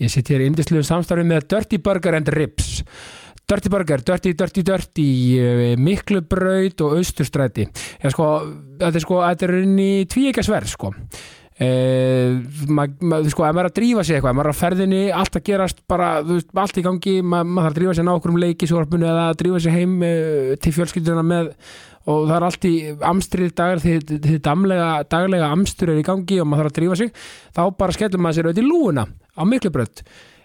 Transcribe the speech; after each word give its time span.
Ég 0.00 0.12
sitt 0.12 0.30
hér 0.32 0.44
í 0.44 0.50
indisluðu 0.50 0.86
samstarfi 0.88 1.26
með 1.28 1.48
Dirty 1.52 1.80
Burger 1.84 2.16
and 2.16 2.30
Ribs. 2.32 2.80
Dirty 3.50 3.68
Burger, 3.72 4.00
Dirty, 4.06 4.32
Dirty, 4.38 4.62
Dirty 4.62 5.08
eh, 5.42 5.74
Miklubraut 5.76 6.80
og 6.86 6.96
Austurstræti. 7.00 7.66
Já 8.00 8.12
sko, 8.14 8.30
þetta 8.78 8.96
er 8.96 9.04
sko 9.04 9.20
þetta 9.24 9.46
er 9.48 9.54
inn 9.64 9.76
í 9.82 9.92
tvíekasverð 10.08 10.72
sko. 10.72 10.94
Uh, 11.60 12.38
maður, 12.72 13.02
ma, 13.04 13.18
sko, 13.28 13.44
ef 13.44 13.52
maður 13.52 13.66
er 13.66 13.68
að 13.68 13.74
drífa 13.76 14.02
sig 14.06 14.16
eitthvað, 14.16 14.30
ef 14.32 14.36
maður 14.38 14.48
er 14.48 14.54
að 14.54 14.60
ferðinni 14.62 15.00
allt 15.12 15.34
að 15.36 15.42
gerast 15.44 15.82
bara, 15.92 16.06
veist, 16.24 16.48
allt 16.56 16.78
í 16.80 16.84
gangi 16.86 17.12
maður, 17.20 17.50
maður 17.50 17.66
þarf 17.66 17.74
að 17.74 17.76
drífa 17.76 17.96
sig 17.98 18.06
ná 18.06 18.10
okkur 18.14 18.32
um 18.32 18.38
leiki 18.40 18.68
svorpunni 18.70 19.08
eða 19.10 19.26
að 19.26 19.36
drífa 19.42 19.60
sig 19.60 19.76
heim 19.76 19.92
uh, 20.00 20.54
til 20.56 20.72
fjölskylduna 20.78 21.26
með 21.34 21.50
og 22.08 22.26
það 22.28 22.36
er 22.36 22.46
allt 22.46 22.66
í 22.68 22.74
amstrið 23.10 23.54
dagar 23.58 23.82
því 23.82 23.94
þið 24.24 24.38
daglega 24.46 25.50
amstur 25.50 25.92
er 25.92 26.00
í 26.00 26.06
gangi 26.06 26.40
og 26.40 26.48
maður 26.48 26.68
þarf 26.68 26.72
að 26.72 26.78
drífa 26.78 26.98
sig 27.00 27.12
þá 27.56 27.62
bara 27.82 27.96
skellum 27.96 28.24
maður 28.24 28.38
sér 28.38 28.50
auðvitað 28.50 28.64
í 28.64 28.70
lúuna 28.70 29.06
á 29.36 29.42
miklubrönd 29.44 30.04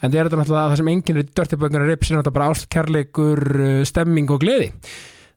en 0.00 0.10
það 0.10 0.18
er 0.18 0.28
þetta 0.28 0.40
náttúrulega 0.40 0.72
það 0.72 0.80
sem 0.80 0.90
enginn 0.94 1.20
er 1.20 1.30
dörtibönguna 1.38 1.86
rips 1.88 2.10
er 2.10 2.18
náttúrulega 2.18 2.36
bara 2.38 2.50
ástkærleikur 2.54 3.42
stemming 3.88 4.34
og 4.34 4.42
gleði. 4.42 4.68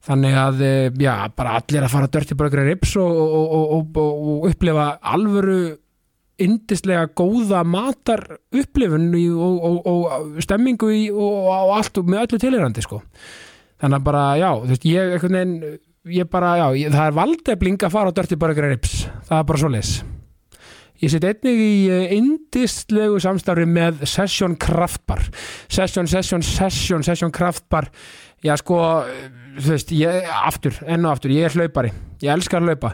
Þannig 0.03 0.35
að, 0.35 0.65
já, 0.99 1.13
bara 1.37 1.55
allir 1.59 1.85
að 1.85 1.93
fara 1.93 2.11
dörtibönguna 2.11 2.65
rips 2.67 2.97
og, 2.99 3.21
og, 3.23 3.77
og, 3.77 4.01
og 4.03 4.49
upplifa 4.51 4.89
alvöru 5.13 5.61
indislega 6.43 7.05
góða 7.13 7.61
matar 7.67 8.25
upplifun 8.51 9.11
og 9.13 10.41
stemmingu 10.43 10.89
í, 10.91 11.05
og 11.13 11.75
allt 11.77 12.01
með 12.03 12.25
öllu 12.25 12.41
tilhyrandi 12.41 12.83
sko. 12.83 13.03
Þannig 13.83 13.99
að 13.99 14.07
bara, 14.07 14.23
já, 14.39 14.49
þú 14.63 14.71
veist, 14.71 14.87
ég 14.87 15.13
veginn, 15.23 15.55
ég 16.11 16.27
bara, 16.31 16.57
já, 16.59 16.65
ég, 16.81 16.91
það 16.91 17.07
er 17.07 17.15
valdefling 17.19 17.85
að 17.85 17.95
fara 17.95 18.11
á 18.11 18.17
dörtibönguna 18.17 18.73
rips 18.73 19.05
það 19.29 19.37
er 19.39 19.47
bara 19.47 19.61
svo 19.61 19.71
leis 19.71 19.93
Ég 21.03 21.11
set 21.11 21.25
einnig 21.27 21.57
í 21.59 21.95
indistlegu 22.15 23.17
samstarfi 23.19 23.65
með 23.67 24.05
Session 24.07 24.53
Kraftbar. 24.55 25.19
Session, 25.67 26.07
Session, 26.07 26.45
Session, 26.47 27.03
Session 27.03 27.33
Kraftbar. 27.35 27.89
Já 28.43 28.53
sko, 28.61 28.77
þú 29.57 29.73
veist, 29.73 29.91
ég, 29.99 30.29
aftur, 30.47 30.77
enn 30.87 31.03
og 31.03 31.17
aftur, 31.17 31.33
ég 31.35 31.49
er 31.49 31.57
hlaupari. 31.57 31.91
Ég 32.23 32.31
elskar 32.31 32.63
hlaupa. 32.63 32.93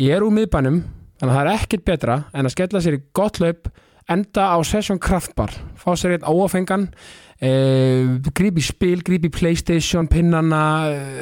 Ég 0.00 0.16
er 0.16 0.24
úr 0.24 0.32
miðbænum, 0.38 0.80
þannig 1.20 1.34
að 1.34 1.36
það 1.36 1.42
er 1.42 1.52
ekkert 1.58 1.84
betra 1.90 2.16
en 2.32 2.48
að 2.48 2.54
skella 2.56 2.80
sér 2.80 2.96
í 2.96 3.02
gott 3.20 3.42
hlaup 3.42 3.68
enda 4.08 4.48
á 4.56 4.58
Session 4.64 5.02
Kraftbar. 5.02 5.52
Fá 5.76 5.92
sér 6.00 6.16
einn 6.16 6.24
áafengan 6.24 6.88
eh, 6.88 6.96
grípi 7.40 8.60
spil, 8.60 9.00
grípi 9.00 9.30
Playstation 9.32 10.08
pinnana, 10.12 10.62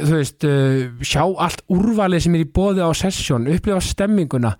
þú 0.02 0.16
veist 0.16 0.46
eh, 0.48 0.88
sjá 1.06 1.22
allt 1.22 1.62
úrvalið 1.70 2.24
sem 2.24 2.34
er 2.34 2.42
í 2.42 2.48
bóði 2.50 2.82
á 2.82 2.90
Session, 2.90 3.46
upplifa 3.46 3.78
stemminguna 3.84 4.56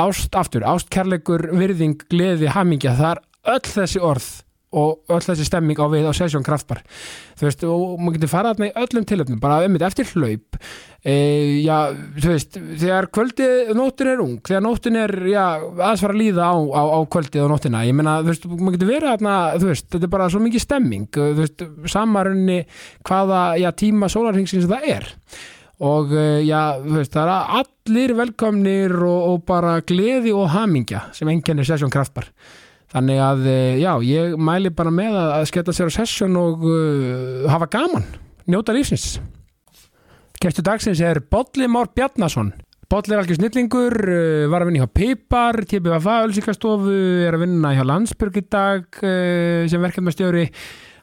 ást 0.00 0.36
aftur, 0.38 0.62
ást, 0.70 0.88
kærleikur, 0.92 1.48
virðing, 1.58 1.98
gleði, 2.10 2.52
hamingja, 2.54 2.94
það 2.94 3.10
er 3.16 3.24
öll 3.56 3.72
þessi 3.74 4.04
orð 4.06 4.30
og 4.70 5.10
öll 5.10 5.24
þessi 5.24 5.46
stemming 5.48 5.80
á 5.82 5.86
við 5.90 6.06
á 6.06 6.12
Session 6.14 6.44
Kraftbar 6.46 6.84
þú 7.40 7.46
veist, 7.48 7.64
og 7.66 7.98
maður 7.98 8.16
getur 8.18 8.30
farað 8.30 8.52
þarna 8.54 8.68
í 8.68 8.84
öllum 8.84 9.06
tilöfnum, 9.08 9.40
bara 9.42 9.64
um 9.66 9.74
þetta 9.74 9.88
eftir 9.88 10.10
hlaup. 10.14 10.58
E, 11.00 11.14
já, 11.64 11.76
þú 12.20 12.32
veist 12.34 12.58
þegar 12.60 13.08
kvöldið, 13.16 13.72
nóttin 13.78 14.10
er 14.12 14.22
ung 14.22 14.36
þegar 14.46 14.64
nóttin 14.66 14.98
er, 15.00 15.14
já, 15.32 15.44
aðeins 15.58 16.04
fara 16.04 16.14
að 16.14 16.20
líða 16.20 16.50
á, 16.52 16.56
á, 16.60 16.82
á 16.86 16.98
kvöldið 17.14 17.46
og 17.46 17.52
nóttina, 17.54 17.84
ég 17.88 17.96
meina 17.96 18.18
þú 18.20 18.30
veist, 18.30 18.48
maður 18.52 18.76
getur 18.76 18.92
verið 18.92 19.14
þarna, 19.14 19.36
þú 19.56 19.70
veist, 19.72 19.88
þetta 19.88 20.08
er 20.10 20.14
bara 20.14 20.28
svo 20.30 20.42
mikið 20.44 20.66
stemming, 20.66 21.08
þú 21.16 21.30
veist, 21.40 21.66
samarunni 21.94 22.60
hvaða, 23.08 23.44
já, 23.62 23.70
tíma 23.82 24.12
sólarhengsins 24.12 24.70
það 24.70 24.90
er. 24.92 25.10
Og 25.80 26.10
já, 26.44 26.62
þú 26.84 26.98
veist, 26.98 27.14
það 27.14 27.30
er 27.32 27.54
allir 27.62 28.18
velkomnir 28.18 28.98
og, 29.00 29.20
og 29.32 29.44
bara 29.48 29.78
gleði 29.80 30.34
og 30.36 30.50
hamingja 30.52 31.06
sem 31.16 31.30
enginn 31.32 31.64
er 31.64 31.72
Session 31.72 31.90
Kraftbar 31.90 32.28
þannig 32.90 33.20
að, 33.22 33.44
já, 33.80 33.92
ég 34.06 34.34
mæli 34.40 34.72
bara 34.74 34.92
með 34.94 35.18
að 35.20 35.44
skella 35.50 35.74
sér 35.76 35.92
á 35.92 35.96
Session 36.00 36.38
og 36.40 36.64
uh, 36.66 37.46
hafa 37.50 37.70
gaman, 37.70 38.06
njóta 38.50 38.74
lífsins. 38.74 39.20
Gestur 40.40 40.64
dagsins 40.66 41.02
er 41.04 41.20
Bolli 41.20 41.68
Már 41.68 41.90
Bjarnason. 41.94 42.52
Bolli 42.90 43.14
er 43.14 43.22
algjör 43.22 43.38
snillingur, 43.38 43.94
uh, 43.94 44.50
var 44.50 44.64
að 44.64 44.72
vinna 44.72 44.84
hjá 44.84 44.94
Pipar, 44.98 45.62
TBFA, 45.70 46.20
Ölsíkastofu 46.26 46.94
er 47.28 47.36
að 47.36 47.44
vinna 47.46 47.74
hjá 47.76 47.84
Landsbyrg 47.86 48.40
í 48.40 48.46
dag 48.50 49.02
uh, 49.04 49.66
sem 49.70 49.84
verkefnastjóri. 49.86 50.48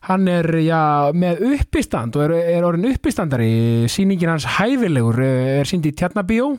Hann 0.08 0.28
er 0.32 0.48
já, 0.64 1.12
með 1.16 1.42
uppistand 1.56 2.16
og 2.16 2.28
er, 2.28 2.36
er 2.58 2.68
orðin 2.68 2.94
uppistandari. 2.94 3.50
Síningin 3.92 4.32
hans 4.32 4.46
hæfilegur 4.58 5.20
er 5.24 5.68
sínd 5.68 5.88
í 5.90 5.96
Tjarnabíó 5.96 6.54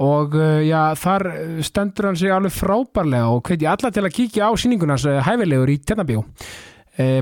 og 0.00 0.34
já, 0.64 0.94
þar 0.96 1.26
stendur 1.66 2.08
hann 2.08 2.16
sig 2.16 2.32
alveg 2.32 2.54
frábærlega 2.56 3.28
og 3.34 3.44
hveti 3.44 3.68
alla 3.68 3.90
til 3.92 4.06
að 4.06 4.14
kíkja 4.16 4.48
á 4.48 4.52
síningin 4.56 4.94
hans 4.94 5.04
hæfilegur 5.04 5.72
í 5.74 5.80
Tjarnabíó 5.84 6.24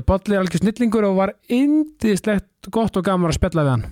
Bolli 0.07 0.35
er 0.35 0.41
alveg 0.41 0.59
snillingur 0.59 1.05
og 1.07 1.19
var 1.19 1.35
indislegt 1.51 2.71
gott 2.73 2.97
og 2.99 3.05
gaman 3.05 3.31
að 3.31 3.37
spella 3.37 3.63
við 3.63 3.75
hann. 3.75 3.85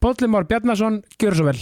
Bolli 0.00 0.30
Már 0.30 0.46
Bjarnason, 0.48 1.02
gjör 1.20 1.36
svo 1.36 1.46
vel 1.50 1.60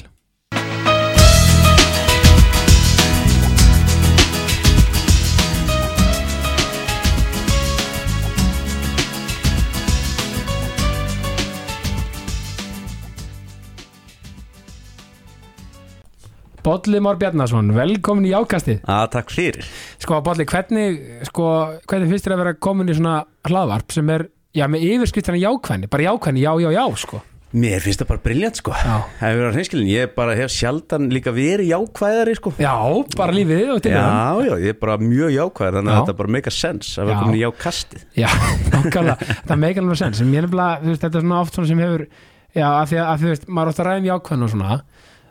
Bolli 16.68 16.98
Már 17.00 17.16
Bjarnason, 17.16 17.70
velkomin 17.72 18.26
í 18.28 18.34
ákastið 18.36 18.82
að 18.92 19.06
takk 19.14 19.30
fyrir. 19.32 19.64
Sko 20.02 20.18
Bolli, 20.20 20.44
hvernig, 20.44 20.98
sko, 21.30 21.46
hvernig 21.88 22.10
finnst 22.12 22.26
þér 22.26 22.34
að 22.34 22.42
vera 22.42 22.52
komin 22.66 22.92
í 22.92 22.96
svona 22.98 23.14
hlaðvarp 23.48 23.94
sem 23.96 24.10
er, 24.12 24.26
já, 24.52 24.66
með 24.68 24.84
yfirskriftana 24.90 25.40
jákvæðni, 25.40 25.88
bara 25.88 26.04
jákvæðni, 26.10 26.42
já, 26.44 26.50
já, 26.60 26.68
já, 26.76 26.82
sko. 27.00 27.22
Mér 27.56 27.80
finnst 27.80 28.02
það 28.02 28.10
bara 28.10 28.22
briljant 28.26 28.60
sko. 28.60 28.74
Já. 28.76 28.98
það 29.16 29.24
hefur 29.24 29.40
verið 29.40 29.56
hreinskilin, 29.56 29.88
ég 29.94 30.12
bara 30.18 30.36
hef 30.36 30.52
sjaldan 30.52 31.08
líka 31.16 31.32
verið 31.32 31.70
jákvæðari 31.70 32.36
sko. 32.36 32.52
Já, 32.60 32.74
bara 33.16 33.36
lífið 33.38 33.72
og 33.72 33.80
til 33.86 33.94
já, 33.96 34.04
já, 34.44 34.54
ég 34.66 34.74
er 34.74 34.80
bara 34.84 34.98
mjög 35.00 35.32
jákvæðar 35.38 35.78
þannig 35.78 35.94
Já. 35.94 35.96
að 35.96 36.02
þetta 36.04 36.18
bara 36.20 36.34
make 36.36 36.52
a 36.52 36.56
sense 36.58 37.00
að 37.00 37.08
vera 37.08 37.16
Já. 37.16 37.22
komin 37.24 37.38
í 37.38 37.44
jákastið. 37.46 38.04
Já, 38.20 38.28
nákvæmlega, 38.74 39.32
það 39.48 39.62
meikar 39.64 39.86
alveg 39.86 40.02
sens 40.04 40.20
sem 40.20 40.36
ég 40.36 40.42
er 40.44 40.50
nefnilega, 40.50 40.82
þú 40.84 40.92
veist, 40.92 41.06
þetta 41.06 41.16
er 41.22 41.24
svona 41.24 41.40
oft 41.46 41.56
svona 41.56 41.72
sem 41.72 41.80
hefur 41.86 42.04
já, 42.52 42.68
af 42.68 42.92
því 42.92 43.00
að, 43.00 43.08
að 43.08 43.24
þú 43.24 43.32
veist, 43.32 43.48
maður 43.48 43.64
er 43.64 43.72
oft 43.72 43.80
að 43.80 43.88
ræða 43.88 44.02
um 44.04 44.10
jákvæðin 44.12 44.44
og 44.44 44.52
svona, 44.52 44.78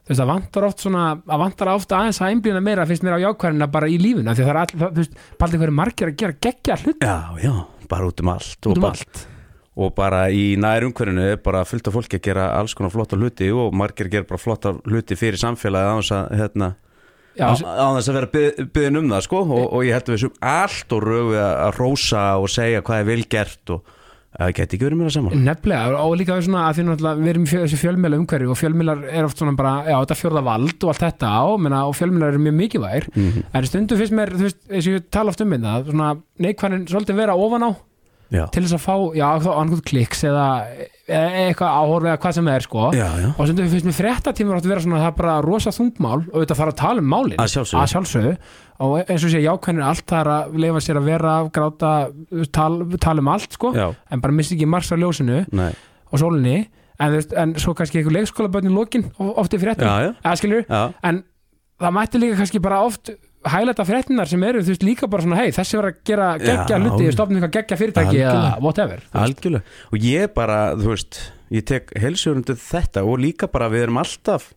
þú 0.07 0.13
veist, 0.13 0.21
það 0.21 0.29
vantar 0.31 0.67
oft 0.67 0.83
svona 0.83 1.05
að 1.19 1.41
vantar 1.43 1.71
oft 1.73 1.95
aðeins 1.97 2.19
að 2.21 2.33
einblýna 2.33 2.61
meira 2.63 2.85
finnst 2.87 3.03
mér 3.03 3.17
á 3.19 3.25
jákvæðina 3.25 3.67
bara 3.71 3.89
í 3.91 3.97
lífuna, 3.99 4.35
því 4.35 4.43
að 4.43 4.47
það 4.47 4.53
er 4.53 4.59
all, 4.61 4.69
það, 4.71 4.93
þú 4.93 5.03
veist, 5.03 5.17
paldi 5.41 5.59
hverju 5.61 5.75
margir 5.79 6.11
að 6.11 6.21
gera 6.21 6.37
geggja 6.47 6.77
hlut 6.83 7.03
já, 7.03 7.17
já, 7.43 7.53
bara 7.91 8.07
út 8.07 8.23
um 8.23 8.31
allt 8.31 8.69
og, 8.69 8.77
um 8.77 8.87
allt. 8.87 9.23
og 9.75 9.93
bara 9.97 10.23
í 10.31 10.45
nær 10.63 10.87
umhverfinu 10.87 11.27
er 11.33 11.41
bara 11.43 11.65
fullt 11.67 11.91
af 11.91 11.97
fólki 11.97 12.21
að 12.21 12.25
gera 12.29 12.49
alls 12.55 12.77
konar 12.77 12.93
flotta 12.95 13.19
hluti 13.19 13.51
og 13.51 13.75
margir 13.75 14.11
gera 14.13 14.29
bara 14.29 14.41
flotta 14.41 14.77
hluti 14.87 15.19
fyrir 15.19 15.41
samfélagi 15.43 15.91
á 15.91 15.95
þess 15.99 16.15
að 16.15 16.39
hérna 16.39 16.71
á, 17.37 17.51
þess 17.51 18.07
að 18.07 18.17
vera 18.21 18.31
byð, 18.33 18.63
byðin 18.73 19.01
um 19.03 19.11
það 19.11 19.27
sko 19.27 19.43
og, 19.43 19.65
og 19.67 19.85
ég 19.85 19.97
held 19.97 20.07
að 20.07 20.15
við 20.15 20.23
séum 20.23 20.39
allt 20.55 20.95
og 20.95 21.03
rögu 21.03 21.35
að, 21.35 21.53
að 21.67 21.77
rósa 21.81 22.25
og 22.39 22.49
segja 22.55 22.83
hvað 22.85 23.03
er 23.03 23.09
vel 23.11 23.23
gert 23.27 23.75
og 23.75 23.96
það 24.37 24.53
geti 24.59 24.77
ekki 24.77 24.85
verið 24.87 24.99
mér 24.99 25.09
að 25.09 25.15
saman 25.15 25.43
Nefnilega, 25.47 26.01
og 26.03 26.15
líka 26.19 26.37
svona 26.45 26.63
að 26.67 26.77
því 26.77 26.85
náttúrulega 26.87 27.21
við 27.23 27.31
erum 27.33 27.47
í 27.47 27.51
þessu 27.53 27.79
fjölmjöla 27.81 28.19
umhverju 28.21 28.53
og 28.53 28.59
fjölmjölar 28.61 29.03
er 29.09 29.27
oft 29.27 29.41
svona 29.41 29.55
bara, 29.57 29.73
já, 29.87 29.97
þetta 29.97 30.19
fjórða 30.21 30.43
vald 30.47 30.77
og 30.77 30.93
allt 30.93 31.05
þetta 31.05 31.33
á, 31.33 31.45
menna, 31.57 31.83
og 31.89 31.97
fjölmjölar 31.97 32.35
eru 32.35 32.43
mjög 32.45 32.57
mikilvægir. 32.61 33.09
Mhm. 33.15 33.43
en 33.53 33.65
stundum 33.65 33.97
finnst 33.97 34.13
mér, 34.13 34.33
þú 34.37 34.47
veist, 34.47 34.61
eins 34.69 34.87
og 34.87 34.93
ég 34.97 35.09
tala 35.11 35.33
oft 35.33 35.41
um 35.41 35.51
þetta, 35.55 35.75
svona 35.89 36.09
neikvæðin 36.39 36.87
svolítið 36.87 37.21
vera 37.23 37.35
ofan 37.35 37.65
á 37.65 37.71
já, 38.33 38.43
til 38.53 38.63
þess 38.63 38.75
að 38.77 38.83
fá, 38.83 38.95
já, 39.17 39.25
annað 39.53 39.81
kliks 39.87 40.23
eða, 40.27 40.45
eitthvað 41.07 41.75
áhorf 41.81 42.07
eða 42.07 42.19
hvað 42.23 42.35
sem 42.37 42.49
það 42.49 42.57
er, 42.57 42.65
sko. 42.67 42.85
Já, 42.97 43.07
já. 43.23 43.27
og 43.31 43.41
stundum 43.49 43.69
finnst 43.73 43.87
mér 43.87 43.97
fréttatímur 43.97 44.57
átt 44.57 44.67
að 44.67 44.73
vera 44.73 44.85
svona 44.85 45.01
það 45.01 45.11
er 45.11 45.17
bara 45.21 45.35
rosa 45.45 45.73
þungmál 45.75 46.17
og 46.21 46.37
þetta 46.37 46.57
þarf 46.61 46.73
að 46.73 46.79
tala 46.81 47.03
um 47.03 47.11
málin. 47.13 47.37
Að 47.39 47.53
sjálfsögðu. 47.53 47.83
að 47.83 47.93
sjálfsögðu. 47.93 48.33
Og 48.87 48.97
eins 49.01 49.23
og 49.25 49.33
sé 49.33 49.43
jákvæðin 49.43 49.81
er 49.81 49.87
allt 49.91 50.07
það 50.11 50.19
er 50.19 50.31
að 50.33 50.57
leifa 50.65 50.81
sér 50.85 50.99
að 50.99 51.07
vera 51.11 51.35
gráta, 51.53 51.93
tala 52.53 52.99
tal 53.07 53.15
um 53.23 53.31
allt 53.33 53.55
sko, 53.57 53.71
en 53.73 54.25
bara 54.25 54.37
missi 54.37 54.57
ekki 54.57 54.67
margs 54.69 54.91
á 54.93 54.95
ljósinu 54.99 55.45
Nei. 55.55 55.71
og 56.11 56.21
sólinni. 56.21 56.67
En, 56.97 57.13
þú 57.13 57.35
en 57.37 57.51
svo 57.61 57.75
kannski 57.77 57.99
eitthvað 57.99 58.15
leikskólabötn 58.15 58.71
í 58.71 58.73
lokin 58.73 59.03
oft 59.21 59.53
í 59.53 59.59
fréttum, 59.61 59.85
já, 59.85 60.07
já, 60.07 60.13
eða 60.17 60.37
skilur 60.39 60.63
en 61.05 61.19
það 61.77 61.93
mætti 61.93 62.21
líka 62.21 62.39
kannski 62.39 62.61
bara 62.63 62.79
oft 62.85 63.11
hælæta 63.53 63.85
fréttinar 63.87 64.29
sem 64.29 64.43
eru, 64.47 64.61
þú 64.65 64.73
veist, 64.73 64.85
líka 64.85 65.09
bara 65.11 65.25
svona 65.25 65.39
hei, 65.41 65.53
þessi 65.55 65.79
var 65.79 65.89
að 65.91 65.97
gera 66.09 66.27
geggja 66.41 66.75
Já. 66.75 66.81
hluti, 66.83 67.09
stofna 67.15 67.39
eitthvað 67.39 67.55
geggja 67.57 67.79
fyrirtæki 67.81 68.21
eða 68.21 68.51
whatever 68.63 69.03
algjörlega 69.23 69.63
og 69.91 70.07
ég 70.07 70.33
bara, 70.35 70.59
þú 70.79 70.93
veist 70.93 71.19
ég 71.53 71.67
tek 71.67 71.91
heilsugundu 71.97 72.57
þetta 72.59 73.05
og 73.07 73.19
líka 73.23 73.49
bara 73.51 73.69
við 73.71 73.87
erum 73.87 74.01
alltaf 74.03 74.51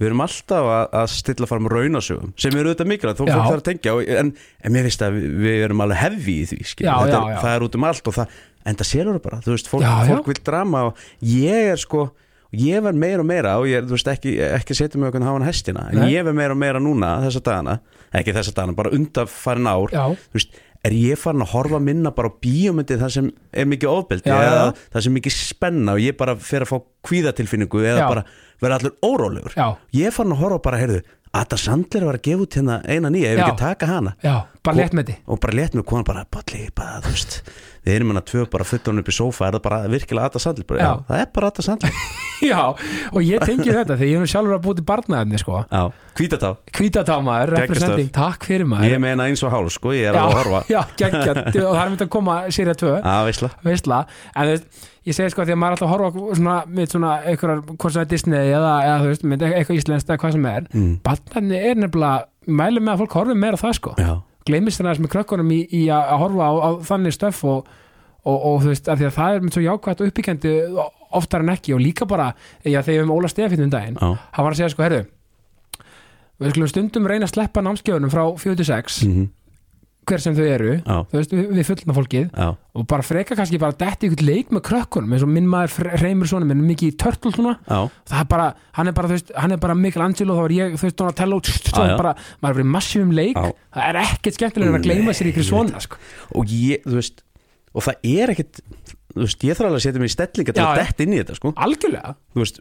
við 0.00 0.08
erum 0.08 0.22
alltaf 0.24 0.68
að, 0.74 0.86
að 0.98 1.10
stilla 1.12 1.48
fram 1.50 1.68
raunasögum 1.70 2.32
sem 2.40 2.56
eru 2.56 2.72
auðvitað 2.72 2.90
mikilvægt, 2.90 3.20
þó 3.20 3.26
fólk 3.26 3.34
þarf 3.36 3.60
að 3.60 3.66
tengja 3.68 3.94
en, 4.22 4.32
en 4.64 4.74
mér 4.74 4.88
finnst 4.88 5.04
að 5.06 5.18
við, 5.18 5.28
við 5.44 5.66
erum 5.68 5.84
alveg 5.84 6.00
hefði 6.00 6.34
í 6.34 6.46
því. 6.50 6.58
Já, 6.64 6.90
Þetta 6.90 7.12
já, 7.12 7.20
er, 7.20 7.34
já. 7.34 7.38
það 7.44 7.54
er 7.54 7.66
út 7.66 7.78
um 7.78 7.86
allt 7.90 8.10
og 8.10 8.16
það, 8.16 8.40
en 8.72 8.80
það 8.80 8.88
sér 8.88 9.10
það 9.10 9.20
bara, 9.28 9.40
þú 9.44 9.54
veist, 9.54 9.70
fólk, 9.70 9.86
fólk 10.08 10.30
vil 10.32 10.38
drama 10.48 10.82
og 10.88 11.04
ég 11.28 11.70
er 11.74 11.82
sko 11.82 12.06
ég 12.52 12.82
verð 12.84 12.98
meira 13.00 13.22
og 13.24 13.28
meira 13.28 13.54
og 13.60 13.68
ég 13.70 13.80
er, 13.80 13.86
þú 13.88 13.96
veist, 13.96 14.10
ekki, 14.12 14.34
ekki 14.58 14.76
setja 14.76 15.00
mig 15.00 15.08
okkur 15.08 15.24
hafa 15.24 15.46
hestina, 15.48 15.86
en 15.92 16.02
Nei. 16.04 16.10
ég 16.12 16.26
verð 16.26 16.36
meira 16.36 16.56
og 16.56 16.60
meira 16.60 16.82
núna 16.82 17.14
þessa 17.24 17.40
dagana, 17.46 17.78
ekki 18.12 18.34
þessa 18.36 18.52
dagana, 18.58 18.76
bara 18.76 18.92
undanfarin 18.92 19.70
ár 19.72 19.94
Já, 19.94 20.04
þú 20.12 20.38
veist, 20.40 20.60
er 20.82 20.94
ég 20.98 21.18
farin 21.20 21.44
að 21.44 21.52
horfa 21.54 21.78
minna 21.82 22.10
bara 22.14 22.28
á 22.28 22.34
bíómyndi 22.42 22.96
það 22.98 23.12
sem 23.14 23.30
er 23.54 23.68
mikið 23.70 23.90
ofbeldi 23.92 24.32
eða 24.34 24.64
það 24.74 25.04
sem 25.04 25.12
er 25.12 25.16
mikið 25.20 25.34
spenna 25.36 25.94
og 25.94 26.02
ég 26.02 26.16
bara 26.18 26.34
fer 26.42 26.64
að 26.66 26.72
fá 26.72 26.78
kvíðatilfinningu 27.06 27.82
eða 27.86 28.00
Já. 28.02 28.06
bara 28.10 28.24
vera 28.62 28.78
allur 28.80 28.96
órólegur 29.06 29.54
já, 29.54 29.68
ég 29.94 30.10
er 30.10 30.14
farin 30.16 30.34
að 30.34 30.42
horfa 30.42 30.62
bara, 30.66 30.80
heyrðu 30.82 31.02
Ada 31.32 31.56
Sandler 31.56 32.04
var 32.04 32.18
að 32.18 32.26
gefa 32.26 32.44
út 32.44 32.56
hérna 32.58 32.74
eina 32.84 33.08
nýja 33.08 33.30
ef 33.30 33.38
Já. 33.38 33.44
ekki 33.46 33.60
taka 33.62 33.86
hana 33.88 34.10
já, 34.20 34.34
bara 34.66 34.76
létt 34.82 34.96
með 34.98 35.06
því 35.08 35.14
og 35.32 35.40
bara 35.46 35.56
létt 35.56 35.78
með 35.78 35.86
konan 35.88 36.08
bara, 36.10 36.24
bolli, 36.34 36.66
bara, 36.76 36.98
þú 37.06 37.14
veist 37.14 37.38
við 37.82 37.96
erum 37.96 38.12
hérna 38.12 38.22
tvö 38.26 38.44
bara 38.52 38.66
fullon 38.68 39.02
upp 39.02 39.08
í 39.10 39.14
sófa 39.16 39.48
er 39.48 39.56
það 39.56 39.64
bara 39.64 39.78
virkilega 39.90 40.28
Ada 40.30 40.42
Sandler? 40.42 40.66
Bara, 40.68 40.78
Já. 40.82 40.90
já. 40.92 41.04
það 41.08 41.22
er 41.24 41.32
bara 41.34 41.50
Ada 41.52 41.64
Sandler. 41.66 41.96
Já, 42.42 42.58
og 43.14 43.20
ég 43.22 43.42
tengi 43.46 43.68
þetta 43.70 43.94
þegar 43.94 44.08
ég 44.08 44.22
er 44.24 44.30
sjálfur 44.32 44.56
að 44.56 44.62
búti 44.64 44.82
barnaðinni 44.82 45.38
sko. 45.38 45.60
Já, 45.70 45.82
hvítatá, 46.18 46.48
Hvítatámaður, 46.74 47.52
Geggjað 47.52 47.60
representing, 47.62 48.08
takk 48.16 48.46
fyrir 48.48 48.66
maður. 48.66 48.88
Ég 48.90 49.02
meina 49.04 49.28
eins 49.30 49.44
og 49.46 49.52
hálf 49.54 49.70
sko, 49.76 49.92
ég 49.94 50.08
er 50.10 50.18
að 50.18 50.34
horfa. 50.40 50.62
Já, 50.66 50.80
geggjart, 50.98 51.52
og 51.52 51.70
það 51.76 51.82
er 51.84 51.92
myndið 51.92 52.06
að 52.08 52.10
koma 52.16 52.34
sérið 52.56 52.80
tvö. 52.82 52.96
Að 53.12 53.28
veistla, 53.28 53.50
veistla, 53.62 54.00
en 54.34 54.50
þú 54.50 54.56
veist, 54.56 54.82
ég 55.06 55.18
segi 55.20 55.34
sko 55.36 55.46
því 55.46 55.54
að 55.54 55.60
maður 55.62 55.70
er 55.70 55.78
alltaf 55.78 55.86
að 55.86 55.94
horfa 55.94 56.10
á 56.10 56.34
svona, 56.40 56.56
með 56.66 56.90
svona 56.96 57.12
einhverjar, 57.30 57.62
hvort 57.76 57.94
sem 57.94 58.02
er 58.02 58.10
Disney 58.10 58.52
eða, 58.58 58.74
eða 58.88 58.98
þú 59.04 59.12
veist, 59.12 59.28
með 59.30 59.46
eitthvað 59.52 59.78
íslenskt 59.78 60.10
eða 60.10 60.20
hvað 60.24 60.36
sem 60.40 60.50
er. 60.56 60.68
Mm. 60.74 60.92
barnaðinni 61.06 61.62
er 61.70 61.82
nefnilega 61.86 62.58
mælum 62.58 62.88
með 62.88 62.96
að 62.96 63.04
fólk 63.04 63.16
horfi 63.20 63.38
meira 63.38 63.54
á 63.54 63.62
það 63.62 63.78
sko. 63.78 63.94
Já, 64.02 64.12
gleymist 64.48 64.82
þess 64.82 65.02
með 65.02 65.12
krökkunum 65.14 65.54
í, 65.54 65.62
í 65.70 65.86
að 65.92 66.12
að 66.14 66.22
horfa 66.24 66.48
á, 66.48 66.52
á 66.52 66.70
þannig 66.88 67.16
stöff 67.16 67.44
og, 67.48 67.70
og, 68.24 68.36
og 68.36 68.60
þú 68.64 68.72
veist, 68.72 68.90
af 68.92 69.00
því 69.00 69.08
að 69.08 69.16
það 69.18 69.38
er 69.38 69.46
með 69.46 69.56
svo 69.56 69.64
jákvætt 69.66 70.02
og 70.02 70.12
uppbyggjandi 70.12 70.54
oftar 71.12 71.44
en 71.44 71.52
ekki 71.52 71.76
og 71.76 71.82
líka 71.82 72.08
bara, 72.08 72.30
þegar 72.64 72.88
við 72.88 73.04
um 73.04 73.14
Óla 73.16 73.30
Stefinn 73.30 73.66
um 73.66 73.72
daginn, 73.72 74.00
já, 74.00 74.08
hann 74.36 74.48
var 74.48 74.54
að 74.54 74.62
segja 74.62 74.72
sko, 74.72 74.86
herru 74.86 75.04
við 76.42 76.56
skulum 76.56 76.70
stundum 76.72 77.06
reyna 77.06 77.28
að 77.28 77.36
sleppa 77.36 77.62
námskeiðunum 77.62 78.10
frá 78.10 78.24
46, 78.40 79.02
mm 79.06 79.30
hver 80.08 80.20
sem 80.24 80.34
þau 80.34 80.44
eru 80.50 80.70
já, 80.80 80.96
þú 81.10 81.18
veist, 81.18 81.32
við, 81.36 81.44
við 81.56 81.66
fullna 81.68 81.94
fólkið 81.96 82.24
já, 82.34 82.46
og 82.74 82.86
bara 82.90 83.04
freka 83.06 83.36
kannski 83.38 83.60
bara 83.62 83.76
detti 83.78 84.08
ykkur 84.10 84.24
leik 84.26 84.50
með 84.56 84.64
krökkunum 84.66 85.14
eins 85.14 85.24
og 85.26 85.30
minn 85.30 85.46
maður 85.50 85.90
Reymur 86.02 86.30
svona 86.30 86.48
minn 86.48 86.64
mikið 86.66 86.90
í 86.90 86.96
törtul 87.04 87.32
svona 87.36 87.54
já, 87.62 87.78
það 88.10 88.18
er 88.24 88.28
bara, 88.34 88.48
hann 88.78 88.90
er 88.90 88.96
bara, 88.98 89.10
þú 89.12 89.18
veist, 89.18 89.32
hann 89.44 89.54
er 89.56 89.62
bara 89.62 89.76
Michelangelo 89.78 90.38
þá 90.40 90.44
er 90.48 90.56
ég, 90.58 90.74
þú 90.78 90.88
veist, 90.88 90.98
Donatello 91.02 91.40
tss, 91.40 91.60
tss, 91.68 91.76
Já, 91.78 91.90
já. 91.92 91.98
bara, 92.02 92.14
maður 92.42 92.62
er 92.62 92.66
í 92.66 92.70
massífum 92.74 93.12
leik. 93.16 93.38
Það 93.72 93.86
er 93.88 94.00
ekkert 94.02 94.38
skemmtilega 94.40 94.78
að 94.80 94.88
gleyma 94.88 95.14
sér 95.16 95.30
ykkur 95.32 95.46
svona 95.46 95.80
sko. 95.86 96.00
og 96.38 96.50
ég, 96.52 96.82
þú 96.88 96.98
veist 96.98 97.22
og 97.72 97.86
það 97.86 98.02
er 98.04 98.32
ekkit, 98.34 98.58
þú 99.12 99.24
veist, 99.26 99.44
ég 99.46 99.58
þarf 99.58 99.68
alveg 99.68 99.78
að 99.78 99.84
setja 99.86 100.02
mig 100.02 100.10
í 100.10 100.14
stellinga 100.14 100.54
til 100.56 100.62
Já, 100.62 100.66
að 100.68 100.80
detta 100.80 101.04
inn 101.04 101.12
í 101.12 101.18
þetta, 101.20 101.36
sko. 101.38 101.52
Algjörlega, 101.66 102.14
veist, 102.40 102.60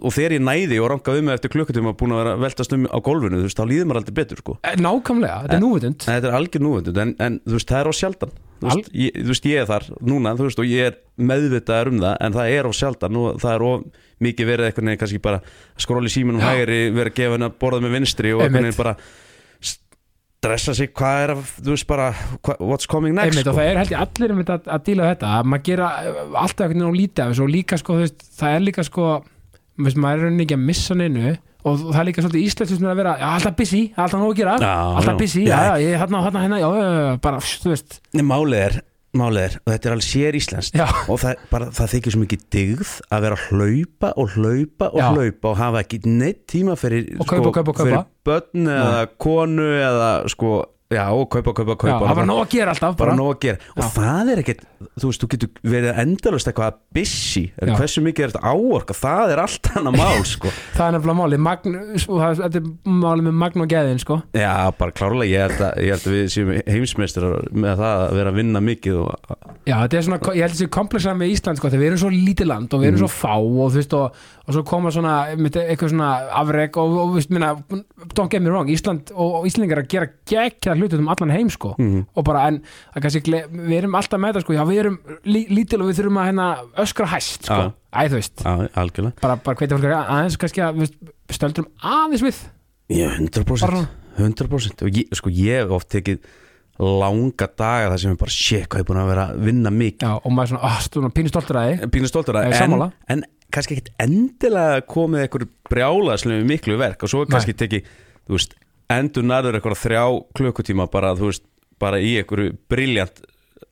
og 0.00 0.14
þegar 0.16 0.36
ég 0.36 0.44
næði 0.48 0.80
og 0.80 0.90
rangaði 0.92 1.22
um 1.22 1.28
mig 1.28 1.38
eftir 1.38 1.52
klukkutum 1.54 1.90
að 1.90 1.96
búin 2.00 2.14
að 2.14 2.22
vera 2.22 2.34
veltast 2.44 2.76
um 2.76 2.88
á 2.88 2.98
gólfinu, 3.04 3.40
þú 3.40 3.48
veist, 3.48 3.60
þá 3.60 3.70
líður 3.70 3.90
maður 3.90 4.00
aldrei 4.02 4.16
betur, 4.20 4.42
sko. 4.44 4.56
Eh, 4.64 4.78
nákvæmlega, 4.80 5.38
þetta 5.44 5.58
er 5.58 5.64
núvitund. 5.64 5.98
en 6.00 6.14
þetta 6.14 6.30
er 6.30 6.38
algjör 6.40 6.64
núvöndund, 6.64 7.02
en, 7.04 7.14
en 7.26 7.40
þú 7.44 7.58
veist, 7.58 7.70
það 7.70 7.80
er 7.80 7.90
á 7.90 7.94
sjaldan. 8.00 8.34
Þú 8.54 8.70
veist, 8.70 8.88
ég, 8.96 9.18
þú 9.18 9.32
veist, 9.34 9.48
ég 9.50 9.60
er 9.60 9.68
þar 9.68 9.88
núna, 10.00 10.34
þú 10.38 10.48
veist, 10.48 10.62
og 10.62 10.70
ég 10.70 10.88
er 10.88 10.98
meðvitaður 11.20 11.92
um 11.92 12.00
það 12.00 12.16
en 12.24 12.36
það 12.38 12.54
er 12.54 12.64
á 12.64 12.72
sjaldan 12.74 13.18
og 13.20 13.42
það 13.42 13.54
er 13.54 13.64
of 13.68 13.84
mikið 14.24 14.48
verið 14.48 14.68
eitthvað 14.68 14.86
neginn 14.88 15.02
kannski 15.02 15.20
bara 15.22 15.40
símanum 16.14 16.42
Já. 16.42 16.48
hægri, 16.54 16.78
vera 16.94 17.12
að 17.12 17.18
gefa 17.18 17.36
henni 18.58 18.72
og 20.44 20.52
eitthvað 20.52 20.64
stressa 20.64 20.74
sig, 20.78 20.90
hvað 20.94 21.22
er 21.24 21.32
að, 21.34 21.42
þú 21.64 21.72
veist, 21.74 21.86
bara 21.88 22.08
hva, 22.44 22.56
what's 22.60 22.86
coming 22.90 23.14
next, 23.16 23.32
Einmitt, 23.32 23.48
og 23.48 23.54
sko? 23.54 23.60
það 23.60 23.70
er 23.70 23.80
held 23.80 23.94
ég 23.94 24.02
allir 24.04 24.34
einmitt 24.34 24.52
að, 24.54 24.68
að 24.76 24.84
díla 24.88 25.08
þetta 25.12 25.32
að 25.38 25.48
maður 25.52 25.64
gera 25.70 25.88
eh, 26.04 26.20
alltaf 26.44 26.70
veginn 26.70 26.86
og 26.88 26.94
lítið 26.98 27.24
af 27.24 27.32
þessu 27.32 27.44
og 27.46 27.52
líka 27.54 27.78
sko, 27.80 27.98
veist, 28.02 28.24
það 28.38 28.54
er 28.58 28.64
líka 28.68 28.84
sko 28.86 29.08
veist, 29.84 29.98
maður 30.04 30.18
er 30.20 30.24
rauninni 30.28 30.46
ekki 30.46 30.58
að 30.58 30.64
missa 30.68 30.94
neinu 31.00 31.34
og 31.64 31.78
það 31.86 32.00
er 32.02 32.08
líka 32.10 32.24
svolítið 32.24 32.46
íslenskt 32.50 32.74
sem 32.76 32.84
er 32.84 32.92
að 32.92 32.98
vera 33.00 33.14
já, 33.20 33.26
alltaf 33.34 33.54
busy, 33.56 33.82
alltaf 33.96 34.20
nóg 34.20 34.34
að 34.34 34.40
gera 34.42 34.56
Já, 34.60 34.72
alltaf 34.98 35.14
já. 35.14 35.20
busy, 35.24 35.44
já, 35.48 35.60
já, 35.64 35.74
ég 35.80 36.02
hérna, 36.02 36.20
hérna, 36.26 36.42
hérna 36.44 36.58
já, 36.60 36.66
já, 36.76 36.88
já, 36.92 37.14
bara, 37.24 37.38
þú 37.64 37.72
veist. 37.72 38.00
Nei, 38.12 38.24
Málið 38.28 38.60
er, 38.66 38.76
málið 39.18 39.46
er, 39.46 39.56
og 39.62 39.72
þetta 39.72 39.88
er 39.88 39.94
alveg 39.96 40.06
sér 40.08 40.38
íslenskt 40.38 40.78
og 40.82 41.20
það, 41.22 41.42
bara, 41.52 41.70
það 41.74 41.92
þykir 41.94 42.14
svo 42.14 42.22
mikið 42.24 42.44
dyggð 42.54 42.92
að 43.08 43.26
vera 43.26 43.38
að 43.38 43.46
hlaupa 43.48 44.12
og 44.20 44.34
hlaupa 44.34 44.90
og 44.90 45.00
Já. 45.00 45.06
hlaupa 45.14 45.50
og 45.52 45.58
hafa 45.60 45.82
ekki 45.84 46.00
neitt 46.08 46.44
tíma 46.50 46.76
fyrir, 46.80 47.10
kaupa. 47.22 47.74
fyrir 47.78 48.00
börn 48.24 48.70
eða 48.74 49.04
konu 49.20 49.68
eða 49.78 50.10
sko, 50.32 50.54
já, 50.92 51.04
og 51.16 51.28
kaupa, 51.32 51.52
kaupa, 51.56 51.72
já, 51.72 51.78
kaupa 51.80 52.06
það 52.10 52.18
var 52.18 52.26
nóg 52.28 52.40
að 52.44 52.50
gera 52.54 52.72
alltaf 52.74 52.96
bara 52.98 53.10
bara, 53.10 53.16
nóg 53.16 53.30
að 53.34 53.38
gera 53.40 53.58
og 53.74 53.80
Já. 53.80 53.88
það 53.94 54.28
er 54.34 54.40
ekkert, 54.42 54.60
þú 55.00 55.08
veist, 55.08 55.22
þú 55.24 55.28
getur 55.32 55.50
verið 55.72 56.00
endalust 56.04 56.50
eitthvað 56.50 56.76
busy, 56.94 57.42
en 57.62 57.72
Já. 57.72 57.76
hversu 57.80 58.02
mikið 58.04 58.24
er 58.26 58.34
þetta 58.34 58.52
áorka, 58.52 58.96
það 58.98 59.32
er 59.34 59.42
allt 59.44 59.70
annað 59.80 59.96
mál 59.98 60.24
sko. 60.28 60.52
það 60.76 60.84
er 60.86 60.94
nefnilega 60.98 61.18
máli 61.22 61.38
magn, 61.40 61.78
sko, 62.04 62.18
það, 62.20 62.42
þetta 62.44 62.60
er 62.60 62.98
máli 63.04 63.26
með 63.26 63.36
magn 63.42 63.64
og 63.64 63.72
geðin 63.72 64.02
sko. 64.04 64.18
já, 64.36 64.52
bara 64.78 64.94
klárlega, 65.00 65.30
ég 65.32 65.46
held 65.48 65.64
að, 65.70 65.80
ég 65.88 65.96
held 65.96 66.06
að 66.12 66.16
við 66.18 66.28
séum 66.36 66.52
heimsmeistur 66.68 67.28
með 67.64 67.82
það 67.82 68.04
að 68.04 68.16
vera 68.20 68.34
að 68.34 68.38
vinna 68.42 68.64
mikið 68.68 69.00
og, 69.00 69.34
já, 69.64 69.74
þetta 69.80 69.98
er 70.02 70.06
svona, 70.10 70.20
ég 70.36 70.44
held 70.46 70.54
þessi 70.58 70.70
komplexað 70.78 71.18
með 71.24 71.34
Ísland 71.34 71.58
sko, 71.62 71.72
þegar 71.72 71.82
við 71.86 71.90
erum 71.94 72.02
svo 72.04 72.12
lítið 72.14 72.50
land 72.52 72.74
og 72.76 72.84
við 72.84 72.90
erum 72.92 73.00
Mhm. 73.00 73.08
svo 73.08 73.10
fá 73.24 73.34
og 73.40 73.72
þú 73.72 73.80
veist, 73.80 73.96
og, 73.98 74.22
og 74.44 74.52
svo 74.52 74.62
koma 74.68 74.90
svona 74.92 75.12
eitthvað 75.32 75.92
svona 75.94 76.08
afreg 76.40 76.76
og, 76.80 76.96
og 77.00 77.14
veist, 77.16 77.30
minna, 77.32 77.54
don't 78.12 78.28
get 78.32 78.42
me 78.44 78.50
wrong 78.52 78.68
Ísland 78.68 79.12
og, 79.14 79.46
Íslandingar 79.48 79.80
að 79.84 79.88
gera 79.94 80.08
geggja 80.28 80.74
hluti 80.76 80.98
um 81.00 81.08
allan 81.12 81.32
heim 81.32 81.48
sko. 81.52 81.72
Mm, 81.80 82.02
og 82.12 82.26
bara 82.28 82.42
en 82.50 82.60
kannski, 82.98 83.22
við 83.24 83.76
erum 83.78 83.96
alltaf 83.96 84.20
með 84.20 84.36
það 84.38 84.46
sko, 84.46 84.56
já 84.58 84.64
við 84.68 84.82
erum 84.84 84.98
lí, 85.24 85.46
lítil 85.48 85.80
og 85.80 85.88
við 85.90 86.00
þurfum 86.02 86.20
að 86.20 86.28
hérna 86.30 86.48
öskra 86.84 87.08
hæst 87.14 87.48
sko, 87.48 87.60
Já. 87.64 87.72
æ 87.96 88.02
þú 88.12 88.20
veist. 88.20 88.44
Já, 88.44 88.54
algjörlega. 88.84 89.16
Bara, 89.24 89.38
bara 89.48 89.60
hvetja 89.62 89.78
fólk 89.80 89.90
að- 89.90 90.14
aðeins 90.18 90.40
kannski 90.44 90.64
að 90.66 90.80
við 90.84 90.94
stöldrum 91.32 91.70
aðeins 91.80 92.24
við. 92.28 92.40
Ég, 92.92 93.16
100% 93.16 93.64
bara, 93.64 93.84
100% 94.20 94.84
og 94.84 94.90
ég, 95.00 95.14
sko, 95.16 95.32
ég 95.32 95.62
hef 95.64 95.72
oft 95.80 95.88
tekið 95.94 96.20
langa 96.82 97.46
daga 97.56 97.92
þar 97.92 98.00
sem 98.02 98.14
ég 98.14 98.18
bara 98.18 98.34
shit, 98.34 98.66
hvað 98.66 98.80
ég 98.80 98.84
er 98.84 98.88
búin 98.88 99.00
að 99.00 99.10
vera 99.12 99.26
að 99.30 99.42
vinna 99.46 99.70
mikið. 99.70 100.02
Já, 100.08 100.14
og 100.18 100.32
maður 100.34 100.44
er 100.48 100.50
svona, 100.52 100.70
ah, 100.70 100.80
stúna 100.82 101.10
pínu 101.14 101.30
stoltur 101.30 101.58
að 101.60 101.68
þig? 101.70 101.84
Pínu 101.94 102.10
stoltur 102.10 102.38
að 102.40 102.48
Ég 102.48 102.56
er 102.58 102.64
en, 102.66 102.90
en 103.14 103.24
kannski 103.54 103.76
ekkit 103.76 103.92
endilega 104.02 104.82
komið 104.90 105.24
eitthvað 105.24 105.46
brjálaðslega 105.70 106.48
miklu 106.48 106.78
verk 106.80 107.06
og 107.06 107.12
svo 107.12 107.24
kannski 107.30 107.54
tekið, 107.58 107.86
þú 108.26 108.36
veist 108.38 108.56
endur 108.94 109.26
nærður 109.26 109.58
eitthvað 109.58 109.80
þrjá 109.80 110.02
klukkutíma 110.38 110.88
bara, 110.92 111.14
þú 111.18 111.30
veist, 111.30 111.46
bara 111.82 112.00
í 112.02 112.16
eitthvað 112.20 112.52
briljant 112.70 113.22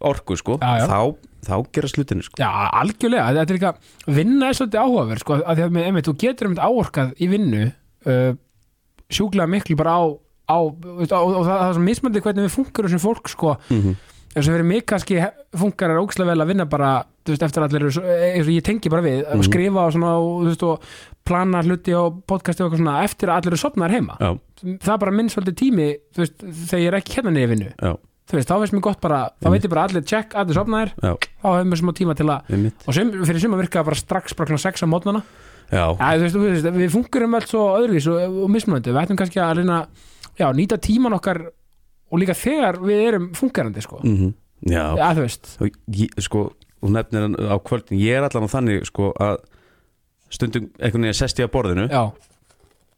orku, 0.03 0.37
sko 0.39 0.59
Já, 0.63 0.83
já. 0.83 0.87
þá, 0.91 1.01
þá 1.47 1.55
gera 1.77 1.91
slutinu, 1.91 2.27
sko 2.27 2.41
já, 2.43 2.49
algjörlega, 2.81 3.27
þetta 3.37 3.45
er 3.45 3.59
líka 3.59 4.17
vinna 4.19 4.49
er 4.49 4.59
svolítið 4.59 4.83
áhugaverð, 4.83 5.25
sko, 5.25 5.39
að 5.43 5.59
því 5.61 5.67
að 5.67 5.77
með, 5.77 5.89
einmitt, 5.91 6.09
þú 6.09 6.17
getur 6.23 6.49
einmitt 6.49 6.65
áorkað 6.65 7.13
í 7.19 7.29
vinnu 7.31 7.65
uh, 7.69 8.33
sjúklega 9.13 9.53
miklu 9.53 9.79
bara 9.79 9.99
á, 9.99 10.03
á 10.49 10.57
og, 10.59 10.87
og 10.87 11.05
það, 11.11 11.29
það 11.51 11.67
er 11.67 11.77
svo 11.77 11.85
mismöndið 11.87 12.27
hvernig 12.27 12.49
við 12.49 12.57
funkurum 12.57 12.95
sem 12.95 13.03
fólk, 13.03 13.31
sko, 13.31 13.55
mm 13.69 13.83
-hmm. 13.83 14.01
Eins 14.33 14.47
og 14.49 14.55
fyrir 14.55 14.67
mig 14.67 14.85
kannski 14.89 15.19
funkar 15.61 15.93
er 15.93 16.01
ógislega 16.01 16.33
vel 16.33 16.45
að 16.45 16.53
vinna 16.53 16.67
bara 16.71 16.93
veist, 17.29 17.43
eftir 17.45 17.65
allir, 17.67 17.89
eins 17.89 18.47
og 18.47 18.53
ég 18.55 18.65
tengi 18.67 18.93
bara 18.93 19.05
við 19.05 19.27
og 19.29 19.45
skrifa 19.47 19.87
og 19.87 19.97
svona 19.97 20.15
og, 20.21 20.47
veist, 20.49 20.65
og 20.67 20.87
plana 21.29 21.61
hluti 21.67 21.95
og 21.97 22.23
podcasti 22.29 22.65
og 22.65 22.71
eitthvað 22.71 22.83
svona 22.83 22.97
eftir 23.07 23.31
að 23.33 23.43
allir 23.43 23.53
eru 23.53 23.61
sopnar 23.61 23.93
heima. 23.93 24.17
Já, 24.19 24.33
það 24.73 24.95
er 24.95 25.03
bara 25.05 25.15
minn 25.19 25.31
svolítið 25.33 25.59
tími 25.61 25.91
veist, 26.19 26.41
þegar 26.41 26.83
ég 26.83 26.91
er 26.91 26.99
ekki 26.99 27.19
hérna 27.19 27.35
veist, 28.33 28.49
þá 28.49 28.57
veist 28.63 28.73
mér 28.73 28.85
gott 28.89 29.01
bara, 29.05 29.23
þá 29.43 29.49
veit 29.53 29.67
ég 29.67 29.73
bara 29.75 29.87
allir 29.89 30.05
check, 30.09 30.35
allir 30.41 30.57
sopnaðir, 30.57 30.95
já, 30.97 31.13
þá 31.43 31.49
hefur 31.53 31.67
mér 31.69 31.81
smá 31.83 31.93
tíma 31.99 32.17
til 32.17 32.29
að 32.33 32.53
einmitt. 32.57 32.87
Og 32.89 32.97
sem, 32.97 33.11
fyrir 33.29 33.43
suma 33.45 33.59
virkaði 33.61 33.91
bara 33.91 34.01
strax 34.01 34.37
bara 34.39 34.49
klokkan 34.49 34.65
6 34.65 34.87
á 34.87 34.89
mótnana 34.89 35.25
við 36.77 36.93
funkurum 36.93 37.37
allt 37.37 37.53
svo 37.53 37.67
öðruvís 37.79 38.09
og, 38.13 38.39
og 38.45 38.51
mismunandi, 38.53 38.93
við 38.93 39.03
ættum 39.03 39.21
kannski 39.21 39.41
að 39.41 39.61
reyna 39.61 39.83
já, 40.39 40.47
nýta 40.57 40.79
tíman 40.81 41.17
okkar 41.17 41.45
og 42.13 42.21
líka 42.21 42.37
þegar 42.37 42.81
við 42.85 43.07
erum 43.09 43.31
funkarandi 43.39 43.85
sko. 43.85 44.03
mm 44.05 44.35
já. 44.69 44.85
já, 44.95 45.07
þú 45.17 45.25
veist 45.25 45.55
og 45.59 45.79
ég, 45.97 46.19
sko, 46.23 46.43
þú 46.83 46.93
nefnir 46.97 47.27
hann 47.27 47.39
á 47.41 47.57
kvöldin 47.59 47.99
ég 48.03 48.19
er 48.19 48.27
allan 48.29 48.47
á 48.47 48.51
þannig, 48.53 48.85
sko, 48.87 49.13
að 49.19 49.41
stundum 50.33 50.69
einhvern 50.79 51.09
veginn 51.09 51.19
sest 51.19 51.41
ég 51.41 51.49
að 51.49 51.55
borðinu 51.57 51.89
já, 51.91 52.05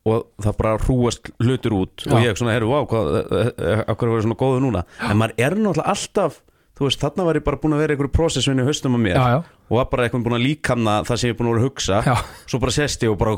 og 0.04 0.26
það 0.44 0.56
bara 0.61 0.78
hrúast 0.85 1.30
hlutur 1.40 1.76
út 1.78 2.04
og 2.11 2.18
Já. 2.18 2.26
ég 2.28 2.37
svona, 2.37 2.52
herru, 2.52 2.68
vá, 2.68 2.83
akkur 2.85 4.09
er 4.09 4.12
verið 4.12 4.26
svona 4.26 4.40
góðu 4.40 4.61
núna 4.66 4.83
en 5.00 5.16
maður 5.21 5.47
er 5.47 5.56
náttúrulega 5.56 5.94
alltaf 5.94 6.42
þú 6.75 6.88
veist, 6.88 7.00
þarna 7.00 7.26
var 7.28 7.38
ég 7.38 7.47
bara 7.47 7.61
búin 7.62 7.76
að 7.76 7.85
vera 7.85 7.94
einhverju 7.94 8.12
prósessvinni 8.12 8.66
haustum 8.66 8.99
á 8.99 9.00
mér 9.00 9.16
já, 9.16 9.25
já, 9.33 9.38
og 9.71 9.78
var 9.78 9.88
bara 9.92 10.06
eitthvað 10.06 10.26
búin 10.26 10.37
að 10.37 10.44
líkanna 10.44 10.99
það 11.09 11.21
sem 11.21 11.30
ég 11.30 11.35
er 11.35 11.38
búin 11.40 11.49
að 11.49 11.54
vera 11.54 11.62
að 11.62 11.68
hugsa 11.71 12.02
já. 12.04 12.14
svo 12.44 12.61
bara 12.61 12.76
sest 12.76 13.06
ég 13.06 13.14
og 13.14 13.21
bara 13.23 13.37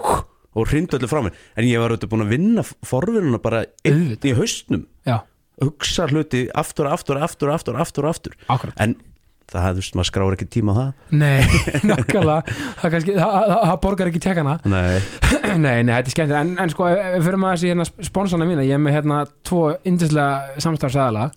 og 0.57 0.71
hrindu 0.73 0.97
öllu 0.99 1.11
frá 1.11 1.21
mér 1.23 1.39
en 1.55 1.69
ég 1.69 1.83
var 1.83 1.93
auðvitað 1.93 2.13
búin 2.15 2.27
að 2.27 2.33
vinna 2.33 2.65
forvinuna 2.65 3.43
bara 3.45 3.63
í 3.87 4.35
haustnum 4.35 4.83
já. 4.83 4.96
Hugsa 5.63 6.07
hluti 6.11 6.47
aftur, 6.55 6.89
aftur, 6.93 7.21
aftur, 7.23 7.53
aftur, 7.55 7.79
aftur, 7.81 8.09
aftur. 8.11 8.35
Akkurat. 8.53 8.77
en 8.83 8.97
það, 9.47 9.67
þú 9.77 9.83
veist, 9.83 9.97
maður 9.97 10.09
skráir 10.11 10.37
ekki 10.37 10.49
tíma 10.57 10.75
á 10.75 10.77
það. 10.77 10.89
Nei, 11.21 11.61
nákvæmlega. 11.91 12.57
Það, 12.81 12.95
kannski, 12.97 13.15
það, 13.17 13.37
það, 13.37 13.63
það 13.71 13.79
borgar 13.85 14.11
ekki 14.11 14.23
tjekkana 14.25 14.57
Nei, 14.67 14.97
Nei, 15.67 15.77
nei, 15.87 15.93
þetta 15.95 16.01
er 16.11 16.15
skemmt 16.17 16.37
en, 16.41 16.53
en 16.63 16.73
sko, 16.75 16.89
fyrir 17.15 17.41
maður 17.43 17.61
þessi 17.61 17.73
hérna 17.73 18.09
sponsana 18.11 18.49
mína 18.49 18.67
ég 18.67 18.77
er 18.77 18.83
með 18.83 18.99
hérna 18.99 19.21
tvo 19.47 19.63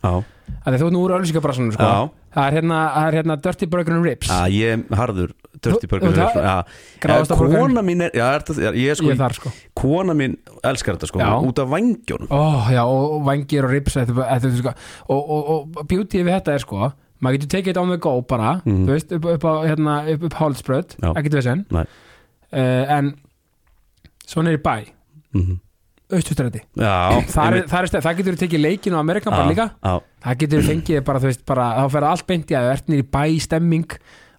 já, 0.01 0.13
að 0.65 0.79
þú 0.81 0.87
ert 0.89 0.95
nú 0.95 1.03
úr 1.05 1.15
öllusingabrassunum 1.19 1.75
sko. 1.75 1.91
það, 2.33 2.47
er 2.47 2.57
hérna, 2.59 2.79
er 3.05 3.19
hérna 3.19 3.37
Dirty 3.45 3.69
Burger 3.69 3.99
and 3.99 4.09
Ribs. 4.09 4.31
Já, 4.31 4.49
ég 4.49 4.83
harður 4.97 5.35
Dirty 5.61 5.87
Þú- 5.87 5.89
Burger 5.91 6.11
þú-. 6.13 6.63
Gráðasta 7.03 7.33
Eh, 7.35 7.39
burgerinn. 7.39 7.59
Kona 7.67 7.81
mín 7.83 8.01
er, 8.05 8.11
já, 8.15 8.25
er 8.35 8.45
það, 8.47 8.61
ég 8.79 8.89
er 8.93 8.95
sko 8.95 9.05
ég 9.09 9.15
er 9.15 9.21
þar 9.23 9.33
sko 9.39 9.51
Kona 9.75 10.13
mín 10.13 10.37
elskar 10.63 10.95
þetta 10.97 11.07
sko 11.11 11.19
Já. 11.19 11.29
Út 11.49 11.59
af 11.59 11.67
vangjónum 11.73 12.27
Ó, 12.31 12.41
já, 12.71 12.83
og, 12.85 13.21
vangir 13.27 13.63
og 13.67 13.71
ribs 13.71 13.93
þetta, 13.99 14.13
þetta, 14.15 14.51
sko, 14.57 14.73
og, 15.09 15.29
og, 15.29 15.49
og 15.77 15.87
beauty 15.87 16.23
við 16.23 16.35
þetta 16.39 16.53
er 16.55 16.59
sko 16.65 16.91
maður 17.21 17.37
getur 17.41 17.49
tekið 17.57 17.73
þetta 17.73 17.81
on 17.81 17.89
the 17.89 17.97
go 17.97 18.21
bara 18.21 18.61
Mhm. 18.65 18.85
þú 18.87 18.93
veist, 18.95 19.11
upp, 19.11 19.25
upp 19.25 19.43
á 19.43 19.53
hérna, 19.67 19.95
upp, 20.13 20.23
upp 20.23 20.33
hálsbröð 20.39 20.95
Já. 21.03 21.13
ekkert 21.19 21.43
sen 21.43 21.65
Nei. 21.71 21.83
uh, 22.53 22.85
en 22.97 23.15
svo 24.27 24.41
neyri 24.45 24.57
bæ 24.63 24.85
mm 25.33 25.59
austustræti 26.09 26.63
Já, 26.73 27.21
það, 27.29 27.43
er, 27.45 27.53
einmitt. 27.53 27.67
það, 27.69 27.81
er, 27.83 27.87
stef- 27.91 28.01
það 28.01 28.15
getur 28.17 28.37
tekið 28.41 28.61
leikin 28.63 28.95
á 28.97 28.99
Amerikan 29.03 29.29
bara 29.35 29.43
Já, 29.45 29.49
líka 29.51 29.65
Já, 29.85 29.91
það 30.25 30.37
getur 30.41 30.63
fengið 30.65 31.03
bara, 31.05 31.19
þú 31.21 31.27
veist, 31.29 31.43
bara 31.45 31.65
þá 31.77 31.91
fer 31.93 32.03
allt 32.09 32.25
beint 32.25 32.49
í 32.49 32.55
að 32.57 32.65
þú 32.65 32.71
ert 32.73 32.87
nýri 32.89 33.05
bæ 33.13 33.39
stemming 33.45 33.85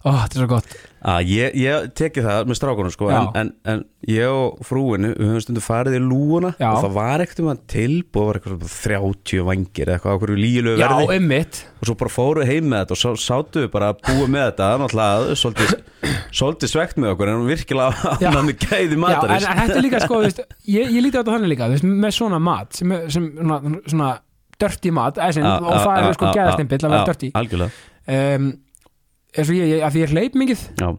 ó, 0.05 0.09
þetta 0.23 0.35
er 0.35 0.41
svo 0.41 0.47
gott. 0.51 0.73
Já, 1.01 1.13
ég, 1.25 1.55
ég 1.57 1.85
teki 1.97 2.21
það 2.21 2.49
með 2.49 2.57
strákunum 2.59 2.93
sko, 2.93 3.07
en, 3.09 3.29
en, 3.39 3.47
en 3.65 3.79
ég 4.05 4.29
og 4.29 4.59
frúinu 4.65 5.11
við 5.15 5.31
höfum 5.31 5.43
stundu 5.45 5.63
farið 5.65 5.97
í 5.97 6.01
lúuna 6.03 6.51
Já. 6.59 6.67
og 6.69 6.83
það 6.83 6.95
var 6.99 7.23
ekkert 7.25 7.41
um 7.41 7.49
að 7.53 7.63
tilbúð 7.73 8.27
var 8.27 8.39
eitthvað 8.39 8.65
svona 8.67 9.07
30 9.09 9.45
vangir 9.49 9.89
eða 9.89 9.97
eitthvað 9.97 10.13
á 10.13 10.21
hverju 10.21 10.37
já, 10.77 10.85
verði. 10.85 11.17
ummitt 11.17 11.61
og 11.81 11.89
svo 11.89 11.97
bara 12.03 12.13
fóru 12.13 12.45
heim 12.45 12.69
með 12.69 12.83
þetta 12.83 12.97
og 12.97 13.01
sá, 13.01 13.25
sátu 13.25 13.65
við 13.65 13.71
bara 13.73 13.91
að 13.95 14.01
búa 14.07 14.29
með 14.29 14.47
þetta 14.51 14.71
náttúrulega 14.83 15.37
svolítið, 15.41 15.75
svolítið 16.29 16.73
svegt 16.75 17.01
með 17.01 17.15
okkur 17.15 17.33
en 17.33 17.45
virkilega 17.49 18.33
með 18.45 18.55
gæði 18.67 19.01
Já, 19.01 19.21
en, 19.25 19.47
þetta 19.63 19.79
er 19.79 19.87
líka 19.87 20.03
sko, 20.05 20.21
veist, 20.25 20.43
ég, 20.69 20.85
ég 20.85 21.01
líti 21.01 21.17
á 21.17 21.21
þetta 21.23 21.33
þannig 21.33 21.55
líka 21.55 21.71
veist, 21.73 21.87
með 22.05 22.17
svona 22.19 22.41
mat 22.41 22.77
sem, 22.77 22.93
sem 23.09 23.31
svona, 23.41 23.79
svona 23.89 24.17
dirty 24.61 24.91
mat 24.93 25.17
æsin, 25.17 25.45
Já, 25.45 25.55
og 25.57 25.71
já, 25.73 25.79
það 25.85 26.03
er 26.03 26.17
sko 26.17 26.27
já, 26.27 26.33
gæðastimpill 26.37 26.81
að 26.85 26.93
vera 26.93 27.07
dirty. 27.09 27.29
Algjörlega. 27.41 27.87
Um, 28.11 28.51
eins 29.37 29.49
og 29.49 29.55
ég, 29.55 29.67
ég, 29.77 29.81
að 29.87 29.95
því 29.95 30.03
ég 30.05 30.13
hleyp 30.15 30.35
mikið. 30.41 30.65
Já, 30.81 30.89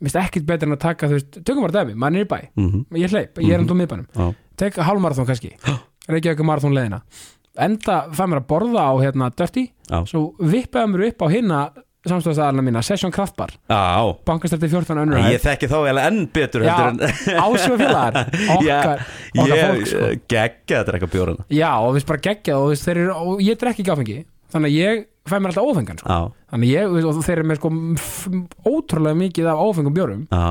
minnst 0.00 0.18
ekkit 0.20 0.46
betur 0.48 0.68
en 0.70 0.76
að 0.76 0.82
taka, 0.84 1.08
þú 1.08 1.18
veist, 1.20 1.38
tökum 1.46 1.62
bara 1.66 1.78
dæmi 1.84 1.94
maður 1.96 2.20
er 2.20 2.26
í 2.26 2.30
bæ, 2.34 2.38
mhm, 2.56 2.84
ég 3.02 3.10
hleyp, 3.14 3.38
ég 3.40 3.54
er 3.54 3.60
Mhm. 3.64 3.70
um 3.70 3.78
miðbænum. 3.80 4.06
Já, 4.14 4.34
tek 4.56 4.74
hálfmarathon 4.76 5.26
kannski. 5.26 5.52
Reykjavík 6.08 6.44
marathon 6.46 6.74
leðina 6.74 7.02
enda 7.58 8.02
fæ 8.12 8.26
mér 8.28 8.42
að 8.42 8.46
borða 8.46 8.82
á 8.84 8.92
hérna 9.00 9.30
dirty. 9.34 9.70
Svo 10.06 10.34
vippaði 10.38 10.90
mér 10.92 11.06
upp 11.08 11.22
á 11.24 11.28
hinna 11.32 11.60
samstofstæðarna 12.06 12.62
mína, 12.62 12.82
Session 12.84 13.10
Kraftbar. 13.10 13.50
Já. 13.66 14.14
Bankastætti 14.28 14.68
14 14.70 15.00
önnur 15.02 15.18
Ég 15.26 15.40
þekki 15.42 15.66
þá 15.66 15.78
eða 15.90 16.04
enn 16.06 16.28
betur 16.30 16.62
Já, 16.62 16.76
heldur 16.76 17.08
en 17.08 17.40
ásöfu 17.42 17.78
félagar 17.80 18.28
okkar, 18.54 19.02
okkar 19.34 19.56
Ég 19.56 19.64
fólk 19.64 19.86
sko. 19.90 20.10
geggja 20.30 20.78
að 20.82 20.86
drekka 20.92 21.08
bjórana 21.10 21.46
Já, 21.50 21.72
og 21.82 21.96
við 21.96 22.06
bara 22.06 22.22
geggjað 22.28 22.62
og, 22.62 23.16
og 23.16 23.42
ég 23.42 23.58
drekki 23.58 23.82
ekki 23.82 23.90
áfengi 23.96 24.18
þannig 24.54 24.70
að 24.72 24.76
ég 24.76 25.04
fæ 25.26 25.36
mér 25.42 25.50
alltaf 25.50 25.66
ófengan 25.72 25.98
sko. 25.98 26.16
Þannig 26.52 26.68
að 26.70 26.74
ég, 26.76 27.06
og 27.10 27.20
þeir 27.26 27.40
eru 27.40 27.46
með 27.50 27.58
sko 27.58 27.70
ótrúlega 28.70 29.18
mikið 29.18 29.48
af 29.50 29.62
ófengum 29.66 29.94
bjórum 29.96 30.24
já, 30.30 30.42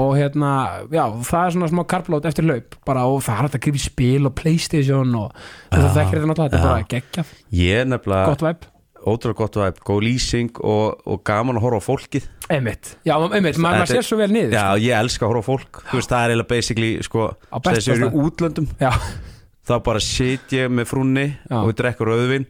og 0.00 0.12
hérna, 0.16 0.50
já, 0.88 1.04
það 1.28 1.46
er 1.46 1.54
svona 1.56 1.68
smá 1.72 1.82
karplót 1.92 2.28
eftir 2.30 2.46
laup, 2.48 2.76
bara 2.88 3.04
og 3.10 3.20
það 3.26 3.42
er 3.42 3.48
að 3.50 3.64
gripa 3.66 3.80
í 3.80 3.84
spil 3.84 4.28
og 4.30 4.34
Playstation 4.38 5.16
og 5.20 5.34
Já, 5.72 5.82
þekkir 5.98 6.16
þetta 6.22 6.30
náttúrulega, 6.30 6.52
þetta 6.52 6.60
er 6.62 6.68
bara 6.70 6.86
geggjað. 6.94 7.34
Ég 7.60 7.82
er 7.82 7.90
nefnilega 7.92 8.30
gott 8.32 8.44
væp, 8.46 8.64
ótrúlega 9.02 9.40
gott 9.42 9.58
væp, 9.60 9.82
góð 9.90 10.00
lýsing 10.08 10.62
og, 10.64 11.04
og 11.04 11.20
gaman 11.28 11.60
að 11.60 11.66
horfa 11.66 11.82
á 11.84 11.88
fólkið. 11.90 12.30
Einmitt. 12.52 12.94
Já, 13.04 13.14
einmitt, 13.20 13.60
maður, 13.60 13.60
maður 13.66 13.84
Þetta 13.84 13.98
sér 13.98 14.08
svo 14.08 14.18
vel 14.20 14.30
niður 14.32 14.56
Já, 14.56 14.64
ég 14.80 14.96
elska 14.98 15.26
að 15.28 15.34
horfa 15.34 15.44
á 15.44 15.48
fólk. 15.52 15.82
Þú 15.90 16.00
veist, 16.00 16.10
það 16.12 16.24
er 16.24 16.32
eiginlega 16.32 16.50
basically 16.52 16.90
sko, 17.06 17.28
Á 17.52 17.56
besta 17.60 17.76
þessi 17.78 17.94
eru 17.98 18.10
útlöndum. 18.24 18.66
Já. 18.80 18.90
þá 19.68 19.74
bara 19.86 20.02
sit 20.02 20.52
ég 20.56 20.72
með 20.72 20.88
frúnni 20.90 21.26
Já. 21.36 21.56
og 21.62 21.70
við 21.70 21.78
drekkur 21.80 22.10
rauðvin 22.12 22.48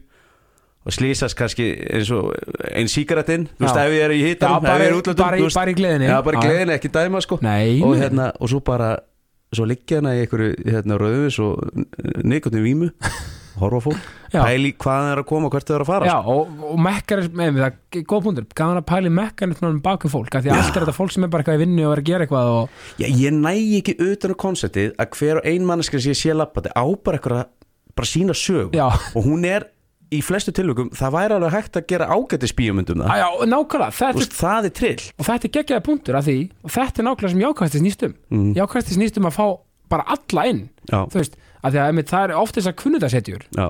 og 0.83 0.91
slýsast 0.95 1.37
kannski 1.39 1.69
eins 1.95 2.11
og 2.11 2.33
einn 2.73 2.89
sígarettinn, 2.91 3.47
þú 3.55 3.65
veist, 3.65 3.79
ef 3.79 3.95
ég 3.95 4.03
er 4.07 4.15
í 4.15 4.21
hittan 4.25 4.57
ef 4.59 4.67
ég 4.67 4.89
er 4.89 4.97
útlöndum, 4.97 5.23
bara, 5.23 5.51
bara 5.55 5.71
í 5.71 5.77
gleðinni. 5.77 6.09
Já, 6.11 6.17
bara 6.25 6.39
í 6.39 6.43
gleðinni, 6.43 6.75
ekki 6.75 6.91
dæma 6.93 7.21
sko. 7.23 7.39
Nei, 7.45 7.77
og, 7.83 7.95
hérna, 8.01 8.31
og 8.39 8.51
svo 8.51 8.59
bara 8.65 8.97
svo 9.53 9.67
liggja 9.69 10.01
hana 10.01 10.15
í 10.17 10.25
einhverju 10.25 10.57
hérna, 10.65 10.97
rauðvis 10.99 11.39
og 11.43 11.85
neikotni 12.25 12.63
vímu. 12.65 12.91
Horfa 13.53 13.83
fólk, 13.85 14.05
pæli 14.33 14.71
hvað 14.81 15.03
það 15.03 15.11
er 15.11 15.19
að 15.21 15.25
koma 15.29 15.49
hvert 15.53 15.67
það 15.69 15.75
er 15.75 15.83
að 15.83 15.89
fara 15.91 16.07
Já, 16.09 16.13
sko. 16.23 16.33
og, 16.33 16.61
og 16.71 16.79
mekkanism, 16.81 17.35
með, 17.37 17.59
það 17.61 17.99
góð 18.09 18.23
punktur. 18.25 18.47
Gaman 18.57 18.79
að 18.79 18.87
pæli 18.89 19.11
mekkanismum 19.13 19.75
baku 19.85 20.09
fólk 20.09 20.37
af 20.39 20.41
því 20.41 20.53
allt 20.55 20.71
er 20.71 20.85
þetta 20.87 20.95
fólk 20.97 21.13
sem 21.13 21.27
er 21.27 21.29
bara 21.35 21.45
eitthvað 21.45 21.59
í 21.59 21.61
vinnu 21.61 21.83
og 21.85 21.93
er 21.93 22.01
að 22.01 22.07
gera 22.09 22.25
eitthvað 22.25 22.49
og, 22.55 22.79
Já, 22.97 23.05
ég 23.13 23.37
næ 23.37 23.51
ekki 23.77 23.93
utan 24.01 24.33
á 24.33 24.37
konseptið 24.41 24.95
að 24.97 25.19
hver 25.19 25.41
og 25.43 25.51
ein 25.53 25.69
manneskri 25.69 26.01
sem 26.01 26.15
ég 26.15 26.21
sé 26.23 26.33
lappandi 26.33 26.73
á 26.73 26.81
bara 27.05 27.21
eitthvað 27.21 27.43
bara 27.93 28.09
sína 28.09 28.33
sög 28.33 28.73
og 28.73 29.21
hún 29.21 29.45
er 29.45 29.69
í 30.13 30.21
flestu 30.25 30.53
tilvökum 30.55 30.89
það 30.95 31.15
væri 31.17 31.37
alveg 31.37 31.55
hægt 31.57 31.79
að 31.79 31.85
gera 31.89 32.07
ágæti 32.13 32.49
spíumundum 32.51 33.03
það. 33.03 33.21
Já, 33.21 33.27
nákvæmlega. 33.49 33.95
Þetta, 33.99 34.21
veist, 34.21 34.37
það 34.37 34.69
er 34.69 34.75
trill. 34.79 35.07
Og 35.17 35.27
þetta 35.29 35.49
er 35.49 35.53
geggjaði 35.57 35.85
punktur 35.87 36.19
af 36.19 36.27
því 36.27 36.37
og 36.61 36.75
þetta 36.77 37.01
er 37.01 37.07
nákvæmlega 37.09 37.33
sem 37.33 37.43
jákvæðasti 37.43 37.83
snýst 37.83 38.07
um 38.07 38.15
mm. 38.33 38.51
jákvæðasti 38.59 38.97
snýst 38.99 39.19
um 39.21 39.29
að 39.29 39.37
fá 39.37 39.45
bara 39.93 40.07
alla 40.15 40.45
inn 40.49 40.63
Já, 40.89 40.99
þú 41.11 41.19
veist, 41.19 41.35
af 41.61 41.73
því 41.73 41.81
að 41.81 41.89
einmitt, 41.91 42.09
það 42.11 42.25
er 42.27 42.39
oft 42.39 42.57
þessar 42.57 42.77
kunnudasetjur 42.79 43.43
já, 43.53 43.67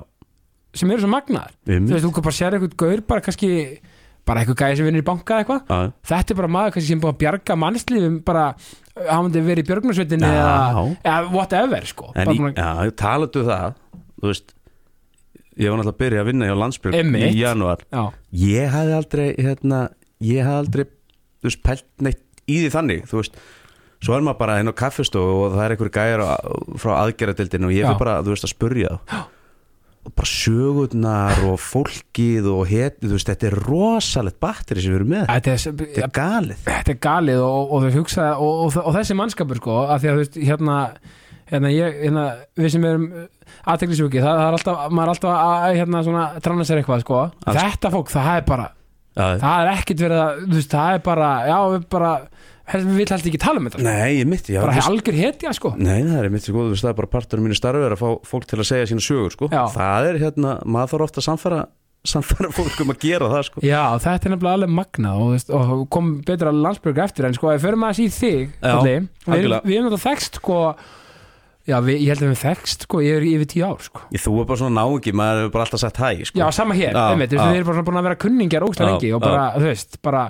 sem 0.74 0.94
eru 0.94 1.04
svo 1.04 1.12
magnaðar. 1.12 1.52
Um, 1.68 1.90
þú 1.90 1.96
veist, 1.96 2.06
þú 2.06 2.14
kan 2.16 2.26
bara 2.28 2.38
sér 2.38 2.58
eitthvað 2.58 2.78
gaur 2.84 3.04
bara 3.10 3.26
kannski 3.26 3.52
bara 4.24 4.42
eitthvað 4.44 4.60
gæði 4.62 4.80
sem 4.80 4.88
vinnur 4.88 5.04
í 5.04 5.08
banka 5.08 5.42
eitthvað. 5.42 5.92
Þetta 6.08 6.34
er 6.34 6.40
bara 6.40 6.52
maður 6.56 6.76
kannski 6.78 6.94
sem 6.94 7.04
búið 7.04 7.12
að 7.12 7.22
bjarga 7.24 7.58
mannslífum 7.60 8.18
bara, 8.26 8.46
hann 9.04 9.26
myndi 9.28 9.44
verið 9.44 9.66
í 9.66 9.70
björgunarsveitinni 9.70 10.30
Já. 10.32 10.40
eða, 10.40 10.84
eða 11.04 11.34
whatever 11.34 11.90
sko. 11.90 12.12
En 12.16 12.32
í, 12.32 12.38
að- 12.40 12.56
já, 12.56 12.94
talandu 13.04 13.44
það. 13.50 13.76
Þú 14.24 14.32
veist 14.32 14.56
ég 15.58 15.70
var 15.70 15.80
náttúrulega 15.80 15.94
að 15.94 16.02
byrja 16.04 16.24
að 16.24 16.30
vinna 16.32 16.50
hjá 16.50 16.56
Einmitt. 16.98 17.26
í 17.30 17.42
janúar. 17.42 17.84
Já, 17.92 18.04
ég 18.44 18.72
hafði 18.74 18.96
aldrei 19.00 19.28
hérna, 19.38 19.82
ég 20.24 20.48
hafði 20.48 20.62
aldrei 20.64 20.86
þú 21.44 21.50
veist, 21.50 21.64
pælt 21.66 21.86
neitt 22.00 22.24
í 22.48 22.64
því 22.64 22.72
þannig 22.74 23.06
þú 23.12 23.20
veist, 23.20 23.38
svo 24.04 24.18
er 24.18 24.26
maður 24.26 24.42
bara 24.42 24.58
inn 24.62 24.72
á 24.72 24.80
kaffistofu 24.80 25.38
og 25.46 25.56
það 25.56 25.64
er 25.66 25.76
einhver 25.76 25.94
gæjar 25.94 26.26
frá 26.82 26.92
aðgerðadildinu 27.04 27.70
og 27.70 27.76
ég 27.76 27.88
fyrir 27.88 28.02
bara, 28.02 28.18
þú 28.24 28.36
veist, 28.36 28.48
að 28.48 28.54
spurja 28.56 28.98
og 30.04 30.12
bara 30.18 30.28
sögurnar 30.28 31.44
og 31.48 31.60
fólkið 31.64 32.48
og 32.52 32.66
het, 32.68 32.98
þú 33.00 33.14
veist, 33.16 33.30
þetta 33.30 33.48
er 33.48 33.58
rosalegt 33.64 34.40
batteri 34.44 34.84
sem 34.84 34.92
við 34.92 35.00
erum 35.00 35.14
með. 35.14 35.30
Þetta 35.30 35.54
er, 35.54 35.62
þetta 35.80 36.04
er 36.04 36.14
galið. 36.18 36.64
þetta 36.66 36.92
er 36.92 37.00
galið 37.06 37.44
og, 37.46 37.72
og 37.72 37.86
þau 37.86 38.00
hugsa 38.02 38.26
og, 38.36 38.58
og, 38.66 38.80
og 38.84 38.98
þessi 38.98 39.16
mannskapur 39.20 39.62
sko 39.62 39.78
að 39.86 40.04
því 40.04 40.12
að 40.12 40.18
þú 40.18 40.24
veist 40.26 40.40
hérna 40.50 40.80
hérna 41.54 41.72
ég, 41.74 41.98
hérna 42.04 42.24
við 42.60 42.72
sem 42.76 42.86
erum 42.90 43.08
aðteklisjúki, 43.70 44.22
það, 44.24 44.38
það 44.40 44.48
er 44.48 44.58
alltaf 44.58 44.86
maður 44.94 45.04
er 45.04 45.14
alltaf 45.14 45.36
að 45.44 45.76
hérna 45.80 46.02
svona 46.08 46.24
tranna 46.46 46.66
sér 46.68 46.82
eitthvað 46.82 47.04
sko 47.06 47.20
þetta 47.46 47.92
fólk, 47.94 48.10
það 48.14 48.32
er 48.40 48.48
bara 48.50 48.72
Já, 49.14 49.26
það 49.38 49.60
er 49.62 49.68
ekkit 49.76 50.00
verið 50.02 50.20
að, 50.24 50.38
þú 50.50 50.56
veist, 50.58 50.72
það 50.74 50.96
er 50.98 51.02
bara 51.06 51.28
já, 51.46 51.58
við 51.70 51.84
bara, 51.94 52.12
við 52.74 52.88
vil 52.98 53.06
helst 53.14 53.28
ekki 53.30 53.40
tala 53.44 53.60
um 53.62 53.68
þetta 53.68 53.78
sko. 53.78 53.86
nei, 53.86 54.16
ég 54.18 54.26
mitt, 54.32 54.48
já, 54.50 54.58
bara 54.64 54.74
veist- 54.74 54.90
algjör 54.90 55.20
hetja 55.20 55.52
sko 55.54 55.72
Nei, 55.78 56.00
það 56.08 56.18
er 56.24 56.30
mitt 56.34 56.48
sko, 56.48 56.56
þú 56.66 56.72
veist, 56.74 56.82
það 56.88 56.90
er 56.90 56.98
bara 57.04 57.12
partur 57.14 57.38
af 57.38 57.46
mínu 57.46 57.58
starfi 57.60 57.84
er 57.86 57.94
að 57.94 58.02
fá 58.02 58.10
fólk 58.32 58.48
til 58.50 58.58
að 58.64 58.68
segja 58.72 58.88
sína 58.90 59.06
sögur, 59.06 59.36
sko 59.36 59.50
Já. 59.54 59.62
Það 59.76 60.10
er 60.10 60.18
hérna, 60.24 60.56
maður 60.66 60.96
þarf 60.96 61.06
ofta 61.06 61.22
að 61.22 61.28
samfæra 61.30 61.62
samfæra 62.04 62.50
fólk 62.58 62.82
um 62.84 62.90
að 62.96 63.00
gera 63.06 63.30
það, 63.36 63.46
sko 63.52 63.62
Já, 63.70 63.84
þetta 64.08 64.26
er 64.28 64.34
nefnilega 64.34 64.58
alveg 64.58 64.74
magnað 64.82 65.14
og, 65.22 65.30
þú 65.30 65.38
veist, 65.38 65.54
og 65.62 65.86
kom 65.94 66.10
betur 66.26 66.50
að 66.50 66.58
landsbyrgu 66.66 67.06
eftir 67.06 67.30
en 67.30 67.38
sko, 67.38 67.52
ef 67.54 67.62
við 67.62 67.68
förum 67.70 67.86
að 67.92 68.02
í 68.02 68.10
þig 68.18 68.42
Já, 68.50 68.74
Kalli, 68.74 68.96
við, 68.98 68.98
erum- 68.98 69.38
algjörlega. 69.38 69.62
við 69.70 69.78
erum 69.78 69.94
þetta 69.94 70.04
þekst 70.10 70.42
sko, 70.42 70.58
já, 71.70 71.77
við, 71.86 71.98
ég 72.03 72.10
held 72.13 72.24
að 72.25 72.32
við 72.34 72.41
þekst 72.43 72.84
sko, 72.88 73.01
ég 73.05 73.15
er 73.20 73.25
yfir 73.29 73.50
tíu 73.53 73.63
ár 73.67 73.79
sko. 73.86 74.01
Ég, 74.12 74.22
Þú 74.24 74.34
er 74.41 74.48
bara 74.50 74.60
svona 74.62 74.82
náungi, 74.82 75.13
maður 75.15 75.39
hefur 75.43 75.53
bara 75.55 75.63
alltaf 75.67 75.79
sagt 75.84 76.01
hæ, 76.03 76.10
sko. 76.27 76.39
Já, 76.41 76.46
sama 76.51 76.75
hér, 76.75 76.98
einmitt, 76.98 77.32
þú 77.32 77.39
veist, 77.39 77.50
við 77.53 77.60
erum 77.62 77.70
bara 77.72 77.86
búin 77.88 78.00
að 78.01 78.08
vera 78.10 78.20
kunningjar 78.25 78.65
ógstlega 78.67 78.89
Já, 78.89 78.96
lengi 78.98 79.13
og 79.15 79.22
bara, 79.24 79.46
þú 79.58 79.67
veist, 79.70 79.98
bara 80.03 80.24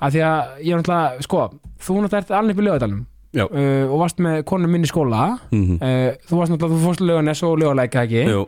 að 0.00 0.16
því 0.16 0.22
að 0.28 0.54
ég 0.64 0.72
er 0.72 0.82
náttúrulega, 0.82 1.26
sko, 1.28 1.42
þú 1.84 1.98
náttúrulega 2.04 2.22
ert 2.24 2.34
alveg 2.40 2.56
upp 2.56 2.62
í 2.62 2.66
lögadalum 2.68 3.02
uh, 3.38 3.84
og 3.92 3.98
varst 4.00 4.22
með 4.24 4.38
konum 4.48 4.72
minn 4.72 4.86
í 4.86 4.90
skóla 4.90 5.24
Mhm. 5.52 5.76
uh, 5.82 6.10
þú 6.30 6.40
varst 6.40 6.52
náttúrulega, 6.54 6.78
þú 6.78 6.86
fórst 6.88 7.04
löganes 7.04 7.42
og 7.44 7.58
lögalæka 7.60 8.06
ekki? 8.08 8.24
Jú, 8.32 8.46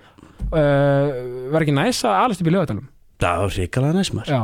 uh, 0.50 1.52
var 1.52 1.62
ekki 1.66 1.76
næs 1.76 2.00
að 2.08 2.16
alast 2.24 2.40
upp 2.42 2.48
í 2.50 2.54
lögadalum 2.56 2.88
það 3.20 3.42
var 3.44 3.54
ríkalega 3.56 3.96
næst 3.98 4.14
maður 4.16 4.32
Já, 4.34 4.40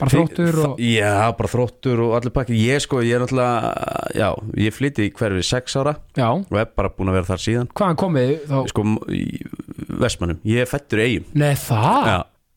bara 0.00 0.12
þróttur 0.12 0.58
og 0.66 0.80
Já, 0.82 1.12
bara 1.38 1.50
þróttur 1.52 2.02
og 2.06 2.14
allir 2.18 2.34
pakki 2.36 2.58
Ég 2.60 2.82
sko, 2.84 3.00
ég 3.06 3.16
er 3.16 3.24
náttúrulega, 3.24 3.72
já, 4.18 4.28
ég 4.66 4.76
flytti 4.76 5.06
í 5.08 5.12
hverfi 5.16 5.44
sex 5.46 5.76
ára 5.80 5.96
Já, 6.18 6.28
og 6.34 6.60
er 6.60 6.70
bara 6.76 6.92
búin 6.92 7.12
að 7.12 7.18
vera 7.20 7.30
þar 7.32 7.44
síðan. 7.46 7.70
Hvaðan 7.76 8.00
komið 8.02 8.32
þá? 8.50 8.56
Sko, 8.72 8.86
Vestmannum, 10.06 10.40
ég 10.46 10.64
er 10.64 10.70
fættur 10.70 11.02
eigum 11.04 11.28
Nei, 11.38 11.52
það? 11.60 12.08
Já, 12.10 12.16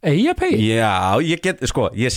Eyjapey? 0.10 0.56
já, 0.64 0.92
ég 1.28 1.42
get, 1.44 1.64
sko, 1.68 1.90
ég, 2.00 2.16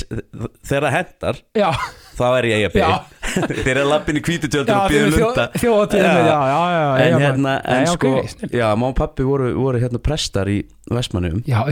þegar 0.62 0.86
það 0.88 0.94
hendar 0.96 1.40
Já, 1.58 1.70
þá 2.18 2.24
er 2.38 2.48
ég 2.52 2.60
eigabegi 2.62 2.84
Já. 2.86 3.11
þeir 3.64 3.72
eru 3.76 3.88
lappin 3.88 4.20
í 4.20 4.22
hvítutjöldin 4.26 4.74
já, 4.74 4.78
og 4.82 4.92
býður 4.92 5.16
lunda 5.16 5.46
Já. 5.56 5.72
Já, 6.02 6.12
já, 6.22 6.38
já, 6.52 6.62
já 6.76 7.06
en 7.06 7.18
hérna, 7.24 7.56
en 7.64 7.82
Nei, 7.82 7.90
sko 7.92 8.14
já, 8.52 8.68
má 8.78 8.86
og 8.90 8.96
pappi 8.98 9.26
voru, 9.26 9.50
voru 9.58 9.82
hérna 9.82 10.00
prestar 10.02 10.50
í 10.52 10.62
Vestmannum 10.92 11.42
Já, 11.48 11.62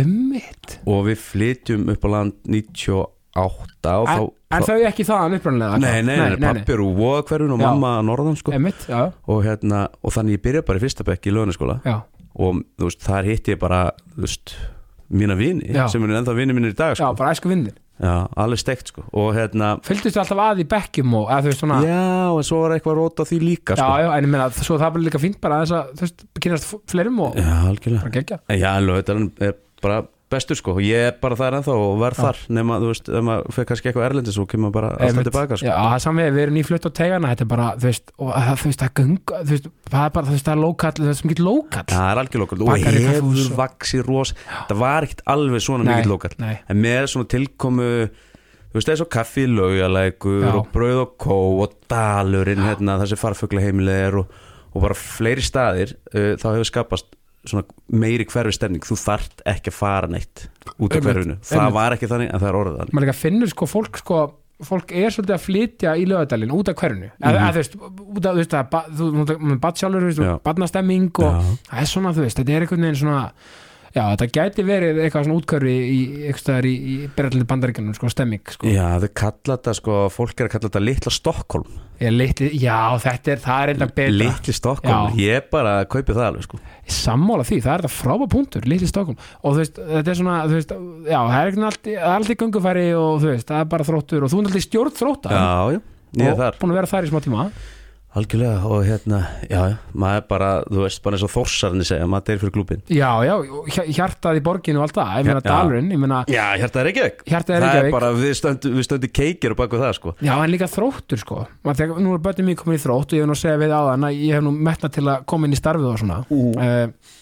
og 0.86 1.06
við 1.08 1.24
flytjum 1.24 1.88
upp 1.94 2.06
á 2.06 2.08
land 2.16 2.38
átta 3.40 3.92
og 4.02 4.08
en, 4.10 4.18
þá, 4.18 4.56
en 4.56 4.64
þau 4.66 4.76
ekki 4.88 5.06
þaðan 5.06 5.36
upprænlega 5.38 5.78
Nei, 5.82 6.00
nei, 6.02 6.16
nei, 6.18 6.38
pappi 6.42 6.74
er 6.74 6.82
úr 6.82 6.96
voðakverfin 6.98 7.54
og 7.54 7.60
Já. 7.60 7.66
mamma 7.68 7.92
norðan 8.06 8.38
sko. 8.38 8.54
Einmitt, 8.56 8.86
já, 8.90 9.04
og, 9.14 9.42
hérna, 9.46 9.84
og 10.02 10.14
þannig 10.16 10.40
ég 10.40 10.44
byrja 10.48 10.64
bara 10.66 10.80
í 10.80 10.84
fyrsta 10.84 11.06
bekk 11.06 11.30
í 11.30 11.34
lögnaskóla 11.36 11.78
já, 11.86 12.00
og 12.34 12.62
þú 12.80 12.88
veist, 12.88 13.04
þar 13.06 13.30
hitti 13.30 13.54
ég 13.54 13.60
bara 13.62 13.84
þú 14.16 14.26
veist, 14.26 14.56
mína 15.10 15.36
vini 15.38 15.70
Já. 15.74 15.84
sem 15.90 16.02
er 16.06 16.16
ennþá 16.20 16.34
vini 16.38 16.56
mínir 16.56 16.74
í 16.74 16.78
dag 16.78 16.96
já, 16.96 17.02
sko. 17.04 17.14
bara 17.18 17.34
æsku 17.34 17.50
vinnir 17.50 17.78
já, 18.00 18.14
alveg 18.44 18.62
steikt 18.62 18.92
sko. 18.92 19.04
og 19.12 19.32
hérna, 19.36 19.72
Fylgdustu 19.86 20.20
alltaf 20.22 20.42
að 20.46 20.62
í 20.64 20.68
bekkjum 20.70 21.16
og 21.20 21.26
eða 21.30 21.42
þú 21.44 21.50
veist 21.52 21.64
svona 21.64 21.80
já, 21.84 21.98
en 22.32 22.46
svo 22.50 22.60
var 22.64 22.76
eitthvað 22.76 23.00
rót 23.00 23.20
á 23.20 23.24
því 23.28 23.40
líka 23.44 23.76
Já, 23.76 23.82
sko. 23.82 23.90
já, 24.04 24.08
en 24.16 24.28
ég 24.28 24.32
meina, 24.34 24.48
svo 24.56 24.78
það 24.80 24.94
bara 24.96 25.06
líka 25.08 25.22
fínt 25.22 25.40
bara 25.42 25.58
að 25.60 25.66
þess 25.66 25.76
að, 25.78 25.92
þú 25.98 26.06
veist, 26.06 26.24
kynast 26.46 26.72
fleirum 26.90 27.20
og 27.26 27.36
já, 27.40 27.50
algjörlega 27.70 28.40
Já, 28.56 28.70
alveg, 28.76 29.04
þetta 29.04 29.50
er 29.50 29.58
bara 29.84 30.00
bestur 30.30 30.58
sko 30.58 30.76
ég 30.82 31.08
er 31.08 31.16
bara 31.20 31.36
þar 31.38 31.56
ennþá 31.58 31.74
og 31.74 32.00
Já. 32.00 32.14
þar 32.20 32.40
nema, 32.56 32.78
þú 32.82 32.90
veist, 32.92 33.10
ef 33.10 33.24
maður 33.26 33.56
fyrir 33.56 33.68
kannski 33.70 33.90
eitthvað 33.90 34.06
erlendis 34.06 34.38
og 34.40 34.48
kemur 34.50 34.72
bara 34.74 34.92
alltaf 34.96 35.26
tilbaka 35.26 35.58
sko. 35.58 35.66
Já, 35.66 35.74
það 35.76 35.96
er 35.96 36.04
samveg, 36.06 36.30
við 36.36 36.42
erum 36.44 36.56
nýflutt 36.58 36.86
á 36.86 36.90
tegana 37.00 37.32
Þetta 37.34 37.44
er 37.46 37.50
bara, 37.50 37.68
þú 37.76 37.88
veist, 37.90 38.14
og 38.16 38.32
það, 38.34 38.54
þú 38.62 38.70
veist, 38.70 38.80
það 38.84 38.94
gunga 39.00 39.40
Þú 39.40 39.50
veist, 39.54 39.68
það 39.90 40.06
er 40.06 40.14
bara, 40.16 40.26
þú 40.30 40.36
veist, 40.36 40.46
það 40.48 40.54
er 40.56 40.62
lókall 40.64 40.96
Það 41.00 41.12
er 41.12 41.18
sem 41.20 41.32
getur 41.34 41.46
lókall 41.48 41.86
Það 41.90 42.10
er 42.10 42.22
algjör 42.22 42.44
lokal 42.44 42.60
og 42.64 42.86
hefur 42.86 43.54
vaksið 43.60 44.04
ros 44.06 44.34
það 44.70 44.80
var 44.80 45.06
ekkit 45.08 45.22
alveg 45.34 45.64
svona 45.64 45.86
Nei, 45.86 45.92
mikið 45.96 46.12
lokal 46.14 46.32
nei. 46.40 46.54
en 46.70 46.82
með 46.84 47.08
svona 47.14 47.30
tilkomu 47.34 47.88
þú 48.70 48.78
veist, 48.78 48.92
eins 48.92 49.02
og 49.02 49.10
kaffi 49.10 49.46
í 49.46 49.50
laugalækur 49.50 50.44
Já. 50.46 50.52
og 50.54 50.70
brauð 50.74 51.00
og 51.02 51.16
kó 51.20 51.38
og 51.64 51.74
dalurinn 51.90 52.62
hérna, 52.62 52.98
þessi 53.02 53.18
farfugla 53.18 53.64
heimileg 53.64 54.04
er 54.10 54.18
og, 54.22 54.30
og 54.70 54.84
bara 54.84 54.94
fleiri 54.94 55.42
staðir 55.42 55.96
uh, 56.14 56.36
meiri 57.90 58.24
hverfi 58.28 58.52
stemning, 58.52 58.82
þú 58.84 58.96
þart 59.00 59.40
ekki 59.48 59.70
að 59.72 59.76
fara 59.78 60.06
neitt 60.12 60.48
út 60.78 60.92
af 60.92 61.02
hverfinu, 61.06 61.38
það 61.40 61.56
einmitt. 61.58 61.72
var 61.74 61.92
ekki 61.96 62.08
þannig 62.10 62.28
en 62.34 62.40
það 62.40 62.48
er 62.50 62.58
orðið 62.60 62.76
þannig 62.80 62.92
maður 62.98 63.06
líka 63.08 63.16
finnur 63.20 63.48
sko 63.54 63.66
fólk 63.66 63.96
sko 64.02 64.18
fólk 64.60 64.92
er 64.92 65.08
svolítið 65.08 65.34
að 65.38 65.44
flytja 65.46 65.94
í 65.96 66.04
lögadalinn 66.04 66.52
út 66.52 66.68
af 66.68 66.76
hverjunu 66.76 67.08
eða 67.16 67.30
Mhm. 67.30 67.40
eða, 67.40 67.50
þú 67.50 67.60
veist, 67.62 67.76
út 67.80 68.26
af, 68.26 68.34
þú 68.34 68.36
veist, 68.36 68.52
að 68.52 68.68
þú 68.92 70.04
veist, 70.04 70.42
badnastemming 70.44 71.10
og 71.18 71.32
það 71.70 71.80
er 71.80 71.88
svona, 71.88 72.12
þú 72.12 72.20
veist, 72.26 72.36
þetta 72.36 72.52
er 72.52 72.60
einhvern 72.66 72.84
veginn 72.84 73.00
svona 73.00 73.32
já, 73.94 74.02
þetta 74.14 74.28
gæti 74.36 74.64
verið 74.66 75.00
eitthvað 75.04 75.26
svona 75.26 75.38
útkörfi 75.40 75.76
í, 75.76 76.00
eitthvað 76.30 76.68
í, 76.70 76.74
í 76.78 76.96
berðalindi 77.16 77.48
bandaríkjanum, 77.50 77.96
sko, 77.98 78.10
stemming, 78.12 78.52
sko. 78.54 78.68
Já, 78.70 78.86
þau 79.02 79.08
kalla 79.22 79.56
þetta 79.56 79.74
sko, 79.80 80.00
fólk 80.14 80.34
er 80.40 80.48
að 80.48 80.52
kalla 80.54 80.70
þetta 80.70 80.82
litla 80.84 81.14
Stokkólm 81.14 81.70
já, 82.56 82.76
þetta 83.02 83.32
er, 83.34 83.40
það 83.44 83.62
er 83.62 83.72
enda 83.74 83.88
betra. 83.90 84.14
Litli 84.22 84.54
Stokkólm, 84.56 85.18
ég 85.20 85.50
bara 85.52 85.74
kaupi 85.90 86.16
það 86.16 86.28
alveg 86.30 86.46
sko. 86.46 86.60
Sammála 87.00 87.44
því, 87.44 87.58
það 87.66 87.74
er 87.74 87.84
þetta 87.84 87.92
frábæð 87.96 88.30
punktur 88.32 88.68
litli 88.70 88.88
Stokkólm 88.88 89.18
og 89.20 89.50
þú 89.50 89.58
veist, 89.60 89.82
þetta 89.90 90.14
er 90.14 90.20
svona 90.22 90.38
þú 90.46 90.56
veist, 90.56 90.72
já, 91.10 91.18
það 91.18 91.36
er 91.40 91.50
ekki 91.50 91.66
allt, 91.68 91.82
það 91.90 92.06
er 92.06 92.14
allt 92.14 92.32
í 92.32 92.38
göngufæri 92.44 92.86
og 92.96 93.12
þú 93.20 93.34
veist, 93.34 93.50
það 93.50 93.66
er 93.66 93.68
bara 93.74 93.88
þróttur 93.90 94.24
og 94.24 94.32
þú 94.32 94.40
er 94.40 94.48
alltaf 94.48 94.62
í 94.62 94.64
stjórn 94.64 94.96
þróttar. 94.96 95.36
Já, 95.36 95.76
já, 95.76 95.82
ég 96.22 96.32
er 96.32 96.40
þar 96.40 96.56
Algjörlega 98.10 98.66
og 98.66 98.80
hérna, 98.82 99.18
já, 99.46 99.60
maður 99.94 100.16
er 100.18 100.24
bara, 100.26 100.46
þú 100.66 100.80
veist, 100.82 100.98
bara 101.04 101.14
eins 101.14 101.22
og 101.22 101.30
þorsarni 101.30 101.84
segja, 101.86 102.08
maður 102.10 102.24
deyr 102.26 102.40
fyrir 102.40 102.54
klúbin 102.56 102.80
já, 102.90 103.10
já, 103.22 103.34
hjartað 103.86 104.40
í 104.40 104.42
borginu 104.48 104.80
og 104.80 104.86
allt 104.88 104.96
það, 104.96 105.12
ég 105.20 105.28
meina 105.28 105.42
dalurinn 105.44 105.92
ég 105.94 106.00
meina, 106.02 106.18
Já, 106.26 106.42
hérna 106.58 106.82
er 106.82 106.90
ekki 106.90 107.04
ekki 107.04 107.30
hjartað 107.30 107.54
er 107.54 107.62
Það 107.66 107.76
ekki 107.78 107.92
er 107.92 107.94
bara, 107.94 108.08
við 108.18 108.32
stöndum, 108.40 108.74
við 108.80 108.88
stöndum 108.88 109.12
keikir 109.14 109.54
og 109.54 109.60
baku 109.60 109.78
það, 109.78 109.92
sko. 110.00 110.14
Já, 110.26 110.32
en 110.34 110.50
líka 110.50 110.66
þróttur 110.72 111.22
sko. 111.22 111.44
Þegar, 111.68 112.00
nú 112.02 112.14
er 112.16 112.24
bönnum 112.24 112.50
mín 112.50 112.58
komin 112.58 112.80
í 112.80 112.82
þrótt 112.82 113.14
og 113.14 113.20
ég 113.20 113.22
hef 113.22 113.30
nú 113.30 113.36
að 113.36 113.42
segja 113.44 113.60
við 113.62 113.74
áðan 113.78 114.06
að 114.08 114.18
ég 114.18 114.34
hef 114.34 114.46
nú 114.48 114.54
metna 114.70 114.90
til 114.90 115.04
að 115.06 115.26
koma 115.30 115.46
inn 115.46 115.54
í 115.54 115.60
starfið 115.60 115.92
og 115.92 116.00
svona. 116.02 116.18
Uh, 116.34 117.12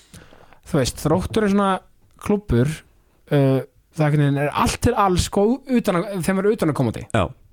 þú 0.73 0.81
veist, 0.81 1.05
þróttur 1.05 1.45
er 1.45 1.53
svona 1.53 1.69
klubbur 2.25 2.73
uh, 2.73 3.61
það 3.99 4.07
einhvern 4.07 4.25
veginn 4.25 4.41
er 4.47 4.57
allt 4.65 4.81
til 4.89 4.97
alls 4.97 5.29
sko, 5.29 5.45
utan 5.69 6.01
þeim 6.25 6.43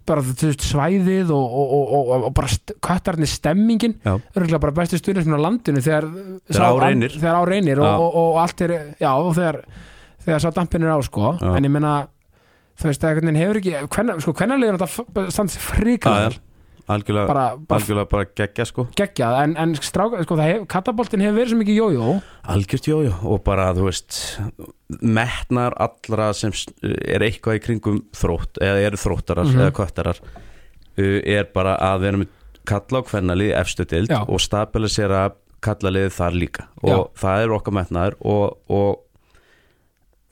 er 0.06 0.10
bara 0.12 0.22
veist, 0.22 0.62
svæðið 0.62 1.32
og, 1.34 1.56
og, 1.60 1.74
og, 1.98 2.10
og, 2.16 2.26
bara 2.38 2.48
st 2.52 2.76
köttarnir 2.86 3.30
stemmingin 3.32 3.96
örgulega 4.06 4.60
bara 4.62 4.76
bestu 4.78 5.00
stundin 5.02 5.34
á 5.34 5.40
landinu 5.42 5.82
þegar 5.82 6.06
Þegar 7.18 7.40
á 7.42 7.44
reynir. 7.50 7.80
og, 7.82 7.88
Já. 7.90 7.96
og, 7.98 8.16
og 8.22 8.42
allt 8.44 8.62
er 8.68 8.74
já, 9.02 9.12
og 9.18 9.32
þegar, 9.38 9.62
þegar 10.26 10.44
sá 10.46 10.52
dampin 10.54 10.84
er 10.86 10.94
á 10.94 11.00
sko 11.06 11.34
Já. 11.42 11.56
en 11.58 11.66
ég 11.66 11.74
meina 11.74 11.96
þú 12.76 12.90
veist, 12.92 13.02
það 13.02 13.12
hefur 13.40 13.60
ekki 13.62 13.74
hvenna, 13.96 14.18
sko, 14.22 14.34
leiður 14.60 14.78
þetta 14.84 15.30
stands 15.32 15.58
fríkala 15.64 16.30
já, 16.30 16.40
algjörlega, 16.92 17.28
bara, 17.30 17.46
algjörlega 17.78 18.10
bara 18.12 18.26
geggja, 18.38 18.66
sko 18.70 18.88
geggjað 18.98 19.38
en, 19.44 19.54
en 19.58 19.76
stráka, 19.82 20.24
sko, 20.26 20.36
hef, 20.42 20.66
kataboltin 20.70 21.24
hefur 21.26 21.40
verið 21.40 21.54
svo 21.54 21.60
mikið 21.64 21.80
jójó 21.80 22.10
Algjört, 22.54 22.90
jú, 22.92 23.00
og 23.26 23.44
bara, 23.48 23.72
þú 23.78 23.88
veist 23.88 24.20
metnar 25.02 25.74
allra 25.82 26.30
sem 26.38 26.54
er 26.84 27.26
eitthvað 27.26 27.58
í 27.60 27.64
kringum 27.66 28.02
þrótt 28.16 28.60
eða 28.62 28.84
eru 28.90 29.00
þróttarar 29.02 29.50
Mhm. 29.50 29.64
eða 29.66 29.76
köttarar 29.80 30.20
uh, 30.26 31.20
er 31.26 31.50
bara 31.54 31.78
að 31.82 32.06
vera 32.06 32.18
með 32.22 32.28
kalla 32.66 33.02
á 33.02 33.08
kvennalið 33.10 33.56
efstu 33.60 33.86
dild 33.86 34.12
og 34.14 34.40
stabilisera 34.42 35.28
kallaliðið 35.66 36.14
þar 36.14 36.38
líka 36.38 36.64
og 36.84 36.90
Já. 36.90 36.98
það 37.22 37.44
er 37.44 37.54
okkar 37.58 37.74
metnaður 37.80 38.16
og, 38.22 38.58
og 38.70 39.02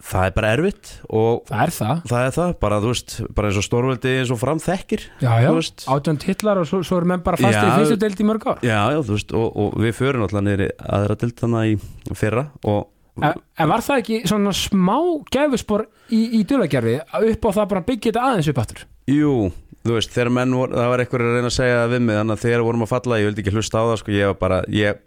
það 0.04 0.28
er 0.28 0.34
bara 0.36 0.52
erfitt 0.58 0.90
og 1.08 1.44
það 1.48 1.64
er 1.64 1.74
það, 1.78 2.02
það 2.12 2.26
er 2.28 2.34
það, 2.36 2.54
bara 2.64 2.80
þú 2.84 2.92
veist 2.92 3.14
bara 3.38 3.50
eins 3.50 3.60
og 3.60 3.66
stórveldi 3.68 4.16
eins 4.20 4.34
og 4.34 4.40
fram 4.42 4.62
þekkir 4.64 5.06
já, 5.24 5.32
já, 5.46 5.52
átjón 5.96 6.20
titlar 6.22 6.62
og 6.62 6.70
svo, 6.70 6.82
svo 6.86 7.00
eru 7.00 7.12
menn 7.14 7.24
bara 7.26 7.40
fastir 7.40 7.64
Já. 7.64 7.70
í 7.70 7.78
fyrstu 7.80 8.00
deild 8.02 8.20
í 8.24 8.28
mörg 8.28 8.48
ár. 8.50 8.64
Já, 8.66 8.80
já, 8.94 9.00
þú 9.00 9.18
veist, 9.18 9.36
og, 9.40 9.48
og 9.64 9.78
við 9.84 9.96
förum 10.00 10.26
alltaf 10.26 10.50
í 10.50 10.70
aðra 10.98 11.20
dild 11.24 11.40
þannig 11.40 11.74
í 11.74 12.18
fyrra 12.20 12.46
og 12.68 12.82
en, 13.22 13.42
en 13.62 13.70
var 13.70 13.86
það 13.86 14.04
ekki 14.04 14.22
svona 14.30 14.56
smá 14.58 14.98
gæfuspor 15.34 15.86
í, 16.10 16.22
í 16.40 16.44
dulagerfi 16.50 17.00
upp 17.34 17.48
á 17.48 17.50
það 17.60 17.72
bara 17.76 17.86
byggja 17.88 18.10
þetta 18.12 18.28
aðeins 18.30 18.52
upp 18.52 18.62
aftur? 18.64 18.86
Jú, 19.12 19.34
þú 19.84 19.98
veist, 19.98 20.14
þegar 20.16 20.34
menn 20.40 20.56
voru, 20.58 20.80
það 20.80 20.94
var 20.94 21.04
eitthvað 21.04 21.28
að 21.28 21.36
reyna 21.38 21.52
að 21.52 21.58
segja 21.58 21.82
það 21.82 21.92
við 21.96 22.08
mig, 22.08 22.20
þannig 22.20 22.38
að 22.38 22.46
þegar 22.48 22.68
vorum 22.68 22.86
að 22.86 22.94
falla, 22.94 23.20
ég 23.22 23.30
vildi 23.30 23.44
ekki 23.44 23.56
hlusta 23.58 23.84
á 23.84 23.84
það, 23.84 23.98
sko, 24.02 24.16
ég 24.16 24.32
var 24.32 24.40
bara, 24.42 24.62
ég, 24.74 25.04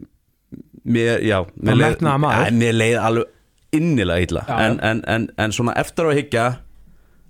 mér, 0.86 1.24
já, 1.26 1.38
mér 1.56 1.80
leið, 1.82 2.06
mér 2.60 2.78
leið 2.80 3.00
alveg 3.02 3.32
innilega 3.72 4.22
illa, 4.22 4.44
en, 4.48 4.78
en, 4.84 5.02
en, 5.06 5.28
en 5.36 5.52
svona 5.52 5.74
eftir 5.80 6.06
á 6.06 6.10
að 6.12 6.18
hyggja, 6.20 6.46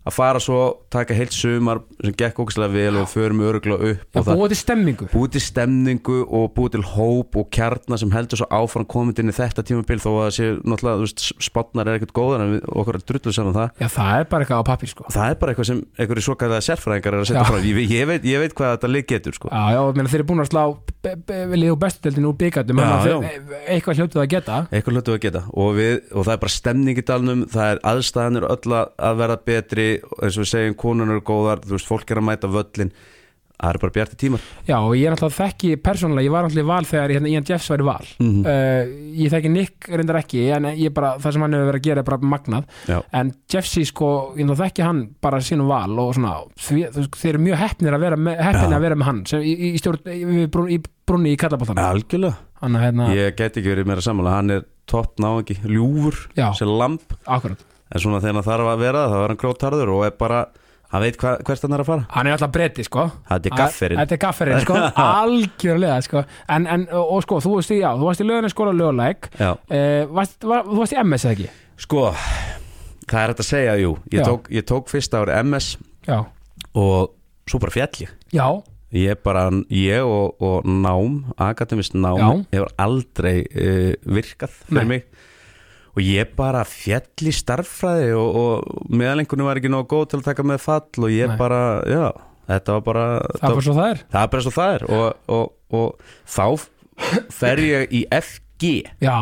að 0.07 0.15
fara 0.15 0.41
svo, 0.43 0.59
taka 0.93 1.15
heilt 1.19 1.35
sumar 1.35 1.81
sem 2.05 2.15
gekk 2.15 2.39
ógæslega 2.43 2.73
vel 2.73 2.99
og 3.01 3.09
förum 3.11 3.41
öruglega 3.43 3.91
upp 3.93 4.05
Já, 4.15 4.21
og 4.23 4.29
búið 4.31 4.53
til 4.55 4.59
stemmingu 4.61 5.09
búið 5.13 5.33
til 5.37 5.43
stemningu 5.43 6.19
og 6.27 6.53
búið 6.55 6.77
til 6.77 6.85
hóp 6.95 7.39
og 7.41 7.49
kjarnar 7.55 7.99
sem 8.01 8.13
heldur 8.15 8.41
svo 8.41 8.49
áfram 8.55 8.87
komið 8.87 9.23
inn 9.25 9.33
í 9.33 9.37
þetta 9.37 9.65
tímabil 9.67 9.99
þó 10.03 10.09
að 10.13 10.21
það 10.23 10.35
sé 10.37 10.49
náttúrulega, 10.63 11.01
þú 11.01 11.07
veist, 11.09 11.25
spotnar 11.49 11.91
er 11.91 11.99
ekkert 11.99 12.15
góðar 12.17 12.45
en 12.47 12.55
okkur 12.67 12.99
er 13.01 13.05
drullu 13.11 13.35
saman 13.35 13.57
það. 13.57 13.71
Já, 13.83 13.89
það 13.97 14.21
er 14.21 14.29
bara 14.31 14.47
eitthvað 14.47 14.63
á 14.63 14.69
pappir 14.71 14.93
sko. 14.93 15.07
Það 15.13 15.31
er 15.33 15.39
bara 15.43 15.53
eitthvað 15.55 15.71
sem 15.73 15.83
einhverju 15.99 16.27
svo 16.27 16.37
kallega 16.39 16.67
sérfræðingar 16.67 17.17
er 17.17 17.23
að 17.25 17.29
setja 17.31 17.43
Já. 17.43 17.49
fram. 17.51 17.67
Ég, 17.67 17.91
ég, 17.97 18.07
veit, 18.11 18.27
ég 18.31 18.43
veit 18.43 18.55
hvað 18.57 18.73
þetta 18.77 18.91
lið 18.93 19.07
getur 19.13 19.37
sko. 19.39 19.51
Já, 19.51 19.65
já, 19.75 19.81
meina 19.97 20.13
þeir 20.13 20.21
eru 20.23 20.29
búin 20.31 20.45
að 20.45 20.51
slá 20.53 20.63
be- 21.03 21.43
liðu 21.57 21.79
bestudeldin 21.83 22.29
úr 22.31 22.37
Já, 22.47 23.07
já. 23.07 23.19
þeir- 23.27 23.67
eitthvað 23.75 23.97
hljótið 24.01 24.23
að 24.23 24.29
geta. 24.31 24.57
Eitthvað 24.71 24.97
hlutu 24.97 25.15
að 25.17 25.21
geta. 25.27 25.43
Og, 25.53 25.75
við, 25.77 25.95
og 26.13 26.25
það 26.27 26.33
er 26.33 26.41
bara 26.47 26.55
stemning 26.57 26.99
í 26.99 27.05
dalnum 27.07 27.45
það 27.51 27.71
er 27.73 27.81
aðstæðanir 27.93 28.47
öll 28.51 28.77
að 28.77 29.17
verða 29.21 29.39
betri 29.47 29.87
eins 30.03 30.37
og 30.39 30.45
við 30.45 30.51
segjum 30.53 30.79
konun 30.81 31.15
eru 31.15 31.25
góðar 31.27 31.63
þú 31.65 31.77
veist, 31.77 31.91
fólk 31.91 32.11
er 32.11 32.23
að 32.23 32.29
mæta 32.31 32.51
völlin 32.53 32.93
það 33.57 33.71
eru 33.73 33.81
bara 33.83 33.95
bjarti 33.95 34.19
tímar. 34.21 34.43
Já, 34.69 34.77
og 34.77 34.93
ég 34.97 35.07
er 35.09 35.15
náttúrulega 35.15 35.37
þekki 35.39 35.71
persónulega, 35.85 36.27
ég 36.27 36.35
var 36.35 36.45
náttúrulega 36.45 36.67
í 36.67 36.71
val 36.71 36.89
þegar 36.89 37.15
hérna, 37.15 37.31
Ian 37.33 37.47
Jeffs 37.49 37.69
var 37.73 37.83
í 37.83 37.87
val. 37.87 38.09
Mhm. 38.21 38.43
uh, 38.45 39.13
Ég 39.17 39.33
þekki 39.33 39.53
Nick 39.53 39.89
reyndar 39.89 40.19
ekki 40.21 40.43
en 40.53 40.69
ég 40.77 40.93
bara, 40.97 41.15
það 41.23 41.37
sem 41.37 41.45
hann 41.47 41.57
hefur 41.57 41.71
verið 41.71 41.81
að 41.81 41.87
gera 41.89 42.03
er 42.03 42.09
bara 42.11 42.31
magnað. 42.35 42.67
Já. 42.87 42.99
en 43.17 43.33
Jeffsy 43.53 43.85
sko, 43.89 44.11
ég 44.37 44.53
þekki 44.61 44.85
hann 44.85 45.03
bara 45.25 45.41
sínum 45.41 45.71
val 45.73 45.99
og 46.03 46.13
svona 46.17 46.35
þeir 46.61 47.33
eru 47.33 47.45
mjög 47.47 47.63
heppnir 47.63 47.97
að 47.97 48.05
vera 48.05 48.17
með, 48.17 48.43
að 48.45 48.81
vera 48.85 48.99
með 48.99 49.09
hann 49.11 49.23
sem, 49.27 49.41
í, 49.41 49.55
í, 49.55 49.71
í, 49.73 49.81
stjórn, 49.81 50.03
í, 50.13 50.47
brún, 50.53 50.69
í 50.71 50.81
brunni 51.07 51.33
í 51.33 51.39
kallaboltana 51.41 51.89
algjörlega, 51.95 52.37
að 52.61 52.79
hérna, 52.83 53.09
ég 53.17 53.39
get 53.39 53.57
ekki 53.57 53.73
verið 53.73 53.89
meira 53.89 54.05
sammála. 54.05 54.37
Hann 54.37 54.53
er 54.59 54.67
topp 54.87 55.17
náðingi, 55.23 55.63
ljúfur 55.65 56.27
Já. 56.37 56.51
sem 56.59 56.69
lamp, 56.69 57.17
akkurat 57.25 57.65
en 57.93 58.03
svona 58.03 58.21
þegar 58.23 58.35
hann 58.41 58.47
þarf 58.51 58.71
að 58.73 58.81
vera 58.87 59.03
það 59.07 59.13
þá 59.17 59.19
er 59.25 59.33
hann 59.35 59.43
grótarður 59.43 59.93
og 59.97 60.05
er 60.09 60.15
bara 60.19 60.41
hann 60.93 61.03
veit 61.03 61.17
hva, 61.19 61.33
hvert 61.43 61.65
hann 61.67 61.75
er 61.77 61.83
að 61.83 61.89
fara. 61.91 62.05
Hann 62.15 62.29
er 62.31 62.37
alltaf 62.37 62.53
breyti 62.55 62.85
sko. 62.87 63.05
Þetta 63.29 63.51
er 63.51 63.57
gafferinn. 63.59 64.01
Þetta 64.03 64.15
er 64.17 64.21
gafferinn 64.23 64.61
sko, 64.63 64.77
algjörlega 65.21 65.97
sko. 66.07 66.23
En, 66.57 66.69
en, 66.71 66.85
og, 66.95 67.11
og 67.17 67.25
sko, 67.27 67.41
þú 67.43 67.57
varst 67.57 67.75
í, 67.75 67.81
já, 67.83 67.89
þú 67.99 68.07
varst 68.11 68.23
í 68.23 68.27
löðinu 68.29 68.51
skóla 68.53 68.75
löguleik 68.77 69.29
Já. 69.35 69.51
uh, 69.57 70.05
varst, 70.15 70.39
var, 70.47 70.63
Þú 70.69 70.79
varst 70.83 70.95
í 70.97 71.01
MS 71.03 71.27
eða 71.27 71.35
ekki? 71.37 71.49
sko, 71.87 72.05
það 73.11 73.19
er 73.25 73.33
þetta 73.35 73.45
að 73.45 73.51
segja, 73.51 73.75
jú. 73.83 73.91
Ég 74.15 74.23
Já. 74.23 74.27
tók, 74.31 74.47
ég 74.57 74.65
tók 74.71 74.89
fyrsta 74.95 75.21
ári 75.25 75.35
MS 75.43 75.73
Já, 76.07 76.19
og 76.79 77.13
svo 77.51 77.61
bara 77.63 77.75
fjall 77.75 78.03
ég. 78.07 78.15
Já, 78.35 78.49
Ég 78.97 79.19
bara, 79.27 79.49
ég 79.75 80.07
og, 80.07 80.37
og 80.41 80.65
nám, 80.71 81.17
akademist 81.43 81.97
nám, 81.99 82.17
Já. 82.23 82.29
hefur 82.55 82.69
aldrei 82.81 83.41
uh, 83.43 83.93
virkað 84.07 84.55
fyrir 84.71 84.79
Nei. 84.79 84.87
mig 84.93 85.16
og 85.97 86.03
ég 86.05 86.33
bara 86.37 86.61
fjall 86.69 87.29
í 87.31 87.33
starffræði 87.33 88.11
og, 88.21 88.39
og 88.41 88.89
meðalengunum 88.93 89.49
var 89.49 89.61
ekki 89.63 89.71
nógu 89.73 89.89
góð 89.95 90.09
til 90.13 90.21
að 90.21 90.27
taka 90.31 90.45
með 90.47 90.63
fall 90.67 91.07
og 91.07 91.13
ég 91.15 91.31
Nei. 91.33 91.39
bara, 91.41 91.61
já, 91.89 92.07
þetta 92.53 92.79
var 92.79 92.87
bara, 92.91 93.07
það 93.41 93.47
er 93.51 93.55
bara 93.57 93.67
svo 93.69 93.77
það 93.79 93.93
er. 93.95 94.03
Það 94.13 94.27
er 94.27 94.33
bara 94.35 94.47
svo 94.47 94.57
það 94.57 94.75
er 94.77 94.89
og, 94.97 95.07
og, 95.39 95.47
og 95.81 96.11
þá 96.29 96.45
fer 97.41 97.65
ég 97.65 97.97
í 97.97 98.05
FG 98.13 98.75
Já, 99.05 99.17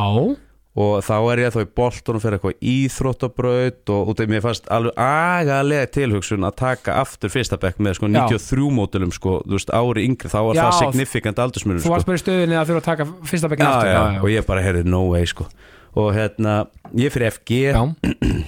og 0.75 0.93
þá 1.07 1.15
er 1.31 1.41
ég 1.45 1.55
þá 1.55 1.61
í 1.63 1.69
boltunum 1.79 2.23
fyrir 2.23 2.37
eitthvað 2.41 2.67
íþróttabraut 2.71 3.93
og 3.95 4.11
út 4.11 4.23
af 4.25 4.31
mér 4.31 4.43
fannst 4.43 4.67
alveg 4.75 4.97
agalega 4.99 5.91
tilhugsun 5.95 6.47
að 6.49 6.57
taka 6.59 6.97
aftur 7.03 7.31
fyrsta 7.31 7.59
bekk 7.63 7.79
með 7.83 8.01
sko 8.01 8.11
Já. 8.11 8.25
93 8.27 8.71
módulum 8.75 9.13
sko, 9.15 9.37
þú 9.47 9.55
veist, 9.59 9.71
ári 9.75 10.07
yngri 10.09 10.33
þá 10.33 10.39
var 10.49 10.59
Já, 10.59 10.65
það 10.65 10.81
signifikant 10.81 11.43
aldursmunum 11.45 11.79
Þú 11.83 11.87
sko. 11.87 11.95
varst 11.95 12.11
bara 12.11 12.19
í 12.19 12.25
stöðinni 12.25 12.59
að 12.59 12.73
þurfa 12.73 12.83
að 12.83 12.89
taka 12.91 13.09
fyrsta 13.31 13.53
bekkin 13.53 13.67
já, 13.67 13.71
aftur. 13.77 13.95
já, 13.95 14.23
og 14.25 14.33
ég 14.35 14.49
bara 14.51 14.67
heyrði 14.67 14.85
no 14.91 15.05
way 15.13 15.31
sko 15.31 15.47
og 15.95 16.13
hérna, 16.17 16.59
ég 16.99 17.13
fyrir 17.15 17.31
FG 17.35 17.59
já, 17.71 17.83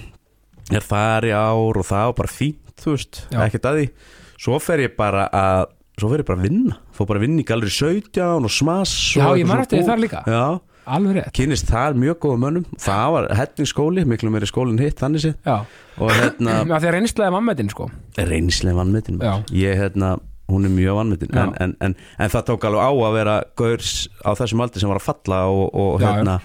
er 0.77 0.83
þar 0.83 1.27
í 1.29 1.33
ár 1.35 1.79
og 1.79 1.87
það 1.87 2.09
var 2.11 2.17
bara 2.21 2.33
fínt 2.33 2.63
þú 2.81 2.95
veist, 2.95 3.23
Já. 3.31 3.41
ekkert 3.47 3.67
að 3.67 3.79
því. 3.79 3.89
Svo 4.37 4.59
fer 4.61 4.83
ég 4.85 4.95
bara 4.97 5.25
að 5.33 5.65
svo 5.97 6.11
fer 6.11 6.21
ég 6.21 6.27
bara 6.27 6.37
að 6.37 6.45
vinna, 6.45 6.77
fór 6.93 7.09
bara 7.09 7.21
að 7.21 7.25
vinna 7.25 7.41
í 7.41 7.47
Gallery 7.47 7.73
17 7.73 8.45
og 8.45 8.53
Smass 8.53 8.93
Já, 9.17 9.25
og 9.31 9.39
ég 9.39 9.53
eftir 9.55 9.81
því 9.81 9.87
þar 9.87 10.03
líka. 10.03 10.21
Já, 10.29 11.25
kynist 11.35 11.71
þar 11.71 11.97
mjög 11.97 12.19
góða 12.23 12.41
mönnum. 12.43 12.67
Það 12.83 13.09
var 13.15 13.29
hetningsskóli, 13.39 14.05
miklu 14.07 14.31
meiri 14.31 14.49
skólinn 14.49 14.79
hitt 14.81 15.01
þannig 15.01 15.25
séð. 15.25 15.39
Já, 15.47 15.57
og 15.97 16.13
hérna, 16.13 16.59
Já, 16.69 16.75
því 16.77 16.91
að 16.91 16.97
reynslega 16.99 17.33
mammetin 17.33 17.73
sko. 17.73 17.89
Reynslega 18.19 18.77
vannmetin 18.77 19.17
Já. 19.23 19.33
ég 19.57 19.81
hérna, 19.81 20.13
hún 20.51 20.69
er 20.69 20.75
mjög 20.75 20.99
vannmetin 21.01 21.33
Já. 21.33 21.41
en, 21.47 21.55
en, 21.65 21.73
en, 21.81 21.97
en 22.21 22.35
það 22.35 22.45
tók 22.51 22.69
alveg 22.69 22.85
á 22.85 22.91
að 22.93 23.17
vera 23.17 23.39
gaurs 23.57 23.95
á 24.21 24.31
þessum 24.37 24.63
aldri 24.63 24.83
sem 24.83 24.93
var 24.93 25.01
að 25.01 25.09
falla 25.09 25.41
og, 25.49 25.65
og 25.73 25.97
Já, 26.05 26.11
hérna 26.11 26.37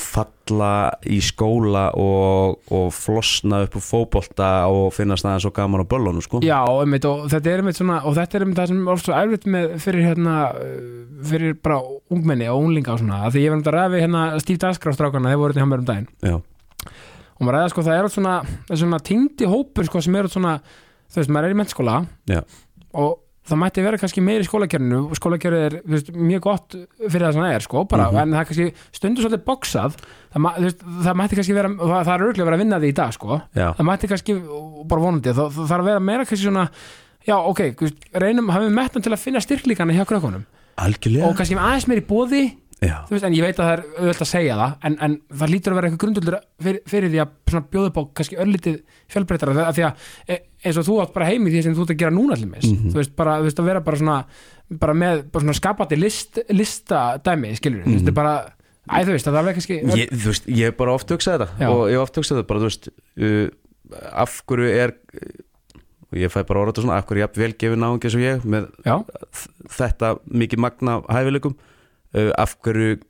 falla 0.00 0.72
í 1.06 1.18
skóla 1.24 1.90
og, 1.98 2.58
og 2.74 2.88
flosna 2.94 3.62
upp 3.66 3.76
úr 3.78 3.84
fótbolta 3.84 4.48
og 4.72 4.90
finna 4.96 5.18
staðan 5.20 5.42
svo 5.44 5.52
gaman 5.54 5.84
á 5.84 5.90
böllunum 5.90 6.24
sko. 6.24 6.40
Já, 6.44 6.58
einmitt, 6.66 7.06
og 7.08 7.28
þetta 7.30 7.52
er 7.52 7.62
einmitt 7.62 7.78
svona 7.78 8.00
og 8.08 8.16
þetta 8.18 8.38
er 8.38 8.46
einmitt 8.46 8.60
það 8.60 8.72
sem 8.72 8.82
er 8.82 8.94
oft 8.94 9.06
svo 9.06 9.16
erfitt 9.16 9.46
með 9.54 9.76
fyrir 9.84 10.06
hérna, 10.08 10.36
fyrir 11.30 11.56
bara 11.62 11.80
ungmenni 12.10 12.50
og 12.50 12.64
unglinga 12.64 12.94
og 12.96 13.02
svona, 13.02 13.22
því 13.30 13.44
ég 13.44 13.54
var 13.54 13.60
um 13.60 13.64
að 13.66 13.76
ræði 13.76 14.04
hérna 14.04 14.26
Steve 14.42 14.62
Daskra 14.64 14.94
á 14.94 14.98
strákana, 14.98 15.32
þeir 15.32 15.42
voru 15.44 15.54
þetta 15.56 15.64
hjá 15.64 15.70
mér 15.70 15.84
um 15.84 15.88
daginn 15.92 16.10
Já, 16.26 16.36
og 17.36 17.46
maður 17.46 17.58
ræða 17.58 17.72
sko, 17.74 17.86
það 17.86 17.98
er 18.00 18.12
svona, 18.16 18.36
svona 18.72 19.02
týndi 19.10 19.50
hópur 19.50 19.88
sko 19.88 20.04
sem 20.04 20.20
eru 20.20 20.32
svona, 20.32 20.58
þú 21.10 21.22
veist, 21.22 21.34
maður 21.36 21.50
er 21.50 21.56
í 21.56 21.60
mennskóla 21.62 21.98
Já. 22.30 22.42
og 22.98 23.18
það 23.48 23.58
mætti 23.62 23.82
vera 23.82 23.98
kannski 23.98 24.22
meiri 24.22 24.44
í 24.44 24.48
skólakjörninu 24.48 24.98
og 25.10 25.16
skólakjörið 25.18 25.62
er 25.66 25.76
veist, 25.88 26.10
mjög 26.12 26.40
gott 26.44 26.76
fyrir 27.00 27.24
það 27.26 27.32
sem 27.36 27.42
það 27.46 27.54
er 27.56 27.64
sko, 27.64 27.84
bara, 27.88 28.06
Mhm. 28.10 28.18
en 28.20 28.30
það 28.36 28.40
er 28.40 28.48
kannski 28.50 28.66
stundur 28.92 29.24
svolítið 29.24 29.44
boxað 29.48 29.96
það, 30.34 30.48
þú 30.60 30.64
veist, 30.68 30.84
það 31.06 31.18
mætti 31.22 31.36
kannski 31.40 31.54
vera 31.56 31.68
það, 31.68 32.04
það 32.04 32.14
er 32.14 32.24
örgulega 32.26 32.48
verið 32.50 32.58
að 32.58 32.62
vinna 32.64 32.80
því 32.80 32.88
í 32.92 32.94
dag 33.00 33.12
sko 33.16 33.40
já, 33.56 33.68
það 33.74 33.86
mætti 33.90 34.10
kannski, 34.12 34.36
bara 34.86 35.00
vonandi 35.00 35.32
það, 35.40 35.50
þarf 35.56 35.80
að 35.80 35.88
vera 35.90 36.00
meira 36.00 36.24
kannski 36.28 36.44
svona 36.46 36.68
já, 37.26 37.36
ok, 37.36 37.60
veist, 37.80 37.96
reynum, 38.14 38.48
hafum 38.52 38.68
við 38.68 38.76
metnum 38.76 39.02
til 39.02 39.12
að 39.12 39.24
finna 39.24 39.40
styrklíkana 39.40 39.96
hjá 39.96 40.04
krökkunum 40.04 40.44
algjörlega 40.80 41.26
og 41.28 41.36
kannski 41.36 41.56
aðeins 41.56 41.88
meiri 41.88 42.04
bóði 42.06 42.44
já. 42.44 42.52
þú 42.54 42.59
veist, 42.80 43.24
en 43.28 43.34
ég 43.36 43.42
veit 43.44 43.58
að 43.60 43.66
það 43.66 43.72
er 43.74 43.82
auðvitað 44.00 44.24
að 44.24 44.30
segja 44.30 44.54
það 44.60 44.86
en, 44.88 44.94
en 45.04 45.16
það 45.40 45.50
lítur 45.52 45.72
að 45.72 45.76
vera 45.80 45.88
eitthvað 45.90 46.02
grunduldur 46.04 46.36
fyrir, 46.64 46.78
fyrir 46.88 47.10
því 47.12 47.20
að 47.20 47.84
upp 47.90 47.98
á 48.00 48.02
kannski 48.20 48.38
örlítið 48.40 48.78
fjölbreytara 49.12 49.56
þegar 49.58 49.74
því 49.76 49.84
að 49.88 50.06
e, 50.32 50.38
eins 50.64 50.78
og 50.80 50.86
þú 50.88 50.96
átt 51.02 51.12
bara 51.16 51.28
heimi 51.28 51.52
því 51.52 51.62
sem 51.66 51.74
þú 51.76 51.84
ert 51.84 51.92
að 51.94 52.00
gera 52.04 52.14
núna 52.16 52.36
allir 52.38 52.48
mis 52.54 52.64
Mhm. 52.70 52.88
þú 52.94 52.96
veist, 53.00 53.12
bara, 53.16 53.34
þú 53.40 53.48
veist, 53.50 53.60
að 53.60 53.68
vera 53.68 53.80
bara 53.84 54.00
svona 54.00 54.16
bara 54.80 54.94
með 54.94 55.22
bara 55.32 55.44
svona 55.44 55.58
skapandi 55.60 55.98
list, 56.00 56.38
lista 56.56 57.02
dæmi, 57.24 57.52
skilur, 57.60 57.84
þú 57.84 57.96
veist, 57.98 58.08
er 58.08 58.16
bara 58.16 58.34
æ, 58.88 59.04
þú 59.04 59.12
veist, 59.12 59.26
það 59.28 59.40
er 59.48 59.54
kannski 59.60 59.80
Mhm. 59.82 59.96
Ég, 60.00 60.08
þú 60.10 60.32
veist, 60.32 60.46
ég 60.48 60.64
hef 60.70 60.76
bara 60.80 60.92
oft 60.94 61.08
hugsað 61.10 61.36
þetta 61.38 61.48
Já. 61.60 61.68
og 61.68 61.84
ég 61.90 61.98
hef 61.98 62.02
oft 62.08 62.16
hugsað 62.16 62.36
þetta 62.40 62.48
bara, 62.48 62.60
þú 62.60 62.68
veist 62.70 62.88
uh, 63.20 63.48
af 64.24 64.42
hverju 64.46 64.70
er 64.72 64.94
og 66.10 66.18
ég 66.18 66.30
fæ 66.32 66.42
bara 66.46 66.60
orða 66.64 66.72
þetta 66.72 66.82
svona, 66.82 66.96
af 66.98 67.06
hverju 67.06 67.20
er 67.20 67.26
jafn 67.28 67.40
vel 67.40 67.52
gefið 67.54 67.78
náungi 67.78 68.08
eins 68.08 68.16
og 68.16 68.24
ég 68.24 68.42
með 68.42 68.70
já, 68.86 68.96
þetta 69.76 70.18
mikið 70.26 70.58
magna 70.64 70.96
af 70.98 71.04
hæfileikum 71.14 71.54
uh, 72.16 72.30
af 72.38 72.56
hverju 72.64 73.00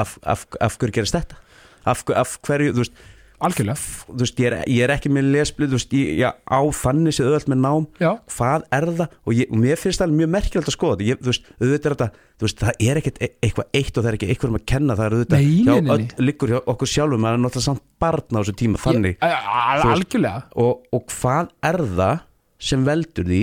af, 0.00 0.18
af, 0.22 0.44
af 0.60 0.76
hverju 0.80 0.96
gerist 1.00 1.16
þetta? 1.16 1.40
Af, 1.88 2.04
af 2.16 2.36
hverju, 2.44 2.74
þú 2.76 2.82
veist, 2.84 3.00
algjörlega. 3.40 3.76
þú 4.06 4.16
veist 4.20 4.40
ég, 4.40 4.46
er, 4.50 4.64
ég 4.68 4.84
er 4.84 4.92
ekki 4.94 5.10
með 5.12 5.28
lesblið, 5.34 5.70
þú 5.72 5.78
veist, 5.78 5.94
ég, 5.96 6.10
ég 6.20 6.40
á 6.44 6.60
þannig 6.80 7.16
séð 7.16 7.30
öðvöld 7.30 7.52
með 7.52 7.60
nám. 7.64 7.86
Já, 8.02 8.10
hvað 8.36 8.66
er 8.76 8.86
það? 9.00 9.14
Og, 9.24 9.32
ég, 9.38 9.50
og 9.52 9.62
mér 9.62 9.80
finnst 9.80 10.02
það 10.02 10.16
mjög 10.18 10.32
merkilegt 10.36 10.70
að 10.72 10.76
skoða 10.76 11.06
ég, 11.08 11.20
þú 11.20 11.32
veist, 11.32 11.48
auðvitað 11.60 11.88
er 11.90 11.96
þetta, 11.96 12.08
þú 12.40 12.48
veist, 12.48 12.64
það 12.64 12.84
er 12.90 13.00
ekkert 13.00 13.20
e- 13.24 13.32
eitthvað 13.48 13.80
eitt 13.80 13.92
og 13.96 14.04
það 14.04 14.10
er 14.10 14.18
ekki 14.18 14.30
eitthvað 14.34 14.52
um 14.52 14.60
að 14.60 14.66
kenna 14.74 14.98
það 14.98 15.06
er 15.08 15.16
auðvitað 15.16 15.46
hjá 15.48 15.94
öll, 15.96 16.06
liggur 16.28 16.52
hjá 16.54 16.58
okkur 16.74 16.92
sjálfum 16.94 17.24
maður 17.24 17.38
er 17.40 17.44
náttúrulega 17.46 17.68
samt 17.70 17.84
barn 18.00 18.36
á 18.36 18.40
þessu 18.40 18.56
tíma 18.60 18.82
þannig. 18.84 19.16
Ég- 19.20 19.88
algjörlega. 19.94 20.44
og, 20.60 20.84
og 20.92 21.06
hvað 21.16 21.52
er 21.70 21.80
það 21.96 22.22
sem 22.70 22.84
veldur 22.84 23.28
því 23.32 23.42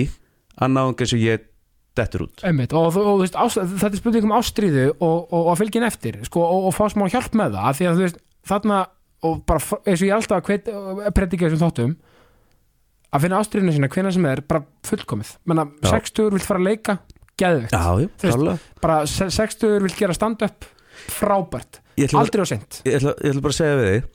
að 0.58 0.74
náðum 0.74 0.98
eins 0.98 1.14
og 1.14 1.22
ég 1.26 1.47
dettur 1.98 2.24
út. 2.26 2.44
Einmitt, 2.46 2.72
og, 2.78 2.88
þú- 2.94 3.04
og, 3.04 3.16
þú 3.18 3.24
veist, 3.26 3.38
ást, 3.44 3.60
þetta 3.82 3.90
er 3.92 4.00
spurning 4.02 4.28
um 4.28 4.34
ástríðu 4.38 4.84
og, 4.96 5.18
og, 5.28 5.40
og 5.42 5.50
að 5.52 5.60
fylgja 5.62 5.80
henni 5.80 5.90
eftir 5.92 6.18
sko, 6.28 6.44
og, 6.46 6.68
og 6.70 6.76
fá 6.78 6.84
smá 6.94 7.06
hjálp 7.12 7.34
með 7.40 7.56
það 7.58 7.68
af 7.72 7.78
því 7.80 7.88
að 7.90 7.98
þú 8.00 8.06
veist, 8.06 8.20
þarna 8.52 8.78
og 9.28 9.38
bara 9.50 9.62
eins 9.82 9.98
og 10.02 10.06
ég 10.06 10.14
alltaf 10.14 10.38
að 10.38 11.12
predika 11.18 11.48
þessum 11.48 11.62
þáttum 11.66 11.94
að 13.08 13.22
finna 13.24 13.38
ástríðuna 13.42 13.74
sína 13.74 13.88
hvenær 13.92 14.14
sem 14.14 14.26
er 14.30 14.42
bara 14.46 14.62
fullkomið. 14.86 15.30
Menna, 15.48 15.64
Já. 15.82 15.90
60 15.96 16.28
vill 16.34 16.44
fara 16.44 16.60
að 16.60 16.68
leika, 16.68 16.98
Þú 18.18 18.26
veist, 18.28 18.36
klálega 18.36 18.82
bara 18.82 18.98
se- 19.06 19.30
60 19.30 19.78
vill 19.84 19.94
gera 19.96 20.14
stand-up 20.16 20.66
frábært, 21.08 21.78
aldrei 22.18 22.42
á 22.42 22.46
sent 22.50 22.80
ég, 22.84 22.96
ætla, 22.98 23.12
ég 23.22 23.30
ætla 23.32 23.42
bara 23.44 23.54
að 23.54 23.58
segja 23.58 23.76
við 23.78 23.90
þig 23.92 24.08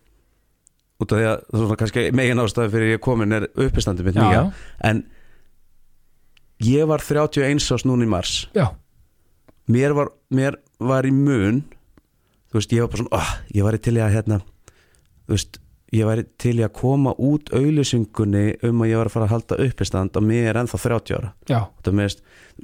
út 1.03 1.13
af 1.13 1.17
því 1.19 1.27
að 1.29 1.33
er 1.33 1.61
svona 1.63 1.77
kannski 1.79 2.03
megin 2.15 2.41
ástæði 2.43 2.71
fyrir 2.75 2.91
ég 2.93 3.01
komin 3.03 3.35
er 3.39 3.45
uppistandi 3.55 4.03
mitt 4.05 4.15
nýja 4.19 4.43
en 4.87 4.99
ég 6.67 6.87
var 6.89 7.03
31 7.03 7.63
ás 7.75 7.85
núna 7.87 8.05
í 8.05 8.09
mars. 8.11 8.35
Já, 8.55 8.69
mér 9.71 9.95
var, 9.97 10.13
mér 10.33 10.59
var 10.83 11.07
í 11.07 11.11
mun 11.15 11.63
þú 12.51 12.59
veist, 12.59 12.73
ég 12.75 12.83
var 12.83 12.91
bara 12.93 13.03
svona 13.03 13.19
oh, 13.19 13.29
ég 13.55 13.65
var 13.65 13.77
til 13.81 13.95
í 13.97 14.01
að 14.03 14.15
hérna 14.17 14.39
þú 14.43 15.33
veist, 15.33 15.59
ég 15.93 16.07
var 16.09 16.19
til 16.41 16.55
í 16.59 16.63
að 16.65 16.73
koma 16.77 17.13
út 17.21 17.51
auðlýsingunni 17.53 18.43
um 18.67 18.81
að 18.83 18.91
ég 18.91 18.99
var 18.99 19.09
að 19.09 19.15
fara 19.15 19.27
að 19.29 19.33
halda 19.35 19.59
uppistand 19.63 20.19
og 20.19 20.25
mér 20.27 20.49
er 20.51 20.59
ennþá 20.63 20.79
30 20.83 21.17
ára. 21.17 21.29
Já, 21.49 21.59
það 21.85 21.97
meðist, 21.99 22.23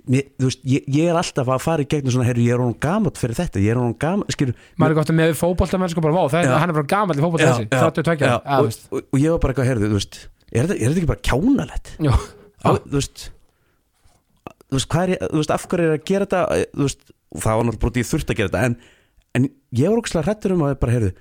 mér, 0.09 0.25
þú 0.41 0.49
veist, 0.49 0.63
ég, 0.73 0.89
ég 0.97 1.12
er 1.12 1.19
alltaf 1.21 1.51
að 1.53 1.63
fara 1.63 1.85
í 1.85 1.89
gegnum 1.93 2.15
svona, 2.15 2.27
herru, 2.29 2.43
ég 2.45 2.55
er 2.57 2.63
honum 2.63 2.77
gamalt 2.83 3.21
fyrir 3.21 3.38
þetta, 3.39 3.63
ég 3.63 3.73
er 3.73 3.79
honum 3.79 3.95
gamalt, 4.01 4.33
skilur. 4.35 4.57
Maður 4.81 4.95
er 4.95 4.99
gott 4.99 5.13
með 5.21 5.35
fótboltamenn 5.39 5.93
sko 5.93 6.03
bara, 6.05 6.17
vá, 6.17 6.23
það, 6.33 6.49
Já. 6.49 6.55
hann 6.63 6.73
er 6.73 6.79
bara 6.81 6.91
gamall 6.95 7.17
í 7.17 7.23
fótbolta 7.25 7.51
þessi, 7.53 7.69
32 7.69 8.25
já, 8.25 8.33
ára, 8.33 8.41
að, 8.43 8.49
og, 8.49 8.59
þú 8.59 8.69
veist. 8.69 8.88
og, 8.89 9.07
og 9.13 9.23
ég 9.23 9.35
var 9.35 9.43
bara 9.45 9.53
eitthvað, 9.55 9.69
herru, 9.71 9.85
þú 9.93 9.99
veist 10.01 10.19
er 10.49 10.65
þetta, 10.65 10.77
er 10.79 10.89
þetta 10.89 11.01
ekki 11.03 11.12
bara 11.13 11.25
kjánalett 11.29 11.93
Já, 12.01 12.13
Á, 12.65 12.69
þú 12.81 12.97
veist 12.97 13.25
þú 14.69 14.77
veist, 14.77 14.89
hvað 14.93 15.13
er 15.15 15.23
þú 15.25 15.41
veist, 15.41 15.53
af 15.55 15.65
hverju 15.69 15.88
er 15.89 15.95
að 15.97 16.05
gera 16.10 16.27
þetta? 16.27 16.62
Þú 16.75 16.88
veist, 16.88 17.03
það 17.36 17.60
var 17.60 17.67
náttúrulega 17.67 17.84
brotið 17.86 18.03
ég 18.03 18.10
þurft 18.12 18.34
að 18.34 18.39
gera 18.39 18.51
þetta 18.53 18.69
en, 18.69 18.77
en 19.39 19.49
ég 19.79 19.89
var 19.91 20.01
ógæslega 20.01 20.27
hrættur 20.27 20.55
um 20.55 20.63
að 20.65 20.73
ég 20.73 20.82
bara, 20.84 20.95
heyrðu, 20.97 21.12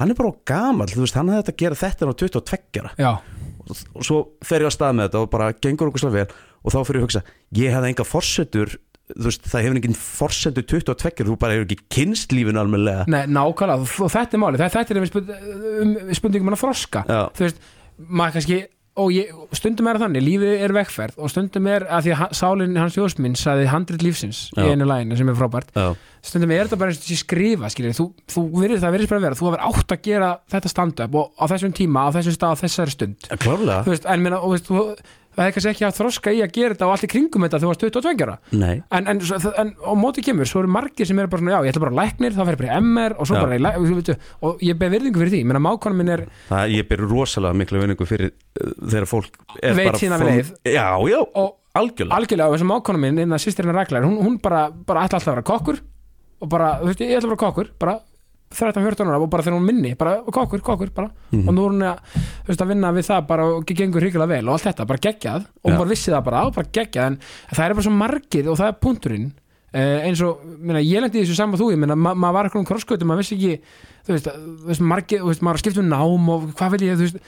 hann 0.00 0.12
er 0.12 0.20
bara 0.20 0.34
gamall 0.52 0.92
þú 0.92 1.04
veist, 1.04 1.18
hann 1.18 1.32
hefði 1.32 1.42
þetta 1.44 1.54
að 1.56 1.62
gera 1.64 1.80
þetta 1.82 2.10
á 2.10 2.14
22 2.22 2.82
ára. 2.82 2.94
Já, 3.00 3.12
og, 3.66 3.84
og 3.96 4.08
svo 4.08 4.18
fer 4.46 4.64
ég 4.64 4.70
á 4.70 4.76
stað 4.76 4.98
með 4.98 5.08
þetta 5.08 5.22
og 5.24 5.30
bara 5.34 5.52
gengur 5.56 5.92
ógæslega 5.92 6.18
vel 6.20 6.26
og 6.66 6.74
þá 6.74 6.78
fyrir 6.82 6.98
ég 6.98 7.04
að 7.04 7.08
hugsa, 7.08 7.24
ég 7.60 7.76
hefði 7.76 7.92
enga 7.92 8.06
forsetur 8.06 8.76
þú 9.06 9.28
veist, 9.28 9.44
það 9.46 9.62
hefur 9.62 9.78
enginn 9.78 9.98
forsetu 9.98 10.62
22, 10.66 11.26
þú 11.28 11.36
bara 11.38 11.54
hefur 11.54 11.68
ekki 11.68 11.84
kynst 11.94 12.32
lífinu 12.34 12.58
almennilega. 12.58 13.04
Nei, 13.10 13.22
nákvæmlega, 13.30 13.86
og 14.02 14.10
þetta 14.10 14.34
er 14.34 14.42
málið 14.42 14.64
þetta 14.64 14.96
er 14.96 15.02
um 15.02 16.00
spurningum 16.18 16.50
hann 16.50 16.56
að 16.56 16.62
froska 16.64 17.04
Já. 17.06 17.20
þú 17.36 17.44
veist, 17.46 17.60
maður 18.02 18.36
kannski 18.36 18.58
og 18.96 19.12
ég, 19.12 19.32
stundum 19.56 19.88
er 19.90 19.98
þannig, 20.00 20.24
lífið 20.24 20.62
er 20.64 20.72
vegferð 20.76 21.18
og 21.20 21.32
stundum 21.32 21.66
er 21.68 21.84
að 21.92 22.06
því 22.06 22.14
að 22.16 22.34
sálinn 22.38 22.78
hans 22.80 22.96
Jósminn 22.96 23.36
sagði 23.36 23.66
handrit 23.72 24.04
lífsins 24.04 24.46
í 24.56 24.64
einu 24.70 24.88
læginu 24.88 25.18
sem 25.18 25.28
er 25.32 25.36
frábært. 25.36 25.68
Já, 25.76 25.92
stundum 26.24 26.54
er 26.56 26.64
þetta 26.64 26.78
bara 26.80 26.94
eins 26.94 27.02
og 27.02 27.04
þessi 27.04 27.18
skrifa 27.20 27.70
skilur, 27.72 27.96
þú, 27.98 28.08
þú 28.32 28.46
virðir 28.54 28.82
það 28.84 28.96
virðist 28.96 29.12
bara 29.12 29.20
að 29.20 29.28
vera, 29.28 29.38
þú 29.40 29.50
hefur 29.50 29.66
átt 29.68 29.94
að 29.96 30.02
gera 30.08 30.32
þetta 30.54 30.72
stand-up 30.72 31.20
og 31.20 31.28
á 31.36 31.44
þessum 31.52 31.76
tíma, 31.76 32.06
á 32.08 32.14
þessum 32.16 32.36
stað, 32.38 32.56
á 32.56 32.62
þessari 32.64 32.96
stund. 32.96 33.30
Klárlega. 33.36 33.78
Þú 33.84 33.94
veist, 33.94 34.10
en 34.14 34.24
minna, 34.24 34.40
og 34.40 34.56
veist, 34.56 34.70
þú, 34.72 34.86
það 35.36 35.46
er 35.50 35.54
kannski 35.56 35.70
ekki 35.74 35.84
að 35.86 35.96
þroska 36.00 36.32
í 36.32 36.40
að 36.44 36.52
gera 36.56 36.74
þetta 36.74 36.86
og 36.88 36.92
allt 36.96 37.04
í 37.06 37.10
kringum 37.12 37.44
þetta 37.46 37.60
þú 37.62 37.68
varst 37.70 37.84
22 37.84 38.24
ára 38.26 38.36
en, 38.56 39.10
en, 39.12 39.20
en 39.20 39.72
á 39.76 39.92
móti 40.00 40.24
kemur, 40.24 40.48
svo 40.48 40.62
eru 40.64 40.70
margir 40.72 41.08
sem 41.08 41.18
eru 41.22 41.28
bara 41.32 41.42
svona, 41.42 41.52
já, 41.54 41.66
ég 41.68 41.74
ætla 41.74 41.82
bara 41.84 41.92
að 41.94 42.00
læknir, 42.00 42.32
þá 42.36 42.40
fer 42.46 42.56
ég 42.56 42.60
bara 42.62 42.70
í 42.70 42.80
MR 42.86 43.16
og 43.20 43.28
svo 43.28 43.36
Já. 43.36 43.42
bara 43.44 43.58
læknir, 43.66 43.90
þú 43.90 43.98
veitu, 44.00 44.16
og 44.48 44.64
ég 44.64 44.80
beð 44.80 44.94
virðingu 44.96 45.22
fyrir 45.22 45.32
því, 45.36 45.42
menna 45.50 45.62
mákonum 45.66 46.00
minn 46.02 46.12
er 46.16 46.24
það, 46.48 46.72
ég 46.76 46.88
ber 46.90 47.04
rosalega 47.10 47.60
miklu 47.60 47.82
vinningu 47.84 48.08
fyrir 48.08 48.32
uh, 48.32 48.72
þegar 48.88 49.08
fólk 49.12 49.38
er 49.60 49.76
Veit 49.76 50.00
sína 50.00 50.18
from- 50.22 50.32
leið. 50.32 50.52
Já, 50.64 50.88
já, 51.12 51.20
og 51.22 51.54
algjörlega 51.76 52.16
algjörlega, 52.20 52.48
og 52.50 52.56
þessum 52.56 52.72
mákonum 52.72 53.04
minn, 53.06 53.22
innan 53.26 53.42
sýstirinn 53.42 53.76
ræklar, 53.76 54.06
hún, 54.08 54.16
hún 54.24 54.40
bara, 54.42 54.66
bara 54.72 55.04
ætla 55.06 55.20
alltaf 55.20 55.32
að 55.34 55.36
vera 55.36 55.48
kokkur 55.52 55.82
og 56.40 56.50
bara, 56.52 56.72
þú 56.80 56.90
veist, 56.90 57.04
ég 57.04 57.18
ætla 57.20 57.32
bara 57.34 57.42
kokkur 57.44 57.70
bara 57.80 57.98
13-14 58.54 59.08
ára 59.10 59.18
og 59.18 59.30
bara 59.30 59.42
þegar 59.42 59.58
hún 59.58 59.66
minni 59.66 59.94
bara 59.98 60.20
kokkur, 60.22 60.62
kokkur, 60.62 60.92
bara. 60.94 61.10
Mhm. 61.32 61.48
og 61.48 61.54
nú 61.54 61.64
er 61.66 61.72
hún 61.72 61.82
að, 61.82 62.20
veist, 62.46 62.60
að 62.62 62.70
vinna 62.70 62.92
við 62.94 63.08
það 63.08 63.26
bara 63.26 63.46
og 63.46 63.64
gengur 63.66 64.04
hrikalega 64.04 64.28
vel 64.36 64.48
og 64.48 64.52
allt 64.54 64.68
þetta, 64.68 64.86
bara 64.86 65.02
geggjað. 65.06 65.48
Og 65.62 65.70
hún 65.70 65.78
bara 65.80 65.90
vissi 65.90 66.12
það 66.12 66.22
bara, 66.28 66.44
og 66.46 66.54
bara 66.54 66.70
geggjað 66.72 67.06
en 67.10 67.18
það 67.50 67.64
er 67.64 67.74
bara 67.74 67.86
svo 67.86 67.96
margið 67.96 68.50
og 68.52 68.58
það 68.60 68.70
er 68.70 68.78
punkturinn. 68.86 69.32
Eh, 69.76 70.06
eins 70.06 70.22
og, 70.22 70.44
minna, 70.62 70.80
ég 70.80 71.02
lendi 71.02 71.20
þessu 71.24 71.34
saman 71.36 71.58
þú, 71.58 71.72
ég 71.74 71.80
minna, 71.82 71.96
ma 71.98 72.14
maður 72.14 72.36
var 72.36 72.48
eitthvað 72.48 72.62
um 72.62 72.68
krossgötu 72.70 73.04
maður 73.04 73.24
vissi 73.24 73.36
ekki, 73.36 73.58
þú 74.06 74.14
veist, 74.14 74.30
þú 74.30 74.70
veist 74.70 74.84
margið, 74.92 75.20
þú 75.20 75.32
veist, 75.32 75.42
maður 75.42 75.60
skipt 75.60 75.80
um 75.82 75.90
nám 75.90 76.30
og 76.32 76.46
hvað 76.56 76.76
vil 76.76 76.86
ég, 76.86 76.96
þú 76.96 77.08
veist. 77.08 77.18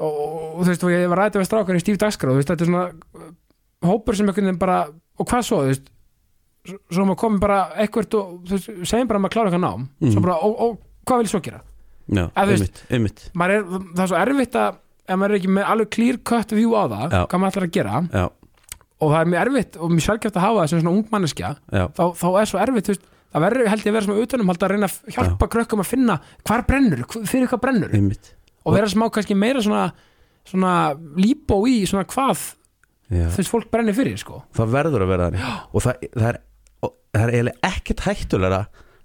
Og, 0.00 0.18
og 0.56 0.64
þú 0.64 0.68
veist, 0.72 0.84
og 0.88 0.90
ég 0.90 1.06
var 1.12 1.20
ræðið 1.20 1.42
við 1.42 1.46
strákar 1.50 1.76
í 1.76 1.82
Stíf 1.84 2.00
Dagskrá, 2.00 2.32
þú 2.32 2.40
veist, 2.40 2.50
þetta 2.50 2.64
er 2.64 2.70
svona 2.72 3.30
hópur 3.86 4.16
sem 4.16 4.58
bara, 4.58 4.80
og 5.20 5.28
hvað 5.28 5.46
svo, 5.46 5.60
þú 5.60 5.74
veist 5.74 5.92
svo- 6.90 7.06
maður 7.08 7.20
komið 7.24 7.40
bara 7.40 7.58
eitthvað 7.76 8.14
og 8.20 8.52
segjum 8.86 9.08
bara 9.10 9.18
að 9.20 9.24
maður 9.24 9.34
klára 9.36 9.50
eitthvað 9.50 9.64
nám 9.66 9.88
svo 10.00 10.18
Mhm. 10.18 10.22
bara, 10.22 10.36
og, 10.36 10.60
og 10.60 10.78
hvað 11.06 11.18
vil 11.22 11.28
svo 11.34 11.40
gera? 11.42 11.60
já, 12.10 12.24
veist- 12.34 12.50
einmitt, 12.50 12.82
einmitt. 12.90 13.20
er, 13.56 13.62
það 13.94 14.02
er 14.04 14.10
svo 14.12 14.20
erfitt 14.24 14.54
að 14.60 14.76
ef 15.10 15.16
maður 15.18 15.30
er 15.34 15.38
ekki 15.40 15.48
með 15.56 15.64
alveg 15.74 15.90
clear 15.90 16.16
cut 16.24 16.50
view 16.54 16.70
á 16.74 16.82
það 16.90 17.10
Já. 17.10 17.26
hvað 17.26 17.40
maður 17.40 17.50
ætlar 17.54 17.66
að 17.66 17.72
gera. 17.72 18.08
Já, 18.12 18.24
og 19.00 19.08
það 19.10 19.20
er 19.20 19.30
mjög 19.32 19.46
erfitt 19.46 19.76
og 19.80 19.90
mjög 19.90 20.04
sjálfgeft 20.06 20.36
að 20.36 20.44
hafa 20.46 20.60
það 20.60 20.68
sem 20.68 20.80
svona 20.80 20.96
ung 20.96 21.06
manneskja. 21.10 21.56
Þá, 21.70 22.04
þá 22.20 22.26
er 22.40 22.46
svo 22.50 22.58
erfitt, 22.60 22.86
veist, 22.90 23.02
það 23.34 23.42
verður 23.46 23.68
held 23.70 23.80
ég 23.80 23.90
að 23.90 23.92
vera 23.96 24.06
svona 24.06 24.22
utanum 24.26 24.50
að 24.50 24.70
reyna 24.70 24.86
að 24.86 25.14
hjálpa 25.14 25.48
krökkum 25.48 25.80
að 25.80 25.86
finna 25.90 26.20
hvar 26.44 26.62
brennur, 26.66 27.04
fyrir 27.26 27.48
hvað 27.48 27.60
brennur. 27.60 27.90
Einmitt. 27.94 28.34
Og 28.66 28.74
vera 28.74 28.86
smá 28.86 29.08
kannski 29.10 29.34
meira 29.36 29.60
svona 29.62 29.92
svona 30.46 30.94
líbó 31.16 31.62
í 31.68 31.82
svona 31.86 32.04
hvað 32.04 32.54
veist 33.10 33.50
fólk 33.50 33.70
brennir 33.70 33.94
fyrir 33.94 34.16
sko. 34.18 34.42
Það 34.54 34.70
verður 34.70 35.02
að 35.02 35.08
vera 35.08 35.30
þannig. 35.30 35.44
Og 35.74 35.82
það, 35.82 35.94
það, 36.14 36.28
er, 36.28 36.38
það 37.14 37.22
er 37.26 37.32
eiginlega 37.34 37.70
ekkert 37.74 38.00
hættulega 38.06 38.60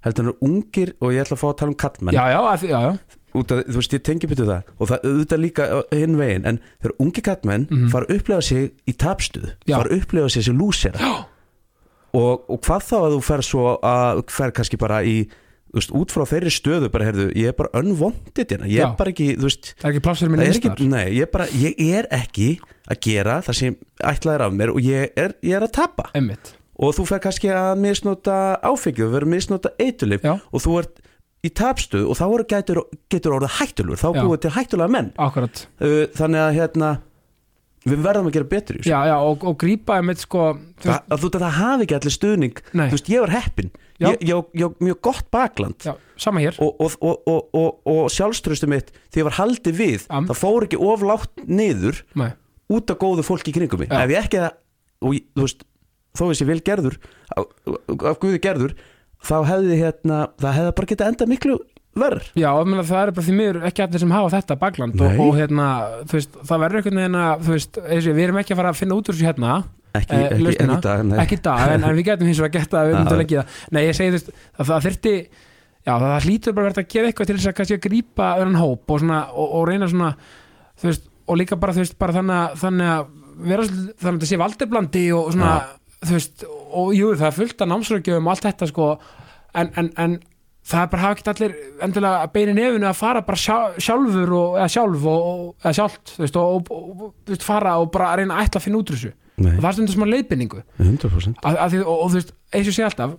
heldur 0.06 0.24
en 0.26 0.30
eru 0.32 0.50
ungir 0.50 0.92
og 1.02 1.14
ég 1.16 1.24
ætla 1.26 1.36
að 1.38 1.42
fá 1.42 1.48
að 1.50 1.58
tala 1.62 1.72
um 1.74 1.78
kallmenn 1.82 2.14
já, 2.18 2.26
já, 2.30 2.40
að, 2.52 2.66
já, 2.70 2.80
já, 2.86 2.92
af, 3.36 3.64
þú 3.68 3.76
veist, 3.82 3.94
ég 3.98 4.04
tengi 4.08 4.28
betur 4.32 4.46
það. 4.48 4.68
Og 4.80 4.88
það 4.88 5.08
auðvitað 5.10 5.42
líka 5.44 5.66
hinn 5.92 6.14
veginn 6.20 6.46
en 6.48 6.60
þegar 6.80 6.94
ungi 7.04 7.22
kallmenn 7.26 7.66
Mhm. 7.72 7.90
fara 7.92 8.06
að 8.08 8.20
upplefa 8.20 8.42
sig 8.48 8.70
í 8.88 8.94
tapstuð, 8.96 9.50
fara 9.68 9.90
að 9.90 9.98
upplefa 9.98 10.30
sig 10.32 10.44
sem 10.46 10.56
lúsera. 10.58 11.26
Og, 12.16 12.46
og 12.50 12.62
hvað 12.64 12.86
þá 12.88 12.96
að 13.02 13.16
þú 13.18 13.24
fer 13.28 13.42
svo 13.44 13.64
að 13.84 14.22
fer 14.32 14.54
kannski 14.56 14.78
bara 14.80 15.02
í 15.04 15.26
þú 15.28 15.76
veist, 15.82 15.92
út 16.00 16.14
frá 16.16 16.24
þeirri 16.30 16.52
stöðu 16.56 16.88
bara, 16.94 17.10
heyrðu, 17.10 17.26
ég 17.36 17.50
er 17.52 17.56
bara 17.58 17.74
unwanted 17.82 18.48
hérna, 18.54 18.70
ég 18.72 18.80
er 18.86 18.94
bara 18.96 19.12
ekki, 19.12 19.34
þú 19.36 19.50
veist 19.50 19.74
það 19.82 19.90
er 19.90 19.92
ekki 19.98 20.04
plássur 20.06 20.30
minn 20.32 20.40
er 20.46 20.54
ekki, 20.56 20.88
nei, 20.88 21.08
ég 21.18 21.26
er 21.26 21.32
bara, 21.34 21.48
ég 21.52 21.82
er 21.98 22.08
ekki 22.16 22.48
að 22.88 23.02
gera 23.04 23.42
það 23.44 23.58
sem 23.60 23.76
ætlað 24.00 24.38
er 24.38 24.46
af 24.48 24.54
mér 24.56 24.72
og 24.72 24.80
ég 24.88 25.12
er, 25.20 25.34
ég 25.44 25.58
er 25.60 25.66
að 25.68 25.74
tapa. 25.76 26.08
Einmitt, 26.16 26.54
og 26.76 26.96
þú 26.98 27.08
fer 27.10 27.24
kannski 27.24 27.52
að 27.56 27.82
misnota 27.84 28.38
áfengið, 28.66 29.08
þú 29.08 29.16
verður 29.16 29.34
misnota 29.36 29.74
eitulif 29.82 30.26
Já. 30.26 30.36
og 30.36 30.64
þú 30.64 30.78
ert 30.82 31.04
í 31.46 31.52
tapstuð 31.54 32.08
og 32.10 32.18
þá 32.20 32.26
getur, 32.50 32.82
getur 33.12 33.36
orðið 33.38 33.58
hættulur 33.60 34.02
þá 34.02 34.08
búið 34.18 34.40
til 34.46 34.56
hættulega 34.56 34.96
menn. 34.96 35.12
Akkurat. 35.22 35.68
Uh, 35.80 36.06
þannig 36.18 36.42
að 36.42 36.56
hérna 36.60 36.92
við 37.86 38.02
verðum 38.02 38.30
að 38.30 38.38
gera 38.40 38.50
betur 38.50 38.78
í 38.78 38.82
þessu. 38.82 38.92
Já, 38.92 39.00
já, 39.12 39.16
og, 39.22 39.44
og 39.46 39.58
grípa 39.62 40.00
einmitt 40.00 40.24
sko 40.24 40.46
þú 40.82 40.88
Þa, 40.90 40.96
þú 41.12 41.20
veist 41.22 41.38
að 41.38 41.44
það 41.46 41.58
hafi 41.60 41.86
ekki 41.86 41.98
allir 42.00 42.16
stuðning. 42.16 42.64
Nei. 42.72 42.86
þú 42.88 42.98
veist 42.98 43.12
ég 43.14 43.26
var 43.26 43.34
heppin 43.36 43.70
ég, 44.02 44.18
ég, 44.26 44.50
ég, 44.58 44.80
mjög 44.88 45.02
gott 45.06 45.30
bakland. 45.34 45.86
Já, 45.86 45.94
sama 46.26 46.42
hér. 46.44 46.58
Og, 46.64 46.82
og, 46.82 46.98
og, 47.00 47.30
og, 47.30 47.54
og, 47.62 47.94
og 47.94 48.02
sjálfströstu 48.14 48.70
mitt 48.72 48.90
því 49.14 49.22
ég 49.22 49.30
var 49.30 49.38
haldið 49.38 49.80
við 49.80 50.10
Am. 50.10 50.28
það 50.32 50.42
fór 50.42 50.68
ekki 50.68 50.82
oflátt 50.82 51.46
niður 51.46 52.02
nei, 52.18 52.32
út 52.74 52.92
af 52.92 53.00
góðu 53.02 53.26
fólki 53.28 53.54
í 53.54 53.58
kringum 53.60 53.86
mig. 53.86 53.94
Ef 53.94 54.16
ég 54.16 54.26
ekki 54.26 54.42
það 54.42 54.52
og 55.06 55.18
þú 55.22 55.46
veist 55.46 55.66
þó 56.18 56.26
ég 56.32 56.50
vel 56.50 56.60
gerður 56.66 57.00
af, 57.36 58.20
Guði 58.22 58.42
gerður 58.44 58.76
þá 59.26 59.38
hefði 59.52 59.80
hérna 59.82 60.20
það 60.42 60.60
hefði 60.60 60.76
bara 60.80 60.92
getað 60.92 61.14
enda 61.14 61.30
miklu 61.30 61.58
verð 61.96 62.28
já, 62.36 62.50
og 62.52 62.68
meina, 62.68 62.84
það 62.84 63.02
er 63.02 63.14
bara 63.16 63.26
því 63.26 63.38
miður 63.40 63.62
ekki 63.70 63.86
allir 63.86 64.04
sem 64.04 64.12
hafa 64.12 64.34
þetta 64.36 64.60
bakland 64.60 65.00
og, 65.00 65.22
og 65.24 65.38
hérna, 65.38 65.70
veist, 66.12 66.36
það 66.44 66.64
verður 66.66 66.82
einhvern 66.82 67.02
veginn 67.02 67.18
að 67.22 67.46
þú 67.46 67.56
veist, 67.56 67.80
og 67.80 68.06
við 68.10 68.24
erum 68.26 68.40
ekki 68.42 68.56
að 68.56 68.62
fara 68.62 68.74
að 68.74 68.80
finna 68.82 68.98
út 69.00 69.10
úr 69.12 69.16
þessu 69.16 69.30
hérna 69.30 69.56
ekki, 69.96 70.12
Eh, 70.12 70.26
ekki, 70.28 70.48
ekki, 70.52 70.80
dag, 70.84 71.12
ekki 71.24 71.38
dag, 71.46 71.62
en, 71.72 71.86
en 71.88 71.96
við 71.96 72.08
getum 72.10 72.28
hins 72.28 72.42
vegar 72.44 72.52
að 72.52 72.66
geta 72.66 72.80
að 72.82 72.90
við 72.90 72.98
myndum 72.98 73.16
að 73.16 73.22
leggja 73.22 73.44
það. 73.46 73.60
Nei, 73.72 73.82
ég 73.86 73.96
segi 73.96 74.12
þú 74.12 74.18
veist, 74.18 74.32
að 74.60 74.72
það 74.72 74.88
þyrfti 74.90 75.14
Já, 75.86 75.92
það, 75.94 76.08
það 76.10 76.26
hlýtur 76.26 76.56
bara 76.58 76.66
verða 76.66 76.82
að 76.82 76.90
gera 76.96 77.10
eitthvað 77.12 77.28
til 77.30 77.36
þess 77.38 77.50
að 77.52 77.56
kannski 77.60 77.76
að 77.78 77.84
grípa 77.86 78.30
öðran 78.40 78.58
hóp 78.58 78.92
og, 78.92 79.02
svona, 79.04 79.20
og, 79.32 79.52
og 79.60 79.66
reyna 79.70 79.90
svona 79.92 80.08
þú 80.82 80.90
veist, 80.90 81.04
og 81.30 81.40
líka 81.40 81.58
bara, 81.62 81.76
veist, 81.78 81.98
bara 82.02 82.16
þannig 82.16 82.56
þannig 82.62 82.92
að 82.96 83.12
vera 83.46 83.68
þannig 83.70 83.94
að 84.02 84.16
þetta 84.16 84.30
sé 84.32 84.40
valdeblandi 84.42 85.04
og 85.14 85.30
svona, 85.36 85.52
þú 86.06 86.16
veist 86.18 86.46
og 86.76 86.94
jú, 86.96 87.12
það 87.16 87.28
er 87.32 87.36
fullt 87.40 87.62
af 87.62 87.70
námsröggjöfum 87.72 88.26
og 88.30 88.34
allt 88.36 88.48
þetta 88.50 88.68
sko, 88.72 88.88
en, 89.56 89.70
en, 89.80 89.92
en 89.98 90.16
það 90.66 90.82
er 90.82 90.90
bara 90.94 91.02
hafa 91.04 91.16
ekki 91.20 91.30
allir 91.34 91.54
endilega 91.86 92.24
að 92.26 92.32
beina 92.34 92.56
nefinu 92.58 92.88
að 92.90 92.98
fara 93.00 93.22
bara 93.28 93.38
sjá- 93.38 93.76
sjálfur 93.86 94.34
og, 94.34 94.58
eða 94.60 94.72
sjálf 94.76 95.06
og, 95.12 95.28
og, 95.30 95.46
eða 95.64 95.76
sjálft 95.80 96.16
þú 96.16 96.24
veist, 96.26 96.40
og, 96.42 96.72
og, 96.74 97.06
þú 97.28 97.36
veist, 97.36 97.46
fara 97.46 97.76
og 97.84 97.92
bara 97.94 98.16
reyna 98.20 98.40
að 98.40 98.48
ætla 98.50 98.60
að 98.62 98.66
finna 98.66 98.82
út 98.82 98.90
úr 98.92 98.98
þessu. 99.00 99.14
Nei, 99.36 99.52
það 99.60 99.70
er 99.70 99.76
stundum 99.78 99.96
smá 99.98 100.06
leiðbynningu 100.10 100.62
100% 100.80 101.42
að, 101.44 101.58
að 101.60 101.74
því, 101.76 101.80
og, 101.86 102.04
þú 102.10 102.20
veist, 102.22 102.36
eins 102.56 102.70
og 102.72 102.76
sé 102.80 102.86
alltaf 102.88 103.16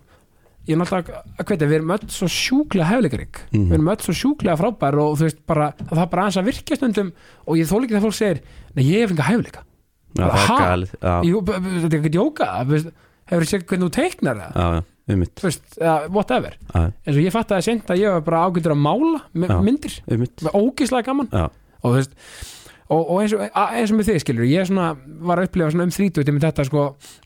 ég 0.66 0.75
er 0.75 0.81
náttúrulega 0.81 1.18
að 1.38 1.46
hvetja, 1.46 1.66
við 1.70 1.77
erum 1.77 1.90
öll 1.94 2.07
svo 2.11 2.27
sjúklega 2.33 2.87
hefleikarík, 2.90 3.37
Mhm. 3.53 3.66
við 3.70 3.75
erum 3.77 3.90
öll 3.92 4.01
svo 4.03 4.14
sjúklega 4.18 4.57
frábær 4.59 4.96
og 4.99 5.12
þú 5.20 5.27
veist 5.29 5.38
bara, 5.46 5.68
það 5.79 6.01
er 6.03 6.09
bara 6.11 6.22
aðeins 6.25 6.38
að 6.40 6.49
virkja 6.51 6.79
stundum 6.81 7.12
og 7.46 7.61
ég 7.61 7.68
þóla 7.70 7.85
ekki 7.87 7.94
þegar 7.94 8.07
fólk 8.09 8.16
segir 8.18 8.40
nei, 8.75 8.83
ég 8.88 9.05
hef 9.05 9.12
enga 9.14 9.29
hefleika 9.29 9.62
Já, 10.16 10.27
þetta 10.47 11.90
er 11.90 11.99
ekkert 11.99 12.19
jóka 12.21 12.51
þú 12.62 12.81
hefur 13.27 13.42
þið 13.42 13.51
séð 13.51 13.64
hvernig 13.66 13.87
þú 13.87 13.92
teiknar 13.97 14.42
það? 14.42 14.57
Já, 14.57 14.83
já, 15.07 15.16
mitt 15.23 15.40
þú 15.40 15.49
veist, 15.49 15.64
eða 15.81 15.97
whatever. 16.14 16.59
Eins 16.73 17.16
og 17.16 17.23
ég 17.23 17.35
fatt 17.35 17.51
að 17.51 17.57
það 17.57 17.69
sent 17.71 17.90
að 17.90 18.03
ég 18.03 18.14
var 18.16 18.27
bara 18.29 18.45
ágættur 18.47 18.77
að 18.77 18.85
mála 18.87 19.23
myndir, 19.66 19.99
ógislega 20.53 21.11
gaman. 21.11 21.33
Já, 21.33 21.49
og 21.83 21.90
þú 21.90 21.97
veist 21.99 22.14
og, 22.87 23.01
og 23.03 23.23
eins, 23.23 23.35
og, 23.35 23.42
eins 23.51 23.92
og 23.92 23.99
með 23.99 24.11
þig 24.11 24.23
skilur 24.23 24.49
ég 24.49 24.69
svona 24.69 24.90
var 25.27 25.40
að 25.40 25.49
upplifa 25.49 25.71
um 25.75 25.92
30 25.92 26.35
með 26.37 26.47
þetta 26.47 26.66
sko, 26.69 26.85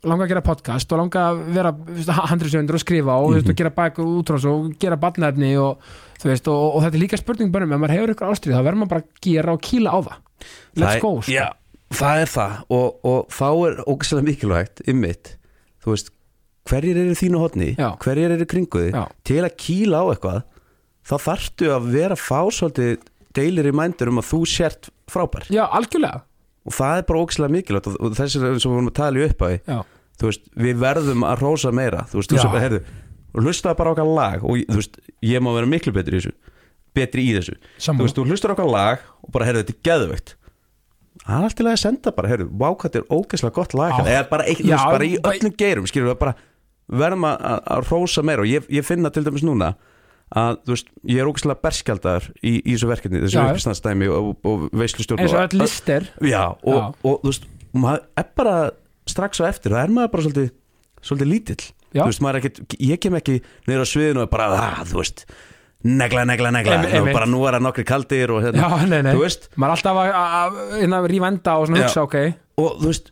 langa 0.08 0.24
að 0.24 0.32
gera 0.32 0.44
podcast 0.44 0.94
og 0.94 1.02
langa 1.02 1.24
að 1.26 1.42
vera 1.56 1.72
handriðsöndur 2.30 2.78
og 2.78 2.84
skrifa 2.84 3.18
og, 3.18 3.34
mm. 3.34 3.42
-hmm. 3.42 3.52
og 3.52 3.60
gera 3.60 3.74
bæk 3.76 4.00
og 4.00 4.14
útrás 4.22 4.46
og 4.48 4.72
gera 4.80 4.96
barnæfni 4.96 5.52
og, 5.60 5.78
þú 6.22 6.32
veist, 6.32 6.48
og, 6.48 6.76
og 6.76 6.82
þetta 6.84 6.96
er 6.96 7.04
líka 7.04 7.20
spurning 7.20 7.52
bara 7.52 7.64
um 7.64 7.72
ef 7.72 7.80
maður 7.80 7.96
hefur 7.96 8.14
ykkur 8.14 8.30
ástrið 8.32 8.56
þá 8.56 8.64
verður 8.64 8.80
maður 8.80 8.94
bara 8.94 9.04
að 9.04 9.08
gera 9.20 9.52
og 9.52 9.60
kýla 9.60 9.90
á 9.92 9.98
það. 10.00 10.16
Let's 10.76 10.94
það, 10.94 11.00
go 11.00 11.12
sko. 11.20 11.32
Já, 11.32 11.46
það 11.94 12.22
er 12.24 12.32
það 12.32 12.56
og, 12.76 12.88
og 13.10 13.34
þá 13.34 13.46
er 13.50 13.82
ógæslega 13.86 14.26
mikilvægt 14.28 14.82
mitt 14.94 15.36
Þú 15.80 15.94
veist, 15.94 16.10
hverjir 16.68 16.98
eru 17.00 17.14
þínu 17.16 17.38
hotni 17.40 17.70
Já. 17.78 17.90
Hverjir 18.04 18.34
eru 18.36 18.48
kringuði 18.48 18.90
Já. 18.92 19.04
Til 19.24 19.40
að 19.44 19.54
kýla 19.64 20.02
á 20.02 20.06
eitthvað 20.12 20.42
Þá 21.10 21.14
þarftu 21.24 21.70
að 21.74 21.86
vera 21.94 22.16
að 22.16 22.22
fá 22.22 22.40
svolítið 22.52 23.06
deilir 23.34 23.70
í 23.70 23.72
mændur 23.74 24.10
um 24.12 24.20
að 24.20 24.26
þú 24.28 24.38
sért 24.50 24.90
frábær. 25.10 25.46
Já, 25.50 25.62
algjörlega. 25.64 26.20
Og 26.68 26.74
það 26.76 26.98
er 27.00 27.06
bara 27.08 27.22
ógæslega 27.24 27.54
mikilvægt 27.54 27.88
og, 27.88 27.96
og 27.96 28.14
þessi 28.18 28.36
er 28.36 28.58
sem 28.60 28.70
við 28.70 28.76
vorum 28.76 28.90
að 28.90 28.96
tala 28.98 29.22
í 29.22 29.24
upphafi. 29.24 29.58
Já, 29.64 29.78
þú 30.20 30.28
veist, 30.28 30.50
við 30.60 30.80
verðum 30.80 31.24
að 31.26 31.44
rósa 31.44 31.72
meira 31.74 32.04
þú 32.10 32.20
veist, 32.20 32.32
þú 32.32 32.42
sem, 32.42 32.56
heyrðu, 32.64 32.80
og 33.30 33.46
hlustaði 33.46 33.78
bara 33.78 33.92
á 33.92 33.94
okkar 33.94 34.10
lag 34.10 34.44
og 34.44 34.58
þú 34.68 34.80
veist, 34.80 34.98
ég 35.24 35.44
má 35.44 35.50
vera 35.56 35.70
miklu 35.70 35.94
betri 35.96 36.18
í 36.18 36.20
þessu 36.20 36.34
betri 36.96 37.24
í 37.30 37.34
þessu, 37.38 37.56
þú 37.56 37.84
saman 37.86 38.04
veist, 38.06 38.18
þú 38.18 38.26
hlustar 38.28 38.52
á 38.52 38.54
okkar 38.56 38.70
lag 38.70 39.04
og 39.24 39.32
bara, 39.34 39.48
heyrðu, 39.48 39.62
þetta 39.64 39.76
er 39.76 39.82
geðveikt 39.88 40.34
það 41.26 41.36
er 41.36 41.46
alltaf 41.48 41.70
að 41.70 41.78
senda 41.82 42.12
bara, 42.16 42.30
heyrðu, 42.32 42.48
vá 42.50 42.68
hvað 42.70 42.86
þetta 42.88 43.00
er 43.02 43.10
ógeðslega 43.18 43.56
gott 43.60 43.74
lag 43.78 43.92
Já. 43.92 44.04
eða 44.14 44.24
bara, 44.30 44.46
eitt, 44.48 44.60
Já, 44.64 44.74
veist, 44.76 44.90
bara 44.94 45.06
í 45.08 45.14
öllum 45.30 45.54
geirum 45.60 45.86
skilur 45.90 46.10
við 46.12 46.18
bara, 46.22 46.34
verðum 46.90 47.26
að, 47.28 47.80
rósa 47.90 48.24
meira 48.26 48.44
og 48.44 48.50
ég, 48.50 48.66
ég 48.72 48.86
finna 48.86 49.12
til 49.14 49.24
dæmis 49.26 49.44
núna 49.46 49.72
að, 50.30 50.60
þú 50.64 50.74
veist, 50.76 50.90
ég 51.10 51.20
er 51.22 51.30
ógeðslega 51.30 51.62
berskjaldar 51.66 52.28
í, 52.40 52.52
í 52.62 52.74
þessu 52.76 52.90
verkefni, 52.90 53.22
þessu 53.24 53.38
Já. 53.40 53.44
uppistandsdæmi 53.50 54.08
og, 54.14 54.30
og 54.46 54.64
veislustjórn 54.78 55.22
eins 55.24 55.34
og 55.34 55.40
og- 55.42 55.48
öll 55.50 55.60
lister 55.64 56.08
Já, 56.22 56.44
og, 56.62 56.78
Já. 56.78 56.86
og 57.02 57.20
þú 57.24 57.32
veist, 57.32 57.48
maður 57.74 58.04
er 58.22 58.28
bara 58.40 58.56
strax 59.10 59.42
á 59.42 59.44
eftir, 59.50 59.74
það 59.74 59.84
er 59.84 59.94
maður 59.96 60.12
bara 60.14 60.26
svolítið 60.28 60.50
svolítið 61.00 61.30
lítill, 61.34 61.62
Já. 61.90 62.02
þú 62.04 62.08
veist, 62.10 62.22
maður 62.24 62.36
er 62.38 62.42
ekkit 62.44 62.76
ég 62.90 63.00
kem 63.02 63.16
ekki 63.18 63.38
á 63.42 63.84
sviðinu 63.90 64.24
og 64.26 64.30
bara 64.30 64.50
að, 64.54 64.90
þú 64.92 65.00
veist, 65.02 65.24
negla, 65.84 66.24
negla, 66.28 66.50
negla. 66.52 66.78
Einmitt. 66.90 67.14
bara 67.16 67.26
nú 67.30 67.40
er 67.48 67.56
það 67.56 67.64
nokkri 67.68 67.84
kaldir 67.88 68.30
og 68.34 68.42
hérna, 68.44 68.66
já, 68.68 68.86
nei, 68.90 69.00
nei, 69.06 69.14
þú 69.16 69.22
veist. 69.24 69.48
Maður 69.56 69.70
er 69.70 69.76
alltaf 69.78 70.00
að, 70.02 70.12
að, 70.20 70.94
að 70.98 71.08
rífa 71.14 71.30
enda 71.32 71.54
og 71.60 71.66
svona 71.70 71.82
hugsa, 71.86 72.04
ok. 72.04 72.16
Og 72.60 72.78
þú 72.82 72.90
veist, 72.92 73.10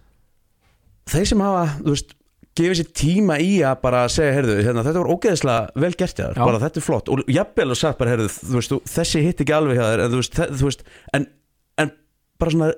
þeir 1.09 1.28
sem 1.33 1.44
hafa 1.46 1.62
þú 1.78 1.94
veist, 1.94 2.14
gefið 2.59 2.78
sér 2.81 2.90
tíma 2.98 3.37
í 3.40 3.50
að 3.62 3.76
bara 3.85 4.00
segja, 4.11 4.35
heyrðu, 4.35 4.57
hérna, 4.66 4.83
þetta 4.87 5.02
var 5.04 5.12
ógeðslega 5.14 5.83
vel 5.85 5.92
gert 6.00 6.18
þér, 6.18 6.38
bara 6.42 6.61
þetta 6.64 6.81
er 6.83 6.87
flott. 6.88 7.09
Og 7.14 7.22
jafnvel 7.31 7.70
og 7.70 7.78
sagt 7.78 8.00
bara, 8.00 8.16
heyrðu, 8.16 8.28
þú 8.35 8.57
veist, 8.59 8.74
þessi 8.96 9.22
hitt 9.28 9.42
ekki 9.44 9.54
alveg 9.54 9.78
hjá 9.78 9.85
þér, 9.92 10.02
en 10.04 10.12
þú 10.16 10.22
veist, 10.24 10.35
þe- 10.40 10.48
þú 10.59 10.68
veist 10.68 10.83
en, 11.14 11.26
en 11.78 11.92
bara 12.42 12.54
svona 12.57 12.70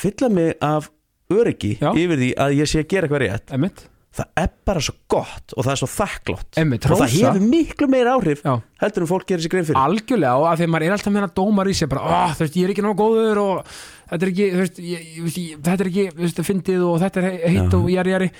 fylla 0.00 0.30
mig 0.32 0.54
af 0.64 0.88
öryggi 1.28 1.74
Já. 1.82 1.90
yfir 1.92 2.16
því 2.22 2.30
að 2.40 2.56
ég 2.56 2.70
sé 2.72 2.80
að 2.80 2.88
gera 2.94 3.06
eitthvað 3.10 3.22
rétt. 3.26 3.52
Einmitt, 3.52 3.84
það 4.16 4.40
er 4.40 4.50
bara 4.66 4.82
svo 4.82 4.94
gott 5.10 5.54
og 5.54 5.64
það 5.66 5.72
er 5.72 5.80
svo 5.80 5.88
þakklátt 5.92 6.58
og 6.58 7.00
það 7.02 7.12
hefur 7.14 7.42
miklu 7.44 7.88
meira 7.92 8.14
áhrif 8.16 8.40
Já. 8.44 8.54
heldur 8.82 9.04
en 9.04 9.10
fólk 9.10 9.26
gerir 9.28 9.44
sér 9.44 9.52
grein 9.52 9.66
fyrir. 9.68 9.80
Algjörlega 9.80 10.38
og 10.40 10.46
að 10.48 10.60
því 10.60 10.66
að 10.66 10.72
maður 10.74 10.86
er 10.86 10.94
alltaf 10.96 11.12
með 11.12 11.20
hérna 11.20 11.34
dómar 11.38 11.70
í 11.70 11.74
sig 11.76 11.90
bara, 11.92 12.04
oh, 12.08 12.32
þú 12.34 12.44
veist, 12.46 12.56
ég 12.58 12.68
er 12.68 12.72
ekki 12.74 12.84
náttúrulega 12.86 13.02
góður 13.04 13.42
og 13.42 13.74
þetta 14.08 14.18
er 14.24 14.32
ekki, 14.32 14.48
þú 14.54 14.62
veist, 14.64 14.80
ég, 14.82 15.04
ég, 15.18 15.28
ég, 15.28 15.60
þetta 15.68 15.84
er 15.84 15.92
ekki 15.92 16.06
þú 16.08 16.24
veist, 16.24 16.42
fyndið 16.48 16.86
og 16.88 16.98
þetta 17.04 17.22
er 17.22 17.28
heitt 17.52 17.78
og 17.78 17.88
jari, 17.92 18.16
jari. 18.16 18.30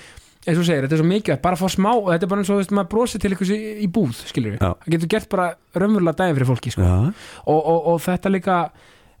Eins 0.47 0.55
og 0.55 0.63
segir, 0.65 0.85
þetta 0.87 0.95
er 0.95 1.01
svo 1.01 1.09
mikið, 1.09 1.39
bara 1.43 1.57
að 1.57 1.61
fá 1.61 1.73
smá 1.75 1.89
og 1.93 2.05
þetta 2.13 2.25
er 2.25 2.29
bara 2.31 2.41
eins 2.41 2.49
og 2.49 2.55
þú 2.55 2.61
veist, 2.63 2.71
maður 2.77 2.91
brosir 2.93 3.21
til 3.21 3.31
eitthvað 3.33 3.49
í, 3.59 3.89
búð 3.91 4.21
skilur 4.29 4.53
við, 4.55 4.61
það 4.63 4.93
getur 4.95 5.09
gert 5.11 5.27
bara 5.33 5.47
raunverulega 5.75 6.15
daginn 6.21 6.37
fyrir 6.37 6.49
fólki, 6.49 6.71
sko. 6.73 6.87
Og, 7.43 7.59
og, 7.59 7.89
og 7.91 7.99
þetta 8.05 8.31
líka 8.31 8.55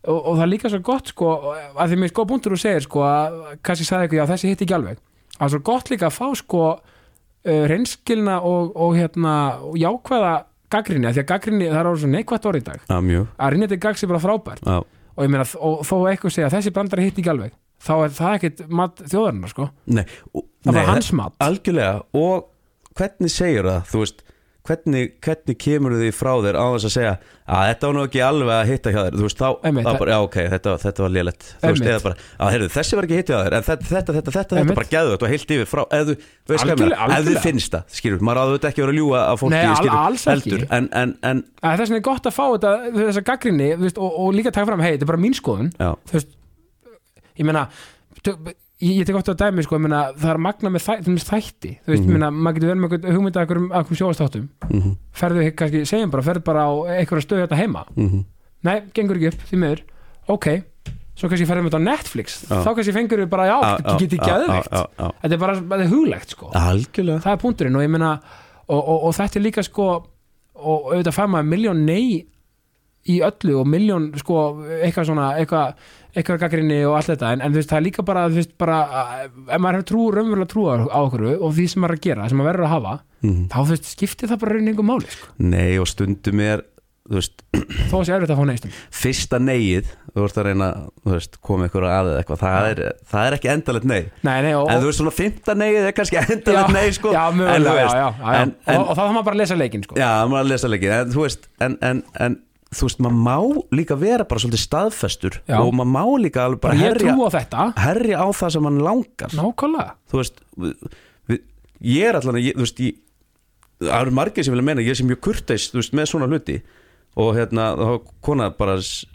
og, 0.07 0.15
og 0.15 0.39
það 0.39 0.45
er 0.45 0.51
líka 0.53 0.71
svo 0.71 0.79
gott, 0.87 1.11
sko 1.11 1.33
að 1.75 1.91
því 1.91 1.99
mér 1.99 2.13
sko 2.13 2.25
búndur 2.31 2.55
þú 2.55 2.61
segir, 2.63 2.87
sko 2.87 3.03
að 3.03 3.37
kannski 3.59 3.89
sagði 3.89 4.07
eitthvað, 4.07 4.21
já, 4.21 4.29
þessi 4.31 4.53
hitt 4.53 4.63
ekki 4.63 4.77
alveg 4.79 5.03
það 5.39 5.47
er 5.47 5.53
svo 5.55 5.61
gott 5.71 5.89
líka 5.93 6.09
að 6.09 6.17
fá, 6.19 6.27
sko 6.37 6.61
uh, 6.75 7.63
reynskilna 7.71 8.37
og, 8.45 8.75
og 8.75 8.93
hérna 8.99 9.33
og 9.65 9.79
jákvæða 9.79 10.35
gaggrinni, 10.69 11.15
því 11.15 11.23
að 11.23 11.31
gaggrinni, 11.31 11.71
það 11.71 11.81
er 11.81 12.03
svo 12.03 12.11
neikvætt 12.13 12.45
orð 12.45 12.61
í 12.61 12.67
dag. 12.67 12.83
Mjög. 13.01 13.31
Að 13.39 13.55
rinja 13.55 13.71
til 13.71 13.81
gagsi 13.81 14.09
bara 14.11 14.21
frábært. 14.21 14.61
Já. 14.61 14.83
og 15.15 15.25
ég 15.25 15.31
meina, 15.33 15.47
og 15.57 15.81
þó 15.87 15.95
eitthvað 16.11 16.35
segja 16.35 16.51
þessi 16.53 16.71
brandari 16.75 17.07
hitt 17.07 17.17
ekki 17.19 17.31
alveg 17.33 17.55
þá 17.83 17.93
er 17.95 18.15
það 18.15 18.35
ekkit 18.37 18.63
mat 18.75 19.03
þjóðarinnar 19.05 19.53
sko. 19.53 19.67
Nei, 19.95 20.03
það 20.65 20.77
var 20.77 20.89
hans 20.91 21.11
mat. 21.15 21.35
algjörlega. 21.43 22.01
Og 22.19 22.49
hvernig 22.99 23.33
segir 23.33 23.67
það, 23.69 23.79
þú 23.91 24.03
veist 24.03 24.23
hvernig, 24.69 25.01
hvernig 25.25 25.55
kemur 25.59 25.95
því 25.97 26.09
frá 26.15 26.31
þér 26.45 26.57
á 26.61 26.65
þess 26.75 26.87
að 26.89 26.93
segja 26.95 27.13
að 27.49 27.63
þetta 27.71 27.87
var 27.89 27.95
nú 27.97 28.01
ekki 28.05 28.19
alveg 28.21 28.51
að 28.53 28.67
hitta 28.69 28.91
hjá 28.93 28.99
þér 29.07 29.15
þú 29.17 29.23
veist 29.25 29.39
þá, 29.41 29.47
Einmitt, 29.65 29.87
þá 29.89 29.99
bara, 30.03 30.11
já 30.13 30.19
ok, 30.27 30.35
þetta, 30.53 30.73
þetta 30.83 31.03
var 31.05 31.13
lélegt 31.15 31.41
þú 31.47 31.49
veist, 31.49 31.65
Einmitt. 31.69 31.89
eða 31.89 32.03
bara, 32.05 32.17
að 32.45 32.51
heyrðu, 32.53 32.67
þessi 32.75 32.99
var 32.99 33.07
ekki 33.09 33.17
hitta 33.19 33.33
hjá 33.33 33.39
þér 33.47 33.55
en 33.59 33.65
þetta, 33.69 33.87
þetta, 33.89 33.97
þetta, 33.99 34.13
þetta, 34.19 34.35
þetta 34.37 34.59
Einmitt. 34.61 34.77
bara 34.79 34.91
gæðu 34.93 35.13
þetta 35.15 35.31
heilt 35.33 35.53
yfir 35.57 35.69
frá, 35.73 35.81
eða 35.89 36.05
þú 36.05 36.13
veist 36.13 36.29
hvað 36.49 36.59
ég 36.59 36.75
Algjörlega, 36.75 36.79
meina, 36.79 36.93
ef 36.99 37.09
þið 37.09 37.17
algjörlega. 37.17 37.43
finnst 37.49 37.73
það 37.75 37.97
skilur, 37.99 38.23
maður 38.29 38.41
áður 38.43 38.55
þetta 38.59 38.69
ekki 38.69 38.79
að 38.79 38.85
vera 38.85 38.93
að 38.95 38.99
ljúga 39.01 39.23
að 39.25 39.41
fólki 39.41 39.55
Nei, 39.55 39.65
al- 39.65 39.79
skilur, 39.81 39.97
alls 40.05 40.27
ekki. 40.29 40.53
heldur, 40.53 40.65
en, 40.79 40.89
en, 41.01 41.15
en 41.33 41.43
Að 41.59 41.77
Þess 41.81 41.89
vegna 41.89 41.99
er 42.03 42.07
gott 42.09 42.29
að 42.29 42.37
fá 42.37 42.45
þetta, 42.53 42.73
þessa 42.99 43.25
gaggrinni 43.33 43.69
veist, 43.81 43.97
og, 43.99 44.19
og 44.23 44.33
líka 44.37 44.53
taka 44.53 44.69
fram, 44.69 44.85
hei, 44.85 44.93
þetta 44.95 45.07
er 45.09 45.11
bara 45.15 45.23
mín 45.25 45.35
skoðun 45.37 45.73
já, 45.79 45.89
þú 46.11 46.19
veist, 46.19 46.35
ég 47.39 47.47
meina 47.49 47.65
tök, 48.23 48.53
ég, 48.81 48.93
ég 49.01 49.05
tek 49.07 49.15
ofta 49.19 49.33
að 49.35 49.41
dæmi 49.43 49.63
sko, 49.65 49.75
ég 49.77 49.83
meina, 49.85 50.01
það 50.15 50.31
er 50.33 50.41
magna 50.45 50.69
með 50.73 50.85
þæ, 50.85 50.93
þætti 51.29 51.71
þú 51.83 51.93
veist, 51.93 52.03
Mhm. 52.03 52.09
ég 52.09 52.15
meina, 52.15 52.29
maður 52.31 52.55
getur 52.59 52.69
verið 52.69 52.83
með 52.83 53.13
hugmynda 53.15 53.41
af 53.41 53.49
einhverjum 53.49 53.99
sjóastáttum 53.99 54.49
mhm, 54.69 54.93
ferðu, 55.13 55.51
kannski, 55.55 55.81
segjum 55.85 56.11
bara, 56.11 56.23
ferðu 56.23 56.43
bara 56.43 56.63
á 56.67 56.71
einhverja 56.99 57.25
stöðu 57.27 57.47
þetta 57.47 57.59
heima, 57.61 57.85
mhm. 57.95 58.25
Nei, 58.63 58.81
gengur 58.93 59.15
ekki 59.15 59.27
upp 59.33 59.43
því 59.49 59.57
miður, 59.63 59.81
ok 60.27 60.47
svo 61.19 61.27
kannski 61.27 61.45
ferðu 61.47 61.63
með 61.65 61.71
þetta 61.73 61.79
á 61.83 61.89
Netflix, 61.89 62.35
Já. 62.47 62.55
þá 62.63 62.69
kannski 62.75 62.93
fengur 62.95 63.19
við 63.19 63.29
bara, 63.29 63.45
já, 63.47 63.57
Já, 63.59 63.77
þetta 63.77 63.91
já, 63.91 64.23
geðveikt. 64.29 64.69
já, 64.71 64.83
já, 64.99 65.07
þetta 65.23 65.33
er 65.35 65.41
bara, 65.43 65.55
þetta 65.59 65.83
er 65.83 65.91
huglegt 65.91 66.29
sko. 66.35 66.51
Algjörlega. 66.55 67.19
Það 67.25 67.31
er 67.33 67.41
punkturinn 67.43 67.75
og 67.75 67.81
ég 67.83 67.89
meina 67.91 68.11
og, 68.69 68.79
og, 68.79 69.03
og 69.09 69.13
þetta 69.19 69.35
er 69.39 69.43
líka 69.43 69.63
sko 69.67 69.87
og 70.59 70.87
auðvitað 70.93 71.15
fær 71.15 71.27
maður 71.27 71.49
miljón 71.51 71.83
nei 71.87 72.25
í 73.09 73.19
öllu 73.25 73.59
og 73.61 73.67
miljón 73.71 74.09
sko 74.21 74.43
eitthvað 74.79 75.09
svona, 75.09 75.31
eitthvað 75.41 75.73
eitthvað 76.19 76.39
gaggrinni 76.41 76.79
og 76.89 76.95
allt 76.97 77.11
þetta, 77.11 77.33
en, 77.35 77.41
en 77.45 77.53
þú 77.53 77.59
veist, 77.61 77.69
það 77.69 77.77
er 77.79 77.85
líka 77.85 78.03
bara 78.07 78.23
veist, 78.33 78.55
bara, 78.57 78.79
að- 79.03 79.27
ef 79.53 79.61
maður 79.61 79.77
hefur 79.77 79.87
trú, 79.91 80.05
raunverulega 80.15 80.49
trú 80.55 80.63
á 80.71 80.99
okkur 81.05 81.25
og 81.37 81.51
því 81.53 81.67
sem 81.69 81.83
maður 81.83 81.93
er 81.93 81.99
að 81.99 82.07
gera, 82.07 82.29
sem 82.31 82.39
maður 82.41 82.49
verður 82.53 82.65
að 82.69 82.75
hafa 82.77 82.95
Mhm. 83.19 83.45
þá 83.51 83.57
þú 83.59 83.69
veist, 83.75 83.87
skiptir 83.93 84.29
það 84.31 84.39
bara 84.41 84.55
raunin 84.55 84.71
einhver 84.73 84.87
máli, 84.89 85.09
sko. 85.13 85.27
Nei 85.43 85.77
og 85.77 85.87
stundum 85.91 86.39
er 86.39 86.63
þó 87.09 87.95
að 87.99 88.03
sé 88.05 88.13
erfitt 88.13 88.29
að 88.33 88.37
fá 88.37 88.45
neistum 88.45 88.73
fyrsta 88.93 89.39
neyið 89.41 89.87
þú 90.13 90.23
veist 90.25 90.37
að 90.41 90.45
reyna, 90.49 90.67
veist, 91.09 91.37
koma 91.45 91.65
ykkur 91.69 91.85
að 91.89 92.09
eða 92.11 92.19
eitthvað, 92.23 92.41
það 92.43 92.67
er, 92.73 92.81
það 93.13 93.27
er 93.29 93.37
ekki 93.37 93.49
endalegt 93.53 93.87
nei. 93.89 94.01
Nei, 94.25 94.35
nei, 94.45 94.51
og, 94.57 94.69
en 94.69 94.81
þú 94.83 94.89
veist 94.89 95.01
svona 95.01 95.13
fymta 95.15 95.55
neyið 95.57 95.87
er 95.89 95.95
kannski 95.97 96.19
endalegt 96.21 96.73
nei 96.73 96.85
sko. 96.97 97.13
En, 97.13 97.57
en, 97.69 98.53
og, 98.67 98.83
og 98.89 98.93
þá 98.93 99.01
þarf 99.01 99.13
maður 99.15 99.25
bara 99.29 99.35
að 99.37 99.41
lesa 99.43 99.57
leikinn, 99.57 99.85
sko. 99.85 99.97
Já, 99.99 100.09
maður 100.29 100.45
að 100.45 100.51
lesa 100.53 100.71
veist, 101.19 101.49
en, 101.65 101.77
en, 101.81 102.03
en 102.19 102.37
þú 102.75 102.85
veist, 102.85 102.99
maður 103.01 103.19
má 103.25 103.35
líka 103.73 103.95
vera 103.97 104.25
bara 104.29 104.41
svolítið 104.43 104.61
staðfestur 104.63 105.37
Já. 105.49 105.57
og 105.63 105.71
maður 105.73 105.91
má 105.95 106.03
líka 106.21 106.43
alveg 106.45 106.61
bara 106.61 106.77
ég 106.77 106.83
herja, 106.85 107.13
trú 107.15 107.25
á 107.25 107.29
þetta, 107.33 107.67
herja 107.81 108.17
á 108.21 108.27
það 108.29 108.51
sem 108.55 108.65
mann 108.67 108.81
langar. 108.85 109.33
Nákvæmlega. 109.33 109.93
Þú 110.11 110.19
veist 110.21 110.41
við, 110.57 110.73
við, 111.31 111.39
ég 111.95 112.09
er 112.11 112.19
allan 112.19 112.41
ég, 112.43 112.53
þú 112.59 112.65
veist, 112.67 112.81
ég, 112.85 112.99
það 113.81 113.95
eru 114.03 114.15
margir 114.19 114.45
sem 114.45 114.53
vilja 114.53 114.67
meina 114.69 114.85
ég 114.85 114.99
sé 114.99 115.07
mjög 115.07 115.21
kurteis, 115.29 115.69
þú 115.73 115.81
veist, 115.81 115.95
með 115.97 116.11
svona 116.13 116.29
hluti. 116.29 116.59
Og 117.19 117.31
hérna, 117.39 117.71
þá 117.79 117.85
var 117.89 117.99
kona 118.21 118.49
bara 118.53 118.77
s- 118.77 119.05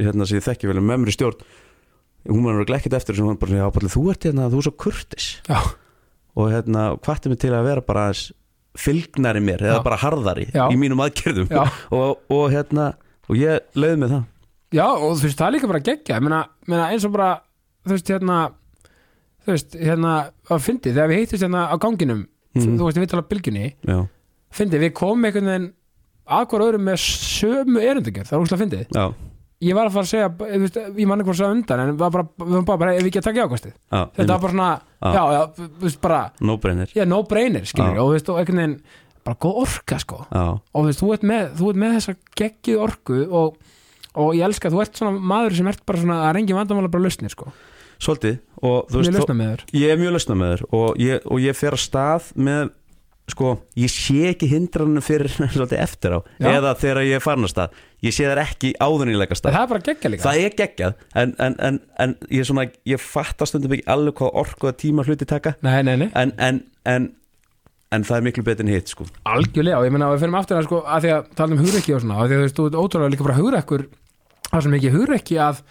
hérna 0.00 0.26
sem 0.26 0.40
ég 0.40 0.46
þekki 0.48 0.68
vel 0.72 0.80
með 0.82 1.04
mér 1.04 1.12
í 1.12 1.14
stjórn 1.14 1.44
hún 2.24 2.40
var 2.46 2.54
náttúrulega 2.56 2.80
ekkert 2.80 2.94
eftir 2.96 3.16
sem 3.18 3.26
hún 3.28 3.36
bara, 3.38 3.52
já, 3.60 3.66
bara, 3.74 3.88
þú 3.92 4.02
ert 4.10 4.24
hérna, 4.24 4.46
þú 4.48 4.58
er 4.62 4.64
svo 4.66 4.72
kurteis. 4.80 5.26
Já, 5.46 5.58
og 6.34 6.48
hérna, 6.50 6.84
hvatti 7.04 7.28
mig 7.30 7.38
til 7.42 7.50
að 7.52 7.66
vera 7.68 7.82
bara 7.84 8.06
aðeins 8.08 8.32
fylgnari 8.74 9.42
mér, 9.44 9.60
eða 9.62 9.76
Já. 9.78 9.82
bara 9.84 9.98
harðari 10.02 10.46
Já. 10.50 10.64
í 10.72 10.78
mínum 10.80 10.98
aðgerðum. 11.04 11.46
Já, 11.52 11.62
og, 11.94 12.22
og 12.32 12.46
hérna, 12.50 12.88
og 13.28 13.36
ég 13.40 13.60
leiði 13.74 13.98
mig 14.02 14.10
það. 14.14 14.24
Já, 14.74 14.86
og 14.90 15.16
þú 15.18 15.22
veist, 15.28 15.38
það 15.38 15.46
er 15.46 15.54
líka 15.56 15.70
bara 15.70 15.84
geggja 15.86 16.20
meina, 16.20 16.42
meina 16.66 16.88
eins 16.90 17.04
og 17.06 17.12
bara, 17.14 17.30
þú 17.86 17.94
veist, 17.94 18.08
hérna 18.10 18.38
þú 19.44 19.52
veist, 19.52 19.76
hérna 19.78 20.14
að 20.50 20.62
fyndi, 20.64 20.92
þegar 20.94 21.10
við 21.12 21.20
heittist 21.22 21.44
hérna 21.44 21.66
á 21.70 21.74
ganginum 21.78 22.24
Mhm. 22.54 22.76
þú 22.78 22.84
veist, 22.88 22.98
við 23.02 23.08
tala 23.10 23.22
bylgjunni 23.26 23.74
já, 23.84 23.98
fyndi, 24.54 24.78
við 24.78 24.92
komum 24.94 25.24
einhvern 25.26 25.48
veginn 25.50 25.72
að 26.30 26.44
hver 26.48 26.62
öðrum 26.68 26.84
með 26.88 26.98
sömu 27.04 27.80
erindingar 27.82 28.24
það 28.24 28.32
er 28.38 28.42
úrslega 28.44 28.62
fyndið. 28.64 29.14
Ég 29.64 29.74
var 29.74 29.86
að 29.88 29.92
fara 29.94 30.04
að 30.04 30.10
segja, 30.10 30.28
veist, 30.60 30.76
ég 30.98 31.06
man 31.08 31.20
ekki 31.20 31.28
hvað 31.28 31.34
að 31.34 31.38
segja 31.40 31.54
undan 31.54 31.80
en 31.80 31.96
bara, 31.96 32.22
við 32.24 32.50
varum 32.52 32.64
bara, 32.68 32.78
bara, 32.78 32.94
ef 32.94 33.02
við 33.02 33.10
ekki 33.10 33.20
að 33.20 33.26
taka 33.28 33.40
jákvæmstið 33.44 33.72
já 33.92 34.00
þetta 34.16 34.26
var 34.34 34.40
bara 34.44 34.52
svona, 34.52 34.80
Já. 35.04 35.22
já, 35.34 35.40
þú 35.56 35.80
veist, 35.84 36.00
bara 36.00 36.20
no 36.40 36.56
brainer. 36.56 36.86
Já, 36.94 37.04
no 37.08 37.22
brainer, 37.22 37.64
skilur, 37.64 37.98
og 37.98 38.08
þú 38.08 38.12
veist, 38.16 38.28
og 38.32 38.38
einhvern 38.42 38.60
veginn 38.62 38.80
bara 39.26 39.40
góð 39.44 39.60
orka, 39.64 39.98
sko. 40.02 40.20
Já, 40.28 40.44
og 40.60 40.80
þú 40.80 40.86
veist, 40.88 41.02
þú 41.02 41.12
ert 41.16 41.26
með, 41.30 41.46
þú 41.60 41.70
ert 41.70 41.82
með 41.82 41.96
þessa 41.98 42.16
geggjuð 42.40 42.84
orku 42.86 43.20
og, 43.28 43.58
og 44.14 44.32
ég 44.38 44.46
elska, 44.48 44.72
þú 44.72 44.84
ert 44.84 45.00
svona 45.00 45.24
maður 45.34 45.58
sem 45.58 45.72
ert 45.72 45.84
bara 45.88 46.02
svona, 46.04 46.20
það 46.22 46.30
er 46.30 46.40
engin 46.42 46.60
vandamála 46.60 46.92
bara 46.92 47.06
lausnir, 47.06 47.34
sko, 47.34 47.50
svolítið. 48.02 48.40
Og 48.64 48.88
þú 48.88 49.02
veist, 49.02 49.34
þér 49.34 49.66
Ég 49.76 49.92
er 49.92 50.00
mjög 50.00 50.16
lausna 50.16 50.38
með 50.40 50.54
þér 50.54 50.64
og 50.78 51.02
ég, 51.02 51.28
og 51.28 51.44
ég 51.44 51.58
fer 51.58 51.76
að 51.76 51.84
stað 51.84 52.30
með 52.36 52.72
sko, 53.32 53.54
ég 53.80 53.88
sé 53.92 54.28
ekki 54.30 54.48
hindranum 54.50 55.04
fyrir 55.04 55.32
svolítið 55.54 55.80
eftir 55.80 56.16
á 56.16 56.20
Já. 56.36 56.48
eða 56.58 56.74
þegar 56.80 57.02
ég 57.08 57.18
er 57.18 57.24
farin 57.24 57.46
að 57.48 57.52
stað. 57.54 57.82
Ég 58.04 58.14
sé 58.16 58.28
þær 58.28 58.42
ekki 58.42 58.72
leika 58.76 59.38
stað. 59.38 59.56
Það 59.56 59.62
er 59.62 59.70
bara 59.72 59.84
geggja 59.88 60.10
líka. 60.12 60.24
Það 60.26 60.40
er 60.44 60.56
geggjað 60.60 60.94
en, 61.22 61.34
en, 61.40 61.56
en, 61.68 61.80
en 62.04 62.16
ég, 62.28 62.44
svona, 62.44 62.66
ég 62.84 63.00
fatta 63.00 63.48
stundum 63.48 63.76
ekki 63.76 63.86
alveg 63.88 64.18
hvað 64.20 64.40
orku 64.44 64.68
og 64.68 64.76
tíma 64.80 65.06
hluti 65.06 65.28
taka. 65.28 65.54
Nei, 65.64 65.80
nei, 65.86 65.96
nei, 66.04 66.10
en, 66.12 66.34
en, 67.94 68.04
það 68.06 68.18
er 68.18 68.26
miklu 68.28 68.44
betur 68.46 68.66
en 68.66 68.72
hitt 68.74 68.92
sko. 68.92 69.06
algjörlega 69.30 69.78
og 69.80 69.86
ég 69.88 69.94
meina, 69.94 70.10
við 70.12 70.24
fyrir 70.24 70.38
aftur 70.40 70.58
að 70.60 70.68
sko, 70.68 70.82
að 70.84 71.06
því 71.06 71.14
að 71.14 71.30
tala 71.40 71.56
um 71.56 71.62
hugrekki 71.64 71.94
og 71.96 72.02
svona, 72.04 72.18
að 72.20 72.28
því 72.28 72.34
að 72.34 72.42
þú 72.42 72.46
veist, 72.46 72.58
þú 72.58 72.66
ert 72.68 72.78
ótrúlega 72.82 73.14
líka 73.14 73.26
bara 73.28 73.38
hugrekkur, 73.40 73.86
það 74.50 74.58
er 74.58 74.66
sem 74.66 74.76
ekki 74.80 74.94
hugrekki 74.94 75.40
að 75.44 75.62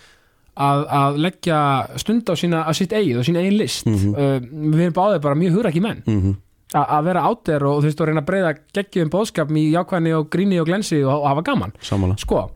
að, 0.53 0.81
að 0.93 1.19
leggja 1.25 1.59
stund 1.97 2.29
á 2.29 2.33
sína, 2.37 2.63
að 2.69 2.77
sitt 2.77 2.91
eigið 2.93 3.21
og 3.21 3.25
sína 3.25 3.41
eigin 3.41 3.57
list. 3.57 3.87
Mhm. 3.89 4.11
uh, 4.13 4.35
við 4.75 4.83
erum 4.87 4.97
báðið 4.99 5.23
bara 5.23 5.39
mjög 5.39 5.55
hugrekki 5.57 5.81
menn. 5.81 6.03
Mm 6.05 6.19
-hmm. 6.21 6.35
A- 6.73 6.97
að 6.97 7.03
vera 7.05 7.21
átt 7.29 7.43
þér 7.45 7.63
og 7.69 7.81
þú 7.81 7.85
veist, 7.85 8.01
og 8.01 8.07
reyna 8.07 8.21
að 8.21 8.29
breyða 8.29 8.53
geggjum 8.73 9.09
bóðskap 9.13 9.49
í 9.51 9.63
jákvæðni 9.73 10.13
og 10.17 10.29
gríni 10.29 10.59
og 10.61 10.65
glensi 10.65 11.03
og, 11.03 11.21
og 11.21 11.27
hafa 11.29 11.41
gaman, 11.41 11.73
Samála 11.81 12.17
sko 12.17 12.49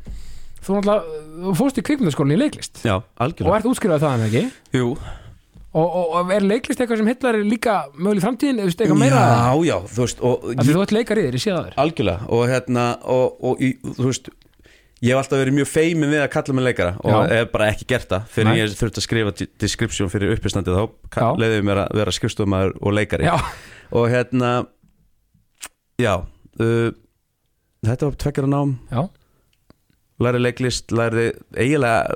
þú 0.67 0.81
þú 0.83 1.53
fórst 1.55 1.77
í 1.79 1.83
kvikmyndaskólinni 1.85 2.37
í 2.37 2.41
leiklist. 2.41 2.81
Já, 2.83 2.97
og 2.97 3.53
ert 3.55 3.69
útskrifað 3.69 4.03
það 4.03 4.15
en 4.17 4.25
ekki? 4.27 4.43
Jú, 4.73 4.97
og, 5.77 5.85
og, 5.85 6.15
og 6.17 6.33
er 6.33 6.47
leiklist 6.47 6.81
eitthvað 6.81 7.03
sem 7.03 7.11
hillar 7.11 7.39
líka 7.45 7.77
möguleg 7.93 8.25
framtíðin, 8.25 8.63
veist, 8.65 8.81
eitthvað 8.81 9.01
meira? 9.03 9.21
Já, 9.29 9.53
já, 9.69 9.77
þú 9.93 10.07
veist 10.07 10.25
þú 10.25 10.81
ert 10.83 10.95
leikar 10.97 11.21
í 11.21 11.27
þér, 11.27 11.37
ég 11.37 11.43
sé 11.43 11.53
það 11.53 11.69
þér 11.69 11.79
Algjörlega 11.85 12.29
og 12.37 12.43
hérna 12.51 12.89
og, 13.15 13.39
og 13.51 13.63
í, 13.63 13.71
þú 13.85 14.09
veist 14.09 14.29
ég 15.03 15.13
hef 15.13 15.21
alltaf 15.21 15.41
verið 15.41 15.57
mjög 15.59 15.69
feimin 15.69 16.09
við 16.09 16.23
að 16.23 16.31
kalla 16.33 16.55
mig 16.57 16.65
leikara 16.65 16.93
og 17.05 17.27
hef 17.29 17.51
bara 17.53 17.67
ekki 17.69 17.85
gert 17.89 18.09
það. 18.09 18.29
Fyrir 18.33 18.49
Nei. 18.49 18.57
ég 18.57 18.77
þurfti 18.79 19.01
að 19.01 19.05
skrifa 19.05 19.33
description 19.61 20.09
fyrir 20.09 20.33
uppistandið 20.33 20.79
þá 20.79 21.19
leiðið 21.37 21.67
mér 21.69 21.81
að 21.83 21.99
vera 21.99 22.13
skrifstofumæður 22.17 22.73
og 22.81 22.95
leikari. 22.97 23.27
Já, 23.29 23.35
og 23.93 24.07
hérna 24.13 24.53
já 26.01 26.13
uh, 26.17 26.89
þetta 27.85 28.09
var 28.09 28.17
tveggjara 28.25 28.51
nám. 28.55 28.73
Já, 28.89 29.03
læri 30.23 30.39
leiklist, 30.41 30.91
læri 30.91 31.27
eiginlega 31.53 32.15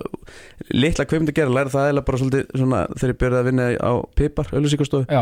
litla 0.73 1.05
kvimdi 1.05 1.35
gera, 1.37 1.53
læri 1.53 1.69
það 1.73 1.89
eiginlega 1.89 2.07
bara 2.07 2.21
svolítið 2.21 2.55
svona 2.57 2.79
þegar 2.95 3.13
ég 3.13 3.19
byrjaði 3.21 3.41
að 3.41 3.49
vinna 3.51 3.67
á 3.77 3.93
Pipar, 4.17 4.49
já, 5.11 5.21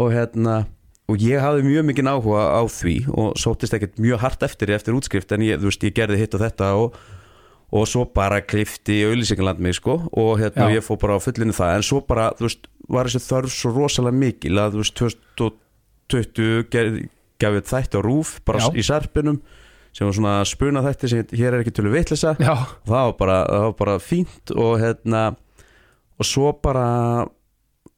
og 0.00 0.14
hérna 0.14 0.56
og 1.10 1.20
ég 1.20 1.42
hafði 1.42 1.66
mjög 1.66 1.84
mikinn 1.90 2.08
áhuga 2.08 2.44
á 2.56 2.62
því 2.64 2.94
og 3.12 3.34
sóttist 3.40 3.74
ekkert 3.76 3.98
mjög 4.00 4.22
hart 4.22 4.46
eftir 4.46 4.72
eftir 4.72 4.96
útskrift 4.96 5.34
en 5.36 5.44
ég, 5.44 5.60
þú 5.60 5.68
veist, 5.68 5.84
ég 5.84 5.96
gerði 5.98 6.20
hitt 6.22 6.36
og 6.38 6.40
þetta 6.40 6.70
og, 6.80 6.96
og 7.74 7.84
svo 7.90 8.06
bara 8.08 8.40
klifti 8.40 9.02
auðlýsingaland 9.04 9.60
mig 9.60 9.76
sko 9.76 9.98
og 10.08 10.38
hérna 10.40 10.70
Já. 10.70 10.78
ég 10.78 10.86
fór 10.86 11.00
bara 11.02 11.18
á 11.20 11.24
fullinu 11.24 11.52
það 11.56 11.76
en 11.76 11.84
svo 11.90 12.00
bara, 12.08 12.30
þú 12.38 12.48
veist, 12.48 12.70
var 12.88 13.10
þessi 13.10 13.26
þörf 13.26 13.52
svo 13.52 13.74
rosalega 13.76 14.16
mikil 14.22 14.56
að 14.62 14.78
þú 14.78 14.80
veist, 14.80 15.04
2020 15.42 16.64
gerði 16.72 17.04
gafið 17.42 17.68
þætti 17.68 18.00
á 18.00 18.06
rúf 18.08 18.38
bara 18.48 18.64
Já. 18.64 18.70
í 18.72 18.86
sarpinum 18.88 19.42
sem 19.94 20.08
var 20.08 20.16
svona 20.18 20.34
spuna 20.48 20.82
þætti 20.84 21.10
sem 21.12 21.32
hér 21.38 21.54
er 21.54 21.62
ekki 21.62 21.74
tölu 21.76 21.92
vitlisa 21.94 22.34
já, 22.40 22.54
það 22.88 23.08
var 23.08 23.16
bara, 23.20 23.38
það 23.50 23.64
var 23.68 23.76
bara 23.80 23.96
fínt 24.02 24.54
og 24.56 24.74
hérna 24.82 25.24
og 26.18 26.26
svo 26.28 26.50
bara 26.62 26.86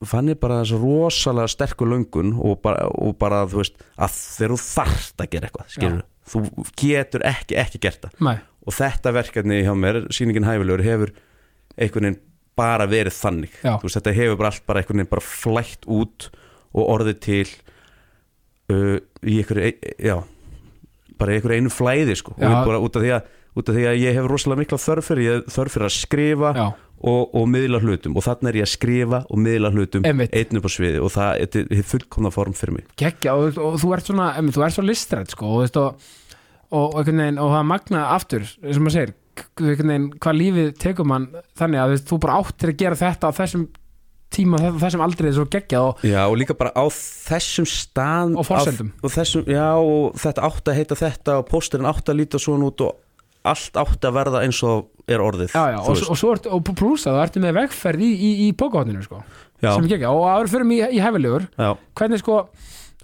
fann 0.07 0.29
ég 0.29 0.39
bara 0.41 0.61
þessu 0.63 0.81
rosalega 0.83 1.49
sterkur 1.49 1.89
löngun 1.89 2.35
og 2.37 2.61
bara, 2.65 2.85
og 2.93 3.17
bara 3.21 3.45
þú 3.49 3.63
veist 3.63 3.81
að 3.97 4.19
þegar 4.21 4.53
þú 4.55 4.61
þarft 4.67 5.25
að 5.25 5.33
gera 5.33 5.49
eitthvað 5.49 6.05
þú 6.27 6.43
getur 6.77 7.23
ekki, 7.23 7.55
ekki 7.63 7.81
gert 7.87 8.03
það. 8.03 8.17
Nei, 8.27 8.37
og 8.67 8.75
þetta 8.75 9.13
verkefni 9.15 9.61
hjá 9.63 9.73
mér, 9.79 10.01
sýningin 10.11 10.47
hæfilegur 10.49 10.83
hefur 10.83 11.13
einhvern 11.77 12.09
veginn 12.09 12.21
bara 12.59 12.87
verið 12.91 13.15
þannig. 13.15 13.53
Veist, 13.63 13.99
þetta 13.99 14.15
hefur 14.17 14.39
bara 14.41 14.51
allt 14.51 14.65
bara 14.67 14.83
einhvern 14.83 15.03
veginn 15.03 15.13
bara 15.13 15.23
flætt 15.29 15.87
út 15.87 16.27
og 16.77 16.83
orðið 16.97 17.21
til 17.29 17.45
uh, 18.75 18.97
í 19.23 19.39
einhverju 19.39 19.69
e- 19.71 19.95
já, 20.09 20.17
bara 21.21 21.35
í 21.35 21.39
einhverju 21.39 21.63
einu 21.63 21.73
flæði 21.73 22.17
sko, 22.21 22.37
ég 22.41 22.57
bara 22.69 22.81
út 22.83 22.99
af 22.99 23.07
að 23.19 23.35
út 23.57 23.71
af 23.71 23.77
því 23.77 23.85
að 23.89 24.03
ég 24.03 24.17
hef 24.19 24.27
rosalega 24.29 24.61
mikla 24.61 24.79
þörf 24.81 25.07
fyrir 25.11 25.25
ég 25.25 25.39
hef 25.39 25.55
þörf 25.55 25.75
fyrir 25.77 25.89
að 25.89 25.95
skrifa 25.97 26.51
já, 26.53 26.67
og, 27.01 27.35
og 27.37 27.47
miðla 27.51 27.81
hlutum. 27.83 28.17
Og 28.17 28.25
þannig 28.25 28.51
er 28.51 28.59
ég 28.61 28.67
að 28.67 28.73
skrifa 28.73 29.23
og 29.25 29.41
miðla 29.43 29.73
hlutum 29.75 30.07
einn 30.07 30.61
upp 30.61 30.69
á 30.69 30.71
sviði. 30.73 31.03
Og 31.05 31.13
það 31.15 31.43
er 31.45 31.85
fullkomna 31.93 32.33
form 32.35 32.57
fyrir 32.57 32.79
mig. 32.79 32.89
Geggja 33.01 33.37
og, 33.37 33.61
og 33.61 33.79
þú 33.83 33.93
ert 33.97 34.11
svona, 34.11 34.31
em, 34.41 34.51
þú 34.55 34.67
ert 34.67 34.77
svo 34.77 34.85
listrætt 34.87 35.33
sko, 35.33 35.53
og, 35.65 36.07
og, 36.77 37.01
það 37.01 37.71
magna 37.73 38.09
aftur, 38.17 38.47
sem 38.47 38.85
maður 38.85 38.99
segir 38.99 39.17
hvað 39.57 40.39
lífið 40.39 40.71
tekur 40.81 41.09
mann 41.09 41.27
þannig 41.59 41.83
að 41.83 41.99
þú 42.09 42.19
bara 42.25 42.39
áttir 42.41 42.73
að 42.73 42.79
gera 42.81 42.97
þetta 42.97 43.29
á 43.29 43.37
þessum 43.37 43.67
tíma 44.37 44.61
það, 44.63 44.77
það 44.83 44.93
sem 44.95 45.05
aldrei 45.07 45.29
er 45.31 45.35
svo 45.39 45.47
geggjað 45.57 45.87
og 45.89 46.05
Já, 46.07 46.21
og 46.29 46.37
líka 46.41 46.57
bara 46.59 46.73
á 46.77 46.85
þessum 46.93 47.67
stað 47.71 48.37
Og 48.37 48.47
forsendum. 48.49 48.93
á- 48.93 49.01
og 49.09 49.15
þessum, 49.17 49.49
Já, 49.51 49.67
og 49.81 50.15
þetta 50.23 50.47
átt 50.51 50.71
að 50.73 50.79
heita 50.81 50.99
þetta 51.03 51.39
og 51.41 51.49
pósterinn 51.51 51.89
átt 51.91 52.13
að 52.13 52.21
líta 52.23 52.39
svona 52.43 52.69
út 52.71 52.85
og 52.87 53.03
allt 53.47 53.79
átt 53.79 54.03
að 54.09 54.17
verða 54.19 54.41
eins 54.43 54.59
og 54.67 54.89
er 55.07 55.23
orðið 55.23 55.53
Já, 55.55 55.65
já, 55.71 55.79
og, 55.79 56.01
og 56.11 56.19
svo 56.19 56.33
ert, 56.35 56.47
og 56.51 56.65
pluss 56.77 57.07
að 57.07 57.15
þú 57.15 57.21
ertu 57.27 57.43
með 57.45 57.53
vegferð 57.61 58.01
í, 58.03 58.09
í, 58.19 58.31
í 58.49 58.53
pókahotninu 58.59 59.05
sko, 59.07 59.21
sem 59.63 59.87
geggjað. 59.87 60.11
Og 60.19 60.25
áður 60.27 60.51
fyrir 60.51 60.67
mig 60.67 60.81
í, 60.83 60.89
í 60.99 61.03
hefilegur 61.05 61.47
hvernig 61.95 62.19
sko, 62.25 62.41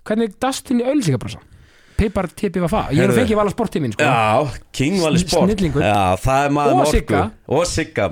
hvernig 0.03 0.35
dastinn 0.43 0.83
í 0.83 0.89
ölsíkabrasa 0.91 1.39
pipar 2.03 2.27
tipi 2.35 2.59
var 2.59 2.73
það, 2.73 2.89
ég 2.97 3.05
er 3.05 3.13
að 3.13 3.19
fengi 3.21 3.37
vala 3.39 3.53
sporttímin 3.55 3.93
sko, 3.95 4.03
já, 4.03 4.59
King 4.75 4.97
Sn- 4.99 5.19
Sport. 5.23 5.63
Já, 5.79 6.17
það 6.19 6.47
er 6.49 6.55
maður 6.57 6.81
Og. 6.83 6.87
Sigga. 6.91 7.21
Og 7.47 7.63
Sigga 7.71 8.09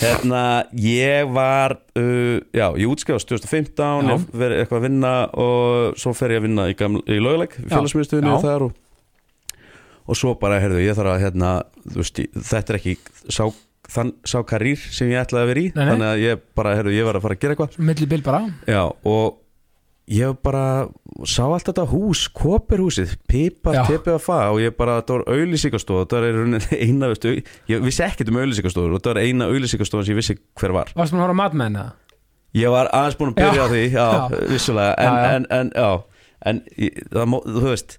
Hérna, 0.00 0.42
ég 0.78 1.28
var 1.34 1.74
uh, 1.98 2.38
Já, 2.54 2.66
ég 2.80 2.86
útskjáðast 2.88 3.28
2015 3.28 4.08
Já. 4.08 4.14
Ég 4.14 4.28
verið 4.44 4.62
eitthvað 4.62 4.78
að 4.80 4.86
vinna 4.88 5.12
Og 5.42 5.98
svo 6.00 6.14
fer 6.16 6.34
ég 6.36 6.40
að 6.42 6.46
vinna 6.48 6.68
í, 6.72 6.76
gamla, 6.78 7.02
í 7.06 7.18
löguleik 7.22 7.58
Félagsmyndstöðinu 7.66 8.32
og 8.36 8.46
þar 8.46 8.66
og, 8.68 8.78
og 10.08 10.18
svo 10.18 10.32
bara, 10.40 10.60
heyrðu, 10.62 10.80
ég 10.86 10.96
þarf 10.98 11.14
að 11.16 11.22
hérna, 11.26 11.52
veist, 11.98 12.22
Þetta 12.38 12.74
er 12.74 12.80
ekki 12.80 12.96
sá, 13.28 13.44
þann, 13.92 14.14
sá 14.24 14.38
karýr 14.48 14.80
sem 14.88 15.12
ég 15.12 15.20
ætlaði 15.26 15.44
að 15.44 15.52
vera 15.52 15.64
í 15.64 15.68
Nei, 15.68 15.82
nei. 15.82 15.92
Þannig 15.92 16.08
að 16.08 16.24
ég 16.24 16.42
bara, 16.58 16.74
heyrðu, 16.80 16.96
ég 16.96 17.08
var 17.10 17.20
að 17.20 17.26
fara 17.28 17.38
að 17.38 17.44
gera 17.44 17.56
eitthvað 17.58 17.78
milli 17.92 18.10
bil 18.14 18.22
bara 18.26 18.42
Já, 18.70 18.82
og 18.88 19.41
ég 20.10 20.34
bara 20.42 20.88
sá 21.28 21.44
allt 21.46 21.68
þetta 21.68 21.84
hús, 21.92 22.24
Kopirhúsið 22.34 23.14
Pipa, 23.30 23.74
fá 24.18 24.50
og 24.50 24.58
ég 24.62 24.74
bara, 24.76 24.98
þetta 25.00 25.18
var 25.20 25.42
þetta 26.02 26.18
var 26.18 26.26
í 26.26 26.32
rauninni 26.36 26.78
eina, 26.86 27.10
veistu, 27.12 27.34
ég 27.70 27.84
vissi 27.84 28.02
ekkert 28.06 28.32
um 28.32 28.40
auðlýsingastofur 28.42 28.92
og 28.96 29.00
þetta 29.00 29.12
var 29.14 29.22
eina 29.22 29.48
auðlýsingastofa 29.52 30.06
sem 30.06 30.14
ég 30.16 30.20
vissi 30.22 30.38
hver 30.58 30.74
var 30.74 30.90
varst 30.98 31.14
maður 31.14 31.22
að 31.22 31.28
horfa 31.28 31.36
á 31.38 31.42
matmenn 31.42 31.78
eða? 31.78 31.92
Ég 32.52 32.68
var 32.74 32.90
aðeins 32.92 33.16
búin 33.20 33.30
að 33.32 33.38
byrja 33.40 33.60
Já. 33.60 33.62
á 33.64 33.68
því, 33.72 33.84
já, 33.98 34.06
Já. 34.12 34.40
vissulega 34.50 34.96
en, 34.98 35.12
Já. 35.12 35.28
En, 35.36 35.46
en, 35.60 35.70
já, 35.76 35.90
en 36.50 36.62
það, 37.14 37.36
þú 37.46 37.64
veist 37.68 37.96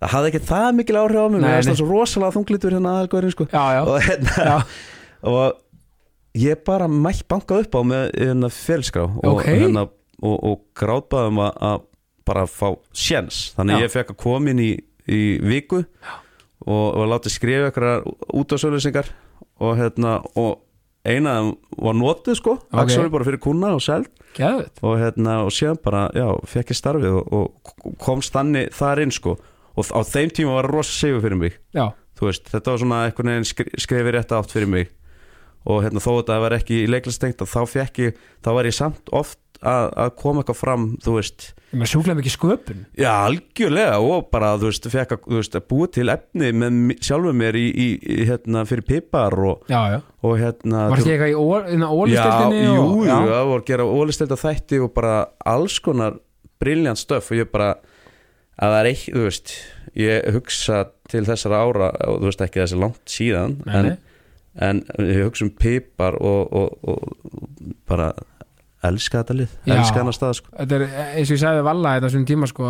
það 0.00 0.12
hafði 0.16 0.32
ekki 0.32 0.42
það 0.50 0.68
mikil 0.80 0.98
áhrif 1.00 1.20
á 1.20 1.26
mig 1.30 1.40
mér 1.44 1.56
varst 1.58 1.70
það 1.70 1.80
svo 1.80 1.88
rosalega 1.92 2.34
þunglitur 2.36 2.76
hérna 2.76 2.92
aðalgóðurinn 2.98 3.34
sko. 3.36 3.46
og 3.54 3.96
hérna 4.04 4.58
og 5.30 5.58
ég 6.40 6.60
bara 6.66 6.86
mætt 6.90 7.24
bankað 7.28 7.66
upp 7.66 7.74
á 7.76 7.80
með 7.84 8.04
hérna 8.16 8.50
félskrá 8.54 9.06
og, 9.06 9.24
Ok. 9.34 9.46
hérna, 9.50 9.86
og, 10.20 10.36
og 10.36 10.64
grátbaðum 10.78 11.42
að, 11.46 11.52
að 11.70 11.86
bara 12.30 12.46
fá 12.46 12.68
sjens 12.92 13.50
þannig 13.56 13.80
Já. 13.80 13.84
ég 13.86 13.94
fekk 13.94 14.14
að 14.14 14.20
koma 14.22 14.52
inn 14.52 14.62
í, 14.62 14.72
í 15.10 15.20
viku 15.42 15.80
og, 15.80 16.86
og 16.94 17.04
látið 17.10 17.36
skrifa 17.36 17.70
ykkur 17.72 17.88
út 18.36 18.52
á 18.52 18.56
sölusingar 18.60 19.08
og 19.60 19.78
hérna 19.80 20.18
og 20.38 20.60
eina 21.04 21.32
af 21.38 21.44
þeim 21.44 21.52
var 21.80 21.96
notið 21.96 22.36
sko. 22.38 22.56
Ok. 22.70 22.82
okay. 22.82 23.08
bara 23.12 23.26
fyrir 23.28 23.40
kuna 23.40 23.72
og 23.76 23.82
seld 23.84 24.10
og 24.84 24.98
hérna 25.00 25.40
og 25.46 25.52
síðan 25.54 25.80
bara, 25.82 26.06
já, 26.14 26.26
fekk 26.46 26.74
ég 26.74 26.78
starfið 26.78 27.16
og, 27.16 27.32
og 27.32 27.96
komst 28.02 28.34
þannig 28.36 28.70
þar 28.76 29.04
inn 29.04 29.14
sko. 29.14 29.36
Og 29.78 29.90
á 29.96 30.00
þeim 30.04 30.32
tíma 30.36 30.58
var 30.58 30.68
rosa 30.68 30.92
sigur 30.92 31.22
fyrir 31.24 31.40
mig. 31.40 31.56
Veist, 32.20 32.50
þetta 32.52 32.74
var 32.74 32.80
svona 32.82 32.96
einhvern 33.06 33.30
veginn 33.32 33.48
skri- 33.48 33.78
skrifið 33.80 34.14
rétt 34.18 34.34
átt 34.36 34.52
fyrir 34.52 34.68
mig. 34.68 34.90
Og 35.64 35.80
hérna 35.86 36.02
þó 36.04 36.10
þetta 36.18 36.40
var 36.42 36.56
ekki 36.58 36.82
í 36.82 36.90
leiklistengt 36.90 37.40
þá 37.48 37.60
fekk 37.68 38.02
ég, 38.04 38.18
þá 38.44 38.50
var 38.58 38.68
ég 38.68 38.76
samt 38.76 39.12
oft 39.16 39.40
að, 39.60 39.88
að 40.04 40.12
koma 40.20 40.42
eitthvað 40.42 40.58
fram, 40.58 40.86
þú 41.04 41.16
veist. 41.18 41.48
Með 41.70 41.90
sjúklega 41.92 42.18
mikið 42.18 42.34
sköpun. 42.34 42.78
Já, 42.98 43.10
algjörlega 43.28 43.98
og 44.02 44.30
bara, 44.32 44.54
þú 44.58 44.70
veist, 44.70 44.88
fekk 44.90 45.14
að, 45.16 45.26
þú 45.26 45.36
veist, 45.38 45.58
að 45.58 45.66
búa 45.70 45.90
til 45.96 46.06
efni 46.14 46.50
með 46.56 46.80
sjálfum 47.06 47.38
mér 47.42 47.58
í, 47.60 47.66
í, 47.70 47.88
í 48.00 48.26
hérna, 48.30 48.64
fyrir 48.68 48.86
pipar 48.88 49.36
og, 49.36 49.68
já, 49.70 49.80
já, 49.94 49.98
og 50.26 50.34
hérna 50.40 50.86
varst 50.90 51.10
ég 51.10 51.20
eitthvað 51.20 51.34
í 51.34 51.78
Já, 51.80 51.86
ólisteltinni 51.90 52.64
jú, 52.64 52.72
og, 52.80 52.90
jú, 52.90 53.04
já, 53.06 53.14
það 53.30 53.52
voru 53.52 53.60
að 53.60 53.68
gera 53.70 53.88
ólistelda 54.00 54.40
þætti 54.40 54.82
og 54.84 54.92
bara 54.96 55.14
alls 55.52 55.78
konar 55.84 56.18
briljant 56.60 57.00
stöf 57.00 57.30
og 57.32 57.40
ég 57.40 57.52
bara 57.52 57.74
að 58.60 58.74
það 58.74 58.78
er 58.80 58.90
eitt, 58.90 59.06
þú 59.08 59.26
veist 59.28 59.54
ég 60.00 60.34
hugsa 60.36 60.80
til 61.10 61.24
þessara 61.26 61.62
ára 61.64 61.92
og 62.08 62.20
þú 62.20 62.28
veist 62.28 62.44
ekki 62.44 62.62
þessi 62.62 62.80
langt 62.80 63.14
síðan 63.14 63.56
Nei, 63.66 63.78
en, 63.80 64.82
en 64.82 64.82
ég 65.08 65.24
hugsa 65.26 65.46
um 65.46 65.54
pipar 65.56 66.18
og, 66.20 66.52
og, 66.52 66.92
og 66.92 67.72
bara 67.88 68.10
elska 68.84 69.22
þetta 69.22 69.34
lið, 69.40 69.54
elska 69.66 69.98
hana 70.00 70.12
stað 70.16 70.34
sko. 70.40 70.52
þetta 70.56 70.76
er 70.78 70.84
eins 71.18 71.30
og 71.30 71.36
ég 71.36 71.42
sagði 71.42 71.64
valla 71.66 71.94
þetta 71.98 72.10
svona 72.14 72.30
tíma 72.30 72.48
sko 72.50 72.68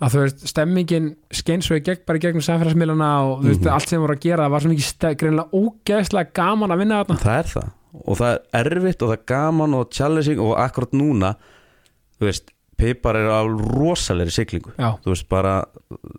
að 0.00 0.14
þú 0.14 0.20
veist, 0.24 0.44
stemmingin 0.48 1.08
skein 1.36 1.60
svo 1.64 1.76
í 1.76 1.82
gegn 1.84 2.04
bara 2.08 2.18
gegnum 2.22 2.40
samfélagsmiðluna 2.46 3.08
og 3.26 3.42
þú 3.42 3.50
veist, 3.50 3.60
Mhm. 3.66 3.72
allt 3.74 3.88
sem 3.88 4.00
voru 4.00 4.14
að 4.16 4.20
gera 4.24 4.46
það 4.46 4.50
var 4.54 4.60
svo 4.60 4.70
mikið 4.70 5.16
greinilega 5.20 5.50
ógeðslega 5.60 6.32
gaman 6.32 6.70
að 6.72 6.78
vinna 6.78 7.04
þarna. 7.04 7.18
Það 7.20 7.38
er 7.38 7.50
það. 7.52 7.68
Og 8.06 8.16
það 8.16 8.38
er 8.54 8.70
erfitt 8.70 9.02
og 9.02 9.08
það 9.10 9.18
er 9.18 9.26
gaman 9.26 9.74
og 9.74 9.90
challenging 9.90 10.40
og 10.40 10.56
akkurat 10.56 10.92
núna 10.96 11.34
þú 12.20 12.24
veist, 12.30 12.50
pipar 12.80 13.16
er 13.16 13.28
á 13.28 13.40
rosalegri 13.44 14.32
siglingu. 14.32 14.72
Já, 14.78 14.96
þú 15.04 15.12
veist 15.12 15.28
bara 15.28 15.64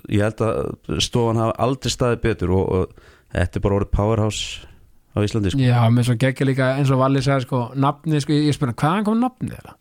ég 0.09 0.21
held 0.21 0.37
að 0.45 1.01
stofan 1.01 1.37
hafa 1.41 1.55
aldrei 1.57 1.89
staðið 1.89 2.21
betur 2.21 2.51
og, 2.51 2.69
og 2.69 2.93
þetta 3.33 3.55
er 3.57 3.61
bara 3.65 3.75
orðið 3.79 3.91
powerhouse 3.97 4.67
á 5.11 5.17
Íslandi 5.25 5.53
sko. 5.53 5.61
já, 5.61 5.79
með 5.91 6.09
svo 6.09 6.17
geggja 6.23 6.47
líka 6.47 6.73
eins 6.77 6.91
og 6.93 7.01
Valli 7.03 7.21
sagði 7.25 7.47
sko, 7.47 7.61
nafnið, 7.75 8.25
sko, 8.25 8.41
ég 8.49 8.57
spurði 8.57 8.77
hvaðan 8.81 9.07
kom 9.07 9.23
nafnið 9.23 9.55
þeirra 9.57 9.77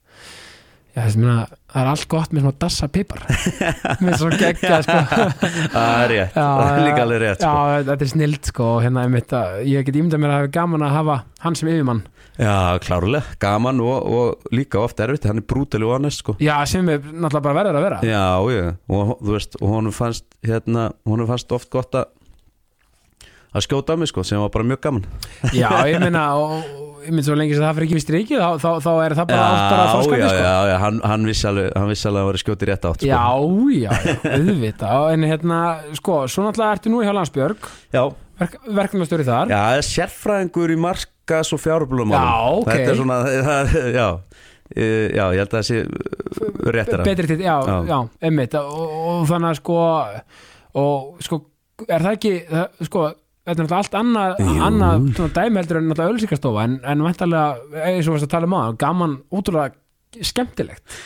já, 0.90 1.02
þess 1.06 1.16
að 1.16 1.56
það 1.70 1.80
er 1.80 1.90
allt 1.90 2.06
gott 2.10 2.32
með 2.34 2.44
svona 2.44 2.58
dassa 2.64 2.88
pipar. 2.90 3.20
Með 4.04 4.16
svo 4.18 4.30
geggja 4.34 4.80
sko. 4.82 4.96
Það 5.74 5.92
er 6.02 6.10
rétt, 6.10 6.32
það 6.34 6.70
er 6.70 6.80
líka 6.86 7.04
alveg 7.04 7.20
rétt 7.22 7.44
já, 7.44 7.50
sko. 7.50 7.82
þetta 7.90 8.06
er 8.06 8.10
snilt 8.10 8.50
sko 8.50 8.70
hérna, 8.82 9.04
einmitt, 9.06 9.34
ég 9.70 9.86
get 9.86 10.00
ímyndað 10.00 10.22
mér 10.24 10.32
að 10.32 10.40
hafa 10.40 10.50
gaman 10.56 10.86
að 10.86 10.96
hafa 10.98 11.18
hann 11.44 11.58
sem 11.58 11.70
yfirmann. 11.70 12.02
Já, 12.40 12.54
klárlega, 12.80 13.34
gaman 13.42 13.82
og, 13.84 14.06
og 14.10 14.54
líka 14.56 14.80
oft 14.80 15.00
erfitt, 15.04 15.26
hann 15.28 15.42
er 15.42 15.46
brútali 15.46 15.86
og 15.86 15.94
honest 15.98 16.24
sko. 16.24 16.36
já, 16.40 16.54
sem 16.66 16.88
er 16.88 17.02
náttúrulega 17.04 17.44
bara 17.44 17.58
verður 17.60 17.78
að 17.80 17.86
vera. 17.86 18.00
Já, 18.06 18.24
já, 18.56 18.64
og 18.90 19.12
þú 19.20 19.36
veist 19.36 19.58
og 19.60 19.74
honum 19.76 19.94
fannst, 19.94 20.26
hérna, 20.46 20.88
honum 21.06 21.28
fannst 21.30 21.54
oft 21.54 21.70
gott 21.70 21.98
að 22.00 22.08
að 23.50 23.66
skjóta 23.66 23.96
á 23.96 24.00
mig 24.00 24.10
sko, 24.10 24.24
sem 24.26 24.40
var 24.42 24.52
bara 24.54 24.68
mjög 24.70 24.80
gaman. 24.86 25.08
Já, 25.54 25.70
ég 25.90 25.98
og 25.98 26.80
ég 27.06 27.14
meina 27.14 27.24
svo 27.24 27.36
lengi 27.38 27.56
sem 27.56 27.64
það 27.64 27.76
fyrir 27.78 27.88
ekki 27.88 27.96
við 27.96 28.04
strikið 28.04 28.42
þá, 28.42 28.50
þá, 28.60 28.70
þá 28.84 28.90
er 29.04 29.14
það 29.18 29.28
bara 29.30 29.44
allt 29.46 29.62
bara 29.72 29.84
já, 29.84 29.92
þorskandi 29.94 30.20
já, 30.20 30.28
sko. 30.30 30.42
já, 30.44 30.56
já, 30.70 30.76
hann, 30.82 30.98
hann 31.10 31.28
vissi 31.30 31.46
alveg 31.50 31.70
hann 31.80 31.88
vissi 31.90 32.08
alveg 32.10 32.22
að 32.22 32.28
vera 32.30 32.42
skjóti 32.42 32.68
rétt 32.68 32.88
átt 32.90 33.00
sko. 33.00 33.08
Já, 33.08 33.22
já, 33.80 33.92
auðvitað. 34.34 35.06
En 35.14 35.26
hérna, 35.30 35.60
sko, 35.98 36.18
svo 36.30 36.44
náttúrulega 36.46 36.76
ertu 36.76 36.92
nú 36.92 37.00
hjá 37.04 37.14
Landsbjörg 37.16 37.68
já, 37.96 38.02
verk, 38.42 38.56
verkefnastjóri 38.80 39.28
þar. 39.28 39.52
Já, 39.54 39.58
það 39.64 39.80
er 39.80 39.88
sérfræðingur 39.88 40.74
í 40.74 40.78
markas 40.86 41.54
og 41.56 41.62
fjárblum 41.64 42.14
Já, 42.14 42.24
ok. 42.60 42.70
Þetta 42.70 42.94
er 42.94 43.00
svona, 43.00 43.20
það, 43.50 43.76
já. 43.96 44.08
E, 44.70 44.84
Já, 45.16 45.24
ég 45.34 45.40
held 45.42 45.48
að 45.48 45.56
það 45.56 45.64
sé 45.66 45.80
réttara. 46.76 47.06
Betri 47.08 47.30
til, 47.32 47.40
já, 47.42 47.56
já, 47.66 47.78
Já. 47.88 47.98
einmitt. 48.28 48.54
Og, 48.60 48.92
og 49.10 49.24
þannig 49.30 49.50
að 49.50 49.58
sko 49.58 49.78
og 50.80 51.24
sko, 51.26 51.40
er 51.88 52.04
það 52.04 52.12
ekki 52.14 52.34
það, 52.46 52.84
sko, 52.86 53.06
þetta 53.48 53.64
er 53.64 53.76
allt 53.78 53.96
annað 54.00 54.42
svona 55.16 55.30
dæmi 55.36 55.62
heldur 55.62 55.80
en 55.80 55.94
ölsíkastofa 55.94 56.66
en, 56.66 56.76
en 56.84 57.06
væntalega, 57.06 57.80
eins 57.86 58.08
og 58.08 58.16
varst 58.16 58.28
að 58.28 58.34
tala 58.34 58.50
um 58.50 58.58
á 58.58 58.62
gaman, 58.80 59.16
útrúlega 59.32 60.24
skemmtilegt 60.26 61.00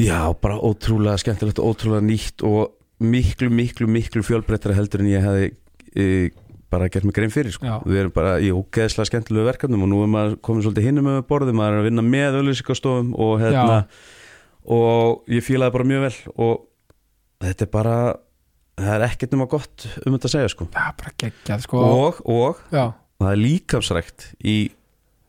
Já, 0.00 0.32
bara 0.42 0.58
ótrúlega 0.58 1.20
skemmtilegt 1.22 1.60
ótrúlega 1.62 2.02
nýtt 2.02 2.42
og 2.46 2.72
miklu, 3.04 3.50
miklu, 3.50 3.86
miklu 3.90 4.24
fjölbreyttara 4.26 4.74
heldur 4.74 5.04
en 5.04 5.10
ég 5.12 5.22
hefði 5.22 5.46
e, 5.94 6.06
bara 6.74 6.88
gert 6.90 7.06
mig 7.06 7.14
grein 7.14 7.32
fyrir 7.32 7.54
sko. 7.54 7.66
Já. 7.68 7.76
Við 7.86 8.00
erum 8.02 8.14
bara 8.14 8.34
í 8.42 8.50
ógeðslega 8.54 9.10
skemmtilegu 9.10 9.46
verkefnum 9.46 9.84
og 9.86 9.90
nú 9.92 10.02
er 10.02 10.10
maður 10.10 10.36
komin 10.44 10.64
svolítið 10.64 10.88
hinnum 10.88 11.08
með 11.08 11.20
borðið, 11.30 11.58
maður 11.58 11.76
er 11.76 11.82
að 11.82 11.88
vinna 11.88 12.06
með 12.08 12.38
öllusikastofum 12.40 13.12
og 13.22 13.34
hérna 13.42 13.78
og 14.74 15.30
ég 15.30 15.44
fílaði 15.44 15.76
bara 15.76 15.88
mjög 15.90 16.06
vel 16.06 16.14
og 16.34 16.62
þetta 17.44 17.66
er 17.66 17.72
bara 17.74 17.96
það 18.78 18.94
er 18.96 19.06
ekkert 19.08 19.34
nema 19.34 19.48
gott 19.50 19.86
um 20.04 20.14
þetta 20.16 20.30
að 20.30 20.34
segja 20.36 20.52
sko. 20.52 20.68
Já, 20.74 20.86
bara 21.00 21.14
geggjað, 21.24 21.64
sko. 21.66 21.82
Og, 21.88 22.20
og 22.26 22.62
það 22.72 23.30
er 23.30 23.40
líkamsrækt 23.40 24.28
í, 24.42 24.56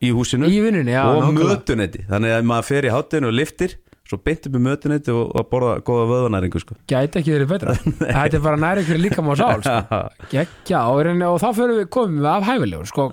í 0.03 0.13
húsinu 0.15 0.49
í 0.49 0.61
vinnunni, 0.63 0.95
já, 0.95 1.03
og 1.09 1.31
mötunetti 1.35 2.05
þannig 2.09 2.37
að 2.37 2.47
maður 2.51 2.69
fer 2.71 2.87
í 2.87 2.93
hátinu 2.93 3.31
og 3.31 3.37
liftir 3.37 3.77
svo 4.05 4.19
beint 4.21 4.45
upp 4.45 4.53
með 4.53 4.65
mötunetti 4.67 5.13
og, 5.13 5.31
og 5.33 5.47
borða 5.49 5.79
góða 5.85 6.05
vöðvanæringu 6.11 6.61
sko. 6.61 6.77
gæti 6.89 7.21
ekki 7.21 7.33
verið 7.33 7.51
betra. 7.55 7.73
Þetta 8.01 8.37
er 8.37 8.43
bara 8.43 8.61
næri 8.61 8.83
ykkur 8.85 9.01
líka 9.01 9.25
má 9.25 9.33
sál 9.39 9.63
sko. 9.65 10.01
geggja 10.33 10.83
og, 10.93 11.09
og 11.09 11.39
þá 11.41 11.47
fyrir 11.57 11.79
við 11.81 11.91
komum 11.95 12.21
við 12.21 12.29
af 12.29 12.45
hæfilegur 12.49 12.91
sko, 12.91 13.07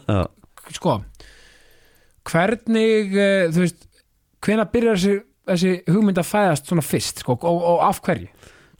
sko 0.77 0.99
hvernig 2.29 3.17
uh, 3.17 3.49
þú 3.53 3.65
veist, 3.65 3.87
hvenær 4.45 4.71
byrjar 4.73 5.01
þessi, 5.01 5.19
þessi 5.53 5.75
hugmynd 5.91 6.21
að 6.21 6.29
fæðast 6.29 6.71
svona 6.71 6.85
fyrst 6.87 7.25
sko, 7.25 7.39
og, 7.41 7.65
og 7.73 7.85
af 7.89 8.03
hverju? 8.05 8.29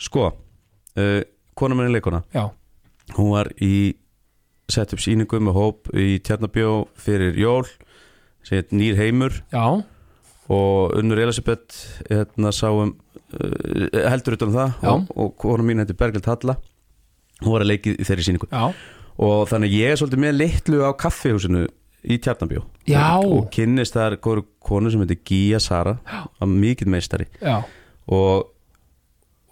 Sko 0.03 0.29
uh, 0.29 1.21
kona 1.59 1.77
minni 1.79 1.93
leikona 1.93 2.23
já, 2.35 2.51
hún 3.17 3.33
var 3.35 3.53
í 3.61 3.95
sett 4.73 4.93
upp 4.95 5.03
sýningu 5.03 5.41
með 5.43 5.57
hóp 5.57 5.91
í 5.97 6.19
Tjarnabjó 6.25 6.87
fyrir 7.01 7.37
jól 7.39 7.67
sem 8.47 8.59
heit 8.59 8.73
Nýr 8.75 8.99
heimur. 8.99 9.43
Já, 9.53 9.83
og 10.53 10.97
Unnur 10.99 11.21
Elisabeth 11.23 12.03
hérna 12.09 12.53
sáum 12.55 12.95
uh, 12.95 14.09
heldur 14.11 14.39
utan 14.39 14.51
um 14.51 14.57
það. 14.57 14.73
Já. 14.83 14.91
og, 14.95 15.13
og 15.17 15.37
kona 15.41 15.67
mín 15.67 15.83
heitir 15.83 15.99
Berglind 15.99 16.29
Halla. 16.31 16.57
Hún 17.43 17.55
var 17.55 17.65
að 17.65 17.73
leiki 17.73 17.95
í 17.97 18.07
þeirri 18.07 18.27
sýningu. 18.27 18.49
Já, 18.53 18.73
og 19.23 19.45
þannig 19.51 19.77
ég 19.77 19.93
er 19.93 20.01
svolítið 20.01 20.25
með 20.25 20.37
litlu 20.41 20.83
á 20.87 20.91
kaffihúsinu 20.99 21.67
í 22.03 22.17
Tjarnabjó 22.19 22.65
Já. 22.89 23.21
og, 23.23 23.47
kynnist 23.55 23.95
þar 23.95 24.17
góður 24.23 24.47
konu 24.65 24.91
sem 24.91 25.03
heitir 25.05 25.21
Gía 25.29 25.61
Sara 25.63 25.99
að 26.43 26.57
mikill 26.57 26.91
meistari. 26.91 27.29
Já, 27.43 27.61
og, 28.11 28.49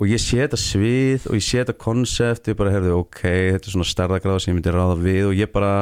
og 0.00 0.08
ég 0.08 0.20
sé 0.22 0.38
þetta 0.40 0.58
svið 0.60 1.26
og 1.28 1.36
ég 1.36 1.44
sé 1.44 1.58
þetta 1.60 1.76
konsept 1.84 2.48
ég 2.48 2.56
bara 2.56 2.72
heyrði 2.72 2.94
ok, 2.96 3.20
þetta 3.20 3.68
er 3.68 3.74
svona 3.74 3.88
stærðagráð 3.90 4.38
sem 4.40 4.52
ég 4.54 4.56
myndi 4.58 4.72
ráða 4.74 4.96
við 5.02 5.26
og 5.28 5.34
ég 5.36 5.50
bara 5.52 5.72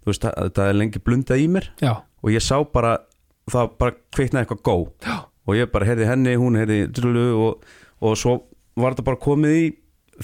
þú 0.00 0.08
veist, 0.12 0.24
það, 0.24 0.52
það 0.56 0.70
er 0.72 0.78
lengi 0.80 1.02
blundað 1.04 1.42
í 1.42 1.48
mér. 1.52 1.66
Já, 1.84 1.92
og 2.00 2.32
ég 2.32 2.40
sá 2.44 2.56
bara, 2.72 2.94
það 3.52 3.74
bara 3.82 3.96
kveiknaði 4.16 4.46
eitthvað 4.46 4.62
gó. 4.64 4.76
Já. 5.04 5.18
og 5.50 5.56
ég 5.58 5.70
bara 5.72 5.86
heyrði 5.88 6.06
henni, 6.08 6.32
hún 6.40 6.56
heyrði 6.56 6.78
drullu 6.94 7.26
og, 7.44 7.64
og 8.00 8.16
svo 8.16 8.36
var 8.80 8.94
þetta 8.94 9.04
bara 9.10 9.20
komið 9.20 9.56
í 9.58 9.66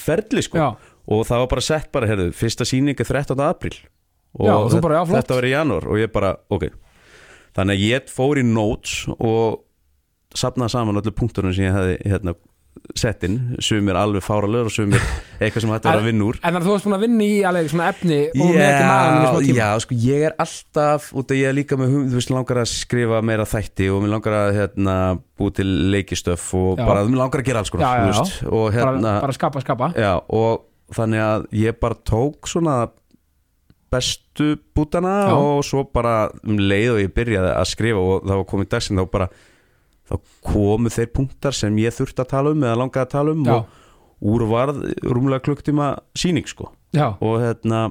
ferli 0.01 0.45
sko. 0.45 0.61
Já, 0.61 0.68
og 1.07 1.22
það 1.28 1.43
var 1.45 1.51
bara 1.53 1.64
sett 1.68 1.93
bara, 1.93 2.09
heyrðu, 2.09 2.30
fyrsta 2.37 2.64
sýning 2.68 2.97
er 2.97 3.09
13. 3.11 3.37
apríl. 3.45 3.76
Og, 4.39 4.49
og 4.49 4.70
þetta- 4.72 4.82
bara, 4.84 5.05
þetta 5.12 5.37
var 5.39 5.47
í 5.49 5.53
janúar 5.53 5.87
og 5.93 6.01
ég 6.01 6.12
bara, 6.12 6.34
ok. 6.53 6.68
Þannig 7.57 7.76
að 7.76 7.84
ég 7.89 8.11
fór 8.12 8.41
í 8.41 8.45
notes 8.49 9.07
og 9.16 9.62
safnaði 10.37 10.74
saman 10.74 11.01
öllu 11.01 11.12
punktunum 11.16 11.55
sem 11.57 11.64
ég 11.68 11.76
hefði 11.76 11.97
hérna, 12.12 12.34
sett 12.95 13.24
inn, 13.26 13.39
sumir 13.64 13.97
alveg 13.99 14.24
fáralegur 14.24 14.70
og 14.70 14.74
sumir 14.74 15.03
eitthvað 15.41 15.64
sem 15.64 15.72
hætti 15.74 15.89
að 15.89 15.97
vera 15.97 16.03
að 16.03 16.09
vinna 16.11 16.26
úr. 16.28 16.39
en 16.39 16.45
þannig 16.47 16.61
að 16.61 16.66
þú 16.66 16.74
varst 16.74 16.87
búin 16.87 16.97
að 16.97 17.05
vinna 17.07 17.26
í 17.26 17.39
alveg 17.51 17.70
svona 17.72 17.89
efni 17.93 18.18
og 18.30 18.53
með 18.53 18.66
ekki 18.66 18.84
maður 18.91 19.49
já, 19.57 19.68
sko, 19.84 19.99
ég 20.07 20.26
er 20.28 20.37
alltaf 20.47 21.09
út 21.16 21.34
að 21.34 21.41
ég 21.41 21.51
er 21.51 21.57
líka 21.57 21.80
með 21.80 21.91
hugmynd, 21.95 22.12
þú 22.12 22.20
veist, 22.20 22.34
langar 22.37 22.61
að 22.62 22.70
skrifa 22.72 23.22
meira 23.26 23.49
þætti 23.49 23.89
og 23.93 24.05
mér 24.05 24.14
langar 24.14 24.39
að 24.43 24.53
hérna, 24.61 24.97
búi 25.37 25.57
til 25.57 25.66
leikistöf 25.97 26.47
og 26.57 26.78
Já. 26.78 26.84
bara, 26.87 27.03
mér 27.09 27.22
langar 27.24 27.43
að 27.43 27.51
gera 27.51 27.64
alls 27.64 27.72
konar, 27.74 28.07
Já, 28.07 28.12
já, 28.12 28.53
og 28.53 28.68
hérna 28.76 29.03
bara, 29.03 29.18
bara 29.26 29.37
skapa, 29.37 29.64
skapa. 29.64 29.91
Já, 29.97 30.12
og 30.28 30.95
þannig 30.97 31.24
að 31.26 31.51
ég 31.64 31.80
bara 31.82 31.99
tók 32.07 32.49
svona 32.51 32.78
bestu 33.93 34.57
bútana 34.74 35.34
og 35.37 35.62
svo 35.66 35.84
bara 35.95 36.28
um 36.45 36.59
leið 36.59 36.95
og 36.95 37.03
ég 37.05 37.12
byrjaði 37.16 37.53
að 37.55 37.68
skrifa 37.70 38.03
og 38.03 38.26
það 38.26 38.41
var 38.41 38.49
komið 38.51 38.70
dagsin 38.74 39.01
þá 39.01 39.07
bara 39.12 39.28
þá 40.07 40.15
komu 40.47 40.93
þeir 40.93 41.13
punktar 41.15 41.57
sem 41.57 41.83
ég 41.83 41.95
þurfti 41.97 42.23
að 42.23 42.33
tala 42.33 42.55
um 42.55 42.65
eða 42.65 42.81
langaði 42.83 43.05
að 43.05 43.15
tala 43.15 43.35
um 43.37 43.47
Já. 43.47 43.55
og 43.57 44.33
úr 44.33 44.47
varð 44.49 44.83
rúmlega 45.05 45.45
klukktíma 45.45 45.93
síning 46.17 46.47
sko. 46.49 46.71
Já, 46.97 47.13
og 47.21 47.41
hérna 47.43 47.89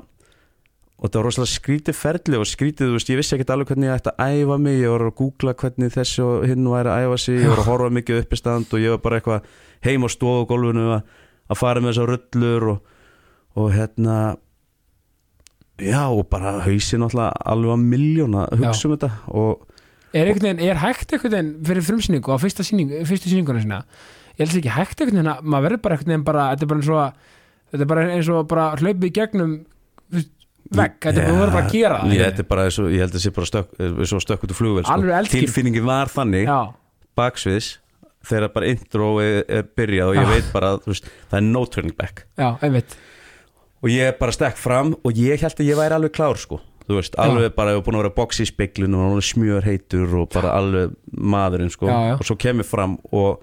og 0.95 1.11
það 1.11 1.19
var 1.19 1.27
rosalega 1.27 1.51
skrítið 1.51 1.97
ferli 1.99 2.37
og 2.39 2.47
skrítið, 2.47 2.87
þú 2.87 2.95
veist, 2.95 3.09
ég 3.11 3.19
vissi 3.19 3.35
ekkert 3.35 3.51
alveg 3.53 3.71
hvernig 3.71 3.89
ég 3.89 3.97
ætti 3.99 4.13
að 4.13 4.37
æfa 4.39 4.57
mig, 4.63 4.77
ég 4.79 4.93
var 4.93 5.03
að 5.03 5.17
googla 5.19 5.53
hvernig 5.59 5.91
þessi 5.93 6.23
og 6.23 6.45
hinn 6.47 6.69
væri 6.71 6.91
að 6.93 7.03
æfa 7.03 7.19
sig, 7.25 7.39
ég 7.43 7.51
var 7.51 7.61
að 7.61 7.69
horfa 7.69 7.89
mikið 7.97 8.21
upp 8.21 8.31
í 8.33 8.39
stand 8.39 8.71
og 8.71 8.81
ég 8.81 8.95
var 8.95 9.03
bara 9.03 9.19
eitthvað 9.19 9.49
heim 9.85 10.07
á 10.07 10.09
stofu 10.15 10.47
gólfinu 10.49 10.87
að, 10.95 11.13
að 11.51 11.59
fara 11.59 11.83
með 11.83 11.91
þessar 11.91 12.11
rullur 12.13 12.67
og, 12.71 12.95
og 13.59 13.69
hérna 13.75 14.17
já 15.83 16.01
og 16.07 16.23
bara 16.31 16.55
hausin 16.63 17.03
alltaf 17.03 17.35
alveg 17.43 17.75
að 17.75 17.87
miljóna 17.91 18.47
hugsa 18.55 18.87
um 18.87 18.95
þetta 18.95 19.11
og 19.35 19.65
er, 20.15 20.31
veginn, 20.33 20.61
er 20.63 20.79
hægt 20.81 21.11
einhvern 21.15 21.33
veginn 21.35 21.53
fyrir 21.67 21.85
frumsýningu 21.89 22.31
á 22.31 22.37
fyrsta 22.41 22.63
sýningu, 22.65 23.01
fyrstu 23.09 23.31
sýninguna 23.31 23.61
sinna 23.65 23.81
ég 24.39 24.45
held 24.45 24.57
ekki 24.61 24.73
hægt 24.75 25.01
einhvern 25.03 25.19
veginn 25.19 25.31
að 25.35 25.45
maður 25.53 25.67
verður 25.69 25.81
bara 25.85 25.97
einhvern 25.97 26.13
veginn 26.13 26.27
bara, 26.31 26.45
þetta 26.55 26.65
er 26.65 26.71
bara 26.71 26.81
eins 26.81 26.89
og 26.95 27.31
þetta 27.71 27.83
er 27.85 27.91
bara 27.93 28.07
eins 28.15 28.29
og 28.35 28.47
bara 28.51 28.65
hlaupið 28.79 29.13
gegnum 29.19 29.53
vegg, 30.75 30.95
þetta 31.03 31.21
er 31.21 31.31
bara, 31.37 31.61
að 31.61 31.71
gera 31.75 31.97
það. 32.01 32.13
Ég, 32.15 32.21
þetta 32.25 32.41
er 32.43 32.47
bara, 32.49 32.63
eins 32.65 32.77
og- 32.81 32.89
ég 32.91 33.03
held 33.03 33.11
að 33.13 33.17
það 33.19 33.25
sé 33.25 33.31
bara 33.35 33.49
stökk, 33.51 34.05
svo 34.09 34.19
stökk 34.23 34.45
út 34.47 34.53
úr 34.53 34.57
flugvel 34.57 34.85
sko. 34.85 35.29
tilfinningi 35.35 35.83
var 35.85 36.07
þannig 36.09 36.47
já, 36.49 36.73
baksviðs 37.15 37.67
þegar 38.25 38.53
bara 38.55 38.65
intro 38.71 39.09
er, 39.21 39.43
er 39.47 39.63
byrjað 39.77 40.07
og 40.09 40.15
ég 40.17 40.25
Ah. 40.25 40.31
veit 40.33 40.47
bara 40.53 40.77
veist, 40.87 41.05
það 41.29 41.37
er 41.37 41.41
no 41.45 41.65
turning 41.65 41.95
back. 41.95 42.25
Já, 42.37 42.57
og 42.57 43.89
ég 43.91 44.17
bara 44.17 44.31
stekk 44.31 44.57
fram 44.57 44.95
og 45.05 45.13
ég 45.13 45.39
held 45.39 45.53
að 45.61 45.67
ég 45.69 45.77
væri 45.77 45.93
alveg 45.93 46.11
klár 46.17 46.37
sko 46.41 46.59
þú 46.85 46.99
veist, 46.99 47.15
alveg 47.21 47.55
bara, 47.57 47.73
var 47.77 47.83
búin 47.85 47.97
að 47.97 48.03
vera 48.05 48.15
boxa 48.19 48.43
í 48.45 48.49
speklinu 48.49 48.99
og 49.07 49.23
smjör 49.25 49.65
heitur 49.65 50.11
og 50.21 50.29
bara 50.35 50.51
alveg 50.59 50.93
maðurinn 51.17 51.71
sko, 51.73 51.87
Já, 51.89 51.99
já. 52.11 52.15
og 52.19 52.25
svo 52.27 52.35
kemur 52.37 52.67
fram 52.67 52.97
og 53.11 53.41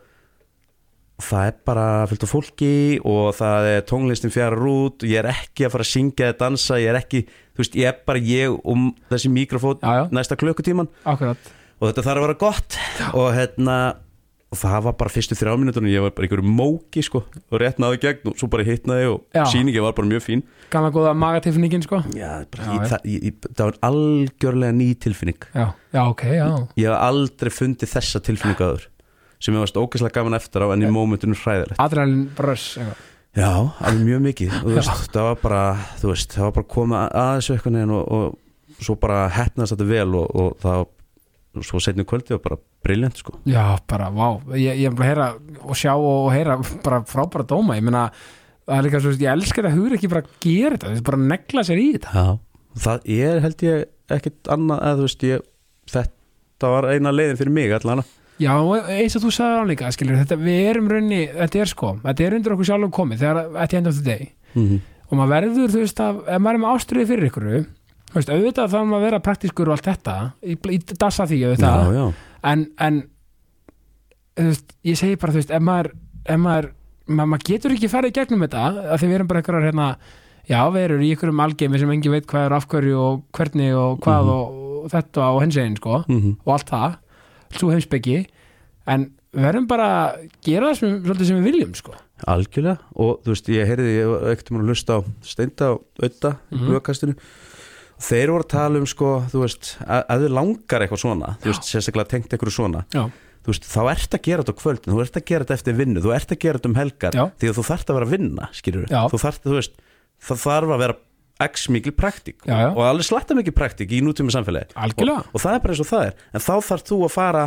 það 1.23 1.47
er 1.47 1.57
bara 1.69 1.87
fullt 2.11 2.25
af 2.27 2.31
fólki 2.33 2.71
og 3.07 3.29
það 3.39 3.67
er 3.77 3.85
tónlistin 3.87 4.33
fjarar 4.35 4.65
út. 4.67 5.03
Og 5.05 5.11
ég 5.11 5.21
er 5.23 5.29
ekki 5.31 5.67
að 5.69 5.75
fara 5.77 5.85
að 5.87 5.91
syngja 5.93 6.29
eða 6.31 6.39
dansa, 6.41 6.79
ég 6.83 6.91
er 6.91 6.99
ekki 6.99 7.21
þú 7.29 7.63
veist, 7.63 7.77
ég 7.79 7.91
er 7.93 7.99
bara 8.09 8.19
ég 8.27 8.57
um 8.65 8.89
þessi 9.13 9.31
mikrofón 9.31 9.79
Já, 9.83 9.93
já. 10.01 10.05
næsta 10.11 10.39
klukkutíman 10.41 10.89
akkurat, 11.05 11.53
og 11.79 11.89
þetta 11.91 12.07
þarf 12.09 12.19
að 12.23 12.27
vera 12.27 12.39
gott. 12.43 12.79
Og 13.15 13.29
hérna 13.37 13.77
og 14.53 14.59
það 14.61 14.83
var 14.85 14.95
bara 15.01 15.13
fyrstu 15.15 15.37
þrjá 15.39 15.55
mínútur 15.57 15.87
ég 15.89 16.03
var 16.05 16.13
bara 16.13 16.27
einhverju 16.29 16.45
móki 16.53 17.03
sko 17.07 17.23
og 17.25 17.55
rétt 17.63 17.79
náði 17.81 18.01
gegn 18.03 18.29
og 18.33 18.37
svo 18.37 18.49
bara 18.53 18.67
hittnaði 18.69 19.07
og 19.09 19.23
Já. 19.33 19.45
sýningi 19.49 19.81
var 19.81 19.95
bara 19.97 20.11
mjög 20.11 20.25
fín. 20.27 20.43
Gamla 20.73 20.91
góða 20.93 21.15
magatilfinningin 21.17 21.85
sko. 21.87 22.03
Já, 22.13 22.45
bara, 22.53 22.67
Já, 22.67 22.73
ég, 22.73 22.83
já. 22.83 22.89
það, 22.93 23.07
ég, 23.09 23.25
ég, 23.31 23.49
það 23.57 23.71
var 23.71 23.79
algjörlega 23.89 24.77
ný 24.77 24.89
tilfinning. 25.01 25.47
Já, 25.57 25.67
já, 25.97 26.03
ok, 26.05 26.25
já. 26.37 26.47
Ég 26.77 26.91
hef 26.91 26.99
aldrei 27.09 27.53
fundið 27.57 27.95
þessa 27.97 28.23
tilfinningu 28.29 28.67
aður 28.69 28.87
sem 29.43 29.57
ég 29.57 29.65
varst 29.65 29.81
ógeðslega 29.81 30.15
gaman 30.21 30.37
eftir 30.39 30.63
á 30.63 30.69
en 30.71 30.85
í 30.85 30.93
mómentinu 30.93 31.35
hræðilegt. 31.35 31.81
Adrenalin 31.83 32.29
bröss 32.37 32.77
eitthvað. 32.79 33.09
Já, 33.33 33.49
alveg 33.81 34.05
mjög 34.05 34.21
mikið 34.29 34.51
og, 34.59 34.65
þú 34.69 34.75
veist, 34.77 35.07
það 35.17 35.27
var 35.31 35.39
bara, 35.41 35.63
þú 36.03 36.11
veist, 36.13 36.35
það 36.37 36.45
var 36.45 36.57
bara 36.59 36.69
komið 36.77 36.99
að, 37.01 37.31
þessu 37.41 37.55
eitthvað 37.57 37.75
neginn 37.79 37.95
og, 37.97 38.03
og 38.13 38.83
svo 38.85 38.97
bara 39.01 39.23
hefnaðist 39.33 39.73
þetta 39.73 39.87
vel 39.89 40.19
og, 40.21 40.27
og 40.37 40.59
það 40.61 40.83
og 40.85 40.91
svo 41.61 41.81
setni 41.83 42.07
kvöldi 42.09 42.33
var 42.37 42.43
bara 42.47 42.61
briljant 42.85 43.19
sko. 43.21 43.35
Já, 43.49 43.77
bara, 43.91 44.09
vá, 44.15 44.41
ég, 44.57 44.79
ég 44.81 44.87
er 44.89 44.97
bara 44.97 45.05
að 45.05 45.11
heyra 45.11 45.27
og 45.67 45.77
sjá 45.79 45.93
og 45.97 46.31
heyra 46.33 46.57
bara 46.85 47.03
frábæra 47.09 47.45
dóma 47.49 47.77
ég 47.77 47.85
meina, 47.85 48.07
það 48.65 48.79
er 48.79 48.89
líka 48.89 49.03
svo, 49.05 49.13
ég 49.13 49.35
elskar 49.35 49.69
að 49.69 49.77
hugur 49.77 49.99
ekki 49.99 50.11
bara 50.13 50.25
að 50.25 50.33
gera 50.47 50.77
þetta, 50.77 50.89
þetta 50.89 51.03
er 51.03 51.11
bara 51.11 51.21
að 51.21 51.29
negla 51.35 51.67
sér 51.69 51.83
í 51.83 51.91
þetta. 51.99 52.15
Já, 52.17 52.27
það 52.87 53.13
er 53.19 53.45
held 53.45 53.67
ég 53.69 53.87
ekkit 54.17 54.53
annað 54.57 54.83
eða 54.89 54.99
þú 54.99 55.07
veist 55.09 55.29
ég 55.29 55.47
þetta 55.93 56.73
var 56.73 56.91
eina 56.93 57.13
leiðin 57.13 57.41
fyrir 57.41 57.57
mig 57.57 57.77
allan 57.77 58.05
Já, 58.41 58.55
og 58.59 58.89
eins 58.91 59.15
og 59.19 59.27
þú 59.27 59.33
sagði 59.37 59.59
á 59.61 59.65
líka, 59.69 59.91
skilur, 59.95 60.19
þetta, 60.23 60.39
við 60.41 60.69
erum 60.71 60.89
raunni, 60.91 61.21
þetta 61.31 61.61
er 61.63 61.71
sko, 61.71 61.93
þetta 62.03 62.25
er 62.25 62.37
undir 62.39 62.55
okkur 62.55 62.69
sjálfum 62.69 62.95
komið 62.97 63.23
þegar, 63.23 63.41
at 63.61 63.71
the 63.71 63.79
end 63.79 63.91
of 63.91 63.99
the 63.99 64.07
day. 64.07 64.33
Mm 64.55 64.65
-hmm. 64.69 64.81
og 65.09 65.19
maður 65.19 65.33
verður, 65.35 65.73
þú 65.75 65.83
veist, 65.83 66.01
að, 66.01 66.23
ef 66.27 66.41
maður 66.41 66.57
er 66.57 66.63
með 66.63 66.73
ástriði 66.73 67.07
fyrir 67.11 67.29
ykkur, 67.29 67.47
þú 68.13 68.19
veist, 68.21 68.31
auðvitað 68.33 68.71
þá 68.73 68.79
maður 68.85 68.99
að 69.01 69.07
vera 69.09 69.21
praktískur 69.25 69.69
og 69.71 69.77
allt 69.79 69.89
þetta, 69.89 70.17
í, 70.45 70.57
í 70.77 70.79
dassa 71.01 71.27
því, 71.27 71.39
auðvitað, 71.49 71.83
Já, 71.83 71.93
já, 71.97 72.07
en, 72.53 72.67
en 72.89 73.03
þú 74.37 74.49
veist, 74.51 74.75
ég 74.89 74.99
segi 75.01 75.19
bara, 75.21 75.33
þú 75.35 75.41
veist, 75.43 75.53
ef 75.57 75.65
maður, 75.67 75.91
ef 76.25 76.41
maður, 76.43 76.69
maður, 77.13 77.31
maður 77.35 77.47
getur 77.51 77.75
ekki 77.77 77.91
farið 77.93 78.15
gegnum 78.19 78.45
þetta, 78.47 78.67
að 78.93 79.01
því 79.03 79.11
við 79.13 79.17
erum 79.19 79.31
bara 79.33 79.43
einhverjar, 79.43 79.67
hérna, 79.69 79.89
já, 80.49 80.61
við 80.75 80.85
erum 80.89 81.03
í 81.07 81.11
einhverjum 81.15 81.43
algeimi 81.47 81.81
sem 81.83 81.95
engin 81.97 82.15
veit 82.17 82.29
hvað 82.31 82.47
er 82.49 82.57
af 82.59 82.69
hverju 82.73 83.01
og 83.01 83.25
hvernig 83.39 83.73
og 83.79 83.99
hvað 84.05 84.23
Mhm. 84.23 84.37
og, 84.37 84.61
og 84.83 84.91
þetta 84.93 85.27
og 85.33 85.43
hins 85.45 85.57
einn, 85.63 85.77
sko, 85.79 86.05
mm 86.09 86.31
og 86.45 86.55
allt 86.57 86.71
það, 86.73 86.97
svo 87.59 87.71
heimsbyggi, 87.75 88.17
en 88.87 89.11
við 89.33 89.47
verðum 89.47 89.67
bara 89.69 89.87
að 90.13 90.25
gera 90.45 90.73
það 90.73 90.79
sem, 90.81 91.25
sem 91.25 91.37
við 91.45 91.47
viljum, 91.53 91.75
sko. 91.75 91.95
algjörlega. 92.29 92.79
Og 93.03 93.23
þú 93.25 93.33
veist, 93.33 93.49
ég 93.51 93.67
heyrði, 93.67 93.93
ég 93.99 94.07
var 94.11 94.27
ekkert 94.31 94.51
að 94.55 94.67
hlusta 94.69 94.95
á 94.95 95.01
Steinda 95.27 95.71
og 95.73 95.81
Ötta 95.99 96.37
í 96.53 96.57
Mhm. 96.57 96.77
Þeir 98.03 98.33
voru 98.35 98.47
að 98.47 98.51
tala 98.53 98.81
um 98.83 98.89
sko, 98.91 99.11
þú 99.33 99.45
veist, 99.45 99.75
að, 99.87 100.25
þau 100.25 100.33
langar 100.39 100.85
eitthvað 100.87 101.03
svona, 101.05 101.35
þú 101.43 101.53
veist, 101.53 101.69
sérstaklega 101.69 102.11
tengt 102.13 102.35
eitthvað 102.35 102.57
svona, 102.57 102.83
Já, 102.95 103.05
þú 103.43 103.53
veist, 103.55 103.69
þá 103.69 103.81
ert 103.93 104.17
að 104.19 104.25
gera 104.29 104.43
þetta 104.45 104.55
á 104.55 104.61
kvöldin, 104.63 104.93
þú 104.95 105.01
ert 105.05 105.17
að 105.19 105.25
gera 105.31 105.47
þetta 105.47 105.57
eftir 105.61 105.79
vinnu 105.79 106.03
þú 106.05 106.13
ert 106.17 106.35
að 106.35 106.41
gera 106.45 106.61
þetta 106.61 106.71
um 106.73 106.77
helgar, 106.79 107.17
Já. 107.19 107.25
því 107.39 107.51
að 107.53 107.57
þú 107.59 107.65
þarft 107.71 107.89
að 107.93 107.99
vera 107.99 108.09
að 108.09 108.15
vinna, 108.17 108.49
skilur 108.59 108.87
Já. 108.91 109.01
þú 109.13 109.23
þarft, 109.25 109.43
þú 109.49 109.57
veist, 109.59 109.81
það 110.29 110.45
þarf 110.47 110.75
að 110.77 110.83
vera 110.87 110.99
x 111.43 111.65
mikil 111.75 111.93
praktík 111.99 112.45
og 112.77 112.83
alveg 112.87 113.07
slatta 113.09 113.35
mikil 113.35 113.55
praktík 113.57 113.91
í 113.91 113.99
nútíma 114.05 114.31
samfélagi. 114.31 114.77
Og, 115.19 115.33
og 115.35 115.43
það 115.43 115.57
er 115.57 115.63
bara 115.65 115.75
eins 115.75 115.81
og 115.83 115.89
það 115.89 116.05
er 116.07 116.13
en 116.39 116.45
þá 116.45 116.53
þarf 116.69 116.85
þú 116.87 116.99
að 117.09 117.13
fara 117.17 117.45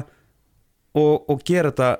og, 0.99 1.13
og 1.31 1.43
gera 1.47 1.71
þetta 1.71 1.91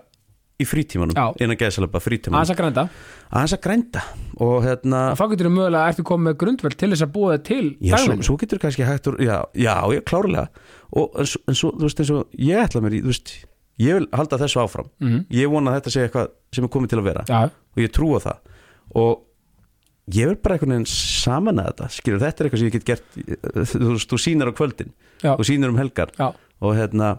í 0.55 0.65
frítímanum 0.67 1.17
Já. 1.17 1.25
innan 1.43 1.57
gæðsalaba 1.59 1.99
frítímanum. 1.99 2.39
Aðeins 2.39 2.53
að 2.53 2.59
grænda. 2.61 2.83
aðeins 3.31 3.55
að 3.57 3.61
grænda. 3.65 4.03
Og 4.39 4.53
hérna 4.63 5.01
Þá 5.19 5.23
getur 5.33 5.49
við 5.49 5.55
mögulega, 5.57 5.89
ertu 5.91 6.05
komið 6.07 6.29
með 6.29 6.37
grundvöld 6.43 6.77
til 6.79 6.89
þess 6.93 7.03
að 7.05 7.11
búa 7.17 7.33
það 7.35 7.43
til 7.49 7.65
já, 7.81 7.97
svo, 7.99 8.15
svo 8.29 8.37
getur 8.39 8.61
kannski 8.63 8.87
hægt 8.87 9.09
úr, 9.11 9.17
já, 9.19 9.35
já, 9.53 9.75
já, 9.97 10.01
klárlega. 10.07 10.47
Og 10.95 11.19
en 11.19 11.27
en 11.51 11.59
svo, 11.59 11.73
þú 11.75 11.89
veist, 11.89 11.99
eins 11.99 12.13
og 12.15 12.39
ég 12.39 12.63
ætla 12.63 12.81
mér 12.85 12.95
í, 12.95 13.03
þú 13.03 13.11
veist, 13.11 13.35
ég 13.83 13.99
vil 13.99 14.07
halda 14.15 14.39
þessu 14.45 14.63
áfram. 14.63 14.89
Mhm. 15.03 15.25
ég 15.29 15.51
vona 15.51 15.71
að 15.73 15.81
þetta 15.81 15.91
sé 15.97 16.05
eitthvað 16.07 16.31
sem 16.55 16.63
er 16.63 16.69
komið 16.71 16.89
til 16.95 16.99
að 17.01 17.07
vera. 17.11 17.25
Já, 17.27 17.41
og 17.75 17.83
ég 17.83 17.91
trúa 17.91 18.21
það. 18.23 18.37
Og 18.95 19.24
ég 20.13 20.29
vil 20.29 20.37
bara 20.37 20.55
einhvern 20.57 20.75
veginn 20.75 20.89
saman 20.91 21.61
að 21.63 21.69
þetta 21.71 21.89
skilur, 21.95 22.19
þetta 22.21 22.43
er 22.43 22.47
eitthvað 22.49 22.61
sem 22.61 22.69
ég 22.69 22.75
get 22.75 22.89
gert 22.89 23.69
þú 23.73 23.93
veist, 23.95 24.09
þú 24.11 24.19
sýnir 24.21 24.51
á 24.51 24.53
kvöldin 24.57 24.91
já, 25.23 25.31
þú 25.39 25.47
sýnir 25.49 25.71
um 25.73 25.79
helgar 25.81 26.11
já, 26.19 26.27
og 26.61 26.75
hérna, 26.77 27.13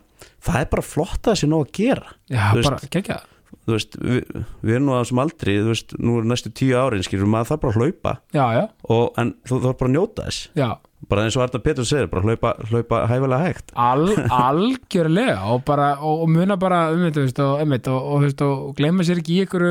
það 0.47 0.61
er 0.61 0.69
bara 0.77 0.85
flott 0.87 1.19
að 1.25 1.33
það 1.33 1.41
sé 1.43 1.49
nóg 1.51 1.65
að 1.67 1.73
gera 1.81 2.13
já, 2.31 2.45
Þú 2.53 2.61
veist, 2.61 2.71
bara 2.71 2.91
gegja. 2.97 3.19
þú 3.67 3.75
veist, 3.77 3.97
við, 3.99 4.23
við 4.63 4.75
erum 4.77 4.87
nú 4.87 4.95
að 4.97 5.03
þessum 5.05 5.23
aldri 5.25 5.57
þú 5.59 5.73
veist, 5.73 5.97
nú 6.07 6.19
er 6.21 6.29
næstu 6.31 6.53
tíu 6.63 6.77
árin 6.79 7.07
skilur, 7.07 7.31
maður 7.35 7.51
þarf 7.51 7.65
bara 7.67 7.75
að 7.75 7.81
hlaupa 7.83 8.15
Já, 8.39 8.45
já, 8.61 8.63
og, 8.95 9.05
en 9.23 9.35
þú 9.51 9.61
þarf 9.67 9.81
bara 9.83 9.91
að 9.91 9.97
njóta 9.99 10.29
þess. 10.29 10.47
Já. 10.63 10.69
bara 11.11 11.25
eins 11.27 11.37
og 11.37 11.43
Arna 11.45 11.61
Petur 11.67 11.87
segir, 11.87 12.07
bara 12.11 12.23
hlaupa, 12.25 12.55
hlaupa 12.71 13.03
hæfilega 13.11 13.43
hægt. 13.45 13.75
Al, 13.79 14.07
algjörlega 14.47 15.43
og 15.53 15.61
bara, 15.69 15.91
og, 16.01 16.23
og 16.25 16.31
muna 16.33 16.57
bara 16.59 16.81
um 16.95 17.03
þetta, 17.05 17.27
veist, 17.27 17.43
og, 17.45 17.61
einmitt, 17.63 17.91
og, 17.93 18.09
og, 18.15 18.25
veist, 18.25 18.43
og, 18.47 18.71
glemma 18.79 19.07
sér 19.07 19.21
ekki 19.21 19.37
í 19.37 19.45
ykkur 19.45 19.67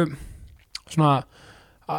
svona 0.94 1.16
a, 1.90 1.98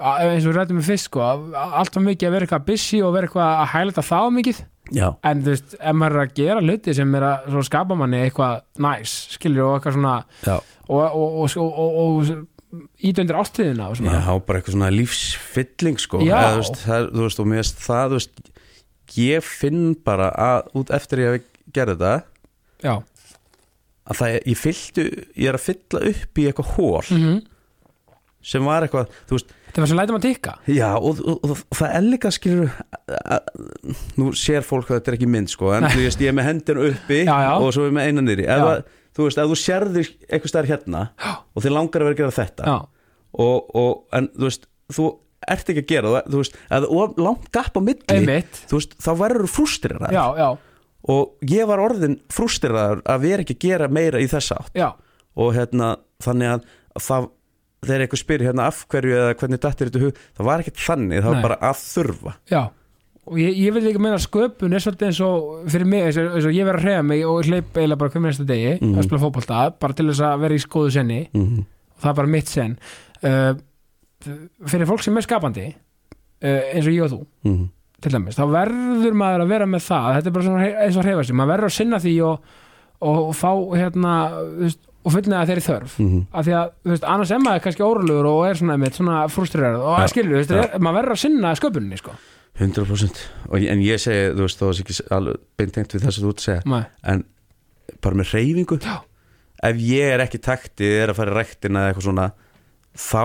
eins 0.00 0.44
og 0.46 0.52
við 0.52 0.56
rættum 0.56 0.78
við 0.80 0.88
fyrst 0.90 1.08
sko, 1.10 1.22
a- 1.22 1.70
allt 1.80 1.96
var 1.96 2.04
mikið 2.06 2.28
að 2.28 2.34
vera 2.36 2.46
eitthvað 2.46 2.66
busy 2.70 3.00
og 3.04 3.14
vera 3.16 3.28
eitthvað 3.28 3.50
að 3.50 3.72
hæla 3.74 3.94
þetta 3.96 4.06
þá 4.10 4.20
mikið. 4.36 4.60
Já, 4.90 5.06
en 5.22 5.42
þú 5.44 5.52
veist, 5.52 5.74
ef 5.78 5.94
maður 5.94 6.16
er 6.16 6.24
að 6.24 6.32
gera 6.34 6.62
hluti 6.64 6.94
sem 6.98 7.12
er 7.14 7.26
að 7.28 7.58
skapa 7.68 7.96
manni 7.98 8.22
eitthvað 8.24 8.62
næs, 8.82 9.12
skilur 9.36 9.66
og 9.68 9.74
eitthvað 9.76 9.94
svona 9.98 10.14
já, 10.42 10.56
og, 10.88 11.04
og, 11.20 11.54
og, 11.60 11.76
og, 12.00 12.32
ídöndir 12.98 13.38
svona. 14.00 14.16
Já, 14.16 14.32
bara 14.46 14.58
eitthvað 14.58 14.76
svona 14.76 14.90
lífsfylling 14.94 16.00
sko. 16.02 16.24
Eða, 16.24 16.40
þú, 16.56 16.64
veist, 16.64 16.82
það, 16.86 17.06
þú 17.14 17.26
veist, 17.26 17.42
og 17.44 17.50
mér 17.52 17.62
veist 17.62 17.84
það, 17.84 18.16
veist 18.18 18.50
ég 19.20 19.46
finn 19.46 19.84
bara 20.06 20.32
að 20.34 20.74
út 20.80 20.90
eftir 20.94 21.22
ég 21.22 21.30
hef 21.36 21.46
gerði 21.74 21.96
þetta 22.00 22.12
já. 22.82 22.94
að 24.10 24.20
það, 24.20 24.36
ég 24.50 24.60
fylltu, 24.64 25.06
ég 25.36 25.50
er 25.52 25.58
að 25.58 25.66
fylla 25.68 26.04
upp 26.10 26.40
í 26.42 26.50
eitthvað 26.50 26.74
hól 26.78 27.14
Mm 27.14 27.40
sem 28.40 28.64
var 28.64 28.86
eitthvað, 28.86 29.10
þú 29.28 29.36
veist, 29.36 29.50
þetta 29.70 29.82
var 29.82 29.90
sem 29.90 30.00
lætum 30.00 30.18
að 30.18 30.26
tikka. 30.26 30.54
Já 30.70 30.88
og, 30.98 31.20
og, 31.24 31.40
og, 31.46 31.52
og 31.54 31.78
það 31.78 31.96
líka 32.10 32.32
skilur 32.34 32.72
nú 34.20 34.30
sér 34.36 34.66
fólk 34.66 34.90
að 34.90 35.00
þetta 35.00 35.12
er 35.12 35.18
ekki 35.18 35.30
mynd 35.30 35.52
sko 35.52 35.72
en 35.76 35.88
þú 35.88 36.04
veist, 36.04 36.22
ég 36.22 36.32
er 36.32 36.36
með 36.36 36.48
hendina 36.50 36.86
uppi 36.90 37.20
Já, 37.24 37.34
já. 37.46 37.52
og 37.56 37.74
svo 37.74 37.86
er 37.86 37.92
ég 37.92 37.96
með 37.96 38.10
einan 38.10 38.28
nýri 38.28 38.48
að, 38.50 38.84
þú 39.16 39.26
veist, 39.26 39.42
ef 39.42 39.50
þú 39.50 39.58
sérðir 39.64 40.12
eitthvað 40.28 40.52
stær 40.54 40.70
hérna 40.70 41.04
og 41.30 41.64
þið 41.64 41.76
langar 41.76 42.04
að 42.04 42.10
vera 42.10 42.16
að 42.18 42.22
gera 42.22 42.38
þetta 42.38 42.70
já, 42.70 42.78
og, 43.46 43.76
og, 43.80 43.92
en 44.18 44.30
þú 44.36 44.48
veist, 44.50 44.66
þú 44.90 45.10
ert 45.50 45.70
ekki 45.72 45.84
að 45.84 45.92
gera 45.94 46.16
það, 46.16 46.32
þú 46.34 46.42
veist, 46.42 46.58
það 46.70 46.88
er 46.90 47.22
langt 47.26 47.46
gap 47.54 47.78
á 47.78 47.80
milli, 47.80 48.42
þú 48.70 48.80
veist, 48.80 48.98
þá 49.00 49.10
verður 49.22 49.54
þú 49.54 49.70
já, 50.10 50.50
og 51.08 51.48
ég 51.48 51.68
var 51.68 51.80
orðin 51.80 52.18
frústrirað 52.32 53.00
að 53.08 53.22
vera 53.24 53.44
ekki 53.44 53.56
að 53.56 53.64
gera 53.64 53.88
meira 53.88 54.20
í 54.20 54.28
þessa 54.30 54.58
átt. 54.60 54.74
Já, 54.76 54.90
og 55.40 55.54
hérna, 55.56 55.94
þannig 56.20 56.54
að 56.54 56.66
það, 57.06 57.28
þegar 57.86 58.00
eitthvað 58.04 58.20
spyr 58.24 58.42
hérna 58.44 58.66
af 58.68 58.82
hverju 58.92 59.14
eða 59.16 59.34
hvernig 59.40 59.60
dattir 59.60 59.88
þetta 59.90 60.02
hug, 60.04 60.20
það 60.36 60.46
var 60.50 60.60
ekkert 60.64 60.76
þannig, 60.86 61.22
það 61.22 61.30
var 61.30 61.38
Nei. 61.40 61.42
bara 61.48 61.58
að 61.70 61.80
þurfa 61.86 62.34
já 62.50 62.62
og 63.30 63.36
ég, 63.38 63.56
ég 63.60 63.72
vil 63.76 63.82
líka 63.84 64.00
meina 64.02 64.16
að 64.16 64.24
sköpun 64.26 64.74
er 64.74 64.80
svolítið 64.82 65.06
eins 65.06 65.20
og 65.22 65.68
fyrir 65.70 65.86
mig, 65.86 66.02
eins 66.08 66.16
og, 66.18 66.30
eins 66.34 66.46
og 66.48 66.54
ég 66.56 66.64
verð 66.66 66.80
að 66.80 66.84
hreyfa 66.88 67.02
mig 67.06 67.24
og 67.28 67.44
hleyp 67.46 67.76
eiginlega 67.76 67.98
bara 68.00 68.10
hvernig 68.10 68.30
næsta 68.32 68.46
degi 68.48 68.72
Mhm. 68.80 68.94
að 68.98 69.04
spila 69.06 69.20
fótbolta, 69.24 69.58
bara 69.80 69.92
til 69.92 70.06
þess 70.10 70.20
að 70.20 70.40
vera 70.40 70.54
í 70.54 70.62
skoðu 70.64 70.90
senni 70.90 71.20
mm 71.32 71.44
-hmm. 71.46 71.64
og 71.94 72.00
það 72.02 72.10
er 72.10 72.14
bara 72.20 72.26
mitt 72.26 72.48
sen 72.48 72.78
uh, 73.22 73.54
fyrir 74.66 74.86
fólk 74.88 75.02
sem 75.04 75.16
er 75.16 75.22
skapandi 75.26 75.66
uh, 75.68 76.62
eins 76.74 76.86
og 76.86 76.92
ég 76.92 77.04
og 77.04 77.10
þú 77.10 77.20
Mhm. 77.44 77.68
til 78.00 78.12
dæmis, 78.12 78.34
þá 78.36 78.44
verður 78.50 79.12
maður 79.14 79.42
að 79.44 79.48
vera 79.48 79.66
með 79.66 79.82
það 79.84 80.14
þetta 80.16 80.26
er 80.26 80.32
bara 80.32 80.84
eins 80.86 80.96
og 80.96 81.04
hreyfa 81.04 81.24
sig 81.24 81.36
maður 81.36 81.52
verður 81.52 81.64
að 81.70 81.76
sinna 81.76 81.98
því 82.00 82.14
og, 82.24 82.40
og, 83.00 83.18
og 83.28 83.34
fá 83.36 83.52
hérna, 83.76 84.12
og 85.04 85.12
fullnega 85.14 85.46
þeirri 85.48 85.64
þörf 85.64 85.94
Mhm. 85.98 86.26
af 86.32 86.44
því 86.46 86.52
að, 86.60 86.70
þú 86.84 86.90
veist, 86.92 87.04
annars 87.14 87.30
er 87.30 87.38
maður 87.38 87.62
kannski 87.64 87.84
órulegur 87.86 88.26
og 88.30 88.42
er 88.50 88.54
svona, 88.60 88.74
einmitt, 88.76 88.94
svona 88.98 89.20
frústrerað 89.32 89.80
og 89.80 89.98
Já. 90.00 90.08
skilur, 90.12 90.34
þú 90.34 90.40
veist, 90.40 90.50
er, 90.74 90.78
maður 90.78 90.98
verður 91.00 91.14
að 91.16 91.22
sinna 91.24 91.54
sköpuninni, 91.56 91.98
sko 91.98 92.12
100% 92.60 93.20
og, 93.48 93.54
en 93.62 93.80
ég 93.80 93.96
segi, 94.02 94.34
þú 94.36 94.44
veist, 94.44 94.58
þá 94.60 94.66
er 94.68 94.82
ekki 94.82 94.98
alveg 95.16 95.36
beintengt 95.56 95.94
við 95.94 96.02
þess 96.04 96.18
að 96.18 96.24
þú 96.26 96.28
ert 96.34 96.42
að 96.42 96.48
segja 96.48 96.62
Nei. 96.66 96.84
en 97.04 97.24
bara 98.02 98.14
með 98.20 98.32
reyfingu 98.34 98.78
Já. 98.84 98.98
ef 99.62 99.76
ég 99.76 100.12
er 100.14 100.20
ekki 100.26 100.38
taktið 100.44 101.02
er 101.04 101.08
að 101.08 101.16
fara 101.16 101.32
í 101.32 101.38
rektina 101.40 101.78
eða 101.80 101.94
eitthvað 101.94 102.08
svona 102.10 102.32
þá 102.96 103.24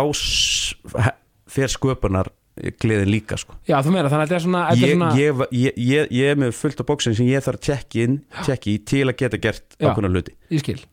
fer 1.48 1.68
sköpunar 1.72 2.28
gleðin 2.56 3.12
líka 3.12 3.38
sko. 3.40 3.58
Já, 3.68 3.78
þú 3.84 3.94
meina, 3.96 4.10
þannig 4.12 4.22
að 4.22 4.30
þetta 4.30 4.38
er 4.38 4.44
svona, 4.46 4.62
þetta 4.70 4.86
er 4.86 4.92
ég, 4.92 4.96
svona 4.96 5.10
ég, 5.20 5.42
ég, 5.60 5.80
ég, 5.90 6.14
ég 6.16 6.32
er 6.32 6.40
með 6.40 6.54
fullt 6.56 6.84
af 6.84 6.88
bóksin 6.88 7.18
sem 7.18 7.28
ég 7.28 7.44
þarf 7.44 7.60
að 7.60 7.66
tjekki 7.68 8.06
inn 8.06 8.16
tjekki 8.46 8.76
í 8.76 8.84
til 8.92 9.04
að 9.06 9.18
geta 9.22 9.42
gert 9.44 9.78
ákveðna 9.82 10.12
hluti. 10.14 10.36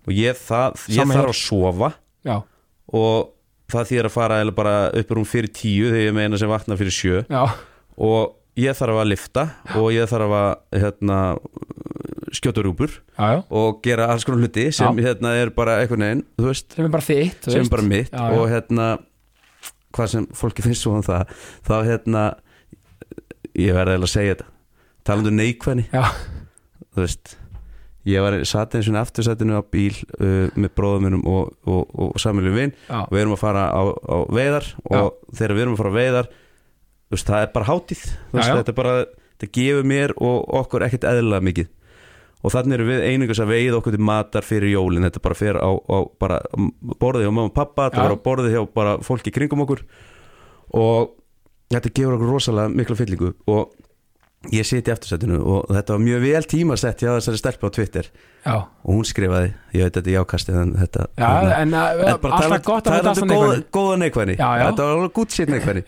Og 0.09 0.17
ég, 0.17 0.43
það, 0.43 0.83
þarf 0.89 1.23
að 1.23 1.39
sofa. 1.39 1.93
Já, 2.27 2.37
og 2.93 3.33
það 3.73 3.91
þýðir 3.93 4.09
að 4.11 4.15
fara 4.19 4.41
eða 4.43 4.55
bara 4.57 4.77
upp 5.01 5.17
um 5.17 5.27
fyrir 5.29 5.53
tíu 5.55 5.91
þegar 5.93 6.09
ég 6.09 6.17
meina 6.17 6.41
sem 6.41 6.51
vakna 6.51 6.79
fyrir 6.81 6.97
sjö. 6.97 7.23
Já, 7.31 7.45
og 8.03 8.35
ég 8.59 8.77
þarf 8.77 9.01
að 9.01 9.11
lifta 9.13 9.47
og 9.79 9.89
ég 9.95 10.11
þarf 10.11 10.35
að 10.37 10.51
hérna, 10.83 11.19
skjóta 12.37 12.65
rúpur 12.65 12.93
já, 12.93 13.25
já. 13.37 13.39
og 13.49 13.81
gera 13.85 14.11
alls 14.13 14.27
konar 14.29 14.43
hluti 14.45 14.69
sem 14.75 15.01
hérna 15.05 15.35
er 15.41 15.53
bara 15.55 15.79
þú 15.87 16.49
veist, 16.49 16.73
sem 16.75 16.87
er 16.87 16.93
bara 16.93 17.07
þitt, 17.07 17.49
sem 17.49 17.65
er 17.65 17.73
bara 17.73 17.87
mitt 17.87 18.13
og 18.13 18.45
hérna 18.51 18.89
hvað 19.93 20.11
sem 20.15 20.27
fólki 20.37 20.65
finnst 20.65 20.85
svo 20.87 20.97
um 20.99 21.05
það 21.07 21.31
þá 21.69 21.75
hérna 21.89 22.25
ég 23.59 23.77
verði 23.77 23.95
eiginlega 23.95 24.09
að 24.09 24.15
segja 24.15 24.35
þetta. 24.35 24.49
Talandu 25.07 25.33
neikvæðni. 25.35 25.87
Já. 25.93 26.05
þú 26.93 27.03
veist 27.05 27.37
ég 28.09 28.23
var 28.25 28.35
satt 28.49 28.75
eins 28.75 28.89
og 28.91 28.97
aftursætinu 28.99 29.59
á 29.59 29.63
bíl 29.63 29.95
uh, 30.19 30.49
með 30.59 30.73
bróðum 30.75 31.05
minnum 31.07 31.27
og, 31.31 31.53
og, 31.63 31.83
og, 31.95 32.09
og 32.17 32.23
samilju 32.23 32.55
vinn 32.57 32.73
Já, 32.89 33.05
og 33.05 33.13
við 33.15 33.21
erum 33.23 33.35
að 33.37 33.43
fara 33.45 33.67
á, 33.71 33.83
á 33.87 34.17
veiðar 34.27 34.67
og 34.91 35.13
þegar 35.31 35.55
við 35.55 35.63
erum 35.67 35.77
að 35.77 35.83
fara 35.83 35.93
á 35.95 35.99
veiðar 36.01 36.31
þú 36.33 37.15
veist, 37.15 37.29
það 37.29 37.45
er 37.45 37.53
bara 37.55 37.69
hátíð. 37.69 38.03
Þú 38.03 38.39
veist, 38.39 38.49
Já, 38.49 38.51
já. 38.51 38.59
þetta 38.59 38.75
bara, 38.81 38.95
þetta 39.37 39.51
gefur 39.59 39.89
mér 39.93 40.15
og 40.19 40.51
okkur 40.63 40.87
ekkert 40.89 41.07
eðlilega 41.13 41.47
mikið 41.51 41.71
og 42.43 42.51
þannig 42.55 42.75
erum 42.79 42.89
við 42.91 43.05
einingast 43.07 43.43
að 43.45 43.53
veiða 43.55 43.77
okkur 43.79 43.95
til 43.97 44.03
matar 44.09 44.47
fyrir 44.47 44.73
jólin, 44.75 45.05
þetta 45.07 45.23
bara 45.23 45.39
fyrir 45.39 45.61
á, 45.63 45.71
á 45.71 45.99
bara 46.19 46.41
borðið 46.99 47.27
hjá 47.29 47.31
mamma 47.33 47.49
og 47.51 47.55
pappa 47.55 47.87
þetta 47.91 48.07
var 48.09 48.17
á 48.19 48.25
borðið 48.27 48.57
hjá 48.57 48.63
bara 48.75 48.97
fólki 49.07 49.31
í 49.31 49.37
kringum 49.37 49.63
okkur. 49.67 49.85
Og 50.75 51.13
þetta 51.73 51.93
gefur 51.95 52.17
okkur 52.19 52.33
rosalega 52.35 52.73
mikla 52.75 52.97
fyllingu. 52.99 53.33
Og 53.53 53.71
ég 54.51 54.67
siti 54.67 54.91
í 54.91 54.95
aftursætinu 54.95 55.39
og 55.39 55.69
þetta 55.71 55.95
var 55.95 56.03
mjög 56.03 56.25
vel 56.25 56.43
tímasett 56.51 57.05
hjá 57.05 57.13
þessari 57.15 57.39
stelpu 57.39 57.69
á 57.71 57.75
Twitter. 57.77 58.09
Já, 58.43 58.57
og 58.59 58.91
hún 58.97 59.07
skrifaði, 59.07 59.53
ég 59.77 59.87
veit 59.87 59.95
þetta 60.01 60.11
er 60.11 60.17
jákastið 60.17 60.57
en 60.65 60.73
þetta 60.81 61.05
já, 61.15 61.29
en 61.61 61.77
uh, 61.79 61.85
En 61.93 62.01
bara 62.03 62.11
alltaf 62.11 62.33
talandi- 62.43 62.67
gott 62.67 62.89
að 62.91 62.97
þetta 62.97 63.13
talandi 63.21 63.37
alltaf 63.39 63.71
góða, 63.77 64.01
neikvæðni. 64.03 64.35
Þetta 64.41 64.89
var 64.89 64.97
alveg 64.97 65.15
gútt 65.21 65.37
sér 65.37 65.51
neikvæðni 65.55 65.85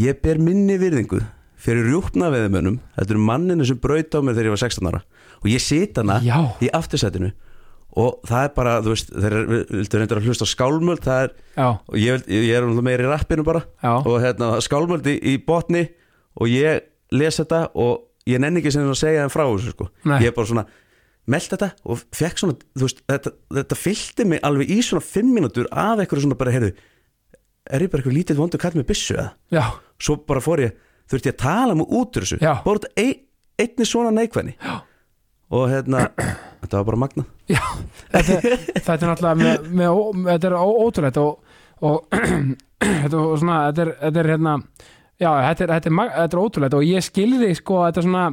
Ég 0.00 0.20
ber 0.24 0.38
minni 0.40 0.78
virðingu 0.80 1.20
fyrir 1.60 1.84
rjúpna 1.90 2.30
veðumönnum 2.32 2.78
Þetta 2.96 3.12
eru 3.12 3.22
manninu 3.28 3.66
sem 3.68 3.76
braut 3.82 4.14
á 4.16 4.18
mér 4.24 4.38
þegar 4.38 4.48
ég 4.48 4.54
var 4.54 4.62
16 4.64 4.88
ára 4.88 5.00
Og 5.40 5.48
ég 5.50 5.62
sit 5.64 5.96
hana 6.00 6.18
já, 6.24 6.36
í 6.60 6.68
aftursætinu 6.76 7.32
Og 8.00 8.20
það 8.28 8.44
er 8.44 8.52
bara, 8.54 8.74
þú 8.84 8.92
veist 8.92 9.08
Þeir 9.10 9.36
vildu 9.48 9.98
reyndir 9.98 10.20
að 10.20 10.28
hlusta 10.28 10.46
á 10.46 10.52
skálmöld 10.52 11.02
Það 11.06 11.24
er, 11.24 11.32
já, 11.56 11.68
og 11.74 11.96
ég, 11.98 12.28
ég 12.30 12.52
er 12.58 12.68
um 12.68 12.78
meira 12.86 13.06
í 13.06 13.10
rappinu 13.10 13.46
bara 13.46 13.64
já 13.82 13.94
Og 14.04 14.20
hérna, 14.22 14.52
skálmöld 14.62 15.08
í, 15.10 15.16
í 15.32 15.34
botni 15.42 15.88
Og 16.38 16.52
ég 16.52 16.84
les 17.16 17.40
þetta 17.40 17.64
Og 17.74 18.06
ég 18.28 18.42
nenni 18.42 18.60
ekki 18.60 18.72
sem 18.74 18.86
að 18.86 19.00
segja 19.00 19.24
þeim 19.24 19.32
frá 19.32 19.44
þessu 19.48 19.72
sko. 19.74 19.88
Nei. 20.06 20.20
Ég 20.22 20.30
er 20.30 20.36
bara 20.36 20.50
svona 20.50 20.66
meld 21.30 21.52
þetta 21.52 21.68
og 21.86 22.04
fekk 22.16 22.40
svona 22.40 22.56
þú 22.58 22.86
veist, 22.86 23.02
þetta, 23.10 23.32
þetta 23.60 23.78
fyllti 23.78 24.26
mig 24.28 24.42
alveg 24.46 24.72
í 24.72 24.78
svona 24.84 25.04
fimm 25.04 25.32
mínútur 25.36 25.68
af 25.70 26.00
eitthvað 26.00 26.24
svona 26.24 26.38
bara, 26.40 26.54
heyrðu 26.54 26.70
er 27.70 27.84
ég 27.84 27.92
bara 27.92 28.02
eitthvað 28.02 28.16
lítið 28.16 28.40
vondur 28.40 28.62
kall 28.62 28.78
með 28.78 28.88
byssu 28.88 29.16
eða? 29.16 29.26
Já, 29.54 29.64
svo 30.02 30.16
bara 30.26 30.42
fór 30.42 30.64
ég, 30.64 30.78
þurfti 31.10 31.30
ég 31.30 31.36
að 31.36 31.42
tala 31.44 31.76
mig 31.78 31.92
út 32.00 32.18
úr 32.18 32.26
þessu, 32.26 32.40
Já. 32.42 32.52
bara 32.64 32.80
út 32.80 32.88
ein, 32.98 33.20
einni 33.60 33.86
svona 33.88 34.14
neikvæðni 34.16 34.56
Já. 34.56 34.80
Og 35.50 35.64
hérna, 35.72 36.04
þetta 36.62 36.76
var 36.80 36.86
bara 36.90 37.00
magna 37.04 37.24
já 37.50 37.60
Þetta, 38.10 38.38
þetta 38.80 38.94
er 38.96 39.10
náttúrulega 39.10 39.34
með, 39.40 39.66
með, 39.80 39.98
með, 40.14 40.30
þetta 40.34 40.48
er 40.50 40.56
ó- 40.58 40.78
ótrúlegt 40.86 41.18
og, 41.22 41.58
og 41.86 42.16
þetta 43.02 43.24
svona, 43.40 43.58
þetta 43.70 43.84
er, 43.86 43.92
þetta 44.04 44.22
er 44.24 44.30
hérna 44.34 44.54
já, 45.20 45.30
þetta 45.48 45.66
er, 45.66 45.74
þetta 45.76 45.92
er, 45.92 46.14
þetta 46.16 46.30
er 46.38 46.42
ótrúlegt 46.44 46.78
og 46.80 46.86
ég 46.88 47.06
skilði 47.06 47.50
sko, 47.58 47.82
þetta 47.88 48.02
er 48.02 48.08
svona 48.08 48.24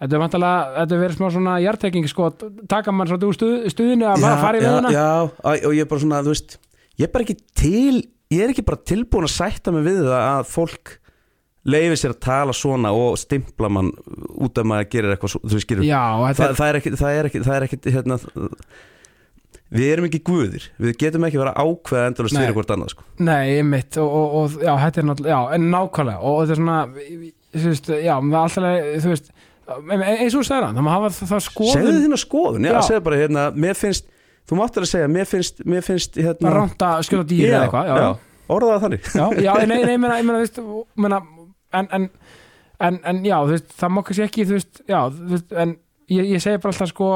þetta 0.00 0.16
er 0.16 0.22
vantalega, 0.22 0.60
þetta 0.78 0.96
er 0.96 1.02
verið 1.04 1.18
smá 1.18 1.26
svona 1.34 1.56
hjartekking 1.60 2.08
sko, 2.08 2.30
taka 2.70 2.94
mann 2.96 3.10
svolítið 3.10 3.32
úr 3.32 3.36
stuð, 3.36 3.56
stuðinu 3.74 4.08
að 4.08 4.22
fara, 4.24 4.38
fara 4.40 4.60
í 4.60 4.62
já, 4.64 4.68
veðuna. 4.70 4.92
já, 4.96 5.08
og 5.20 5.66
og 5.68 5.76
ég 5.76 5.84
er 5.84 5.90
bara 5.90 6.04
svona, 6.06 6.22
þú 6.24 6.32
veist 6.34 6.56
ég 7.00 7.04
er 7.08 7.12
bara 7.16 7.26
ekki 7.26 7.36
til, 7.60 8.00
ég 8.32 8.44
er 8.46 8.54
ekki 8.54 8.64
bara 8.70 8.80
tilbúin 8.92 9.28
að 9.28 9.34
sætta 9.36 9.74
mig 9.76 9.84
við 9.88 10.00
það 10.08 10.24
að 10.30 10.48
fólk 10.54 10.94
leifi 11.68 11.96
sér 12.00 12.14
að 12.14 12.20
tala 12.24 12.52
svona 12.56 12.92
og 12.96 13.18
stimpla 13.20 13.68
mann 13.68 13.90
út 14.40 14.56
af 14.62 14.64
maður 14.70 14.88
gerir 14.94 15.12
eitthvað, 15.16 15.34
svo- 15.34 15.42
þú 15.44 15.58
veist, 15.58 15.66
skilur 15.66 15.84
Já, 15.84 16.00
og 16.16 16.24
þetta 16.30 16.46
það, 16.46 16.56
það 16.60 16.70
er 16.70 16.78
ekki, 16.80 16.92
það 17.02 17.18
er 17.18 17.28
ekki, 17.30 17.42
það 17.44 17.56
er 17.58 17.66
ekki 17.66 17.94
hérna, 17.96 18.18
við 19.70 19.90
erum 19.92 20.06
ekki 20.08 20.20
guðir 20.26 20.64
við 20.82 20.96
getum 20.98 21.26
ekki 21.28 21.38
verið 21.40 21.52
að 21.52 21.68
ákveða 21.68 22.08
Nei. 22.10 22.30
fyrir 22.40 22.56
hvort 22.56 22.72
annað 22.74 22.94
sko. 22.94 23.04
Nei, 23.22 23.60
mitt 23.62 23.98
og, 24.02 24.08
og, 24.10 24.32
og 24.40 24.56
já, 24.64 24.72
þetta 24.86 25.02
er 25.02 25.06
náttúrulega, 25.10 25.36
já, 25.36 25.54
en 25.58 25.68
nákvæmlega 25.74 26.24
og 26.30 26.40
þetta 26.40 26.56
er 26.56 26.60
svona, 26.62 26.78
þú 27.54 27.68
veist, 27.68 27.92
já, 27.94 28.14
það 28.16 28.32
er 28.32 28.40
alltaf, 28.40 28.88
þú 29.04 29.12
veist, 29.12 29.30
eins 29.70 30.34
og 30.40 30.50
hann, 30.50 30.74
það 30.80 30.86
má 30.88 30.90
hafa 30.96 31.12
það 31.20 31.28
segðu 31.30 31.44
skoðun 31.46 32.00
þína 32.06 32.18
skoðun, 32.24 32.66
já, 32.66 32.72
Já. 32.74 32.80
segðu 32.88 33.04
bara 33.06 33.20
hérna, 33.20 33.44
mér 33.54 33.78
finnst, 33.78 34.08
þú 34.50 34.58
máttur 34.58 34.86
að 34.88 34.90
segja 34.96 35.10
mér 35.14 35.28
finnst, 35.30 35.62
mér 35.70 35.84
finnst 35.86 36.18
að 36.18 36.26
hérna, 36.26 36.54
ránta 36.56 36.90
skjóta 37.06 37.28
dýr 37.30 37.52
eða 37.52 37.60
eitthvað, 37.68 37.92
já, 37.92 38.00
já, 38.02 38.40
orðaða 38.50 38.80
þannig 38.88 39.06
já, 39.06 39.26
já, 39.46 39.52
nei, 39.60 39.76
nei, 39.76 39.92
ég 39.94 40.02
meina, 40.02 40.16
ég 40.18 40.26
meina, 40.26 40.40
þú 40.40 40.42
veist, 40.48 40.90
meina, 41.06 41.20
en, 41.72 41.88
en, 41.96 42.08
en, 42.80 42.98
en, 43.04 43.22
já, 43.26 43.36
þú 43.44 43.54
veist, 43.54 43.70
það 43.80 44.00
kannski 44.08 44.24
ekki, 44.26 44.46
þú 44.48 44.56
veist, 44.58 44.82
já, 44.88 45.00
þú 45.14 45.30
veist, 45.34 45.52
en 45.64 45.76
ég, 46.10 46.30
ég 46.34 46.42
segi 46.44 46.60
bara 46.62 46.74
alltaf, 46.74 46.90
sko, 46.92 47.10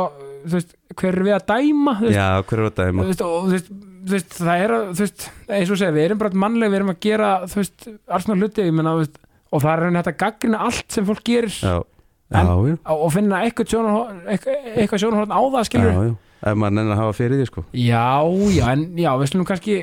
þú 0.44 0.55
veist, 0.59 0.74
hver 1.00 1.18
er 1.18 1.26
við 1.28 1.36
að 1.38 1.46
dæma, 1.50 1.96
þú 2.00 2.09
veist, 2.09 2.18
já, 2.18 2.28
hver 2.50 2.62
er 2.62 2.68
þú 2.68 2.74
dæma? 2.82 3.07
Veist, 3.09 3.24
og 3.26 3.34
þú 3.48 3.55
veist, 3.57 3.70
þú 4.05 4.14
veist, 4.14 4.36
það 4.40 4.64
er, 4.66 4.74
að- 4.78 4.90
þú 4.94 5.05
veist, 5.07 5.26
eins 5.59 5.70
og 5.74 5.80
segja, 5.80 5.94
við 5.96 6.05
erum 6.11 6.20
bara 6.24 6.40
mannlega, 6.44 6.70
við 6.74 6.80
erum 6.82 6.92
að 6.94 7.00
gera, 7.09 7.30
þú 7.48 7.61
veist, 7.62 7.88
alls 8.18 8.28
með 8.30 8.42
hluti, 8.44 8.66
ég 8.68 8.76
meina, 8.76 8.92
þú 8.98 9.02
veist, 9.05 9.18
og 9.55 9.62
það 9.64 9.72
er 9.74 9.82
raunin 9.84 10.00
þetta 10.02 10.16
gaggrinna 10.24 10.61
allt 10.68 10.86
sem 10.92 11.07
fólk 11.09 11.24
gerir. 11.24 11.55
Já, 11.62 11.74
já, 11.80 12.40
En- 12.40 12.46
já, 12.76 12.92
og 12.94 13.11
finna 13.14 13.40
eitthvað 13.46 13.68
sjónarhorn, 13.74 14.22
eitthvað, 14.34 15.00
sjónarhorn 15.05 15.32
á 15.34 15.40
það, 15.55 15.66
skilur 15.70 15.92
já, 15.92 16.05
já. 16.11 16.14
Ef 16.44 16.57
maður 16.61 16.74
nenni 16.76 16.92
að 16.92 16.98
hafa 17.00 17.12
fyrir 17.16 17.38
því 17.40 17.44
sko. 17.48 17.62
Já, 17.72 18.05
já, 18.52 18.64
en 18.74 18.82
já, 19.00 19.11
við 19.16 19.30
slum 19.30 19.46
kannski 19.48 19.76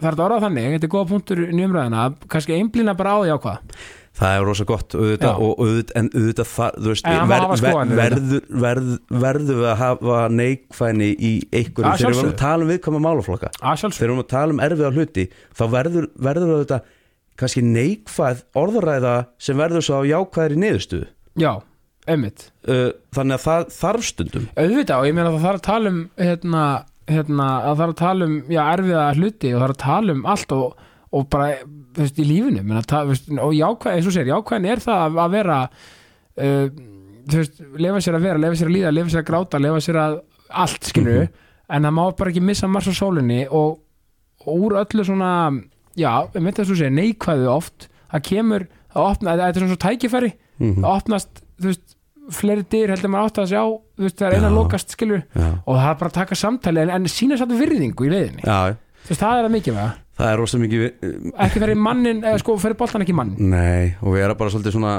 það 0.00 0.10
er 0.10 0.24
orðað 0.26 0.46
þannig, 0.46 0.66
þetta 0.76 0.88
er 0.88 0.92
góða 0.96 1.08
punktur 1.12 1.44
í 1.44 1.62
umræðina, 1.66 2.08
kannski 2.32 2.56
einblýna 2.56 2.96
bara 2.98 3.14
á 3.14 3.18
því 3.22 3.36
á 3.36 3.38
hvað. 3.44 3.78
Það 4.16 4.34
er 4.34 4.46
rosa 4.48 4.64
gott 4.64 4.94
auðvitað, 4.96 5.40
og 5.44 5.58
auðvitað, 5.60 5.96
en 6.00 6.06
auðvitað 6.14 6.48
það, 6.48 6.76
þú 6.80 6.92
veist, 6.92 7.08
hafa 7.12 7.58
skoðanir, 7.60 7.98
verður, 8.00 8.46
verður, 8.64 9.00
verður 9.26 9.58
við 9.58 9.66
að 9.68 9.80
hafa 9.82 10.20
neikvæðni 10.32 11.08
í 11.12 11.32
Að 11.36 11.58
einhverjum 11.60 11.98
þegar 12.00 12.14
við 12.14 12.20
erum 12.22 12.30
að 12.30 12.38
tala 12.40 12.64
um 12.64 12.72
viðkvæma 12.72 13.02
málaflokka 13.04 13.50
þegar 13.60 13.92
við 13.92 14.06
erum 14.06 14.22
að 14.22 14.30
tala 14.30 14.56
um 14.56 14.62
erfiða 14.64 14.92
hluti 14.96 15.26
þá 15.52 15.64
verður, 15.74 16.08
verður 16.28 16.54
auðvitað 16.54 16.88
kannski 17.36 17.64
neikvæð 17.66 18.42
orðræða 18.56 19.14
sem 19.42 19.60
verður 19.60 19.84
svo 19.84 20.00
á 20.00 20.08
jákvæðri 20.08 20.60
niðurstöðu. 20.62 21.08
Já, 21.36 21.52
einmitt. 22.08 22.48
Uh, 22.64 22.88
þannig 23.12 23.36
að 23.36 23.44
það 23.44 23.66
þarf 23.76 24.08
stundum. 24.08 24.46
Auðvitað 24.56 25.02
og 25.02 25.08
ég 25.10 25.16
meina 25.16 25.28
að 25.28 25.36
það 25.36 25.46
þarf 25.50 25.60
að 25.60 25.66
tala 25.68 25.92
um 25.92 26.00
hérna, 26.16 26.62
hérna, 27.08 27.46
að 27.62 27.70
það 27.70 27.80
þarf 27.80 27.92
að 27.94 28.00
tala 28.02 28.26
um 28.30 28.36
já, 28.50 28.60
erfiða 28.72 29.04
hluti 29.16 29.52
og 29.54 29.60
það 29.60 29.64
þarf 29.66 29.76
að 29.76 29.82
tala 29.84 30.12
um 30.16 30.24
allt 30.32 30.52
og, 30.56 30.84
og 31.16 31.28
bara, 31.30 31.48
þú 31.96 32.02
veist, 32.02 32.18
í 32.18 32.26
lífinu 32.26 32.62
meina, 32.66 32.82
það, 32.82 33.08
veist, 33.12 33.30
og 33.38 33.54
jákvæð, 33.56 33.92
eins 33.96 34.06
og 34.10 34.16
segir, 34.16 34.32
jákvæðin 34.34 34.70
er 34.72 34.82
það 34.86 35.04
að, 35.06 35.18
að 35.24 35.34
vera 35.36 35.58
uh, 35.66 36.66
þú 37.30 37.40
veist, 37.42 37.60
lefa 37.86 38.02
sér 38.06 38.18
að 38.18 38.26
vera, 38.28 38.42
lefa 38.42 38.58
sér 38.60 38.70
að 38.70 38.76
líða 38.76 38.92
lefa 38.96 39.12
sér 39.14 39.22
að 39.22 39.28
gráta, 39.30 39.62
lefa 39.62 39.82
sér 39.86 40.00
að 40.02 40.18
allt 40.64 40.90
skilur 40.92 41.20
Mhm. 41.26 41.42
en 41.74 41.82
það 41.82 41.94
má 41.96 42.02
bara 42.16 42.30
ekki 42.30 42.42
missa 42.46 42.68
mars 42.70 42.86
á 42.86 42.94
sólinni 42.94 43.40
og, 43.50 43.80
og 44.46 44.60
úr 44.68 44.76
öllu 44.84 45.02
svona 45.08 45.30
já, 45.98 46.12
ég 46.30 46.42
veit 46.44 46.54
það 46.60 46.68
svo 46.68 46.76
segir, 46.78 46.92
neikvæðu 46.94 47.48
oft 47.50 47.88
það 48.12 48.22
kemur, 48.28 48.66
það 48.94 49.08
opna, 49.10 49.32
þetta 49.34 49.48
er 49.48 49.58
svona 49.64 49.74
svo 49.74 49.80
tækifæri 49.86 50.32
Mhm. 50.60 50.84
það 50.84 50.92
opnast, 51.00 51.42
þú 51.60 51.66
veist 51.72 51.95
fleiri 52.34 52.64
dyr 52.72 52.94
heldur 52.94 53.12
maður 53.12 53.28
átt 53.30 53.38
að 53.44 53.50
sjá 53.52 53.62
þú 53.66 54.06
veist, 54.06 54.16
það 54.18 54.26
er 54.32 54.38
eina 54.40 54.50
lokast 54.54 54.96
skilur 54.96 55.22
já, 55.22 55.46
og 55.66 55.76
það 55.76 55.90
er 55.92 56.00
bara 56.00 56.10
að 56.12 56.16
taka 56.20 56.38
samtali 56.40 56.82
en, 56.86 56.90
en 56.96 57.06
sína 57.12 57.38
satt 57.40 57.52
virðingu 57.54 58.06
í 58.08 58.10
leiðinni. 58.14 58.42
Já, 58.46 58.74
þú 59.06 59.12
veist, 59.12 59.22
það 59.22 59.38
er 59.42 59.48
að 59.50 59.54
mikilvæga 59.58 59.92
það. 60.16 60.30
Er 60.32 60.38
rosa 60.40 60.58
mikið 60.62 60.84
ekki 61.44 61.60
fyrir 61.60 61.76
mannin, 61.76 62.24
eða 62.24 62.40
sko 62.40 62.56
fyrir 62.58 62.78
boltan 62.80 63.04
ekki 63.04 63.14
mannin 63.16 63.50
Nei, 63.52 63.94
og 64.00 64.14
vera 64.16 64.34
bara 64.38 64.50
svolítið 64.54 64.78
svona 64.78 64.96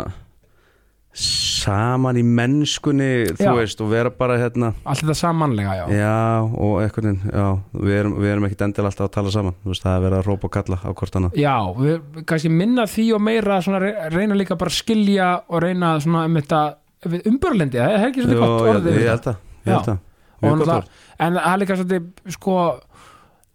saman 1.17 2.17
í 2.19 2.21
mennskunni 2.21 3.07
þú 3.39 3.45
Já. 3.47 3.53
veist, 3.57 3.79
og 3.81 3.89
vera 3.89 4.11
bara 4.13 4.35
hérna 4.37 4.67
allt 4.85 5.01
þetta 5.01 5.15
samanlega, 5.17 5.73
já, 5.79 5.85
já, 5.97 6.11
og 6.45 6.75
veginn 6.83 7.17
já, 7.25 7.45
við 7.73 7.95
erum, 7.97 8.13
við 8.21 8.33
erum 8.35 8.45
ekkit 8.45 8.61
endilega 8.67 8.91
alltaf 8.91 9.07
að 9.07 9.13
tala 9.15 9.31
saman 9.33 9.55
veist, 9.65 9.81
það 9.81 9.95
er 9.97 10.03
verið 10.05 10.17
að 10.19 10.27
rópa 10.29 10.45
og 10.49 10.53
kalla 10.53 10.77
á 10.77 10.89
hvort 10.93 11.17
annað. 11.17 11.39
Já, 11.41 11.55
við 11.79 12.21
kannski 12.29 12.51
minna 12.53 12.85
því 12.91 13.07
og 13.17 13.23
meira 13.25 13.57
svona 13.65 13.81
re- 13.81 13.95
reyna 14.13 14.37
líka 14.37 14.59
bara 14.61 14.75
skilja 14.77 15.31
og 15.47 15.63
reyna 15.65 15.95
svona 16.03 16.27
um 16.29 16.37
þetta 16.37 16.61
umbörlendi, 17.05 17.77
það 17.77 17.93
er 17.97 18.07
ekki 18.09 18.23
svolítið 18.25 18.41
gott 18.41 18.57
ég, 18.61 18.71
orðið 18.73 18.97
ég 18.97 19.11
held 19.11 19.27
að, 19.31 19.37
ég 19.67 19.73
held 19.73 19.91
að. 19.93 19.99
Og 20.37 20.43
mjög 20.43 20.57
gott 20.57 20.59
náttúrulega- 20.59 20.81
orð. 20.81 21.05
en 21.19 21.33
það 21.37 21.53
er 21.53 21.61
líka 21.61 21.77
svolítið 21.77 22.33
sko 22.37 22.55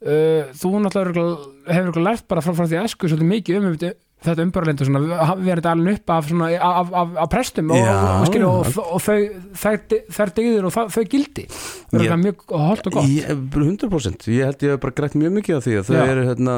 uh, 0.03 0.55
þú 0.63 0.71
náttúrulega 0.87 1.27
hefur 1.73 1.91
eitthvað 1.91 2.07
lært 2.09 2.25
bara 2.31 2.43
frá, 2.45 2.55
frá 2.57 2.67
því 2.71 2.81
æsku 2.85 3.11
svolítið 3.11 3.31
mikið 3.33 3.59
um 3.61 3.69
þetta- 3.77 3.99
þetta 4.23 4.45
umbörlendi 4.47 4.87
svona, 4.87 5.01
við 5.03 5.49
verið 5.51 5.67
alveg 5.73 5.97
upp 5.99 6.11
af, 6.15 6.27
svona, 6.31 6.49
af, 6.63 6.93
af, 6.95 7.17
af 7.25 7.31
prestum 7.33 7.71
og, 7.75 7.87
og, 7.89 8.27
skilju, 8.31 8.51
og, 8.51 8.79
og 8.95 9.01
þau 9.03 9.17
þær, 9.59 10.33
degður 10.37 10.69
og 10.69 10.75
það- 10.77 10.93
þau 10.95 11.05
gildi. 11.11 11.47
Það 11.91 12.07
er 12.07 12.21
mjög 12.23 12.45
holt 12.55 12.87
og 12.87 12.93
gott. 12.93 13.09
Ég, 13.11 13.43
100% 13.51 14.29
ég 14.31 14.47
held 14.47 14.63
ég 14.63 14.77
hef 14.77 14.81
bara 14.85 14.95
grætt 15.01 15.19
mjög 15.19 15.35
mikið 15.41 15.59
á 15.59 15.61
því 15.67 15.75
þau 15.89 15.99
eru 16.07 16.27
hérna 16.31 16.55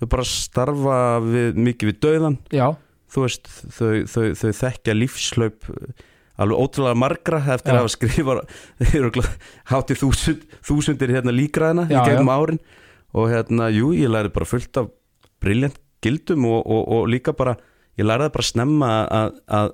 þau 0.00 0.06
bara 0.14 0.24
starfa 0.30 1.00
við, 1.26 1.58
mikið 1.58 1.90
við 1.90 1.98
dauðan 2.06 2.38
já, 2.54 2.68
þú 3.10 3.26
veist, 3.26 3.50
þau, 3.74 3.90
þau, 4.06 4.24
þau 4.38 4.50
þekkja 4.62 4.94
lífslaup 4.96 5.66
alveg 6.40 6.62
ótrúlega 6.64 6.98
margra 6.98 7.40
eftir 7.54 7.74
Já. 7.74 7.76
að 7.76 7.82
hafa 7.82 7.92
skrifa 7.94 8.36
hátti 9.72 9.98
þúsund, 10.00 10.46
þúsundir 10.66 11.12
hérna 11.14 11.34
líkraðina 11.34 11.86
í 11.90 11.98
gegnum 11.98 12.32
árin 12.32 12.62
og 13.16 13.30
hérna, 13.32 13.68
jú, 13.74 13.90
ég 13.96 14.10
lærði 14.12 14.32
bara 14.34 14.48
fullt 14.48 14.80
af 14.80 14.90
briljant 15.42 15.78
gildum 16.04 16.46
og, 16.48 16.60
og, 16.64 16.82
og 16.96 17.08
líka 17.10 17.34
bara, 17.36 17.56
ég 18.00 18.06
lærði 18.08 18.30
bara 18.36 18.46
snemma 18.46 18.90
að, 19.10 19.40
að 19.50 19.72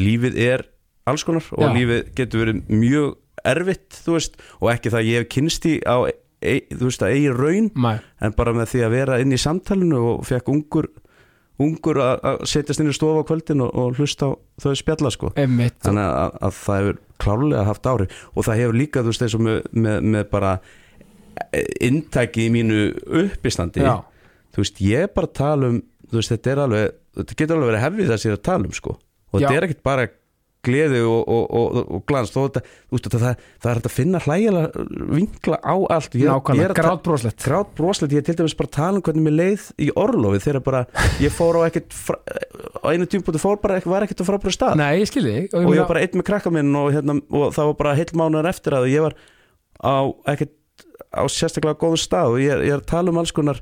lífið 0.00 0.38
er 0.42 0.66
alls 1.08 1.24
konar 1.26 1.46
og 1.54 1.66
Já. 1.66 1.72
lífið 1.76 2.10
getur 2.18 2.44
verið 2.44 2.72
mjög 2.72 3.14
erfitt, 3.52 4.02
þú 4.04 4.16
veist 4.16 4.36
og 4.60 4.68
ekki 4.72 4.92
það 4.92 5.00
að 5.00 5.10
ég 5.10 5.22
hef 5.22 5.30
kynst 5.34 5.68
í 5.68 5.74
á 5.82 5.96
e, 6.06 6.56
þú 6.72 6.88
veist, 6.88 7.04
að 7.04 7.16
eigi 7.16 7.32
raun 7.36 7.70
mæ, 7.74 7.92
en 8.22 8.36
bara 8.38 8.54
með 8.56 8.72
því 8.72 8.84
að 8.86 8.94
vera 8.96 9.20
inn 9.22 9.34
í 9.34 9.40
samtalinu 9.40 10.02
og 10.12 10.26
fekk 10.28 10.50
ungur 10.52 10.90
ungur 11.62 12.00
að 12.02 12.26
að 12.32 12.44
setjast 12.52 12.82
inn 12.82 12.90
í 12.92 12.96
stofa 12.96 13.24
á 13.24 13.28
kvöldin 13.28 13.64
og, 13.64 13.72
og 13.78 13.98
hlusta 14.00 14.28
á 14.28 14.30
þau 14.62 14.74
spjalla 14.78 15.12
sko. 15.14 15.32
Emmitt 15.40 15.78
þannig 15.86 16.08
að, 16.08 16.38
að 16.48 16.58
það 16.58 16.80
hefur 16.82 17.00
klárlega 17.22 17.66
haft 17.68 17.88
áhrif. 17.92 18.22
Og 18.34 18.46
það 18.48 18.62
hefur 18.62 18.78
líka 18.80 19.02
þú 19.02 19.12
veist 19.12 19.26
eins 19.26 19.36
og 19.38 19.44
með, 19.46 19.60
með, 19.72 20.08
með 20.16 20.28
bara 20.32 20.56
inntæki 21.82 22.46
í 22.46 22.52
mínu 22.52 22.82
uppistandi 23.22 23.82
já, 23.82 23.94
þú 24.52 24.62
veist 24.62 24.82
ég 24.84 25.14
bara 25.16 25.30
að 25.30 25.36
tala 25.38 25.70
um 25.72 25.80
þú 26.12 26.20
veist 26.20 26.32
þetta 26.34 26.52
er 26.52 26.60
alveg, 26.66 26.98
þetta 27.16 27.38
getur 27.40 27.56
alveg 27.56 27.70
verið 27.70 27.84
hefðið 27.86 28.10
það 28.12 28.20
sér 28.22 28.36
að 28.36 28.44
tala 28.48 28.68
um 28.68 28.76
sko. 28.76 28.98
Og 29.32 29.40
Já. 29.40 29.46
þetta 29.46 29.56
er 29.56 29.66
ekkert 29.66 29.84
bara 29.86 30.08
gleði 30.66 31.00
og, 31.04 31.22
og, 31.26 31.42
og, 31.58 31.78
og 31.96 32.04
glans. 32.08 32.30
Þó 32.32 32.38
þetta, 32.44 32.62
þú 32.88 32.96
veist, 32.96 33.08
það, 33.14 33.42
það 33.62 33.70
er 33.70 33.80
hægt 33.80 33.88
að 33.88 33.94
finna 33.96 34.20
hlægilega 34.22 34.86
vinkla 35.16 35.58
á 35.58 35.76
allt. 35.96 36.16
Ég, 36.18 36.28
ég 36.28 36.62
að 36.62 36.76
grátbróslegt 36.78 37.46
grátt 37.46 37.74
broslegt, 37.78 38.14
ég 38.14 38.22
er 38.22 38.28
til 38.28 38.36
dæmis 38.38 38.56
bara 38.58 38.70
að 38.70 38.76
tala 38.78 39.00
um 39.00 39.04
hvernig 39.08 39.26
mér 39.26 39.36
leið 39.40 39.66
í 39.82 39.90
orlofið 40.04 40.46
þegar 40.46 40.64
bara 40.68 40.84
ég 41.22 41.34
fór 41.34 41.58
á 41.58 41.62
ekkert 41.66 41.98
á 42.82 42.86
einu 42.92 43.10
tímpúti 43.10 43.42
fór 43.42 43.60
bara, 43.62 43.82
var 43.84 44.06
ekkert 44.06 44.24
á 44.24 44.28
frábæra 44.30 44.54
stað. 44.54 44.78
Nei, 44.80 45.02
ég 45.02 45.10
skilði 45.10 45.36
þig. 45.36 45.58
Og 45.58 45.68
ég 45.74 45.84
var 45.84 45.92
bara 45.92 46.06
einn 46.06 46.18
með 46.20 46.28
krakka 46.30 46.54
minn 46.54 46.72
og, 46.78 46.90
hérna, 46.94 47.18
og 47.18 47.54
það 47.56 47.70
var 47.72 47.78
bara 47.82 47.98
heill 47.98 48.10
mánuður 48.18 48.50
eftir 48.52 48.78
að 48.78 48.90
ég 48.92 49.06
var 49.08 49.18
á 49.82 49.94
ekkert 50.32 50.58
á 51.12 51.22
sérstaklega 51.28 51.80
góðum 51.80 52.00
stað. 52.00 52.36
Og 52.36 52.42
ég 52.44 52.66
ég 52.68 52.76
er 52.76 52.80
að 52.80 52.90
tala 52.94 53.12
um 53.12 53.20
alls 53.20 53.34
konar 53.34 53.60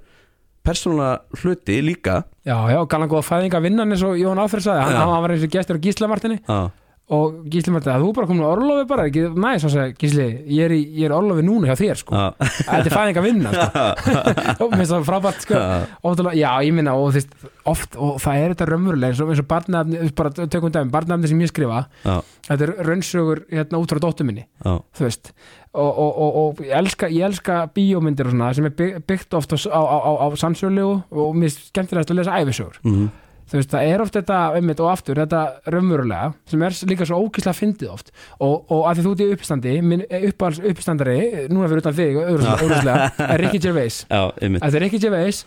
persónulega 0.66 1.40
hluti 1.40 1.80
líka. 1.82 2.22
Já, 2.44 2.56
já, 2.72 2.80
galan 2.88 3.10
góða 3.10 3.24
fæðinga 3.26 3.60
vinnan 3.64 3.92
eins 3.94 4.04
og 4.04 4.18
Jón 4.20 4.40
Áfrið 4.40 4.66
sagði, 4.68 4.84
hann, 4.84 4.98
hann 5.00 5.24
var 5.24 5.34
eins 5.34 5.44
og 5.46 5.52
gestur 5.52 5.80
á 5.80 5.84
Gísla 5.84 6.08
Martini 6.10 6.38
ah. 6.48 6.68
Og 7.10 7.40
Gísli 7.50 7.72
Martini, 7.74 7.92
að 7.96 8.04
þú 8.04 8.10
bara 8.14 8.28
komin 8.30 8.44
á 8.46 8.50
orlofi 8.54 8.84
bara, 8.90 9.04
ekki, 9.10 9.22
næ, 9.34 9.48
svo 9.58 9.70
sagði 9.72 9.94
Gísli, 9.98 10.26
ég 10.54 10.68
er 10.68 10.74
í, 10.76 10.80
ég 11.00 11.08
er 11.08 11.14
orlofi 11.16 11.42
núna 11.42 11.70
hjá 11.72 11.78
þér, 11.80 11.98
sko. 11.98 12.20
Þetta 12.38 12.76
er 12.86 12.94
fæðinga 12.94 13.24
vinna, 13.24 13.54
sko. 13.56 14.64
Og 14.66 14.74
minnst 14.78 14.92
það 14.94 15.06
frábært, 15.08 15.40
sko. 15.46 15.62
Ótrúlega, 16.06 16.36
já, 16.38 16.50
ég 16.68 16.76
minna, 16.76 16.94
og 16.94 17.10
þú 17.10 17.18
veist, 17.18 17.34
oft 17.74 17.96
og 17.98 18.20
það 18.22 18.42
er 18.44 18.54
þetta 18.54 18.68
raunverulega, 18.70 19.10
eins 19.10 19.22
og, 19.24 19.32
eins 19.34 19.42
og 19.42 19.48
barnafni 19.50 20.10
bara 20.22 20.30
tökum 20.46 20.70
dæmi, 20.74 20.92
barnafni 20.94 21.30
sem 21.32 21.42
ég 21.42 21.50
skrifa 21.50 21.80
ah. 22.08 22.20
þetta 22.48 22.68
er 22.68 22.72
raunsögur, 22.88 23.42
hérna, 23.50 23.80
út 23.82 23.90
frá 23.94 24.00
dóttu 24.06 24.26
minni 24.28 24.46
Ah. 24.64 24.78
þú 24.96 25.06
veist. 25.06 25.32
Og, 25.70 25.86
og, 26.02 26.12
og, 26.20 26.38
og 26.40 26.58
ég, 26.66 26.72
elska, 26.76 27.06
elska 27.08 27.58
bíómyndir 27.74 28.26
og 28.26 28.32
svona 28.34 28.48
sem 28.56 28.66
er 28.66 28.72
bygg- 28.76 29.02
byggt 29.06 29.34
oft 29.38 29.52
á, 29.54 29.58
á, 29.70 29.82
á, 29.82 30.10
á, 30.18 30.26
sannsölu 30.40 30.86
og 31.10 31.36
mér 31.38 31.52
skemmtilegast 31.54 32.10
að 32.10 32.18
lesa 32.22 32.38
æfisögur 32.42 32.80
Mm. 32.84 33.06
Þú 33.50 33.58
veist, 33.58 33.70
það 33.72 33.92
er 33.92 34.04
oft 34.04 34.16
þetta 34.18 34.40
einmitt, 34.58 34.82
og 34.82 34.90
aftur, 34.92 35.20
þetta 35.20 35.40
raunverulega 35.74 36.32
sem 36.50 36.66
er 36.66 36.76
líka 36.90 37.08
svo 37.08 37.20
ókísla 37.26 37.54
fyndið 37.56 37.92
oft. 37.92 38.12
Og, 38.38 38.70
og 38.70 38.84
að 38.90 39.00
því 39.00 39.06
þú 39.06 39.14
ert 39.14 39.24
í 39.24 39.30
uppstandi 39.36 39.74
minn 39.82 40.04
uppáhalds 40.06 40.62
uppstandari, 40.72 41.16
núna 41.50 41.70
fyrir 41.70 41.82
utan 41.84 41.98
þig 41.98 42.20
auðvitað, 42.20 43.24
er 43.26 43.44
Ricky 43.44 43.62
Gervais. 43.66 44.04
Að 44.64 44.70
því 44.70 44.84
Ricky 44.84 45.02
Gervais 45.02 45.42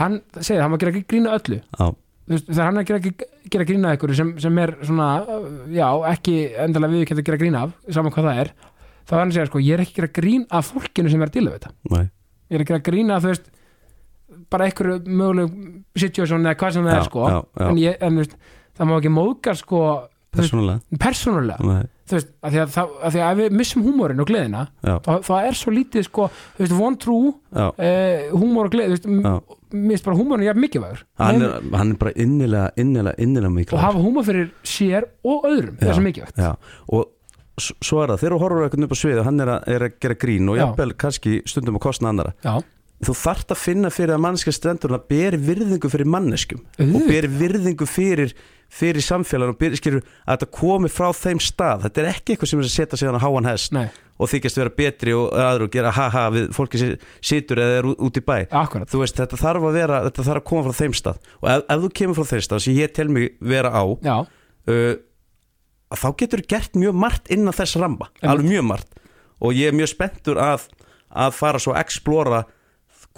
hann 0.00 0.22
segir, 0.40 0.64
hann 0.64 0.72
má 0.72 0.80
gera 0.82 0.96
grína 1.04 1.36
öllu. 1.38 1.60
Já, 1.78 1.92
Þú 2.24 2.32
veist, 2.32 2.46
þegar 2.48 2.64
hann 2.70 2.78
er 2.80 2.84
að 2.84 2.86
gera, 2.88 3.30
gera 3.52 3.64
grína 3.68 3.90
ykkur 3.98 4.12
sem, 4.16 4.28
sem 4.40 4.58
er 4.62 4.70
svona, 4.80 5.08
já, 5.68 5.88
ekki 6.08 6.36
endalega 6.64 6.94
við 6.94 7.02
ekki 7.04 7.16
að 7.18 7.26
gera 7.26 7.40
grína 7.42 7.64
af, 7.66 7.74
saman 7.92 8.14
hvað 8.14 8.28
það 8.30 8.38
er 8.40 8.50
þá 9.04 9.12
hann 9.18 9.28
að 9.28 9.36
segja, 9.36 9.48
sko, 9.50 9.60
ég 9.60 9.76
er 9.76 9.82
ekki 9.84 9.92
að 9.92 9.98
gera 10.00 10.12
grín 10.18 10.46
af 10.48 10.70
fólkinu 10.72 11.12
sem 11.12 11.20
er 11.20 11.28
að 11.28 11.34
díla 11.36 11.52
við 11.52 11.58
þetta. 11.58 11.72
Nei. 11.92 12.06
Ég 12.48 12.56
er 12.56 12.64
að 12.64 12.70
gera 12.70 12.84
grína, 12.86 13.18
þú 13.20 13.32
veist 13.34 13.50
bara 14.54 14.68
einhverju 14.70 14.98
möguleg 15.06 15.54
situation 16.06 16.46
eða 16.46 16.58
hvað 16.62 16.76
sem 16.78 16.88
það 16.88 16.98
er, 17.00 17.08
sko. 17.10 17.28
já, 17.30 17.38
já. 17.60 17.68
en, 17.70 17.80
ég, 17.84 17.98
en 18.08 18.20
veist, 18.22 18.36
það 18.78 18.90
má 18.90 18.96
ekki 19.00 19.14
móðgar, 19.18 19.58
sko 19.60 19.82
Persónulega? 20.34 20.80
persónulega. 20.98 21.82
Þú 22.04 22.16
veist, 22.18 22.30
af 22.44 22.50
því 22.52 22.58
að, 22.60 22.72
það, 22.74 22.94
að 23.06 23.12
því 23.14 23.20
að 23.24 23.30
ef 23.30 23.38
við 23.38 23.52
missum 23.60 23.84
húmórin 23.86 24.18
og 24.20 24.26
gleðina, 24.28 24.62
það 24.82 25.46
er 25.48 25.54
svo 25.56 25.72
lítið, 25.72 26.04
sko, 26.08 26.26
þú 26.58 26.64
veist, 26.64 26.74
von 26.76 26.96
trú 27.00 27.14
eh, 27.78 28.26
húmór 28.34 28.66
og 28.68 28.74
gleði, 28.74 28.88
þú 28.90 28.96
veist, 28.96 29.06
Já. 29.06 29.30
m- 29.38 29.60
mér 29.84 29.94
finnst 29.94 30.08
bara 30.10 30.18
húmórin 30.18 30.44
jafn 30.48 30.60
mikilvægur. 30.64 31.04
Hann 31.22 31.40
er, 31.46 31.54
hann 31.78 31.94
er 31.94 32.00
bara 32.02 32.12
innilega, 32.26 32.66
innilega, 32.82 33.14
innilega 33.24 33.48
og 33.52 33.56
mikilvæg 33.60 33.84
hafa 33.86 34.02
húmór 34.04 34.26
fyrir 34.26 34.50
sér 34.68 35.06
og 35.24 35.46
öðrum, 35.48 35.78
það 35.80 35.88
er 35.94 35.98
svo 36.00 36.04
mikilvægt. 36.10 36.42
Já, 36.44 36.52
og 36.98 37.62
svo 37.62 38.02
er 38.02 38.10
það, 38.12 38.20
þegar 38.24 38.34
þú 38.34 38.42
horfur 38.42 38.66
eitthvað 38.66 38.86
upp 38.88 38.94
á 38.94 38.98
svið 38.98 39.18
og 39.22 39.26
hann 39.30 39.42
er 39.46 39.54
að, 39.54 39.66
er 39.78 39.86
að 39.86 39.96
gera 40.02 40.18
grín 40.26 40.50
og 40.50 40.58
jafnvel 40.58 40.92
kannski 40.98 41.36
stundum 41.46 41.78
að 41.78 41.84
kostna 41.86 42.10
annara 42.10 42.32
já, 42.42 42.54
þú 43.08 43.14
þarft 43.20 43.54
að 43.54 43.62
finna 43.62 43.90
fyrir 43.94 44.14
að 44.16 44.22
manneskja 44.24 44.52
stendur 44.56 44.94
að 44.96 45.06
beri 45.10 45.40
virðingu 45.48 45.90
fyrir 45.92 46.10
manneskjum 46.14 46.60
og 46.64 46.82
Auðvitað. 46.84 47.08
beri 47.10 47.30
virðingu 47.40 47.88
fyrir 47.90 48.34
fyrir 48.74 49.04
samfélag 49.04 49.52
og 49.52 49.58
beri, 49.60 49.76
skilur, 49.78 50.02
að 50.26 50.38
þetta 50.38 50.46
komi 50.56 50.88
frá 50.90 51.10
þeim 51.14 51.38
stað, 51.42 51.84
þetta 51.84 52.00
er 52.02 52.08
ekki 52.10 52.34
eitthvað 52.34 52.50
sem 52.50 52.58
er 52.62 52.66
að 52.66 52.72
setja 52.74 52.98
sig 52.98 53.12
á 53.12 53.22
háan 53.22 53.46
hest 53.46 53.74
nei, 53.76 53.84
og 54.18 54.30
þykjast 54.32 54.58
vera 54.58 54.72
betri 54.78 55.14
og 55.14 55.28
aður 55.36 55.66
og 55.66 55.70
gera 55.76 55.92
ha-ha 55.94 56.24
við 56.34 56.48
fólki 56.56 56.80
sem 56.80 56.94
situr 57.22 57.60
eða 57.62 57.76
er 57.82 57.88
út 57.92 58.18
í 58.18 58.22
bæ. 58.24 58.34
Akkurat. 58.50 58.88
Þú 58.90 59.02
veist, 59.04 59.20
þetta 59.20 59.38
þarf 59.38 59.68
að 59.68 59.76
vera, 59.78 60.00
þetta 60.08 60.26
þarf 60.26 60.42
að 60.42 60.46
koma 60.50 60.64
frá 60.66 60.78
þeim 60.80 60.96
stað. 60.98 61.20
Og 61.42 61.48
ef, 61.52 61.62
ef 61.76 61.84
þú 61.84 61.90
kemur 62.00 62.18
frá 62.18 62.28
þeim 62.32 62.44
stað 62.48 62.64
sem 62.66 62.78
ég 62.80 62.94
tel 62.98 63.08
mig 63.14 63.36
vera 63.42 63.70
á 63.74 63.82
uh, 63.84 64.94
þá 65.94 66.08
getur 66.24 66.42
þú 66.42 66.50
gert 66.56 66.78
mjög 66.80 66.98
margt 67.04 67.30
innan 67.34 67.54
þess 67.54 67.78
ramba, 67.78 68.08
Einmitt. 68.10 68.30
alveg 68.32 68.50
mjög 68.50 68.66
margt. 68.72 69.00
Og 69.44 69.54
ég 69.54 69.70
er 69.70 69.76
mjög 69.76 69.92
spenntur 69.92 70.40
að, 70.42 70.66
að 71.14 71.34
fara 71.38 71.62
svo 71.62 71.74
að 71.76 71.82
explora 71.84 72.42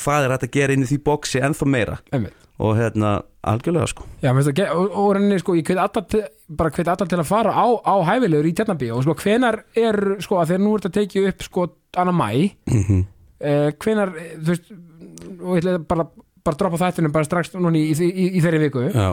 hvað 0.02 0.26
er 0.26 0.34
hægt 0.34 0.48
að 0.48 0.54
gera 0.58 0.76
inn 0.76 0.84
í 0.84 0.90
því 0.90 1.00
bóksi 1.06 1.42
ennþá 1.44 1.70
meira? 1.70 1.96
Einmitt. 2.12 2.44
Og 2.56 2.72
hérna, 2.78 3.18
algjörlega 3.44 3.90
sko. 3.90 4.06
Já, 4.22 4.30
mér 4.30 4.46
finnst 4.46 4.56
það, 4.56 4.70
og, 4.72 4.94
og 4.96 5.10
rauninni, 5.12 5.40
sko, 5.42 5.56
ég 5.58 5.66
hveit 5.68 5.80
alltaf 5.82 6.14
bara 6.48 6.72
hveit 6.72 6.88
alltaf 6.88 7.10
til 7.10 7.18
að 7.20 7.28
fara 7.28 7.52
á, 7.52 7.66
á 7.84 7.94
hæfilegur 8.08 8.48
í 8.48 8.54
Tjarnabí 8.56 8.88
og 8.96 9.04
sko, 9.04 9.16
hvenar 9.20 9.60
er, 9.76 9.98
sko, 10.24 10.38
að 10.40 10.54
þegar 10.54 10.64
nú 10.64 10.72
ert 10.78 10.88
að 10.88 10.96
tekið 10.96 11.28
upp, 11.32 11.44
sko, 11.50 11.66
annar 12.00 12.16
mæ 12.16 12.30
mm 12.72 13.04
eh, 13.40 13.72
hvenar, 13.76 14.12
eh, 14.16 14.36
þú 14.40 14.54
veist 14.54 14.70
og 15.36 15.56
ég 15.56 15.62
ætla 15.62 15.78
bara, 15.88 16.06
bara 16.44 16.58
droppa 16.60 16.80
þættinum 16.80 17.14
bara 17.14 17.28
strax 17.28 17.52
núna 17.54 17.76
í, 17.76 17.90
í, 17.92 18.08
í, 18.08 18.26
í 18.38 18.42
þeirri 18.44 18.62
viku. 18.66 18.86
Já, 18.88 19.08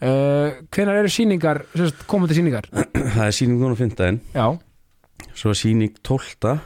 eh, 0.00 0.58
hvenar 0.74 1.00
eru 1.02 1.12
sýningar, 1.12 1.64
sérst, 1.74 2.06
komandi 2.10 2.38
sýningar? 2.38 2.70
Það 3.16 3.24
er 3.26 3.36
síning 3.36 3.60
núna 3.60 3.74
á 3.74 3.80
fimmtudaginn. 3.80 4.20
Já, 4.34 4.46
svo 5.34 5.54
er 5.54 5.58
síning 5.58 5.96
12 6.06 6.58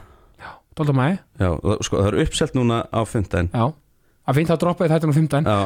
12. 0.79 0.97
mæ, 0.97 1.07
Já, 1.41 1.51
og 1.53 1.85
sko, 1.85 2.01
það 2.03 2.11
er 2.13 2.21
uppselt 2.27 2.59
núna 2.59 2.83
á 2.89 3.01
fimmtudaginn. 3.09 3.51
Já. 3.53 3.73
Að 4.23 4.37
fínt 4.39 4.53
að 4.55 4.59
droppa 4.63 4.87
í 4.87 4.91
þættinum 4.93 5.15
15 5.17 5.49
Já, 5.51 5.57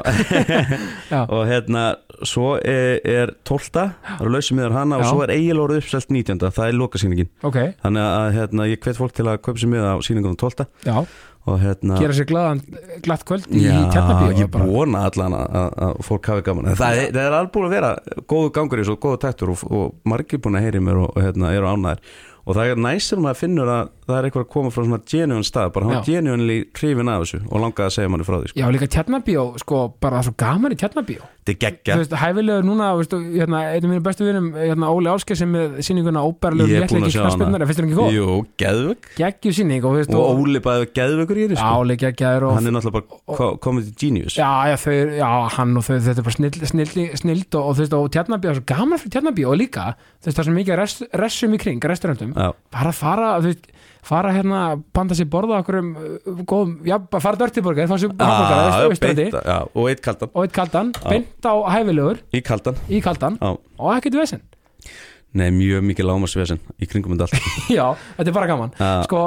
Já. 1.11 1.19
og 1.35 1.43
hérna 1.45 1.83
svo 2.25 2.55
er, 2.57 3.03
er 3.05 3.33
12 3.45 3.67
það 3.77 4.23
eru 4.23 4.33
lausið 4.33 4.57
miðar 4.57 4.77
hana 4.79 4.97
og 4.97 5.05
Já. 5.05 5.09
svo 5.11 5.25
er 5.27 5.33
eigilórið 5.35 5.81
uppselt 5.83 6.09
19 6.09 6.41
það 6.47 6.71
er 6.71 6.79
lokasýningin. 6.81 7.29
Ok, 7.45 7.59
þannig 7.83 8.07
að 8.07 8.29
hérna, 8.39 8.69
ég 8.73 8.81
hvet 8.81 8.97
fólk 8.97 9.13
til 9.19 9.29
að 9.29 9.43
kaupa 9.45 9.61
sér 9.61 9.73
miða 9.75 9.93
á 9.93 9.99
sýningunum 10.01 10.39
12 10.41 10.65
já, 10.89 10.97
og 11.47 11.59
hérna 11.63 11.99
gera 12.03 12.17
sér 12.19 12.29
glaðan 12.31 12.63
glatt 13.07 13.25
kvöld 13.29 13.49
í 13.55 13.65
Já, 13.65 13.75
Tjarnabí 13.95 14.31
ég 14.43 14.51
vona 14.67 15.05
allan 15.09 15.37
að, 15.39 15.59
að, 15.63 15.75
að 15.89 15.99
fólk 16.11 16.31
hafi 16.33 16.47
gaman 16.51 16.71
það, 16.79 17.03
er- 17.07 17.21
er 17.25 17.37
alveg 17.41 17.53
búin 17.57 17.69
að 17.71 17.77
vera 17.79 17.93
góðu 18.27 18.55
gangur 18.59 18.83
í 18.83 18.89
og 18.91 19.03
góðu 19.07 19.21
tættur 19.27 19.55
og, 19.55 19.67
og 19.71 19.93
margir 20.11 20.43
búin 20.43 20.59
að 20.59 20.67
heyri 20.69 20.83
mér 20.83 21.05
og, 21.05 21.13
og 21.15 21.23
hérna, 21.23 21.55
eru 21.55 21.71
ánæðir 21.71 22.03
og 22.47 22.55
það 22.55 22.69
er 22.71 22.79
næsir 22.79 23.19
maður 23.19 23.39
finnur 23.41 23.71
að 23.75 23.89
það 24.07 24.17
er 24.21 24.27
eitthvað 24.29 24.45
að 24.45 24.51
koma 24.55 24.71
frá 24.71 24.83
svona 24.87 24.99
genuine 25.11 25.47
stað 25.47 25.71
bara 25.75 25.97
Já. 25.97 26.03
genuinely 26.07 26.59
hrifin 26.79 27.09
af 27.11 27.25
þessu 27.25 27.41
og 27.49 27.59
langaði 27.59 27.87
að 27.89 27.95
segja 27.97 28.11
manni 28.13 28.27
frá 28.29 28.37
því 28.39 28.51
sko. 28.53 28.61
Já, 28.61 28.67
líka 28.71 28.87
Tjarnabíó, 28.95 29.43
sko, 29.59 29.81
bara 29.99 30.21
það 30.21 30.23
er 30.23 30.27
svo 30.29 30.35
gaman 30.45 30.75
í 30.77 30.79
Tjarnabíó 30.79 31.25
þetta 31.27 31.51
er 31.51 31.57
Þú 31.57 31.57
geggja 31.65 32.21
hæfilegur 32.23 32.69
núna, 32.69 32.93
veistu, 33.01 33.19
hérna, 33.35 33.65
einn 33.73 33.83
af 33.83 33.91
mínu 33.91 34.05
bestu 34.07 34.29
vinum, 34.29 34.47
hérna, 34.61 34.93
Óli 34.95 35.11
Ásker 35.11 35.41
sem 35.41 35.51
með 35.57 35.75
sýninguna 35.89 36.23
óbærlegur 36.23 36.71
Ég 36.71 36.87
er 36.87 36.87
búinn 36.87 37.03
að 37.03 37.11
léttleiki 37.11 37.17
sjá 37.17 37.25
hana. 37.25 37.35
knaspirnar, 37.35 37.67
finnst 37.67 37.81
þér 37.83 37.89
ekki 37.89 37.99
góð? 37.99 38.15
Jú, 38.15 38.39
geðvögg 38.63 39.11
Geggju 39.19 39.55
sýning 39.59 39.87
og, 39.91 39.99
og 40.07 40.41
Óli 40.47 40.63
bæði 40.63 40.89
geðvöggur 41.01 41.36
í 41.43 41.47
þessu 41.51 41.61
sko. 41.61 41.71
Áli 41.83 41.97
geggjaður 42.01 42.47
og 42.49 42.55
hann 42.57 42.67
er 42.71 42.75
náttúrulega 42.77 42.97
bara 42.97 43.37
ko- 43.41 43.51
comedy 43.67 43.93
genius. 44.01 44.37
Já, 44.39 44.51
já, 44.71 44.77
þau, 44.83 44.97
já, 45.21 45.31
hann 45.57 45.77
og 45.81 45.87
þau, 45.87 45.95
þetta 46.09 46.23
er 46.23 46.27
bara 46.29 46.37
snild, 46.39 46.59
snild, 46.73 46.97
snild 47.23 47.59
og, 47.61 47.63
og 47.71 47.77
þú 47.79 47.85
veist, 47.85 47.97
og 48.01 48.11
Tjarnabíó, 48.17 48.55
svo 48.59 48.67
gaman 48.73 49.03
fyrir 49.03 49.15
Tjarnabíó 49.17 49.53
og 49.55 49.61
líka, 49.61 49.87
þú 50.21 50.31
veist, 50.31 50.37
það 50.37 50.43
er 50.45 50.49
svo 50.51 50.57
mikið 50.59 50.79
rest, 50.83 51.07
restum 51.23 51.57
í 51.57 51.63
kring, 51.63 51.89
restaurandum, 51.93 52.35
bara 52.37 52.93
að 52.93 52.99
fara, 53.01 53.31
þú 53.43 53.51
veist, 53.53 53.71
fara 54.07 54.31
hérna, 54.37 54.61
banda 54.95 55.17
sér 55.19 55.27
borða 55.33 55.61
okkur 55.65 55.81
um 55.83 55.89
góðum, 56.47 56.75
já, 56.87 56.97
bara 57.11 57.25
fara 57.25 57.41
dörtiborgar, 57.41 57.89
veist, 57.91 59.03
beint, 59.03 59.35
já, 59.35 59.57
og 59.75 59.89
eitt 59.91 60.03
kaldan. 60.05 60.31
Og 60.35 60.47
eitt 60.47 60.55
kaldan, 60.55 60.93
beint 61.09 61.43
á 61.49 61.55
hæfilegur. 61.75 62.21
Í 62.33 62.43
kaldan. 62.47 62.79
Í 62.87 63.01
kaldan. 63.03 63.39
Já. 63.43 63.57
og 63.83 63.91
ekkert 63.97 64.21
vesen. 64.23 64.45
Nei, 65.37 65.51
mjög 65.53 65.83
mikið 65.85 66.07
lámasvesen 66.09 66.61
í 66.81 66.87
kringum 66.89 67.13
þetta 67.13 67.27
allt. 67.27 67.49
Já, 67.77 67.91
þetta 68.17 68.31
er 68.31 68.37
bara 68.39 68.47
gaman. 68.49 68.71
Sko, 69.05 69.25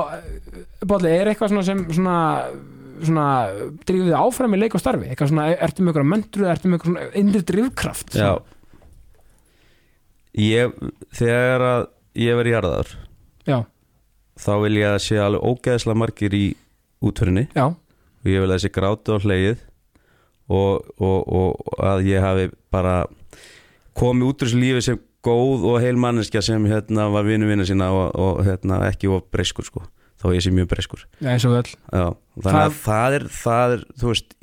Bolli, 0.88 1.12
er 1.12 1.32
eitthvað 1.32 1.52
svona 1.52 1.66
sem 1.68 1.82
svona, 1.92 2.18
svona 3.04 3.28
drífið 3.84 4.08
þið 4.12 4.18
áfram 4.20 4.56
í 4.56 4.62
leik 4.62 4.78
og 4.78 4.84
starfi? 4.84 5.10
Eitthvað 5.12 5.34
svona, 5.34 5.48
ertu 5.56 5.84
með 5.84 5.92
eitthvað 5.92 6.10
möndru 6.14 6.48
ertu 6.48 6.70
með 6.72 6.78
eitthvað 6.80 6.94
svona 6.94 7.10
innri 7.20 7.42
drifkraft? 7.52 8.16
Já. 8.16 8.32
Ég, 10.40 10.76
Þegar 11.20 11.66
að 11.68 11.84
ég 12.20 12.38
verið 12.40 12.56
jarðaður 12.56 12.92
já, 13.50 13.58
þá 14.40 14.52
vil 14.64 14.76
ég 14.80 14.94
að 14.94 15.02
sé 15.04 15.20
alveg 15.22 15.46
ógeðslega 15.50 16.00
margir 16.00 16.36
í 16.38 16.46
útförinni 17.06 17.46
já, 17.56 17.66
og 17.74 18.30
ég 18.30 18.44
vil 18.44 18.50
að 18.50 18.56
þessi 18.58 18.72
grátu 18.76 19.16
á 19.16 19.24
hleið 19.24 19.62
og, 20.50 20.88
og, 21.00 21.20
og 21.28 21.84
að 21.86 22.08
ég 22.10 22.24
hafi 22.24 22.50
bara 22.74 23.04
komið 24.00 24.32
út 24.32 24.44
úr 24.44 24.50
þessu 24.50 24.62
lífi 24.62 24.86
sem 24.86 25.00
góð 25.26 25.66
og 25.68 25.80
heil 25.84 25.98
manneskja 26.00 26.44
sem 26.46 26.66
hérna 26.70 27.10
var 27.12 27.28
vinu 27.28 27.50
vinna 27.50 27.66
sína 27.68 27.90
og, 27.92 28.14
og 28.16 28.44
hérna 28.48 28.84
ekki 28.88 29.10
of 29.12 29.26
breyskur 29.34 29.68
sko 29.68 29.84
þá 30.20 30.28
ég 30.36 30.44
sé 30.46 30.52
mjög 30.56 30.72
breyskur 30.74 31.06
já, 31.20 31.30
eins 31.34 31.48
og 31.48 31.56
öll. 31.62 31.70
Já, 31.72 32.06
þannig 32.44 32.66
að 32.66 32.76
það 32.84 33.18
er, 33.20 33.30
það 33.40 33.78
er, 33.78 33.86
þú 34.02 34.12
veist 34.14 34.36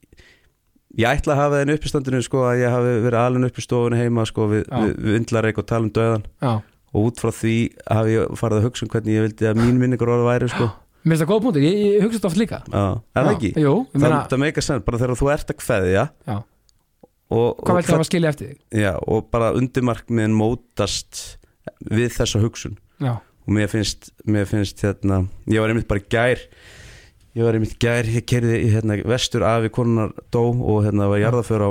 ég 0.97 1.11
ætla 1.11 1.35
að 1.35 1.43
hafa 1.43 1.61
þenni 1.61 1.77
uppistandinu 1.77 2.23
sko 2.25 2.47
að 2.49 2.63
ég 2.63 2.73
hafi 2.73 2.97
verið 3.05 3.21
alveg 3.21 3.51
upp 3.51 3.61
í 3.61 3.67
stofunni 3.67 4.01
heima 4.01 4.25
sko 4.29 4.49
við, 4.53 4.65
við, 4.73 4.97
við 4.97 5.19
vindlareik 5.19 5.61
og 5.61 5.69
tala 5.69 5.85
um 5.87 5.93
döðan 5.93 6.27
Já, 6.41 6.55
og 6.97 7.11
út 7.11 7.21
frá 7.21 7.33
því 7.35 7.55
hafi 7.93 8.17
ég 8.17 8.35
farið 8.41 8.61
að 8.61 8.67
hugsa 8.71 8.87
um 8.87 8.91
hvernig 8.95 9.17
ég 9.17 9.25
vildi 9.27 9.49
að 9.51 9.61
mín 9.61 9.81
minningur 9.81 10.13
orði 10.15 10.29
væri 10.31 10.51
sko. 10.53 10.69
Mér 11.07 11.13
finnst 11.15 11.23
það 11.23 11.31
góð 11.31 11.43
punktur, 11.45 11.65
ég, 11.67 11.79
ég 11.85 12.03
hugsa 12.03 12.17
þetta 12.17 12.29
oft 12.31 12.41
líka. 12.41 12.61
Já, 12.67 12.85
er 12.97 13.27
það 13.27 13.33
ekki? 13.37 13.51
Jú, 13.63 13.75
ég 13.93 14.03
meina, 14.03 14.21
það 14.31 14.43
meika 14.43 14.65
sens, 14.65 14.85
bara 14.87 15.01
þegar 15.03 15.21
þú 15.21 15.29
ert 15.35 15.53
að 15.53 15.59
kveðja 15.61 16.05
já, 16.27 16.37
og, 17.37 17.61
hvað 17.61 17.79
veldur 17.79 17.93
það 17.93 18.03
að 18.03 18.09
skilja 18.09 18.33
eftir 18.33 18.49
þig? 18.51 18.59
já, 18.81 18.91
og 19.05 19.29
bara 19.35 19.53
undirmarkmiðin 19.61 20.35
mótast 20.35 21.23
við 21.93 22.11
þessa 22.17 22.43
hugsun. 22.43 22.75
Já, 23.03 23.13
og 23.47 23.55
mér 23.55 23.71
finnst, 23.71 24.11
mér 24.27 24.49
finnst 24.51 24.83
hérna, 24.83 25.23
ég 25.47 25.63
var 25.63 25.71
einmitt 25.71 25.89
bara 25.91 26.03
í 26.03 26.11
gær 26.11 26.43
ég 27.37 27.45
var 27.45 27.57
einmitt 27.57 27.77
í 27.77 27.81
gær, 27.83 28.09
ég 28.09 28.25
kerði 28.29 28.61
í 28.65 28.69
hérna, 28.73 28.97
vestur 29.09 29.45
afi 29.47 29.71
konunar 29.73 30.15
dó 30.33 30.49
og 30.49 30.87
hérna 30.87 31.11
var 31.13 31.21
jarðaför 31.21 31.67
á 31.69 31.71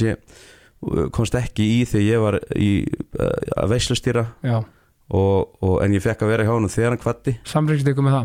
ég 0.00 0.16
uh, 0.16 1.10
komst 1.12 1.36
ekki 1.36 1.66
í 1.78 1.82
þegar 1.88 2.06
ég 2.06 2.24
var 2.24 2.38
í 2.56 2.70
uh, 3.18 3.34
að 3.60 3.74
veislustýra. 3.74 4.24
Og, 5.14 5.50
og, 5.60 5.74
en 5.84 5.92
ég 5.92 6.00
fekk 6.00 6.22
að 6.24 6.30
vera 6.32 6.44
hjá 6.46 6.54
hann 6.54 6.70
þegar 6.72 6.94
hann 6.94 7.00
kvatti 7.02 7.34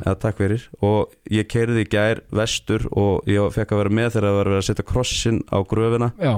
ja, 0.08 0.14
takk 0.16 0.40
fyrir. 0.40 0.70
Og 0.80 1.12
ég 1.36 1.50
kerði 1.52 1.84
í 1.84 1.90
gær 1.92 2.22
vestur 2.32 2.88
og 2.96 3.28
ég 3.28 3.52
fekk 3.52 3.76
að 3.76 3.82
vera 3.84 3.96
með 4.00 4.14
þegar 4.14 4.30
það 4.30 4.38
var 4.38 4.52
að 4.54 4.64
setja 4.70 4.88
krossin 4.88 5.42
á 5.52 5.60
gröfina. 5.68 6.14
Já, 6.16 6.38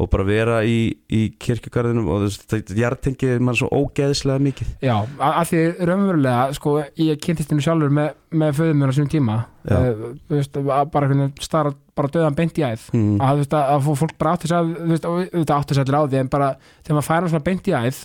og 0.00 0.08
bara 0.12 0.24
vera 0.24 0.60
í, 0.64 0.78
í 1.12 1.20
kirkjugarðinum 1.42 2.08
og 2.10 2.26
þetta 2.50 2.76
jartengið 2.78 3.42
mann 3.44 3.58
svo 3.58 3.68
ógeðslega 3.68 4.42
mikið. 4.46 4.70
Já, 4.84 4.94
að, 4.96 5.32
að 5.32 5.50
því 5.50 5.62
raunverulega, 5.90 6.46
sko, 6.56 6.76
ég 7.00 7.20
kynntist 7.20 7.52
henni 7.52 7.64
sjálfur 7.64 7.92
með, 8.00 8.14
með 8.42 8.54
föðum 8.60 8.80
mér 8.80 8.92
á 8.92 8.96
sínum 8.96 9.12
tíma. 9.12 9.36
Uh, 9.68 10.06
veist, 10.32 10.56
að 10.56 10.86
bara 10.94 11.10
hvernig 11.10 11.44
stara 11.44 11.74
bara 12.00 12.12
döðan 12.14 12.38
beint 12.38 12.56
í 12.56 12.64
æð. 12.64 12.86
Mm. 12.96 13.18
að, 13.20 13.42
veist, 13.42 13.58
að, 13.58 13.74
að 13.74 13.90
fólk 14.00 14.16
bara 14.20 14.32
átti 14.36 14.48
sér 14.48 14.72
þetta 14.94 15.58
átti 15.58 15.76
sér 15.76 15.84
allir 15.84 16.00
á 16.00 16.02
því 16.06 16.22
en 16.22 16.32
bara 16.32 16.48
þegar 16.80 16.96
maður 16.96 17.08
færa 17.10 17.30
svona 17.32 17.46
beint 17.50 17.68
í 17.68 17.76
æð 17.76 18.00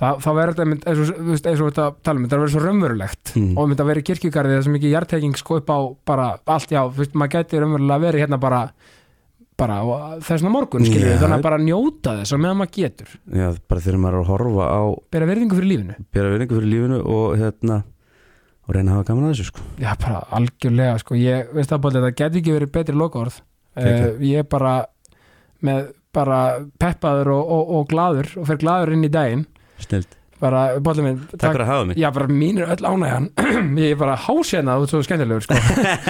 það, 0.00 0.20
þá 0.24 0.30
verður 0.36 0.56
þetta 0.56 0.90
eins 0.90 1.02
og, 1.02 1.10
veist, 1.28 1.48
eins 1.50 1.62
og 1.62 1.70
þetta 1.70 1.86
tala 2.06 2.20
um, 2.20 2.24
þetta 2.26 2.40
verður 2.40 2.54
svo 2.54 2.62
raunverulegt. 2.64 3.34
Mm. 3.36 3.52
og 3.54 3.72
þetta 3.72 3.86
verður 3.90 4.02
í 4.02 4.06
kirkjugarði 4.10 4.56
það 4.56 4.64
sem 4.66 4.78
ekki 4.80 4.94
jarteking 4.94 5.38
sko 5.38 5.60
upp 5.60 5.70
á 5.70 5.78
bara 6.10 6.30
allt, 6.56 6.74
já, 6.74 6.82
maður 7.12 7.34
gæti 7.36 7.62
raunverulega 7.62 8.04
verið 8.06 8.24
hérna 8.24 8.40
bara 8.42 8.62
bara 9.60 9.78
og 9.84 10.24
þess 10.24 10.40
vegna 10.40 10.52
morgun, 10.56 10.86
skilur 10.88 11.10
við, 11.10 11.16
þannig 11.22 11.38
að 11.38 11.46
bara 11.46 11.60
njóta 11.62 12.16
þess 12.18 12.34
að 12.34 12.42
meðan 12.44 12.60
maður 12.60 12.74
getur, 12.80 13.14
Já, 13.36 13.46
bara 13.70 13.84
þegar 13.86 14.02
maður 14.02 14.18
er 14.18 14.24
að 14.24 14.30
horfa 14.34 14.68
á 14.72 14.82
bera 15.14 15.28
verðingu 15.30 15.58
fyrir 15.60 15.70
lífinu. 15.74 15.96
bera 16.16 16.32
verðingu 16.34 16.58
fyrir 16.58 16.72
lífinu 16.74 17.00
og 17.04 17.38
hérna 17.40 17.80
og 18.70 18.76
reyna 18.76 18.92
að 18.92 18.98
hafa 19.00 19.08
gaman 19.10 19.26
að 19.26 19.32
þessu 19.34 19.48
sko. 19.50 19.64
Já, 19.82 19.90
bara 19.98 20.20
algjörlega, 20.38 20.98
sko, 21.02 21.16
ég 21.18 21.54
veist 21.56 21.72
það 21.72 21.82
bara, 21.86 21.94
þetta 21.98 22.18
geti 22.20 22.40
ekki 22.42 22.54
verið 22.54 22.72
betri 22.76 22.96
lokaorð. 23.00 23.40
Uh, 23.80 24.20
ég 24.26 24.42
er 24.44 24.46
bara 24.50 24.74
með 25.66 25.90
bara 26.14 26.38
peppaður 26.80 27.32
og, 27.36 27.50
og, 27.54 27.74
og 27.78 27.90
glaður 27.90 28.30
og 28.40 28.48
fer 28.48 28.58
glaður 28.62 28.94
inn 28.96 29.06
í 29.06 29.10
daginn. 29.12 29.44
Snilt, 29.80 30.16
bara, 30.40 30.62
bóllið 30.80 31.06
minn, 31.06 31.18
takk 31.34 31.50
fyrir 31.52 31.64
að 31.66 31.70
hafa 31.72 31.88
mig. 31.90 31.98
Já, 32.00 32.08
bara 32.16 32.28
mín 32.32 32.60
er 32.62 32.72
öll 32.74 32.86
ánægjan. 32.90 33.28
Ég 33.84 33.94
er 33.94 34.00
bara 34.00 34.16
hásjana, 34.24 34.78
þú 34.80 34.86
ert 34.88 34.94
svo 34.94 35.02
skemmtilegur 35.06 35.44
sko. 35.46 35.58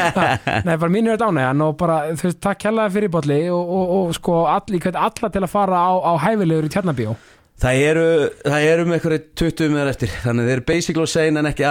Nei, 0.68 0.76
bara 0.76 0.92
mín 0.94 1.10
er 1.10 1.18
öll 1.18 1.26
ánægjan 1.30 1.66
og 1.66 1.76
bara, 1.80 1.98
þú 2.14 2.28
veist, 2.30 2.40
takk 2.46 2.62
kjallaði 2.64 2.96
fyrir 2.98 3.12
bolli 3.18 3.42
og, 3.50 3.74
og, 3.80 3.92
og 3.98 4.16
sko, 4.18 4.40
allir, 4.54 4.80
hvern 4.86 5.02
alla 5.08 5.30
til 5.34 5.44
að 5.46 5.52
fara 5.52 5.82
á, 5.82 5.90
á 5.98 6.12
hæfilegur 6.28 6.70
í 6.70 6.72
Tjarnabíó 6.76 7.18
Það 7.60 7.78
eru, 7.84 8.04
það 8.40 8.62
eru 8.70 8.84
með 8.88 8.94
eitthvað 8.96 9.24
20 9.36 9.72
með 9.74 9.88
eftir 9.90 10.12
þannig 10.22 10.46
þeir 10.48 10.54
eru 10.54 10.62
basically 10.70 11.04
of 11.04 11.10
sane 11.12 11.42
en 11.42 11.48
ekki 11.50 11.66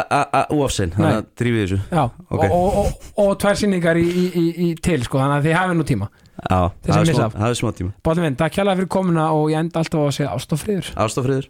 óafsein 0.53 0.91
þannig 0.93 1.16
að 1.16 1.30
drífið 1.41 1.64
þessu. 1.64 1.80
Já, 1.89 2.03
Ok. 2.30 2.43
og, 2.43 2.51
og, 2.53 2.76
og, 2.84 3.07
og 3.24 3.32
tvær 3.41 3.57
sinningar 3.57 3.97
í, 3.97 4.03
í, 4.05 4.26
í, 4.30 4.43
í 4.68 4.72
til, 4.86 4.99
sko, 5.07 5.18
þannig 5.18 5.39
að 5.39 5.47
þið 5.47 5.57
hafið 5.57 5.80
nú 5.80 5.88
tíma. 5.89 6.10
Já, 6.39 6.60
það 6.86 7.49
er 7.49 7.57
smá, 7.57 7.72
tíma. 7.80 7.95
Bolli 8.05 8.24
minn, 8.24 8.38
takk 8.38 8.53
kjallaði 8.60 8.84
fyrir 8.84 8.91
komuna 8.99 9.26
og 9.34 9.49
ég 9.49 9.64
enda 9.64 9.82
alltaf 9.82 9.99
á 9.99 10.05
að 10.05 10.14
segja 10.20 10.36
ástofriður 10.38 10.91
Ástafriður 11.07 11.49